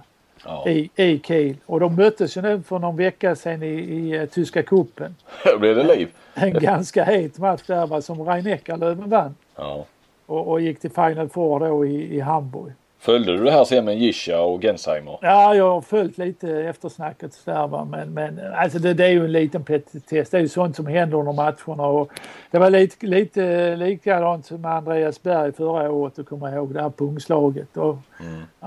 Ja. 0.45 0.69
i, 0.69 0.89
i 0.95 1.19
Kiel. 1.19 1.55
Och 1.65 1.79
de 1.79 1.95
möttes 1.95 2.37
ju 2.37 2.41
nu 2.41 2.61
för 2.61 2.79
någon 2.79 2.95
vecka 2.95 3.35
sedan 3.35 3.63
i, 3.63 3.67
i 3.67 4.17
eh, 4.17 4.25
tyska 4.25 4.63
cupen. 4.63 5.15
Då 5.45 5.59
blir 5.59 5.75
det 5.75 5.83
liv. 5.83 6.07
En 6.33 6.53
ganska 6.53 7.03
het 7.03 7.37
match 7.37 7.61
där 7.67 7.87
va, 7.87 8.01
som 8.01 8.21
rhein 8.21 8.47
eckerlöven 8.47 9.09
vann 9.09 9.35
Ja. 9.55 9.85
Och, 10.25 10.47
och 10.47 10.61
gick 10.61 10.79
till 10.79 10.91
Final 10.91 11.29
Four 11.29 11.59
då 11.59 11.85
i, 11.85 12.15
i 12.15 12.19
Hamburg. 12.19 12.73
Följde 13.03 13.37
du 13.37 13.43
det 13.43 13.51
här 13.51 13.65
sen 13.65 13.85
med 13.85 13.97
Gischa 13.97 14.41
och 14.41 14.61
Gensheimer? 14.61 15.17
Ja, 15.21 15.55
jag 15.55 15.71
har 15.71 15.81
följt 15.81 16.17
lite 16.17 16.49
eftersnacket 16.49 17.33
så 17.33 17.51
där, 17.51 17.67
va. 17.67 17.85
men, 17.85 18.13
men 18.13 18.39
alltså 18.55 18.79
det, 18.79 18.93
det 18.93 19.05
är 19.05 19.09
ju 19.09 19.25
en 19.25 19.31
liten 19.31 19.63
petitess. 19.63 20.29
Det 20.29 20.37
är 20.37 20.41
ju 20.41 20.47
sånt 20.47 20.75
som 20.75 20.87
händer 20.87 21.17
under 21.17 21.33
matcherna. 21.33 21.87
Och 21.87 22.11
det 22.51 22.59
var 22.59 22.69
lite, 22.69 23.05
lite 23.05 23.75
likadant 23.75 24.45
som 24.45 24.61
med 24.61 24.71
Andreas 24.71 25.23
Berg 25.23 25.51
förra 25.51 25.91
året, 25.91 26.19
att 26.19 26.25
komma 26.25 26.51
ihåg 26.51 26.73
det 26.73 26.81
här 26.81 26.89
pungslaget. 26.89 27.77
Och, 27.77 27.97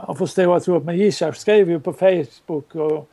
Jag 0.06 0.18
förstår 0.18 0.56
att 0.56 0.68
upp, 0.68 0.84
men 0.84 0.96
Gishaf 0.96 1.36
skrev 1.36 1.70
ju 1.70 1.80
på 1.80 1.92
Facebook 1.92 2.74
och, 2.74 3.08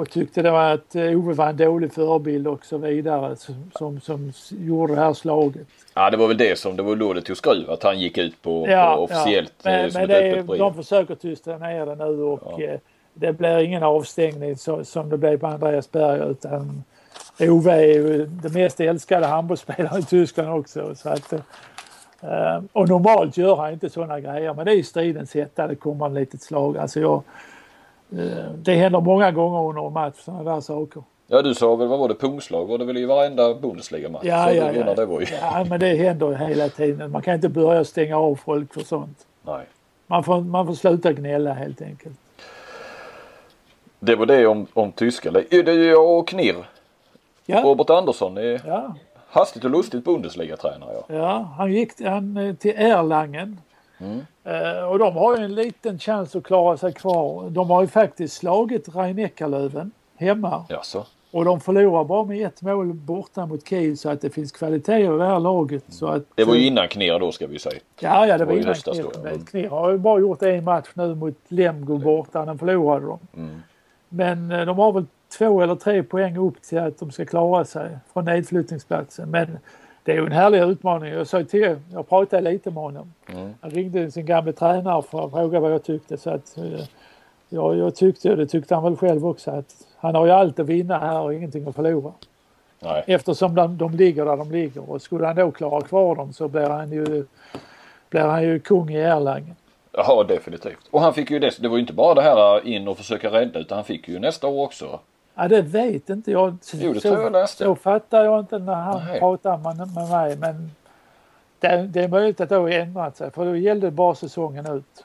och 0.00 0.10
tyckte 0.10 0.42
det 0.42 0.50
var 0.50 0.72
att 0.72 0.94
eh, 0.94 1.18
Ove 1.18 1.34
var 1.34 1.48
en 1.48 1.56
dålig 1.56 1.92
förebild 1.92 2.46
och 2.46 2.64
så 2.64 2.78
vidare 2.78 3.36
som, 3.36 3.70
som, 3.74 4.00
som 4.00 4.32
gjorde 4.50 4.94
det 4.94 5.00
här 5.00 5.14
slaget. 5.14 5.66
Ja, 5.94 6.10
det 6.10 6.16
var 6.16 6.28
väl 6.28 6.36
det 6.36 6.58
som 6.58 6.76
det 6.76 6.82
var 6.82 6.96
då 6.96 7.12
det 7.12 7.22
tog 7.22 7.36
skruv. 7.36 7.70
Att 7.70 7.82
han 7.82 7.98
gick 7.98 8.18
ut 8.18 8.42
på, 8.42 8.66
Ja, 8.68 8.94
på 8.96 9.02
officiellt 9.02 9.52
ja. 9.62 9.70
eh, 9.70 9.82
Men, 9.82 9.92
men 9.94 10.08
det 10.08 10.42
de 10.58 10.74
försöker 10.74 11.14
tysta 11.14 11.58
ner 11.58 11.86
det 11.86 11.94
nu 11.94 12.22
och 12.22 12.60
eh, 12.60 12.78
det 13.14 13.32
blir 13.32 13.58
ingen 13.58 13.82
avstängning 13.82 14.56
så, 14.56 14.84
som 14.84 15.08
det 15.08 15.18
blev 15.18 15.38
på 15.38 15.46
Andreas 15.46 15.92
Berg 15.92 16.30
utan 16.30 16.84
Ove 17.40 17.72
är 17.72 17.94
ju 17.94 18.26
den 18.26 18.52
mest 18.52 18.80
älskade 18.80 19.26
handbollsspelaren 19.26 20.00
i 20.00 20.04
Tyskland 20.04 20.50
också. 20.60 20.94
Så 20.94 21.08
att, 21.08 21.32
och 22.72 22.88
normalt 22.88 23.36
gör 23.36 23.56
han 23.56 23.72
inte 23.72 23.90
sådana 23.90 24.20
grejer 24.20 24.54
men 24.54 24.64
det 24.64 24.72
är 24.72 24.76
i 24.76 24.82
stridens 24.82 25.34
hetta 25.34 25.66
det 25.66 25.74
kommer 25.74 26.06
en 26.06 26.14
litet 26.14 26.42
slag. 26.42 26.78
Alltså 26.78 27.00
jag, 27.00 27.22
det 28.56 28.74
händer 28.74 29.00
många 29.00 29.30
gånger 29.30 29.68
under 29.68 29.86
en 29.86 29.92
match 29.92 30.16
sådana 30.18 30.54
där 30.54 30.60
saker. 30.60 31.02
Ja, 31.26 31.42
du 31.42 31.54
sa 31.54 31.76
väl, 31.76 31.88
vad 31.88 31.98
var 31.98 32.08
det, 32.08 32.14
pungslag 32.14 32.66
var 32.66 32.78
det 32.78 32.84
väl 32.84 32.96
i 32.96 33.04
varenda 33.04 33.54
Bundesliga-match? 33.54 34.24
Ja, 34.24 34.52
ja, 34.52 34.72
ja. 34.72 34.94
Det 34.94 35.06
var 35.06 35.20
ju... 35.20 35.26
ja, 35.40 35.66
men 35.68 35.80
det 35.80 35.94
händer 35.94 36.34
hela 36.34 36.68
tiden. 36.68 37.10
Man 37.10 37.22
kan 37.22 37.34
inte 37.34 37.48
börja 37.48 37.84
stänga 37.84 38.16
av 38.16 38.34
folk 38.34 38.74
för 38.74 38.80
sånt. 38.80 39.26
Nej. 39.42 39.66
Man 40.06 40.24
får, 40.24 40.40
man 40.40 40.66
får 40.66 40.74
sluta 40.74 41.12
gnälla 41.12 41.52
helt 41.52 41.82
enkelt. 41.82 42.18
Det 44.00 44.16
var 44.16 44.26
det 44.26 44.46
om, 44.46 44.66
om 44.72 44.92
tyska. 44.92 45.30
Det 45.30 45.52
är 45.52 45.88
jag 45.88 46.18
och 46.18 46.28
Knirr. 46.28 46.64
Ja, 47.46 47.62
Robert 47.62 47.90
Andersson 47.90 48.38
är 48.38 48.60
ja, 48.66 48.94
hastigt 49.28 49.64
och 49.64 49.70
lustigt 49.70 50.04
Bundesliga-tränare. 50.04 50.92
Ja. 50.92 51.14
ja 51.16 51.54
han 51.56 51.72
gick 51.72 52.00
han, 52.00 52.36
eh, 52.36 52.54
till 52.54 52.74
Erlangen. 52.76 53.60
Eh, 53.98 54.06
och 54.90 54.98
de 54.98 55.16
har 55.16 55.36
ju 55.36 55.44
en 55.44 55.54
liten 55.54 55.98
chans 55.98 56.36
att 56.36 56.44
klara 56.44 56.76
sig 56.76 56.92
kvar. 56.92 57.50
De 57.50 57.70
har 57.70 57.82
ju 57.82 57.88
faktiskt 57.88 58.36
slagit 58.36 58.88
rhein 58.94 59.18
eckerlöven 59.18 59.90
hemma. 60.16 60.64
Jaså? 60.68 61.06
Och 61.32 61.44
de 61.44 61.60
förlorar 61.60 62.04
bara 62.04 62.24
med 62.24 62.46
ett 62.46 62.62
mål 62.62 62.92
borta 62.92 63.46
mot 63.46 63.68
Kiel 63.68 63.98
så 63.98 64.10
att 64.10 64.20
det 64.20 64.30
finns 64.30 64.52
kvalitet 64.52 64.98
i 64.98 65.06
det 65.06 65.26
här 65.26 65.40
laget. 65.40 65.84
Så 65.88 66.06
att, 66.06 66.22
Det 66.34 66.44
var 66.44 66.54
ju 66.54 66.60
eh, 66.60 66.66
innan 66.66 66.88
Knirr 66.88 67.18
då 67.18 67.32
ska 67.32 67.46
vi 67.46 67.58
säga. 67.58 67.80
Ja, 68.00 68.26
ja 68.26 68.38
det 68.38 68.44
var 68.44 68.52
var 68.52 68.58
i 68.58 68.62
innan 68.62 68.74
ja. 68.84 69.20
Men 69.22 69.44
Knirr 69.44 69.68
har 69.68 69.90
ju 69.90 69.98
bara 69.98 70.20
gjort 70.20 70.42
en 70.42 70.64
match 70.64 70.88
nu 70.94 71.14
mot 71.14 71.36
Lemgo 71.48 71.98
borta. 71.98 72.44
Den 72.44 72.58
förlorade 72.58 73.06
de. 73.06 73.18
Mm. 73.36 73.62
Men 74.08 74.52
eh, 74.52 74.66
de 74.66 74.78
har 74.78 74.92
väl 74.92 75.06
två 75.38 75.60
eller 75.62 75.74
tre 75.74 76.02
poäng 76.02 76.36
upp 76.36 76.62
till 76.62 76.78
att 76.78 76.98
de 76.98 77.10
ska 77.10 77.24
klara 77.24 77.64
sig 77.64 77.98
från 78.12 78.24
nedflyttningsplatsen. 78.24 79.30
Men 79.30 79.58
det 80.10 80.14
är 80.14 80.20
ju 80.20 80.26
en 80.26 80.32
härlig 80.32 80.62
utmaning. 80.62 81.12
Jag 81.12 81.26
sa 81.26 81.44
till 81.44 81.76
jag 81.92 82.08
pratade 82.08 82.50
lite 82.50 82.70
med 82.70 82.82
honom. 82.82 83.12
Mm. 83.32 83.54
Han 83.60 83.70
ringde 83.70 84.10
sin 84.10 84.26
gamla 84.26 84.52
tränare 84.52 85.02
för 85.02 85.24
att 85.24 85.30
fråga 85.30 85.60
vad 85.60 85.72
jag 85.72 85.82
tyckte. 85.84 86.16
Så 86.16 86.30
att, 86.30 86.58
eh, 86.58 86.80
ja, 87.48 87.74
jag 87.74 87.94
tyckte, 87.94 88.30
och 88.30 88.36
det 88.36 88.46
tyckte 88.46 88.74
han 88.74 88.84
väl 88.84 88.96
själv 88.96 89.26
också, 89.26 89.50
att 89.50 89.74
han 89.96 90.14
har 90.14 90.26
ju 90.26 90.32
allt 90.32 90.58
att 90.58 90.66
vinna 90.66 90.98
här 90.98 91.20
och 91.20 91.34
ingenting 91.34 91.68
att 91.68 91.74
förlora. 91.74 92.12
Nej. 92.80 93.04
Eftersom 93.06 93.54
de, 93.54 93.78
de 93.78 93.94
ligger 93.94 94.24
där 94.24 94.36
de 94.36 94.50
ligger 94.50 94.90
och 94.90 95.02
skulle 95.02 95.26
han 95.26 95.36
då 95.36 95.50
klara 95.50 95.80
kvar 95.80 96.16
dem 96.16 96.32
så 96.32 96.48
blir 96.48 96.68
han 96.68 96.92
ju, 96.92 97.24
blir 98.10 98.20
han 98.20 98.42
ju 98.42 98.60
kung 98.60 98.90
i 98.90 99.00
Erlangen. 99.00 99.56
Ja 99.92 100.24
definitivt. 100.28 100.88
Och 100.90 101.00
han 101.00 101.14
fick 101.14 101.30
ju 101.30 101.38
det. 101.38 101.62
Det 101.62 101.68
var 101.68 101.76
ju 101.76 101.80
inte 101.80 101.92
bara 101.92 102.14
det 102.14 102.22
här 102.22 102.66
in 102.66 102.88
och 102.88 102.96
försöka 102.96 103.30
rädda 103.30 103.60
utan 103.60 103.76
han 103.76 103.84
fick 103.84 104.08
ju 104.08 104.18
nästa 104.18 104.46
år 104.46 104.64
också. 104.64 105.00
Ja 105.42 105.48
det 105.48 105.62
vet 105.62 106.10
inte 106.10 106.30
jag. 106.30 106.56
Jo, 106.72 106.92
det 106.92 107.00
så, 107.00 107.08
tror 107.08 107.22
jag 107.22 107.32
läste. 107.32 107.64
Så 107.64 107.74
fattar 107.74 108.24
jag 108.24 108.40
inte 108.40 108.58
när 108.58 108.74
han 108.74 109.02
Nej. 109.06 109.18
pratar 109.18 109.56
med, 109.58 109.76
med 109.94 110.08
mig 110.10 110.36
men 110.36 110.70
det, 111.60 111.76
det 111.82 112.00
är 112.04 112.08
möjligt 112.08 112.40
att 112.40 112.48
det 112.48 112.56
har 112.56 112.68
ändrat 112.68 113.16
sig 113.16 113.30
för 113.30 113.44
då 113.44 113.56
gällde 113.56 113.90
bara 113.90 114.14
säsongen 114.14 114.66
ut. 114.66 115.04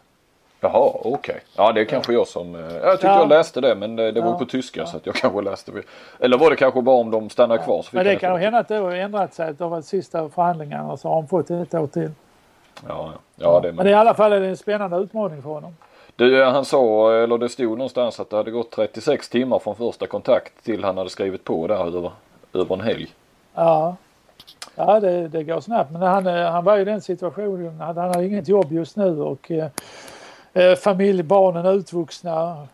Jaha 0.59 0.91
okej. 1.03 1.39
Ja 1.57 1.71
det 1.71 1.81
är 1.81 1.85
kanske 1.85 2.13
jag 2.13 2.27
som. 2.27 2.55
eh, 2.55 2.61
Jag 2.61 2.91
tyckte 2.91 3.07
Ja. 3.07 3.19
jag 3.19 3.29
läste 3.29 3.61
det 3.61 3.75
men 3.75 3.95
det, 3.95 4.11
det 4.11 4.21
var 4.21 4.31
Ja. 4.31 4.37
på 4.39 4.45
tyska 4.45 4.85
så 4.85 4.97
att 4.97 5.05
jag 5.05 5.15
kanske 5.15 5.41
läste. 5.41 5.71
Eller 6.19 6.37
var 6.37 6.49
det 6.49 6.55
kanske 6.55 6.81
bara 6.81 6.95
om 6.95 7.11
de 7.11 7.29
stannar 7.29 7.57
kvar. 7.57 7.81
Så 7.81 7.89
Men 7.91 8.05
det 8.05 8.15
kan 8.15 8.39
hända 8.39 8.59
att 8.59 8.67
det 8.67 8.75
har 8.75 8.91
ändrat 8.91 9.33
sig. 9.33 9.53
Det 9.53 9.63
har 9.63 9.71
varit 9.71 9.85
sista 9.85 10.29
förhandlingarna 10.29 10.97
så 10.97 11.07
har 11.07 11.15
han 11.15 11.27
fått 11.27 11.49
ett 11.49 11.73
år 11.73 11.87
till. 11.87 12.11
Ja, 12.87 13.11
ja. 13.13 13.19
ja 13.35 13.59
det 13.59 13.71
Men 13.71 13.87
i 13.87 13.93
alla 13.93 14.13
fall 14.13 14.33
är 14.33 14.39
det 14.39 14.47
en 14.47 14.57
spännande 14.57 14.97
utmaning 14.97 15.41
för 15.41 15.49
honom. 15.49 15.75
Du, 16.15 16.43
han 16.43 16.65
sa, 16.65 17.13
eller 17.13 17.37
det 17.37 17.49
stod 17.49 17.77
någonstans 17.77 18.19
att 18.19 18.29
det 18.29 18.35
hade 18.35 18.51
gått 18.51 18.71
36 18.71 19.29
timmar 19.29 19.59
från 19.59 19.75
första 19.75 20.07
kontakt 20.07 20.63
till 20.63 20.83
han 20.83 20.97
hade 20.97 21.09
skrivit 21.09 21.43
på 21.43 21.67
där 21.67 21.87
över, 21.87 22.11
över 22.53 22.75
en 22.75 22.81
helg. 22.81 23.13
Ja, 23.53 23.95
ja 24.75 24.99
det, 24.99 25.27
det 25.27 25.43
går 25.43 25.59
snabbt. 25.59 25.91
Men 25.91 26.01
han, 26.01 26.27
eh, 26.27 26.51
han 26.51 26.63
var 26.63 26.77
i 26.77 26.85
den 26.85 27.01
situationen 27.01 27.81
att 27.81 27.95
han 27.95 28.07
hade 28.07 28.25
inget 28.25 28.47
jobb 28.47 28.71
just 28.71 28.95
nu 28.95 29.21
och 29.21 29.51
eh, 29.51 29.69
eh, 30.53 30.75
familj, 30.75 31.23
barnen 31.23 31.65
utvuxna. 31.65 32.67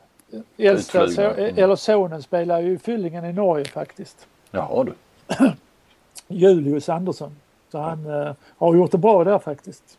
Äldsta, 0.58 1.04
Utflugna, 1.04 1.34
mm. 1.34 1.58
eller 1.58 1.76
sonen 1.76 2.24
spelar 2.24 2.62
ju 2.62 2.74
i 2.74 2.78
Fyllingen 2.78 3.26
i 3.26 3.34
Norge 3.34 3.66
faktiskt. 3.66 4.28
Jaha 4.52 4.84
du. 4.84 4.94
Julius 6.28 6.90
Andersson. 6.90 7.36
Så 7.72 7.80
han 7.80 8.06
eh, 8.06 8.34
har 8.58 8.76
gjort 8.76 8.92
det 8.92 8.98
bra 8.98 9.24
där 9.24 9.40
faktiskt. 9.40 9.98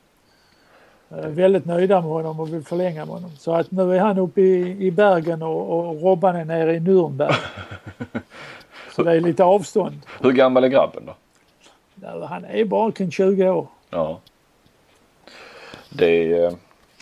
Eh, 1.16 1.28
väldigt 1.28 1.64
nöjda 1.64 2.00
med 2.00 2.10
honom 2.10 2.40
och 2.40 2.54
vill 2.54 2.64
förlänga 2.64 3.04
med 3.04 3.14
honom. 3.14 3.30
Så 3.38 3.54
att 3.54 3.70
nu 3.70 3.96
är 3.96 4.00
han 4.00 4.18
uppe 4.18 4.40
i, 4.40 4.86
i 4.86 4.90
Bergen 4.90 5.42
och, 5.42 5.78
och 5.78 6.02
Robban 6.02 6.36
är 6.36 6.44
nere 6.44 6.74
i 6.74 6.78
Nürnberg. 6.78 7.34
Så 8.96 9.02
det 9.02 9.12
är 9.12 9.20
lite 9.20 9.44
avstånd. 9.44 10.00
Hur 10.20 10.32
gammal 10.32 10.64
är 10.64 10.68
grabben 10.68 11.06
då? 11.06 11.14
Ja, 12.02 12.26
Han 12.26 12.44
är 12.44 12.64
bara 12.64 12.92
kring 12.92 13.10
20 13.10 13.48
år. 13.48 13.66
Ja. 13.90 14.18
Det 15.90 16.32
är, 16.32 16.54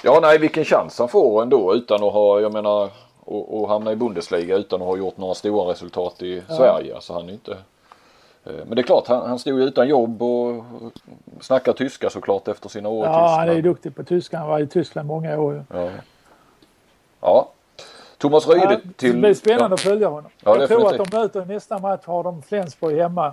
ja 0.05 0.19
nej 0.23 0.39
vilken 0.39 0.65
chans 0.65 0.99
han 0.99 1.09
får 1.09 1.43
ändå 1.43 1.75
utan 1.75 2.05
att 2.05 2.13
ha, 2.13 2.41
jag 2.41 2.53
menar, 2.53 2.91
och, 3.21 3.61
och 3.61 3.69
hamna 3.69 3.93
i 3.93 3.97
Bundesliga 3.97 4.57
utan 4.57 4.83
att 4.83 4.89
ha 4.89 4.97
gjort 4.97 5.17
några 5.17 5.35
stora 5.35 5.71
resultat 5.71 6.23
i 6.23 6.43
Sverige. 6.49 6.95
Alltså 6.95 7.13
han 7.13 7.29
är 7.29 7.33
inte 7.33 7.53
eh, 7.53 7.59
men 8.45 8.71
det 8.71 8.81
är 8.81 8.83
klart, 8.83 9.07
han, 9.07 9.29
han 9.29 9.39
stod 9.39 9.59
ju 9.61 9.65
utan 9.65 9.89
jobb 9.89 10.23
och 10.23 10.65
snackar 11.41 11.73
tyska 11.73 12.11
såklart 12.11 12.49
efter 12.49 12.69
sina 12.69 12.89
år 12.89 13.05
i 13.07 13.09
Ja, 13.09 13.29
han 13.39 13.49
är 13.49 13.53
ju 13.53 13.55
Tyskland. 13.55 13.65
duktig 13.75 13.97
på 13.97 14.05
tyska. 14.05 14.39
Han 14.39 14.49
var 14.49 14.59
i 14.61 14.67
Tyskland 14.67 15.09
många 15.09 15.39
år. 15.39 15.65
Ja. 15.73 15.91
ja. 17.21 17.49
Thomas 18.19 18.49
Ryde 18.49 18.73
Ja, 18.73 18.91
till... 18.97 19.13
det 19.13 19.19
blir 19.19 19.35
spännande 19.35 19.65
ja. 19.69 19.75
att 19.75 19.81
följa 19.81 20.09
honom. 20.09 20.31
Ja, 20.45 20.59
jag 20.59 20.69
tror 20.69 20.87
att 21.01 21.11
de 21.11 21.17
möter 21.17 21.43
i 21.43 21.47
nästa 21.47 21.79
match 21.79 22.05
har 22.07 22.23
de 22.23 22.43
Flensburg 22.43 22.99
hemma. 22.99 23.33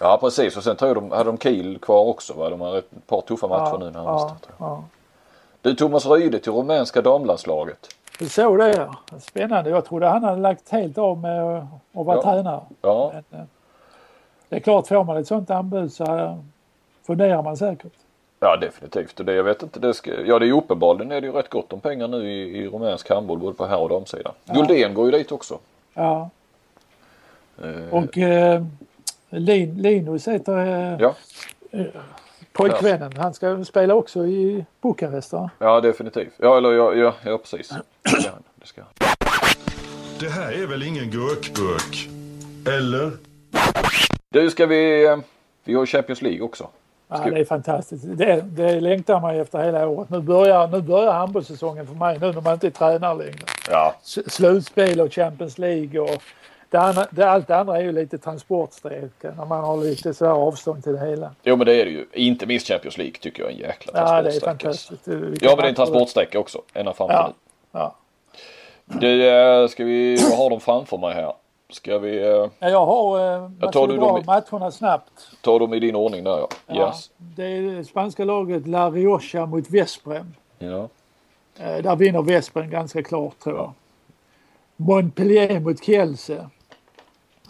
Ja 0.00 0.18
precis 0.20 0.56
och 0.56 0.64
sen 0.64 0.76
tror 0.76 0.88
jag 0.88 0.96
de 0.96 1.10
hade 1.10 1.24
de 1.24 1.38
Kiel 1.38 1.78
kvar 1.78 2.04
också 2.04 2.32
va? 2.34 2.50
De 2.50 2.60
har 2.60 2.76
ett 2.78 3.06
par 3.06 3.20
tuffa 3.20 3.46
matcher 3.48 3.70
Ja, 3.72 3.78
nu 3.78 3.90
närmast. 3.90 4.34
ja, 4.46 4.54
ja. 4.58 4.84
Du 5.62 5.74
Thomas 5.74 6.06
Ryde 6.06 6.38
till 6.38 6.52
rumänska 6.52 7.02
damlandslaget. 7.02 7.88
Du 8.18 8.28
såg 8.28 8.58
det 8.58 8.74
ja. 8.76 9.18
Spännande. 9.20 9.70
Jag 9.70 9.84
trodde 9.84 10.06
han 10.06 10.24
hade 10.24 10.40
lagt 10.40 10.68
helt 10.70 10.98
av 10.98 11.18
med 11.18 11.42
att 11.58 11.66
vara 11.92 12.16
Ja. 12.16 12.22
tränare. 12.22 12.60
Ja, 12.82 13.12
Men, 13.30 13.40
eh, 13.40 13.46
det 14.48 14.56
är 14.56 14.60
klart, 14.60 14.86
får 14.86 15.04
man 15.04 15.16
ett 15.16 15.26
sånt 15.26 15.50
anbud 15.50 15.92
så 15.92 16.04
eh, 16.18 16.36
funderar 17.06 17.42
man 17.42 17.56
säkert. 17.56 17.92
ja 18.40 18.56
definitivt. 18.56 19.26
Det, 19.26 19.34
jag 19.34 19.44
vet 19.44 19.62
inte, 19.62 19.80
det 19.80 19.94
ska, 19.94 20.20
ja 20.20 20.38
det 20.38 20.44
är 20.44 20.46
ju 20.46 20.56
uppenbarligen 20.56 21.12
är 21.12 21.20
det 21.20 21.26
ju 21.26 21.32
rätt 21.32 21.48
gott 21.50 21.72
om 21.72 21.80
pengar 21.80 22.08
nu 22.08 22.30
i, 22.32 22.58
i 22.58 22.68
rumänsk 22.68 23.10
handboll 23.10 23.38
både 23.38 23.54
på 23.56 23.66
här 23.66 23.78
och 23.78 23.88
damsidan. 23.88 24.32
Guldén 24.44 24.94
går 24.94 25.04
ju 25.06 25.10
dit 25.10 25.32
också. 25.32 25.58
Ja. 25.94 26.30
Eh, 27.62 27.94
Och 27.94 28.18
eh, 28.18 28.64
Lin, 29.28 29.74
Linus 29.82 30.28
heter 30.28 30.56
eh, 30.92 31.00
ja, 31.00 31.14
pojkvännen. 32.54 33.12
Han 33.16 33.34
ska 33.34 33.64
spela 33.64 33.94
också 33.94 34.26
i 34.26 34.64
Bukarest 34.82 35.32
va? 35.32 35.50
ja 35.58 35.80
definitivt. 35.80 36.32
Ja 36.36 36.56
eller 36.56 36.72
ja, 36.72 36.94
ja, 36.94 37.14
ja 37.24 37.38
precis. 37.38 37.68
Det 38.02 38.08
ska 38.20 38.30
han. 38.30 38.42
Det 38.56 38.66
ska 38.66 38.80
han. 38.82 38.90
Det 40.20 40.28
här 40.28 40.52
är 40.62 40.66
väl 40.66 40.82
ingen 40.82 41.10
gurkburk? 41.10 42.08
Eller? 42.78 43.10
Du 44.28 44.50
ska 44.50 44.66
vi, 44.66 45.06
eh, 45.06 45.16
vi 45.64 45.74
har 45.74 45.86
Champions 45.86 46.22
League 46.22 46.40
också. 46.42 46.68
Ja, 47.08 47.30
det 47.30 47.40
är 47.40 47.44
fantastiskt. 47.44 48.04
Det, 48.06 48.40
det 48.40 48.80
längtar 48.80 49.20
man 49.20 49.40
efter 49.40 49.64
hela 49.64 49.88
året. 49.88 50.10
Nu 50.10 50.20
börjar, 50.20 50.68
nu 50.68 50.80
börjar 50.80 51.12
handbollssäsongen 51.12 51.86
för 51.86 51.94
mig 51.94 52.18
nu 52.20 52.32
när 52.32 52.40
man 52.40 52.52
inte 52.52 52.66
är 52.66 52.70
tränare 52.70 53.14
längre. 53.18 53.38
Ja, 53.70 53.94
S- 54.04 54.32
Slutspel 54.34 55.00
och 55.00 55.12
Champions 55.12 55.58
League 55.58 56.00
och 56.00 56.22
det 56.78 56.80
andra, 56.80 57.06
det, 57.10 57.30
allt 57.30 57.46
det 57.48 57.56
andra 57.56 57.76
är 57.78 57.82
ju 57.82 57.92
lite 57.92 58.18
transportsträcka 58.18 59.30
när 59.36 59.44
man 59.44 59.64
har 59.64 59.76
lite 59.76 60.14
så 60.14 60.24
här 60.24 60.32
avstånd 60.32 60.82
till 60.84 60.92
det 60.92 61.00
hela. 61.06 61.30
jo 61.42 61.56
men 61.56 61.66
det 61.66 61.80
är 61.80 61.84
det 61.84 61.90
ju. 61.90 62.06
Inte 62.12 62.46
minst 62.46 62.66
Champions 62.68 62.98
League 62.98 63.14
tycker 63.20 63.42
jag 63.42 63.50
är 63.52 63.54
en 63.54 63.60
jäkla 63.60 63.92
Ja, 63.94 64.22
det 64.22 64.28
är 64.28 64.40
transportsträcka. 64.40 64.50
fantastiskt. 64.50 65.08
Vilka 65.08 65.46
Ja 65.46 65.50
men 65.50 65.56
det 65.62 65.64
är 65.64 65.68
en 65.68 65.74
transportsträcka 65.74 66.38
också. 66.38 66.62
Ända 66.74 66.92
fram 66.92 67.08
till 67.08 67.16
Ja, 67.16 67.26
nu. 67.28 67.34
ja. 67.78 67.94
Du, 68.84 69.28
eh, 69.28 69.68
ska 69.68 69.84
vi, 69.84 70.20
jag 70.30 70.36
har 70.36 70.50
dem 70.50 70.60
framför 70.60 70.98
mig 70.98 71.14
här. 71.14 71.32
Ska 71.70 71.98
vi 71.98 72.18
eh, 72.18 72.26
Ja, 72.28 72.50
Jag 72.58 72.86
har, 72.86 73.34
eh, 73.34 73.48
man 73.60 73.72
tar 73.72 73.88
du 73.88 73.96
dem 73.96 74.18
i- 74.18 74.24
matcherna 74.24 74.70
snabbt. 74.70 75.12
ta 75.42 75.58
dem 75.58 75.74
i 75.74 75.80
din 75.80 75.94
ordning 75.96 76.24
där 76.24 76.36
ja. 76.38 76.48
Ja, 76.66 76.86
Yes. 76.88 77.10
Det 77.18 77.44
är 77.44 77.62
det 77.62 77.84
spanska 77.84 78.24
laget 78.24 78.66
La 78.66 78.90
Rioja 78.90 79.46
mot 79.46 79.70
Vesprem. 79.70 80.34
Ja. 80.58 80.88
Eh, 81.58 81.82
Där 81.82 81.96
vinner 81.96 82.22
Vesprem 82.22 82.70
ganska 82.70 83.02
klart 83.02 83.38
tror 83.38 83.56
jag. 83.56 83.72
Montpellier 84.76 85.60
mot 85.60 85.84
Kielce. 85.84 86.48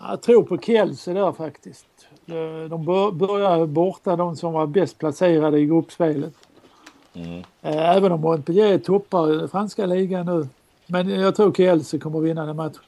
Jag 0.09 0.23
tror 0.23 0.43
på 0.43 0.59
Kielce 0.59 1.13
där 1.13 1.33
faktiskt. 1.33 1.87
Eh, 2.27 2.69
De 2.71 2.85
bör- 2.85 3.11
börjar 3.13 3.67
borta 3.67 4.17
de 4.17 4.37
som 4.37 4.53
var 4.53 4.67
bäst 4.67 4.99
placerade 4.99 5.59
i 5.59 5.67
gruppspelet. 5.67 6.35
Eh, 7.63 7.97
Även 7.97 8.13
om 8.13 8.21
Montpellier 8.21 8.79
toppar 8.79 9.49
franska 9.49 9.87
ligan 9.87 10.27
nu. 10.27 10.49
Men 10.87 11.09
jag 11.21 11.37
tror 11.37 11.53
Kielce 11.53 11.99
kommer 11.99 12.21
vinna 12.21 12.47
den 12.47 12.57
matchen. 12.57 12.81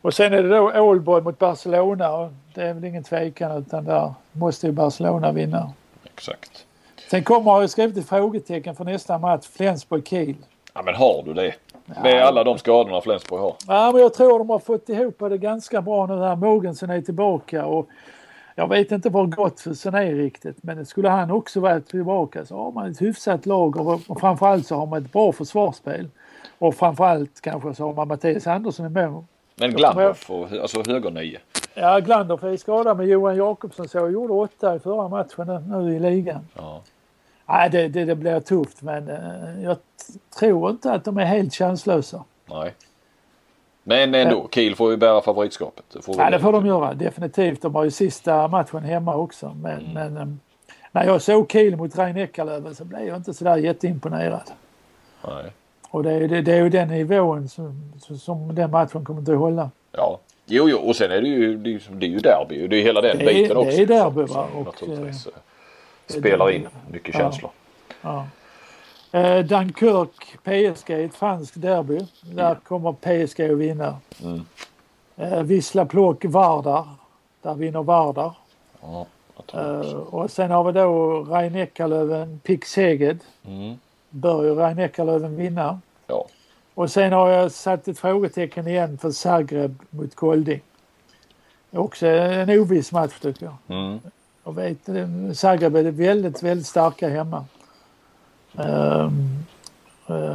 Och 0.00 0.14
sen 0.14 0.32
är 0.32 0.42
det 0.42 0.48
då 0.56 0.72
Ålborg 0.80 1.22
mot 1.22 1.38
Barcelona 1.38 2.12
och 2.12 2.30
det 2.54 2.62
är 2.62 2.74
väl 2.74 2.84
ingen 2.84 3.02
tvekan 3.04 3.56
utan 3.62 3.84
där 3.84 4.14
måste 4.32 4.66
ju 4.66 4.72
Barcelona 4.72 5.32
vinna. 5.32 5.72
Exakt. 6.04 6.66
Sen 7.10 7.24
kommer, 7.24 7.50
har 7.50 7.60
jag 7.60 7.70
skrivit 7.70 7.96
ett 7.96 8.08
frågetecken 8.08 8.76
för 8.76 8.84
nästa 8.84 9.18
match, 9.18 9.46
Flensburg-Kiel. 9.56 10.34
Ja 10.74 10.82
men 10.82 10.94
har 10.94 11.22
du 11.26 11.34
det? 11.34 11.54
Med 12.02 12.22
alla 12.22 12.44
de 12.44 12.58
skadorna 12.58 13.00
Flensburg 13.00 13.40
har. 13.40 13.54
Ja, 13.66 13.90
men 13.92 14.02
jag 14.02 14.14
tror 14.14 14.38
de 14.38 14.50
har 14.50 14.58
fått 14.58 14.88
ihop 14.88 15.16
det 15.18 15.38
ganska 15.38 15.82
bra 15.82 16.06
nu 16.06 16.18
här. 16.18 16.36
Mogensen 16.36 16.90
är 16.90 17.00
tillbaka 17.00 17.66
och 17.66 17.88
jag 18.54 18.68
vet 18.68 18.92
inte 18.92 19.10
var 19.10 19.26
Gottfridsson 19.26 19.94
är 19.94 20.14
riktigt 20.14 20.56
men 20.62 20.86
skulle 20.86 21.08
han 21.08 21.30
också 21.30 21.60
vara 21.60 21.80
tillbaka 21.80 22.44
så 22.44 22.56
har 22.56 22.72
man 22.72 22.90
ett 22.90 23.02
hyfsat 23.02 23.46
lag 23.46 23.76
och, 24.08 24.20
framförallt 24.20 24.66
så 24.66 24.74
har 24.74 24.86
man 24.86 25.02
ett 25.02 25.12
bra 25.12 25.32
försvarsspel. 25.32 26.08
Och 26.58 26.74
framförallt 26.74 27.40
kanske 27.40 27.74
så 27.74 27.86
har 27.86 27.94
man 27.94 28.08
Mattias 28.08 28.46
Andersson 28.46 28.86
i 28.86 28.88
mål. 28.88 29.24
Men 29.54 29.70
Glandorf, 29.70 30.30
och, 30.30 30.52
alltså 30.52 30.82
högernie. 30.86 31.38
Ja, 31.74 31.98
Glandorf 32.00 32.44
är 32.44 32.56
skadad 32.56 32.96
med 32.96 33.06
Johan 33.06 33.36
Jakobsson 33.36 33.88
så 33.88 33.98
jag 33.98 34.12
gjorde 34.12 34.32
åtta 34.32 34.76
i 34.76 34.78
förra 34.78 35.08
matchen 35.08 35.64
nu 35.68 35.96
i 35.96 35.98
ligan. 35.98 36.48
Ja. 36.56 36.80
Nej, 37.52 37.70
det, 37.70 37.88
det, 37.88 38.04
det 38.04 38.14
blir 38.14 38.40
tufft 38.40 38.82
men 38.82 39.08
eh, 39.08 39.62
jag 39.64 39.76
tror 40.38 40.70
inte 40.70 40.92
att 40.92 41.04
de 41.04 41.18
är 41.18 41.24
helt 41.24 41.54
chanslösa. 41.54 42.24
Nej. 42.46 42.74
Men 43.84 44.14
ändå, 44.14 44.48
Kiel 44.54 44.74
får 44.76 44.90
ju 44.90 44.96
bära 44.96 45.20
favoritskapet. 45.20 45.84
Det 45.92 46.02
får 46.02 46.16
Ja, 46.18 46.30
det 46.30 46.38
får 46.40 46.52
de 46.52 46.66
göra. 46.66 46.94
Definitivt. 46.94 47.62
De 47.62 47.74
har 47.74 47.84
ju 47.84 47.90
sista 47.90 48.48
matchen 48.48 48.82
hemma 48.82 49.16
också. 49.16 49.56
Men, 49.62 49.72
Mm. 49.80 49.92
men 49.92 50.16
äm, 50.16 50.40
när 50.92 51.04
jag 51.04 51.22
såg 51.22 51.50
Kiel 51.52 51.76
mot 51.76 51.98
Eckerlöven 51.98 52.74
så 52.74 52.84
blev 52.84 53.02
jag 53.06 53.16
inte 53.16 53.34
sådär 53.34 53.56
jätteimponerad. 53.56 54.50
Nej. 55.28 55.44
Och 55.90 56.02
det 56.02 56.12
är, 56.12 56.28
det, 56.28 56.40
det 56.42 56.52
är 56.52 56.62
ju 56.62 56.68
den 56.68 56.88
nivån 56.88 57.48
som, 57.48 57.92
som 58.20 58.54
den 58.54 58.70
matchen 58.70 59.04
kommer 59.04 59.32
att 59.32 59.38
hålla. 59.38 59.70
Ja. 59.92 60.18
Jo, 60.46 60.68
jo, 60.68 60.78
och 60.78 60.96
sen 60.96 61.10
är 61.10 61.20
det 61.22 61.28
ju, 61.28 61.56
det 61.56 61.70
är, 61.70 61.72
ju- 61.72 61.80
det 61.98 62.06
är 62.06 62.10
ju 62.10 62.18
derby. 62.18 62.66
Det 62.68 62.76
är 62.76 62.82
hela 62.82 63.00
den 63.00 63.18
Det 63.18 63.24
är- 63.24 63.34
biten 63.34 63.48
det 63.56 63.62
också. 63.66 63.78
är 63.80 63.86
derby, 63.86 64.22
va, 64.22 64.48
och, 64.54 64.74
spelar 66.06 66.50
in 66.50 66.68
mycket 66.90 67.14
känslor. 67.14 67.50
Ja. 68.02 68.26
Eh, 69.12 69.44
Dunkirk, 69.44 70.38
PSG, 70.42 70.90
ett 70.90 71.14
franskt 71.14 71.60
derby. 71.60 72.00
Där 72.20 72.54
kommer 72.54 72.92
PSG 72.92 73.40
att 73.40 73.58
vinna. 73.58 73.98
Mm. 74.22 74.44
Eh, 75.16 75.42
Wisla 75.42 75.86
Plock, 75.86 76.24
Vardar. 76.24 76.88
Där 77.42 77.54
vinner 77.54 77.82
Vardar. 77.82 78.32
Ja. 78.80 79.06
Eh, 79.54 79.96
och 79.96 80.30
sen 80.30 80.50
har 80.50 80.64
vi 80.64 80.72
då 80.72 81.20
Rhein 81.22 81.56
Eckerlöven, 81.56 82.40
Pick 82.44 82.64
Seged. 82.64 83.18
Mm. 83.46 83.78
Bör 84.10 84.44
ju 84.44 84.54
Rhein 84.54 84.78
Eckerlöven 84.78 85.36
vinna. 85.36 85.80
Ja. 86.06 86.26
Och 86.74 86.90
sen 86.90 87.12
har 87.12 87.30
jag 87.30 87.52
satt 87.52 87.88
ett 87.88 87.98
frågetecken 87.98 88.68
igen 88.68 88.98
för 88.98 89.10
Zagreb 89.10 89.82
mot 89.90 90.14
Kolding. 90.14 90.60
Också 91.70 92.06
en 92.06 92.50
oviss 92.50 92.92
match 92.92 93.18
tycker 93.20 93.44
jag. 93.46 93.56
Mm. 93.78 94.00
Jag 94.44 94.54
vet, 94.54 94.78
Zagreb 95.38 95.76
är 95.76 95.90
väldigt, 95.90 96.42
väldigt 96.42 96.66
starka 96.66 97.08
hemma. 97.08 97.44
Eh, 98.58 99.10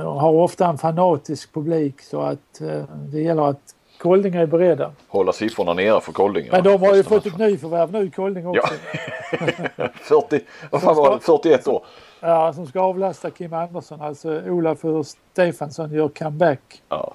och 0.07 0.21
har 0.21 0.31
ofta 0.33 0.65
en 0.67 0.77
fanatisk 0.77 1.53
publik 1.53 2.01
så 2.01 2.21
att 2.21 2.61
eh, 2.61 2.83
det 2.93 3.21
gäller 3.21 3.49
att 3.49 3.73
Kolding 3.99 4.35
är 4.35 4.45
beredda. 4.45 4.91
Hålla 5.07 5.33
siffrorna 5.33 5.73
nere 5.73 6.01
för 6.01 6.11
Kolding. 6.11 6.47
Men 6.51 6.63
de 6.63 6.81
har 6.81 6.95
ju 6.95 7.03
fått 7.03 7.25
ett 7.25 7.37
nyförvärv 7.37 7.91
nu, 7.91 8.09
Kolding 8.09 8.43
Ja. 8.43 8.49
också. 8.61 8.73
40, 9.93 10.39
vad 10.71 10.81
fan 10.81 10.95
var 10.95 11.15
det? 11.15 11.19
41 11.19 11.67
år. 11.67 11.85
Ja, 12.19 12.53
som 12.53 12.67
ska 12.67 12.79
avlasta 12.81 13.31
Kim 13.31 13.53
Andersson. 13.53 14.01
Alltså 14.01 14.41
Olafur 14.47 15.03
Stefansson 15.03 15.91
gör 15.91 16.07
comeback. 16.09 16.81
Ja, 16.89 17.13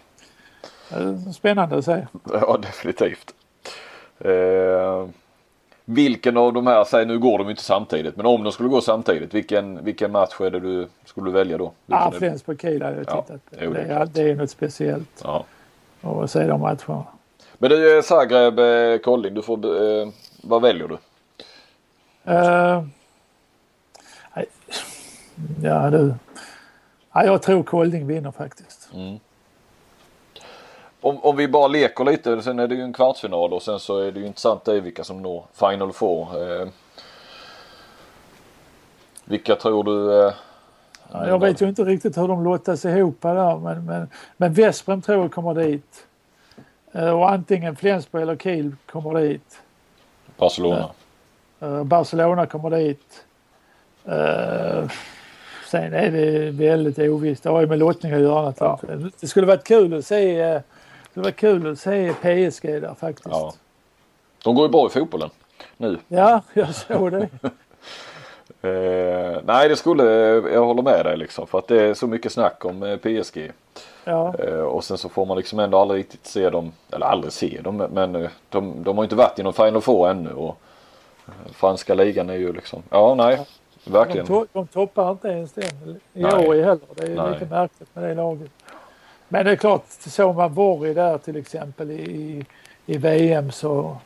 Eh, 0.96 1.16
Spännande 1.34 1.76
att 1.78 1.84
se. 1.84 2.06
ja 2.32 2.58
definitivt. 2.62 3.34
Eh, 4.18 5.06
vilken 5.94 6.36
av 6.36 6.52
de 6.52 6.66
här, 6.66 6.84
säg 6.84 7.06
nu 7.06 7.18
går 7.18 7.38
de 7.38 7.50
inte 7.50 7.62
samtidigt, 7.62 8.16
men 8.16 8.26
om 8.26 8.42
de 8.44 8.52
skulle 8.52 8.68
gå 8.68 8.80
samtidigt, 8.80 9.34
vilken, 9.34 9.84
vilken 9.84 10.12
match 10.12 10.40
är 10.40 10.50
det 10.50 10.60
du 10.60 10.88
skulle 11.04 11.26
du 11.26 11.32
välja 11.32 11.58
då? 11.58 11.72
Vilken 11.86 12.02
Ja? 12.04 12.12
Flensburg-Kiel 12.18 12.82
hade 12.82 12.96
jag 12.96 13.04
Ja, 13.08 13.22
tittat 13.22 13.50
på. 13.50 13.56
jo, 13.64 13.72
det 13.72 13.80
är 13.80 14.06
det, 14.06 14.22
är, 14.22 14.34
något 14.34 14.50
speciellt 14.50 15.22
Ja. 15.24 15.44
att 16.02 16.30
se 16.30 16.46
de 16.46 16.60
matcherna. 16.60 17.04
Men 17.58 17.70
du 17.70 18.02
Zagreb, 18.04 18.58
eh, 18.58 18.98
Kolding, 18.98 19.34
du 19.34 19.42
får, 19.42 19.82
eh, 19.82 20.08
vad 20.42 20.62
väljer 20.62 20.88
du? 20.88 20.98
Uh, 22.32 22.84
ja 25.62 25.90
du. 25.90 26.14
Ja, 27.12 27.24
jag 27.24 27.42
tror 27.42 27.62
Kolding 27.62 28.06
vinner 28.06 28.30
faktiskt. 28.30 28.90
Om, 31.02 31.18
om 31.22 31.36
vi 31.36 31.48
bara 31.48 31.68
leker 31.68 32.04
lite, 32.04 32.42
sen 32.42 32.58
är 32.58 32.68
det 32.68 32.74
ju 32.74 32.82
en 32.82 32.92
kvartsfinal 32.92 33.52
och 33.52 33.62
sen 33.62 33.80
så 33.80 33.98
är 33.98 34.12
det 34.12 34.20
ju 34.20 34.26
intressant 34.26 34.64
det 34.64 34.76
är 34.76 34.80
vilka 34.80 35.04
som 35.04 35.22
når 35.22 35.44
Final 35.52 35.92
Four. 35.92 36.52
Eh, 36.60 36.68
vilka 39.24 39.54
tror 39.56 39.84
du? 39.84 40.26
Eh, 40.26 40.32
Ja, 41.12 41.28
jag 41.28 41.38
vet 41.38 41.62
ju 41.62 41.68
inte 41.68 41.84
riktigt 41.84 42.18
hur 42.18 42.28
de 42.28 42.44
lottas 42.44 42.84
ihop 42.84 43.16
där 43.20 43.58
men, 43.58 43.84
men, 43.84 44.08
men 44.36 44.52
Vesprem 44.52 45.02
tror 45.02 45.22
jag 45.22 45.32
kommer 45.32 45.54
dit. 45.54 46.06
Eh, 46.92 47.08
och 47.10 47.30
antingen 47.30 47.76
Flensburg 47.76 48.22
eller 48.22 48.36
Kiel 48.36 48.76
kommer 48.86 49.20
dit. 49.20 49.60
Barcelona? 50.36 50.90
Eh, 51.60 51.84
Barcelona 51.84 52.46
kommer 52.46 52.70
dit. 52.70 53.24
Eh, 54.04 54.90
sen 55.70 55.94
är 55.94 56.10
det 56.10 56.50
väldigt 56.50 56.98
ovisst. 56.98 57.42
Det 57.42 57.50
har 57.50 57.60
ju 57.60 57.66
med 57.66 57.78
lottning 57.78 58.12
att 58.12 58.20
göra. 58.20 58.78
Det 59.20 59.26
skulle 59.26 59.46
varit 59.46 59.64
kul 59.64 59.94
att 59.94 60.06
se, 60.06 60.40
eh, 60.40 60.60
det 61.14 61.20
varit 61.20 61.36
kul 61.36 61.72
att 61.72 61.78
se 61.78 62.12
PSG 62.12 62.62
där 62.80 62.94
faktiskt. 63.00 63.28
Ja. 63.30 63.54
De 64.44 64.54
går 64.54 64.64
ju 64.66 64.70
bra 64.72 64.86
i 64.86 64.90
fotbollen 64.90 65.30
nu. 65.76 65.98
Ja, 66.08 66.42
jag 66.54 66.74
såg 66.74 67.12
det. 67.12 67.28
Eh, 68.64 69.40
nej 69.44 69.68
det 69.68 69.76
skulle, 69.76 70.04
jag 70.52 70.64
håller 70.66 70.82
med 70.82 71.06
dig 71.06 71.16
liksom 71.16 71.46
för 71.46 71.58
att 71.58 71.68
det 71.68 71.82
är 71.82 71.94
så 71.94 72.06
mycket 72.06 72.32
snack 72.32 72.64
om 72.64 72.82
eh, 72.82 72.96
PSG. 72.96 73.50
Ja, 74.04 74.34
Eh, 74.38 74.54
och 74.60 74.84
sen 74.84 74.98
så 74.98 75.08
får 75.08 75.26
man 75.26 75.36
liksom 75.36 75.58
ändå 75.58 75.78
aldrig 75.78 75.98
riktigt 76.00 76.26
se 76.26 76.50
dem, 76.50 76.72
eller 76.90 77.06
aldrig 77.06 77.32
se 77.32 77.60
dem 77.64 77.76
men 77.76 78.16
eh, 78.16 78.30
de, 78.48 78.82
de 78.82 78.96
har 78.96 79.04
inte 79.04 79.16
varit 79.16 79.38
i 79.38 79.42
någon 79.42 79.52
Final 79.52 79.80
Four 79.80 80.08
ännu 80.10 80.32
och 80.32 80.56
eh, 81.26 81.52
franska 81.52 81.94
ligan 81.94 82.30
är 82.30 82.34
ju 82.34 82.52
liksom, 82.52 82.82
ja 82.90 83.14
nej, 83.14 83.40
de, 83.84 83.90
verkligen. 83.92 84.26
to- 84.26 84.46
de 84.52 84.66
toppar 84.66 85.10
inte 85.10 85.28
ens 85.28 85.52
den 85.52 85.64
i 86.14 86.22
Nej. 86.22 86.48
år 86.48 86.54
heller. 86.54 86.78
Det 86.94 87.02
är 87.02 87.16
Nej. 87.16 87.30
lite 87.32 87.46
märkligt 87.54 87.88
med 87.94 88.04
det 88.04 88.14
laget. 88.14 88.50
Men 89.32 89.44
det 89.44 89.50
är 89.52 89.56
klart, 89.56 89.84
såg 89.88 90.36
man 90.36 90.54
Borg 90.54 90.94
där 90.94 91.18
till 91.18 91.36
exempel 91.36 91.90
i, 91.90 92.44
i 92.86 92.98
VM 92.98 93.50
så 93.50 93.96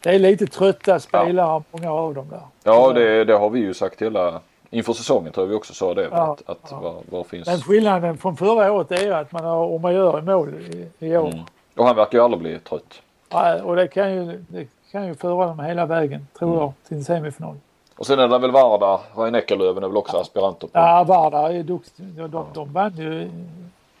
det 0.00 0.10
är 0.14 0.18
lite 0.18 0.46
trötta 0.46 1.00
spelare, 1.00 1.62
många 1.70 1.92
av 1.92 2.14
dem 2.14 2.28
där. 2.30 2.40
Ja 2.64 2.92
det, 2.92 3.24
det 3.24 3.34
har 3.34 3.50
vi 3.50 3.60
ju 3.60 3.74
sagt 3.74 4.02
hela, 4.02 4.40
inför 4.70 4.92
säsongen 4.92 5.32
tror 5.32 5.46
jag 5.46 5.48
vi 5.50 5.54
också 5.54 5.74
sa 5.74 5.94
det. 5.94 6.08
Ja, 6.10 6.32
att 6.32 6.50
att 6.50 6.68
ja. 6.70 6.80
Vad, 6.82 6.94
vad 7.10 7.26
finns. 7.26 7.46
Men 7.46 7.60
skillnaden 7.60 8.18
från 8.18 8.36
förra 8.36 8.72
året 8.72 8.92
är 8.92 9.10
att 9.12 9.32
man 9.32 9.44
har 9.44 9.66
om 9.66 9.82
man 9.82 9.94
gör 9.94 10.18
i 10.18 10.22
mål 10.22 10.54
i, 10.54 11.06
i 11.06 11.16
år. 11.16 11.28
Mm. 11.28 11.40
Och 11.76 11.86
han 11.86 11.96
verkar 11.96 12.18
ju 12.18 12.24
aldrig 12.24 12.40
bli 12.42 12.58
trött. 12.58 13.02
Ja, 13.30 13.62
och 13.62 13.76
det 13.76 13.88
kan, 13.88 14.14
ju, 14.14 14.44
det 14.48 14.66
kan 14.92 15.06
ju 15.06 15.14
föra 15.14 15.46
dem 15.46 15.60
hela 15.60 15.86
vägen, 15.86 16.26
tror 16.38 16.48
Mm. 16.48 16.60
jag, 16.60 16.72
till 16.88 16.96
en 16.96 17.04
semifinal. 17.04 17.56
Och 17.96 18.06
sen 18.06 18.18
är 18.18 18.28
det 18.28 18.38
väl 18.38 18.50
Varda, 18.50 19.00
Rhein 19.16 19.34
Eckerlöven 19.34 19.84
är 19.84 19.88
väl 19.88 19.96
också 19.96 20.16
aspiranter 20.16 20.66
på. 20.66 20.78
Ja, 20.78 21.04
Varda 21.08 21.52
är 21.52 21.62
duktig. 21.62 22.04
Ja, 22.18 22.28
De, 22.28 22.46
de 22.54 22.72
vann 22.72 22.96
ju 22.96 23.30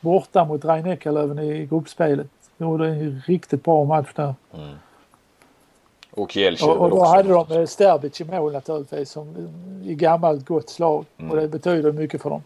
borta 0.04 0.44
mot 0.44 0.64
Rhein 0.64 0.86
Eckerlöven 0.86 1.38
i 1.38 1.66
gruppspelet. 1.66 2.26
Gjorde 2.56 2.88
en 2.88 3.22
riktigt 3.26 3.64
bra 3.64 3.84
match 3.84 4.08
där. 4.14 4.34
Och 6.10 6.30
Kielce 6.32 6.64
Och, 6.66 6.76
och 6.76 6.90
då 6.90 6.96
också. 6.96 7.10
hade 7.10 7.28
de 7.28 7.52
eh, 7.60 7.66
Sterbic 7.66 8.20
i 8.20 8.24
mål 8.24 8.52
naturligtvis 8.52 9.10
som 9.10 9.48
i 9.84 9.94
gammalt 9.94 10.44
gott 10.46 10.70
slag. 10.70 11.04
Mm. 11.18 11.30
Och 11.30 11.36
det 11.36 11.48
betyder 11.48 11.92
mycket 11.92 12.22
för 12.22 12.30
dem. 12.30 12.42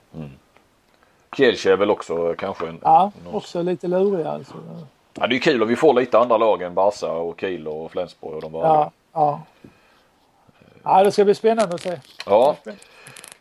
Kielce 1.37 1.73
är 1.73 1.77
väl 1.77 1.91
också 1.91 2.35
kanske 2.39 2.69
en... 2.69 2.79
Ja, 2.83 3.13
någon- 3.25 3.35
också 3.35 3.63
lite 3.63 3.89
luriga 3.89 4.31
alltså. 4.31 4.55
ja 5.15 5.27
det 5.27 5.37
är 5.37 5.41
kul 5.41 5.63
om 5.63 5.69
vi 5.69 5.77
får 5.77 5.95
lite 5.95 6.19
andra 6.19 6.37
lag 6.37 6.63
än 6.63 6.75
Barca 6.75 7.13
och 7.13 7.41
Kiel 7.41 7.69
och 7.69 7.91
Flensburg 7.91 8.35
och 8.35 8.41
de 8.43 8.53
var 8.53 8.65
Ja, 8.67 8.91
ja. 9.13 9.41
Ja, 10.83 11.05
det 11.05 11.13
ska 11.13 11.25
bli 11.25 11.35
spännande 11.35 11.75
att 11.75 11.81
se. 11.81 11.99
Ja. 12.27 12.57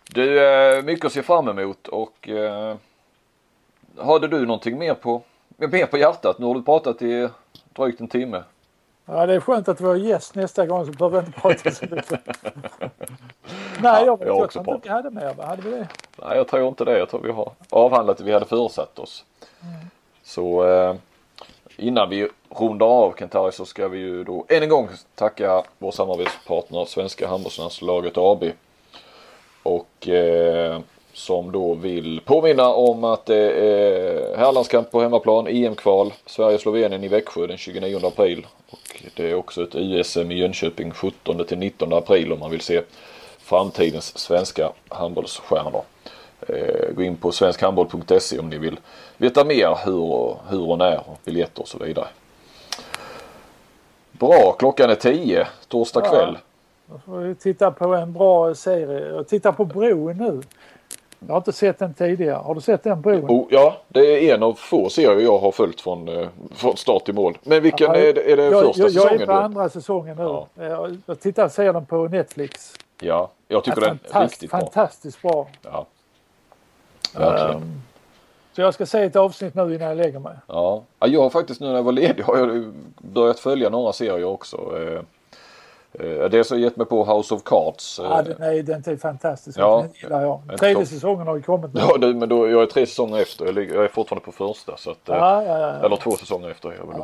Du, 0.09 0.45
eh, 0.47 0.83
mycket 0.83 1.05
att 1.05 1.11
se 1.11 1.23
fram 1.23 1.47
emot 1.47 1.87
och 1.87 2.29
eh, 2.29 2.75
hade 3.99 4.27
du 4.27 4.45
någonting 4.45 4.77
mer 4.77 4.93
på, 4.93 5.21
mer 5.57 5.85
på 5.85 5.97
hjärtat? 5.97 6.39
Nu 6.39 6.45
har 6.45 6.55
du 6.55 6.63
pratat 6.63 7.01
i 7.01 7.29
drygt 7.73 8.01
en 8.01 8.07
timme. 8.07 8.43
Ja, 9.05 9.25
det 9.25 9.33
är 9.33 9.39
skönt 9.39 9.67
att 9.67 9.81
vi 9.81 9.85
har 9.85 9.95
gäst 9.95 10.35
nästa 10.35 10.65
gång 10.65 10.85
så 10.85 10.91
behöver 10.91 11.21
vi 11.21 11.27
inte 11.27 11.39
prata 11.39 11.71
så 11.71 11.85
mycket. 11.85 12.11
Nej, 13.81 14.05
jag 14.05 14.19
vet 14.19 14.27
jag 14.27 14.37
jag 14.37 14.43
också 14.43 14.63
tror 14.63 14.75
inte 14.75 14.91
hade 14.91 15.09
mer. 15.09 15.33
Hade 15.43 15.61
vi 15.61 15.69
det? 15.69 15.87
Nej, 16.21 16.37
jag 16.37 16.47
tror 16.47 16.67
inte 16.67 16.85
det. 16.85 16.99
Jag 16.99 17.09
tror 17.09 17.21
vi 17.21 17.31
har 17.31 17.51
avhandlat 17.69 18.17
det 18.17 18.23
vi 18.23 18.33
hade 18.33 18.45
förutsatt 18.45 18.99
oss. 18.99 19.25
Så 20.23 20.69
eh, 20.69 20.95
innan 21.77 22.09
vi 22.09 22.29
rundar 22.49 22.85
av 22.85 23.15
Kentari 23.19 23.51
så 23.51 23.65
ska 23.65 23.87
vi 23.87 23.99
ju 23.99 24.23
då 24.23 24.45
än 24.49 24.63
en 24.63 24.69
gång 24.69 24.89
tacka 25.15 25.63
vår 25.77 25.91
samarbetspartner 25.91 26.85
Svenska 26.85 27.27
Handbollslandslaget 27.27 28.17
AB. 28.17 28.43
Och 29.63 30.07
eh, 30.07 30.79
som 31.17 31.51
då 31.51 31.73
vill 31.73 32.21
påminna 32.25 32.67
om 32.67 33.03
att 33.03 33.25
det 33.25 33.51
är 33.51 34.37
herrlandskamp 34.37 34.91
på 34.91 35.01
hemmaplan, 35.01 35.47
EM-kval, 35.47 36.13
Sverige-Slovenien 36.25 37.03
i 37.03 37.07
Växjö 37.07 37.47
den 37.47 37.57
29 37.57 37.99
april. 38.07 38.47
Och 38.69 39.03
det 39.15 39.31
är 39.31 39.35
också 39.35 39.63
ett 39.63 39.75
USM 39.75 40.31
i 40.31 40.35
Jönköping 40.35 40.91
17 40.91 41.45
till 41.45 41.57
19 41.57 41.93
april 41.93 42.33
om 42.33 42.39
man 42.39 42.51
vill 42.51 42.61
se 42.61 42.81
framtidens 43.37 44.17
svenska 44.17 44.71
handbollsstjärnor. 44.89 45.81
Eh, 46.47 46.91
gå 46.95 47.03
in 47.03 47.17
på 47.17 47.31
svenskhandboll.se 47.31 48.39
om 48.39 48.49
ni 48.49 48.57
vill 48.57 48.79
veta 49.17 49.43
mer 49.45 49.77
hur 49.85 49.99
och, 50.01 50.37
hur 50.49 50.69
och 50.69 50.77
när 50.77 50.97
och 50.97 51.17
biljetter 51.25 51.61
och 51.61 51.67
så 51.67 51.77
vidare. 51.77 52.07
Bra, 54.11 54.55
klockan 54.59 54.89
är 54.89 54.95
10 54.95 55.47
torsdag 55.67 56.01
Ja. 56.03 56.09
kväll. 56.09 56.37
Då 56.85 56.99
får 57.05 57.17
vi 57.17 57.35
titta 57.35 57.71
på 57.71 57.95
en 57.95 58.13
bra 58.13 58.55
serie. 58.55 59.07
Jag 59.07 59.27
tittar 59.27 59.51
på 59.51 59.65
Bron 59.65 60.17
nu. 60.17 60.41
Jag 61.19 61.33
har 61.33 61.37
inte 61.37 61.51
sett 61.53 61.79
den 61.79 61.93
tidigare. 61.93 62.35
Har 62.35 62.55
du 62.55 62.61
sett 62.61 62.83
den 62.83 63.01
Bron? 63.01 63.25
Oh, 63.25 63.47
ja, 63.49 63.77
det 63.87 64.29
är 64.29 64.35
en 64.35 64.43
av 64.43 64.53
få 64.53 64.89
serier 64.89 65.19
jag 65.19 65.37
har 65.39 65.51
följt 65.51 65.81
från, 65.81 66.07
eh, 66.07 66.27
från 66.55 66.77
start 66.77 67.05
till 67.05 67.13
mål. 67.13 67.37
Men 67.43 67.63
vilken 67.63 67.87
Ja, 67.87 67.95
är 67.95 68.17
är 68.19 68.37
det 68.37 68.43
jag, 68.43 68.63
första 68.65 68.81
jag, 68.81 68.89
jag 68.89 68.93
säsongen? 68.93 69.21
är 69.21 69.25
på 69.25 69.31
andra 69.31 69.69
säsongen 69.69 70.17
nu. 70.17 70.23
Ja. 70.23 70.47
Jag, 70.55 70.97
jag 71.05 71.19
tittar, 71.19 71.49
ser 71.49 71.73
den 71.73 71.85
på 71.85 72.07
Netflix. 72.07 72.73
Ja, 73.01 73.29
jag 73.47 73.63
tycker 73.63 73.81
den 73.81 73.99
är 74.11 74.23
riktigt 74.23 74.51
bra. 74.51 74.59
Fantastiskt 74.59 75.21
bra. 75.21 75.47
Ja. 75.61 75.85
Verkligen. 77.15 77.61
Ehm, 77.61 77.81
så 78.55 78.61
jag 78.61 78.73
ska 78.73 78.85
se 78.85 79.03
ett 79.03 79.15
avsnitt 79.15 79.55
nu 79.55 79.61
innan 79.75 79.87
jag 79.87 79.97
lägger 79.97 80.19
mig. 80.19 80.33
Ja. 80.47 80.83
ja, 80.99 81.07
jag 81.07 81.21
har 81.21 81.29
faktiskt 81.29 81.61
nu 81.61 81.67
när 81.67 81.75
jag 81.75 81.83
var 81.83 81.91
ledig 81.91 82.23
har 82.23 82.37
jag 82.37 82.73
börjat 82.97 83.39
följa 83.39 83.69
några 83.69 83.93
serier 83.93 84.23
också. 84.23 84.57
Eh, 85.93 86.05
eh, 86.11 86.19
har 86.31 86.45
jag 86.49 86.59
gett 86.59 86.75
mig 86.77 86.85
på 86.87 87.05
House 87.05 87.33
of 87.35 87.43
Cards. 87.43 87.99
eh, 87.99 88.05
Ja, 88.05 88.21
den, 88.21 88.41
är, 88.43 88.63
den 88.63 88.83
är 88.85 88.97
fantastisk. 88.97 89.59
Ja. 89.59 89.81
Den 89.81 89.91
gillar 90.03 90.21
jag. 90.21 90.41
Tredje 90.59 90.85
säsongen 90.85 91.27
har 91.27 91.35
ju 91.35 91.41
kommit 91.41 91.73
nu. 91.73 91.79
Ja, 91.89 91.97
du, 91.97 92.13
men 92.13 92.29
då, 92.29 92.49
jag 92.49 92.61
är 92.61 92.65
tre 92.65 92.85
säsonger 92.85 93.21
efter. 93.21 93.45
Jag, 93.45 93.55
ligger, 93.55 93.75
jag 93.75 93.83
är 93.83 93.87
fortfarande 93.87 94.25
på 94.25 94.31
första. 94.31 94.77
Så 94.77 94.91
att, 94.91 95.09
eh, 95.09 95.15
Ja, 95.15 95.43
ja, 95.43 95.59
ja, 95.59 95.85
Eller 95.85 95.95
två 95.95 96.11
säsonger 96.11 96.49
efter. 96.49 96.69
Jag, 96.79 96.87
vill 96.87 97.03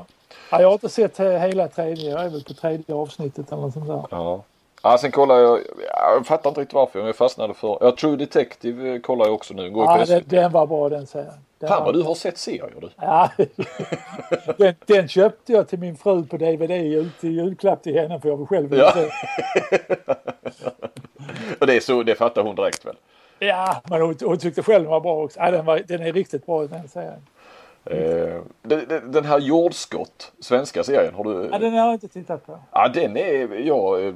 Ja, 0.52 0.62
jag 0.62 0.68
har 0.68 0.74
inte 0.74 0.90
sett 0.90 1.18
he- 1.20 1.38
hela 1.48 1.68
tredje. 1.68 2.10
Jag 2.12 2.26
är 2.26 2.30
väl 2.30 2.44
på 2.44 2.54
tredje 2.54 2.96
avsnittet 2.96 3.52
eller 3.52 3.62
något 3.62 3.74
sånt 3.74 3.88
där. 3.88 4.04
ja. 4.12 4.42
Ja, 4.86 4.98
sen 4.98 5.12
kollar 5.12 5.40
jag, 5.40 5.60
jag 5.90 6.26
fattar 6.26 6.50
inte 6.50 6.62
riktigt 6.62 6.74
varför 6.74 7.00
jag 7.00 7.16
fastnade 7.16 7.54
för, 7.54 7.78
ja 7.82 7.96
True 7.96 8.16
Detective 8.16 9.00
kollar 9.00 9.26
jag 9.26 9.34
också 9.34 9.54
nu. 9.54 9.70
Går 9.70 9.84
Ja, 9.84 10.06
på 10.08 10.20
den, 10.26 10.52
var 10.52 10.68
bra 10.68 10.90
den 10.90 11.08
serien. 11.08 11.34
Den 11.60 11.70
Fan 11.70 11.86
vad 11.86 11.94
du 11.94 12.02
har 12.02 12.16
sett 12.16 12.38
serier 12.38 12.74
du. 12.82 12.90
Ja, 12.96 13.30
den, 14.58 14.76
den 14.86 15.08
köpte 15.08 15.54
jag 15.54 15.68
till 15.68 15.80
min 15.80 15.98
fru 15.98 16.24
på 16.26 16.38
DVD 16.38 16.72
ute 16.72 17.28
i 17.28 17.32
julklapp 17.32 17.84
till 17.84 18.00
henne 18.00 18.20
för 18.20 18.30
jag 18.30 18.38
var 18.38 18.46
själv 18.46 18.76
Ja. 18.76 18.94
Och 21.60 21.68
det 21.68 21.76
är 21.76 21.80
så, 21.80 22.04
det 22.04 22.16
fattar 22.16 22.44
hon 22.44 22.56
direkt 22.56 22.86
väl. 22.86 22.96
Ja, 23.40 23.82
men 23.90 24.02
hon, 24.02 24.16
hon 24.22 24.38
tyckte 24.38 24.64
själv 24.64 24.84
den 24.84 24.92
var 24.92 25.00
bra 25.02 25.24
också. 25.24 25.40
Ja, 25.40 25.52
den, 25.52 25.66
var, 25.66 25.82
den 25.88 26.02
är 26.02 26.14
riktigt 26.14 26.46
bra 26.46 26.68
den 26.68 26.88
serien. 26.88 27.28
Det- 27.86 29.00
den 29.06 29.26
här 29.26 29.40
Jordskott, 29.40 30.32
svenska 30.40 30.84
serien, 30.84 31.14
har 31.16 31.24
du? 31.24 31.50
Ja, 31.52 31.58
den 31.60 31.74
har 31.74 31.80
jag 31.86 31.94
inte 31.94 32.08
tittat 32.08 32.46
på. 32.46 32.60
Ja 32.72 32.88
den 32.88 33.18
är, 33.18 33.56
jag, 33.68 34.06
eh, 34.08 34.14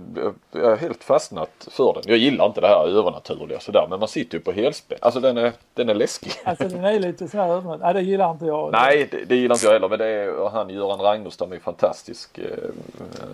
jag 0.52 0.72
är 0.72 0.76
helt 0.78 1.04
fastnat 1.04 1.68
för 1.72 1.94
den. 1.94 2.04
Jag 2.06 2.18
gillar 2.18 2.46
inte 2.46 2.62
det 2.62 2.68
här 2.68 2.88
övernaturliga 2.88 3.60
sådär 3.60 3.88
men 3.90 4.00
man 4.00 4.08
sitter 4.08 4.38
ju 4.38 4.44
på 4.44 4.52
helspänn. 4.52 4.98
Alltså 5.02 5.20
den 5.20 5.38
är, 5.38 5.52
den 5.74 5.90
är 5.90 5.94
läskig. 5.94 6.32
Alltså 6.44 6.68
den 6.68 6.86
är 6.86 7.00
lite 7.00 7.28
sån 7.28 7.40
här. 7.40 7.78
Ja, 7.82 7.94
det 7.94 8.02
gillar 8.02 8.32
inte 8.32 8.46
jag. 8.46 8.72
Nej 8.72 9.08
det, 9.12 9.26
det 9.26 9.36
gillar 9.36 9.56
inte 9.56 9.66
jag 9.66 9.74
heller 9.74 9.90
men 9.90 10.00
det 10.00 10.06
är, 10.08 10.50
han 10.50 10.70
Göran 10.70 11.00
Ragnerstam 11.00 11.52
är 11.52 11.60
fantastisk 11.60 12.38
eh, 12.38 12.46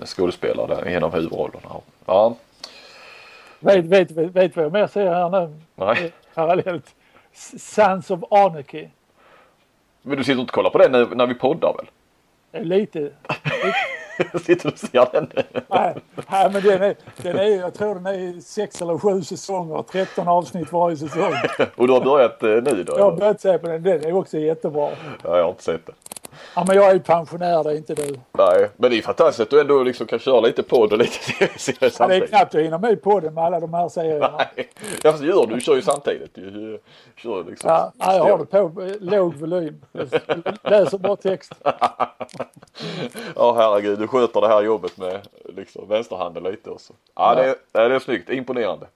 skådespelare 0.05 0.89
en 0.89 1.03
av 1.03 1.14
huvudrollerna. 1.14 1.69
Ja, 2.05 2.35
Vet, 3.60 3.85
vet, 3.85 4.11
vet, 4.11 4.31
vet 4.31 4.55
vad 4.55 4.65
jag 4.65 4.73
mer 4.73 4.88
ser 4.88 5.14
här 5.14 5.30
nu? 5.30 5.53
nej. 5.76 6.11
Parallellt. 6.34 6.95
Sons 7.60 8.11
of 8.11 8.19
Anarchy. 8.31 8.88
Men 10.03 10.17
du 10.17 10.23
sitter 10.23 10.39
inte 10.39 10.51
och 10.51 10.55
kollar 10.55 10.69
på 10.69 10.77
den 10.77 10.91
när, 10.91 11.15
när 11.15 11.27
vi 11.27 11.34
poddar 11.34 11.73
väl? 11.73 11.85
Det 12.51 12.63
lite... 12.63 13.09
sitter 14.45 14.63
du 14.63 14.69
och 14.69 14.80
ser 14.80 15.11
den? 15.11 15.30
Nej, 15.67 15.95
nej 16.31 16.49
men 16.53 16.63
den 16.63 16.84
är, 16.84 16.95
den 17.21 17.38
är, 17.38 17.59
jag 17.59 17.73
tror 17.73 17.95
den 17.95 18.05
är 18.05 18.41
sex 18.41 18.81
eller 18.81 18.97
sju 18.97 19.21
säsonger. 19.21 19.84
13 19.91 20.27
avsnitt 20.27 20.71
varje 20.71 20.97
säsong. 20.97 21.34
och 21.75 21.88
du 21.88 21.93
har 21.93 22.01
börjat 22.01 22.43
eh, 22.43 22.49
nu 22.49 22.84
då? 22.84 22.93
Jag 22.97 23.03
har 23.03 23.17
börjat 23.17 23.41
se 23.41 23.57
på 23.57 23.67
den. 23.67 23.84
Den 23.84 24.05
är 24.05 24.13
också 24.13 24.38
jättebra. 24.38 24.89
Ja, 25.23 25.38
jag 25.38 25.43
har 25.43 25.49
inte 25.49 25.63
sett 25.63 25.85
det. 25.85 25.93
Ja, 26.55 26.65
men 26.68 26.76
jag 26.76 26.89
är 26.89 26.93
ju 26.93 26.99
pensionär, 26.99 27.64
det 27.64 27.69
är 27.72 27.76
inte 27.77 27.93
du. 27.95 28.15
Nej, 28.31 28.69
men 28.77 28.91
det 28.91 28.97
är 28.97 29.01
fantastiskt 29.01 29.39
att 29.39 29.49
du 29.49 29.61
ändå 29.61 29.84
liksom 29.84 30.07
kan 30.07 30.19
köra 30.19 30.39
lite 30.39 30.64
podd 30.64 30.91
och 30.93 30.97
lite 30.97 31.19
tv-serier 31.34 31.77
Ja, 31.80 31.80
det 31.80 31.85
är 31.85 31.89
samtidigt. 31.89 32.30
knappt 32.30 32.53
jag 32.53 32.61
hinner 32.64 32.77
med 32.77 33.01
på 33.01 33.19
det 33.19 33.31
med 33.31 33.43
alla 33.43 33.60
de 33.60 33.73
här 33.73 33.89
serierna. 33.89 34.31
Nej, 34.38 34.69
ja, 35.03 35.11
fast 35.11 35.23
gör 35.23 35.45
du. 35.47 35.55
Du 35.55 35.61
kör 35.61 35.76
ju 35.76 35.81
samtidigt. 35.81 36.35
Du 36.35 36.80
kör 37.15 37.43
liksom. 37.43 37.69
Ja, 37.69 37.91
nej, 37.95 38.18
jag 38.18 38.23
har 38.23 38.38
det 38.38 38.45
på 38.45 38.72
låg 38.99 39.34
volym. 39.35 39.81
Läser 40.64 40.97
bara 40.97 41.15
text. 41.15 41.53
Ja 43.35 43.53
herregud, 43.57 43.99
du 43.99 44.07
sköter 44.07 44.41
det 44.41 44.47
här 44.47 44.61
jobbet 44.64 44.97
med 44.97 45.27
liksom 45.55 45.88
vänsterhanden 45.88 46.43
lite 46.43 46.69
också. 46.69 46.93
Ja, 47.15 47.35
det, 47.35 47.43
är, 47.43 47.55
ja, 47.72 47.88
det 47.88 47.95
är 47.95 47.99
snyggt, 47.99 48.30
imponerande. 48.30 48.88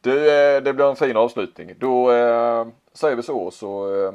Du, 0.00 0.30
eh, 0.30 0.62
det 0.62 0.72
blir 0.72 0.84
en 0.90 0.96
fin 0.96 1.16
avslutning. 1.16 1.74
Då 1.78 2.12
eh, 2.12 2.66
säger 2.94 3.16
vi 3.16 3.22
så 3.22 3.50
så 3.50 3.94
eh, 4.06 4.12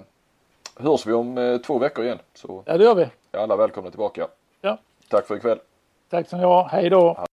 hörs 0.80 1.06
vi 1.06 1.14
om 1.14 1.38
eh, 1.38 1.58
två 1.58 1.78
veckor 1.80 2.06
igen. 2.06 2.20
Så 2.34 2.64
Ja, 2.66 2.78
det 2.78 2.84
gör 2.84 2.96
vi. 2.96 3.04
är 3.32 3.38
alla 3.38 3.56
välkomna 3.56 3.90
tillbaka. 3.90 4.28
Ja. 4.62 4.78
Tack 5.10 5.28
för 5.28 5.36
ikväll. 5.36 5.60
Tack 6.10 6.30
så 6.30 6.36
mycket. 6.36 6.72
Hej 6.72 6.90
då. 6.90 7.27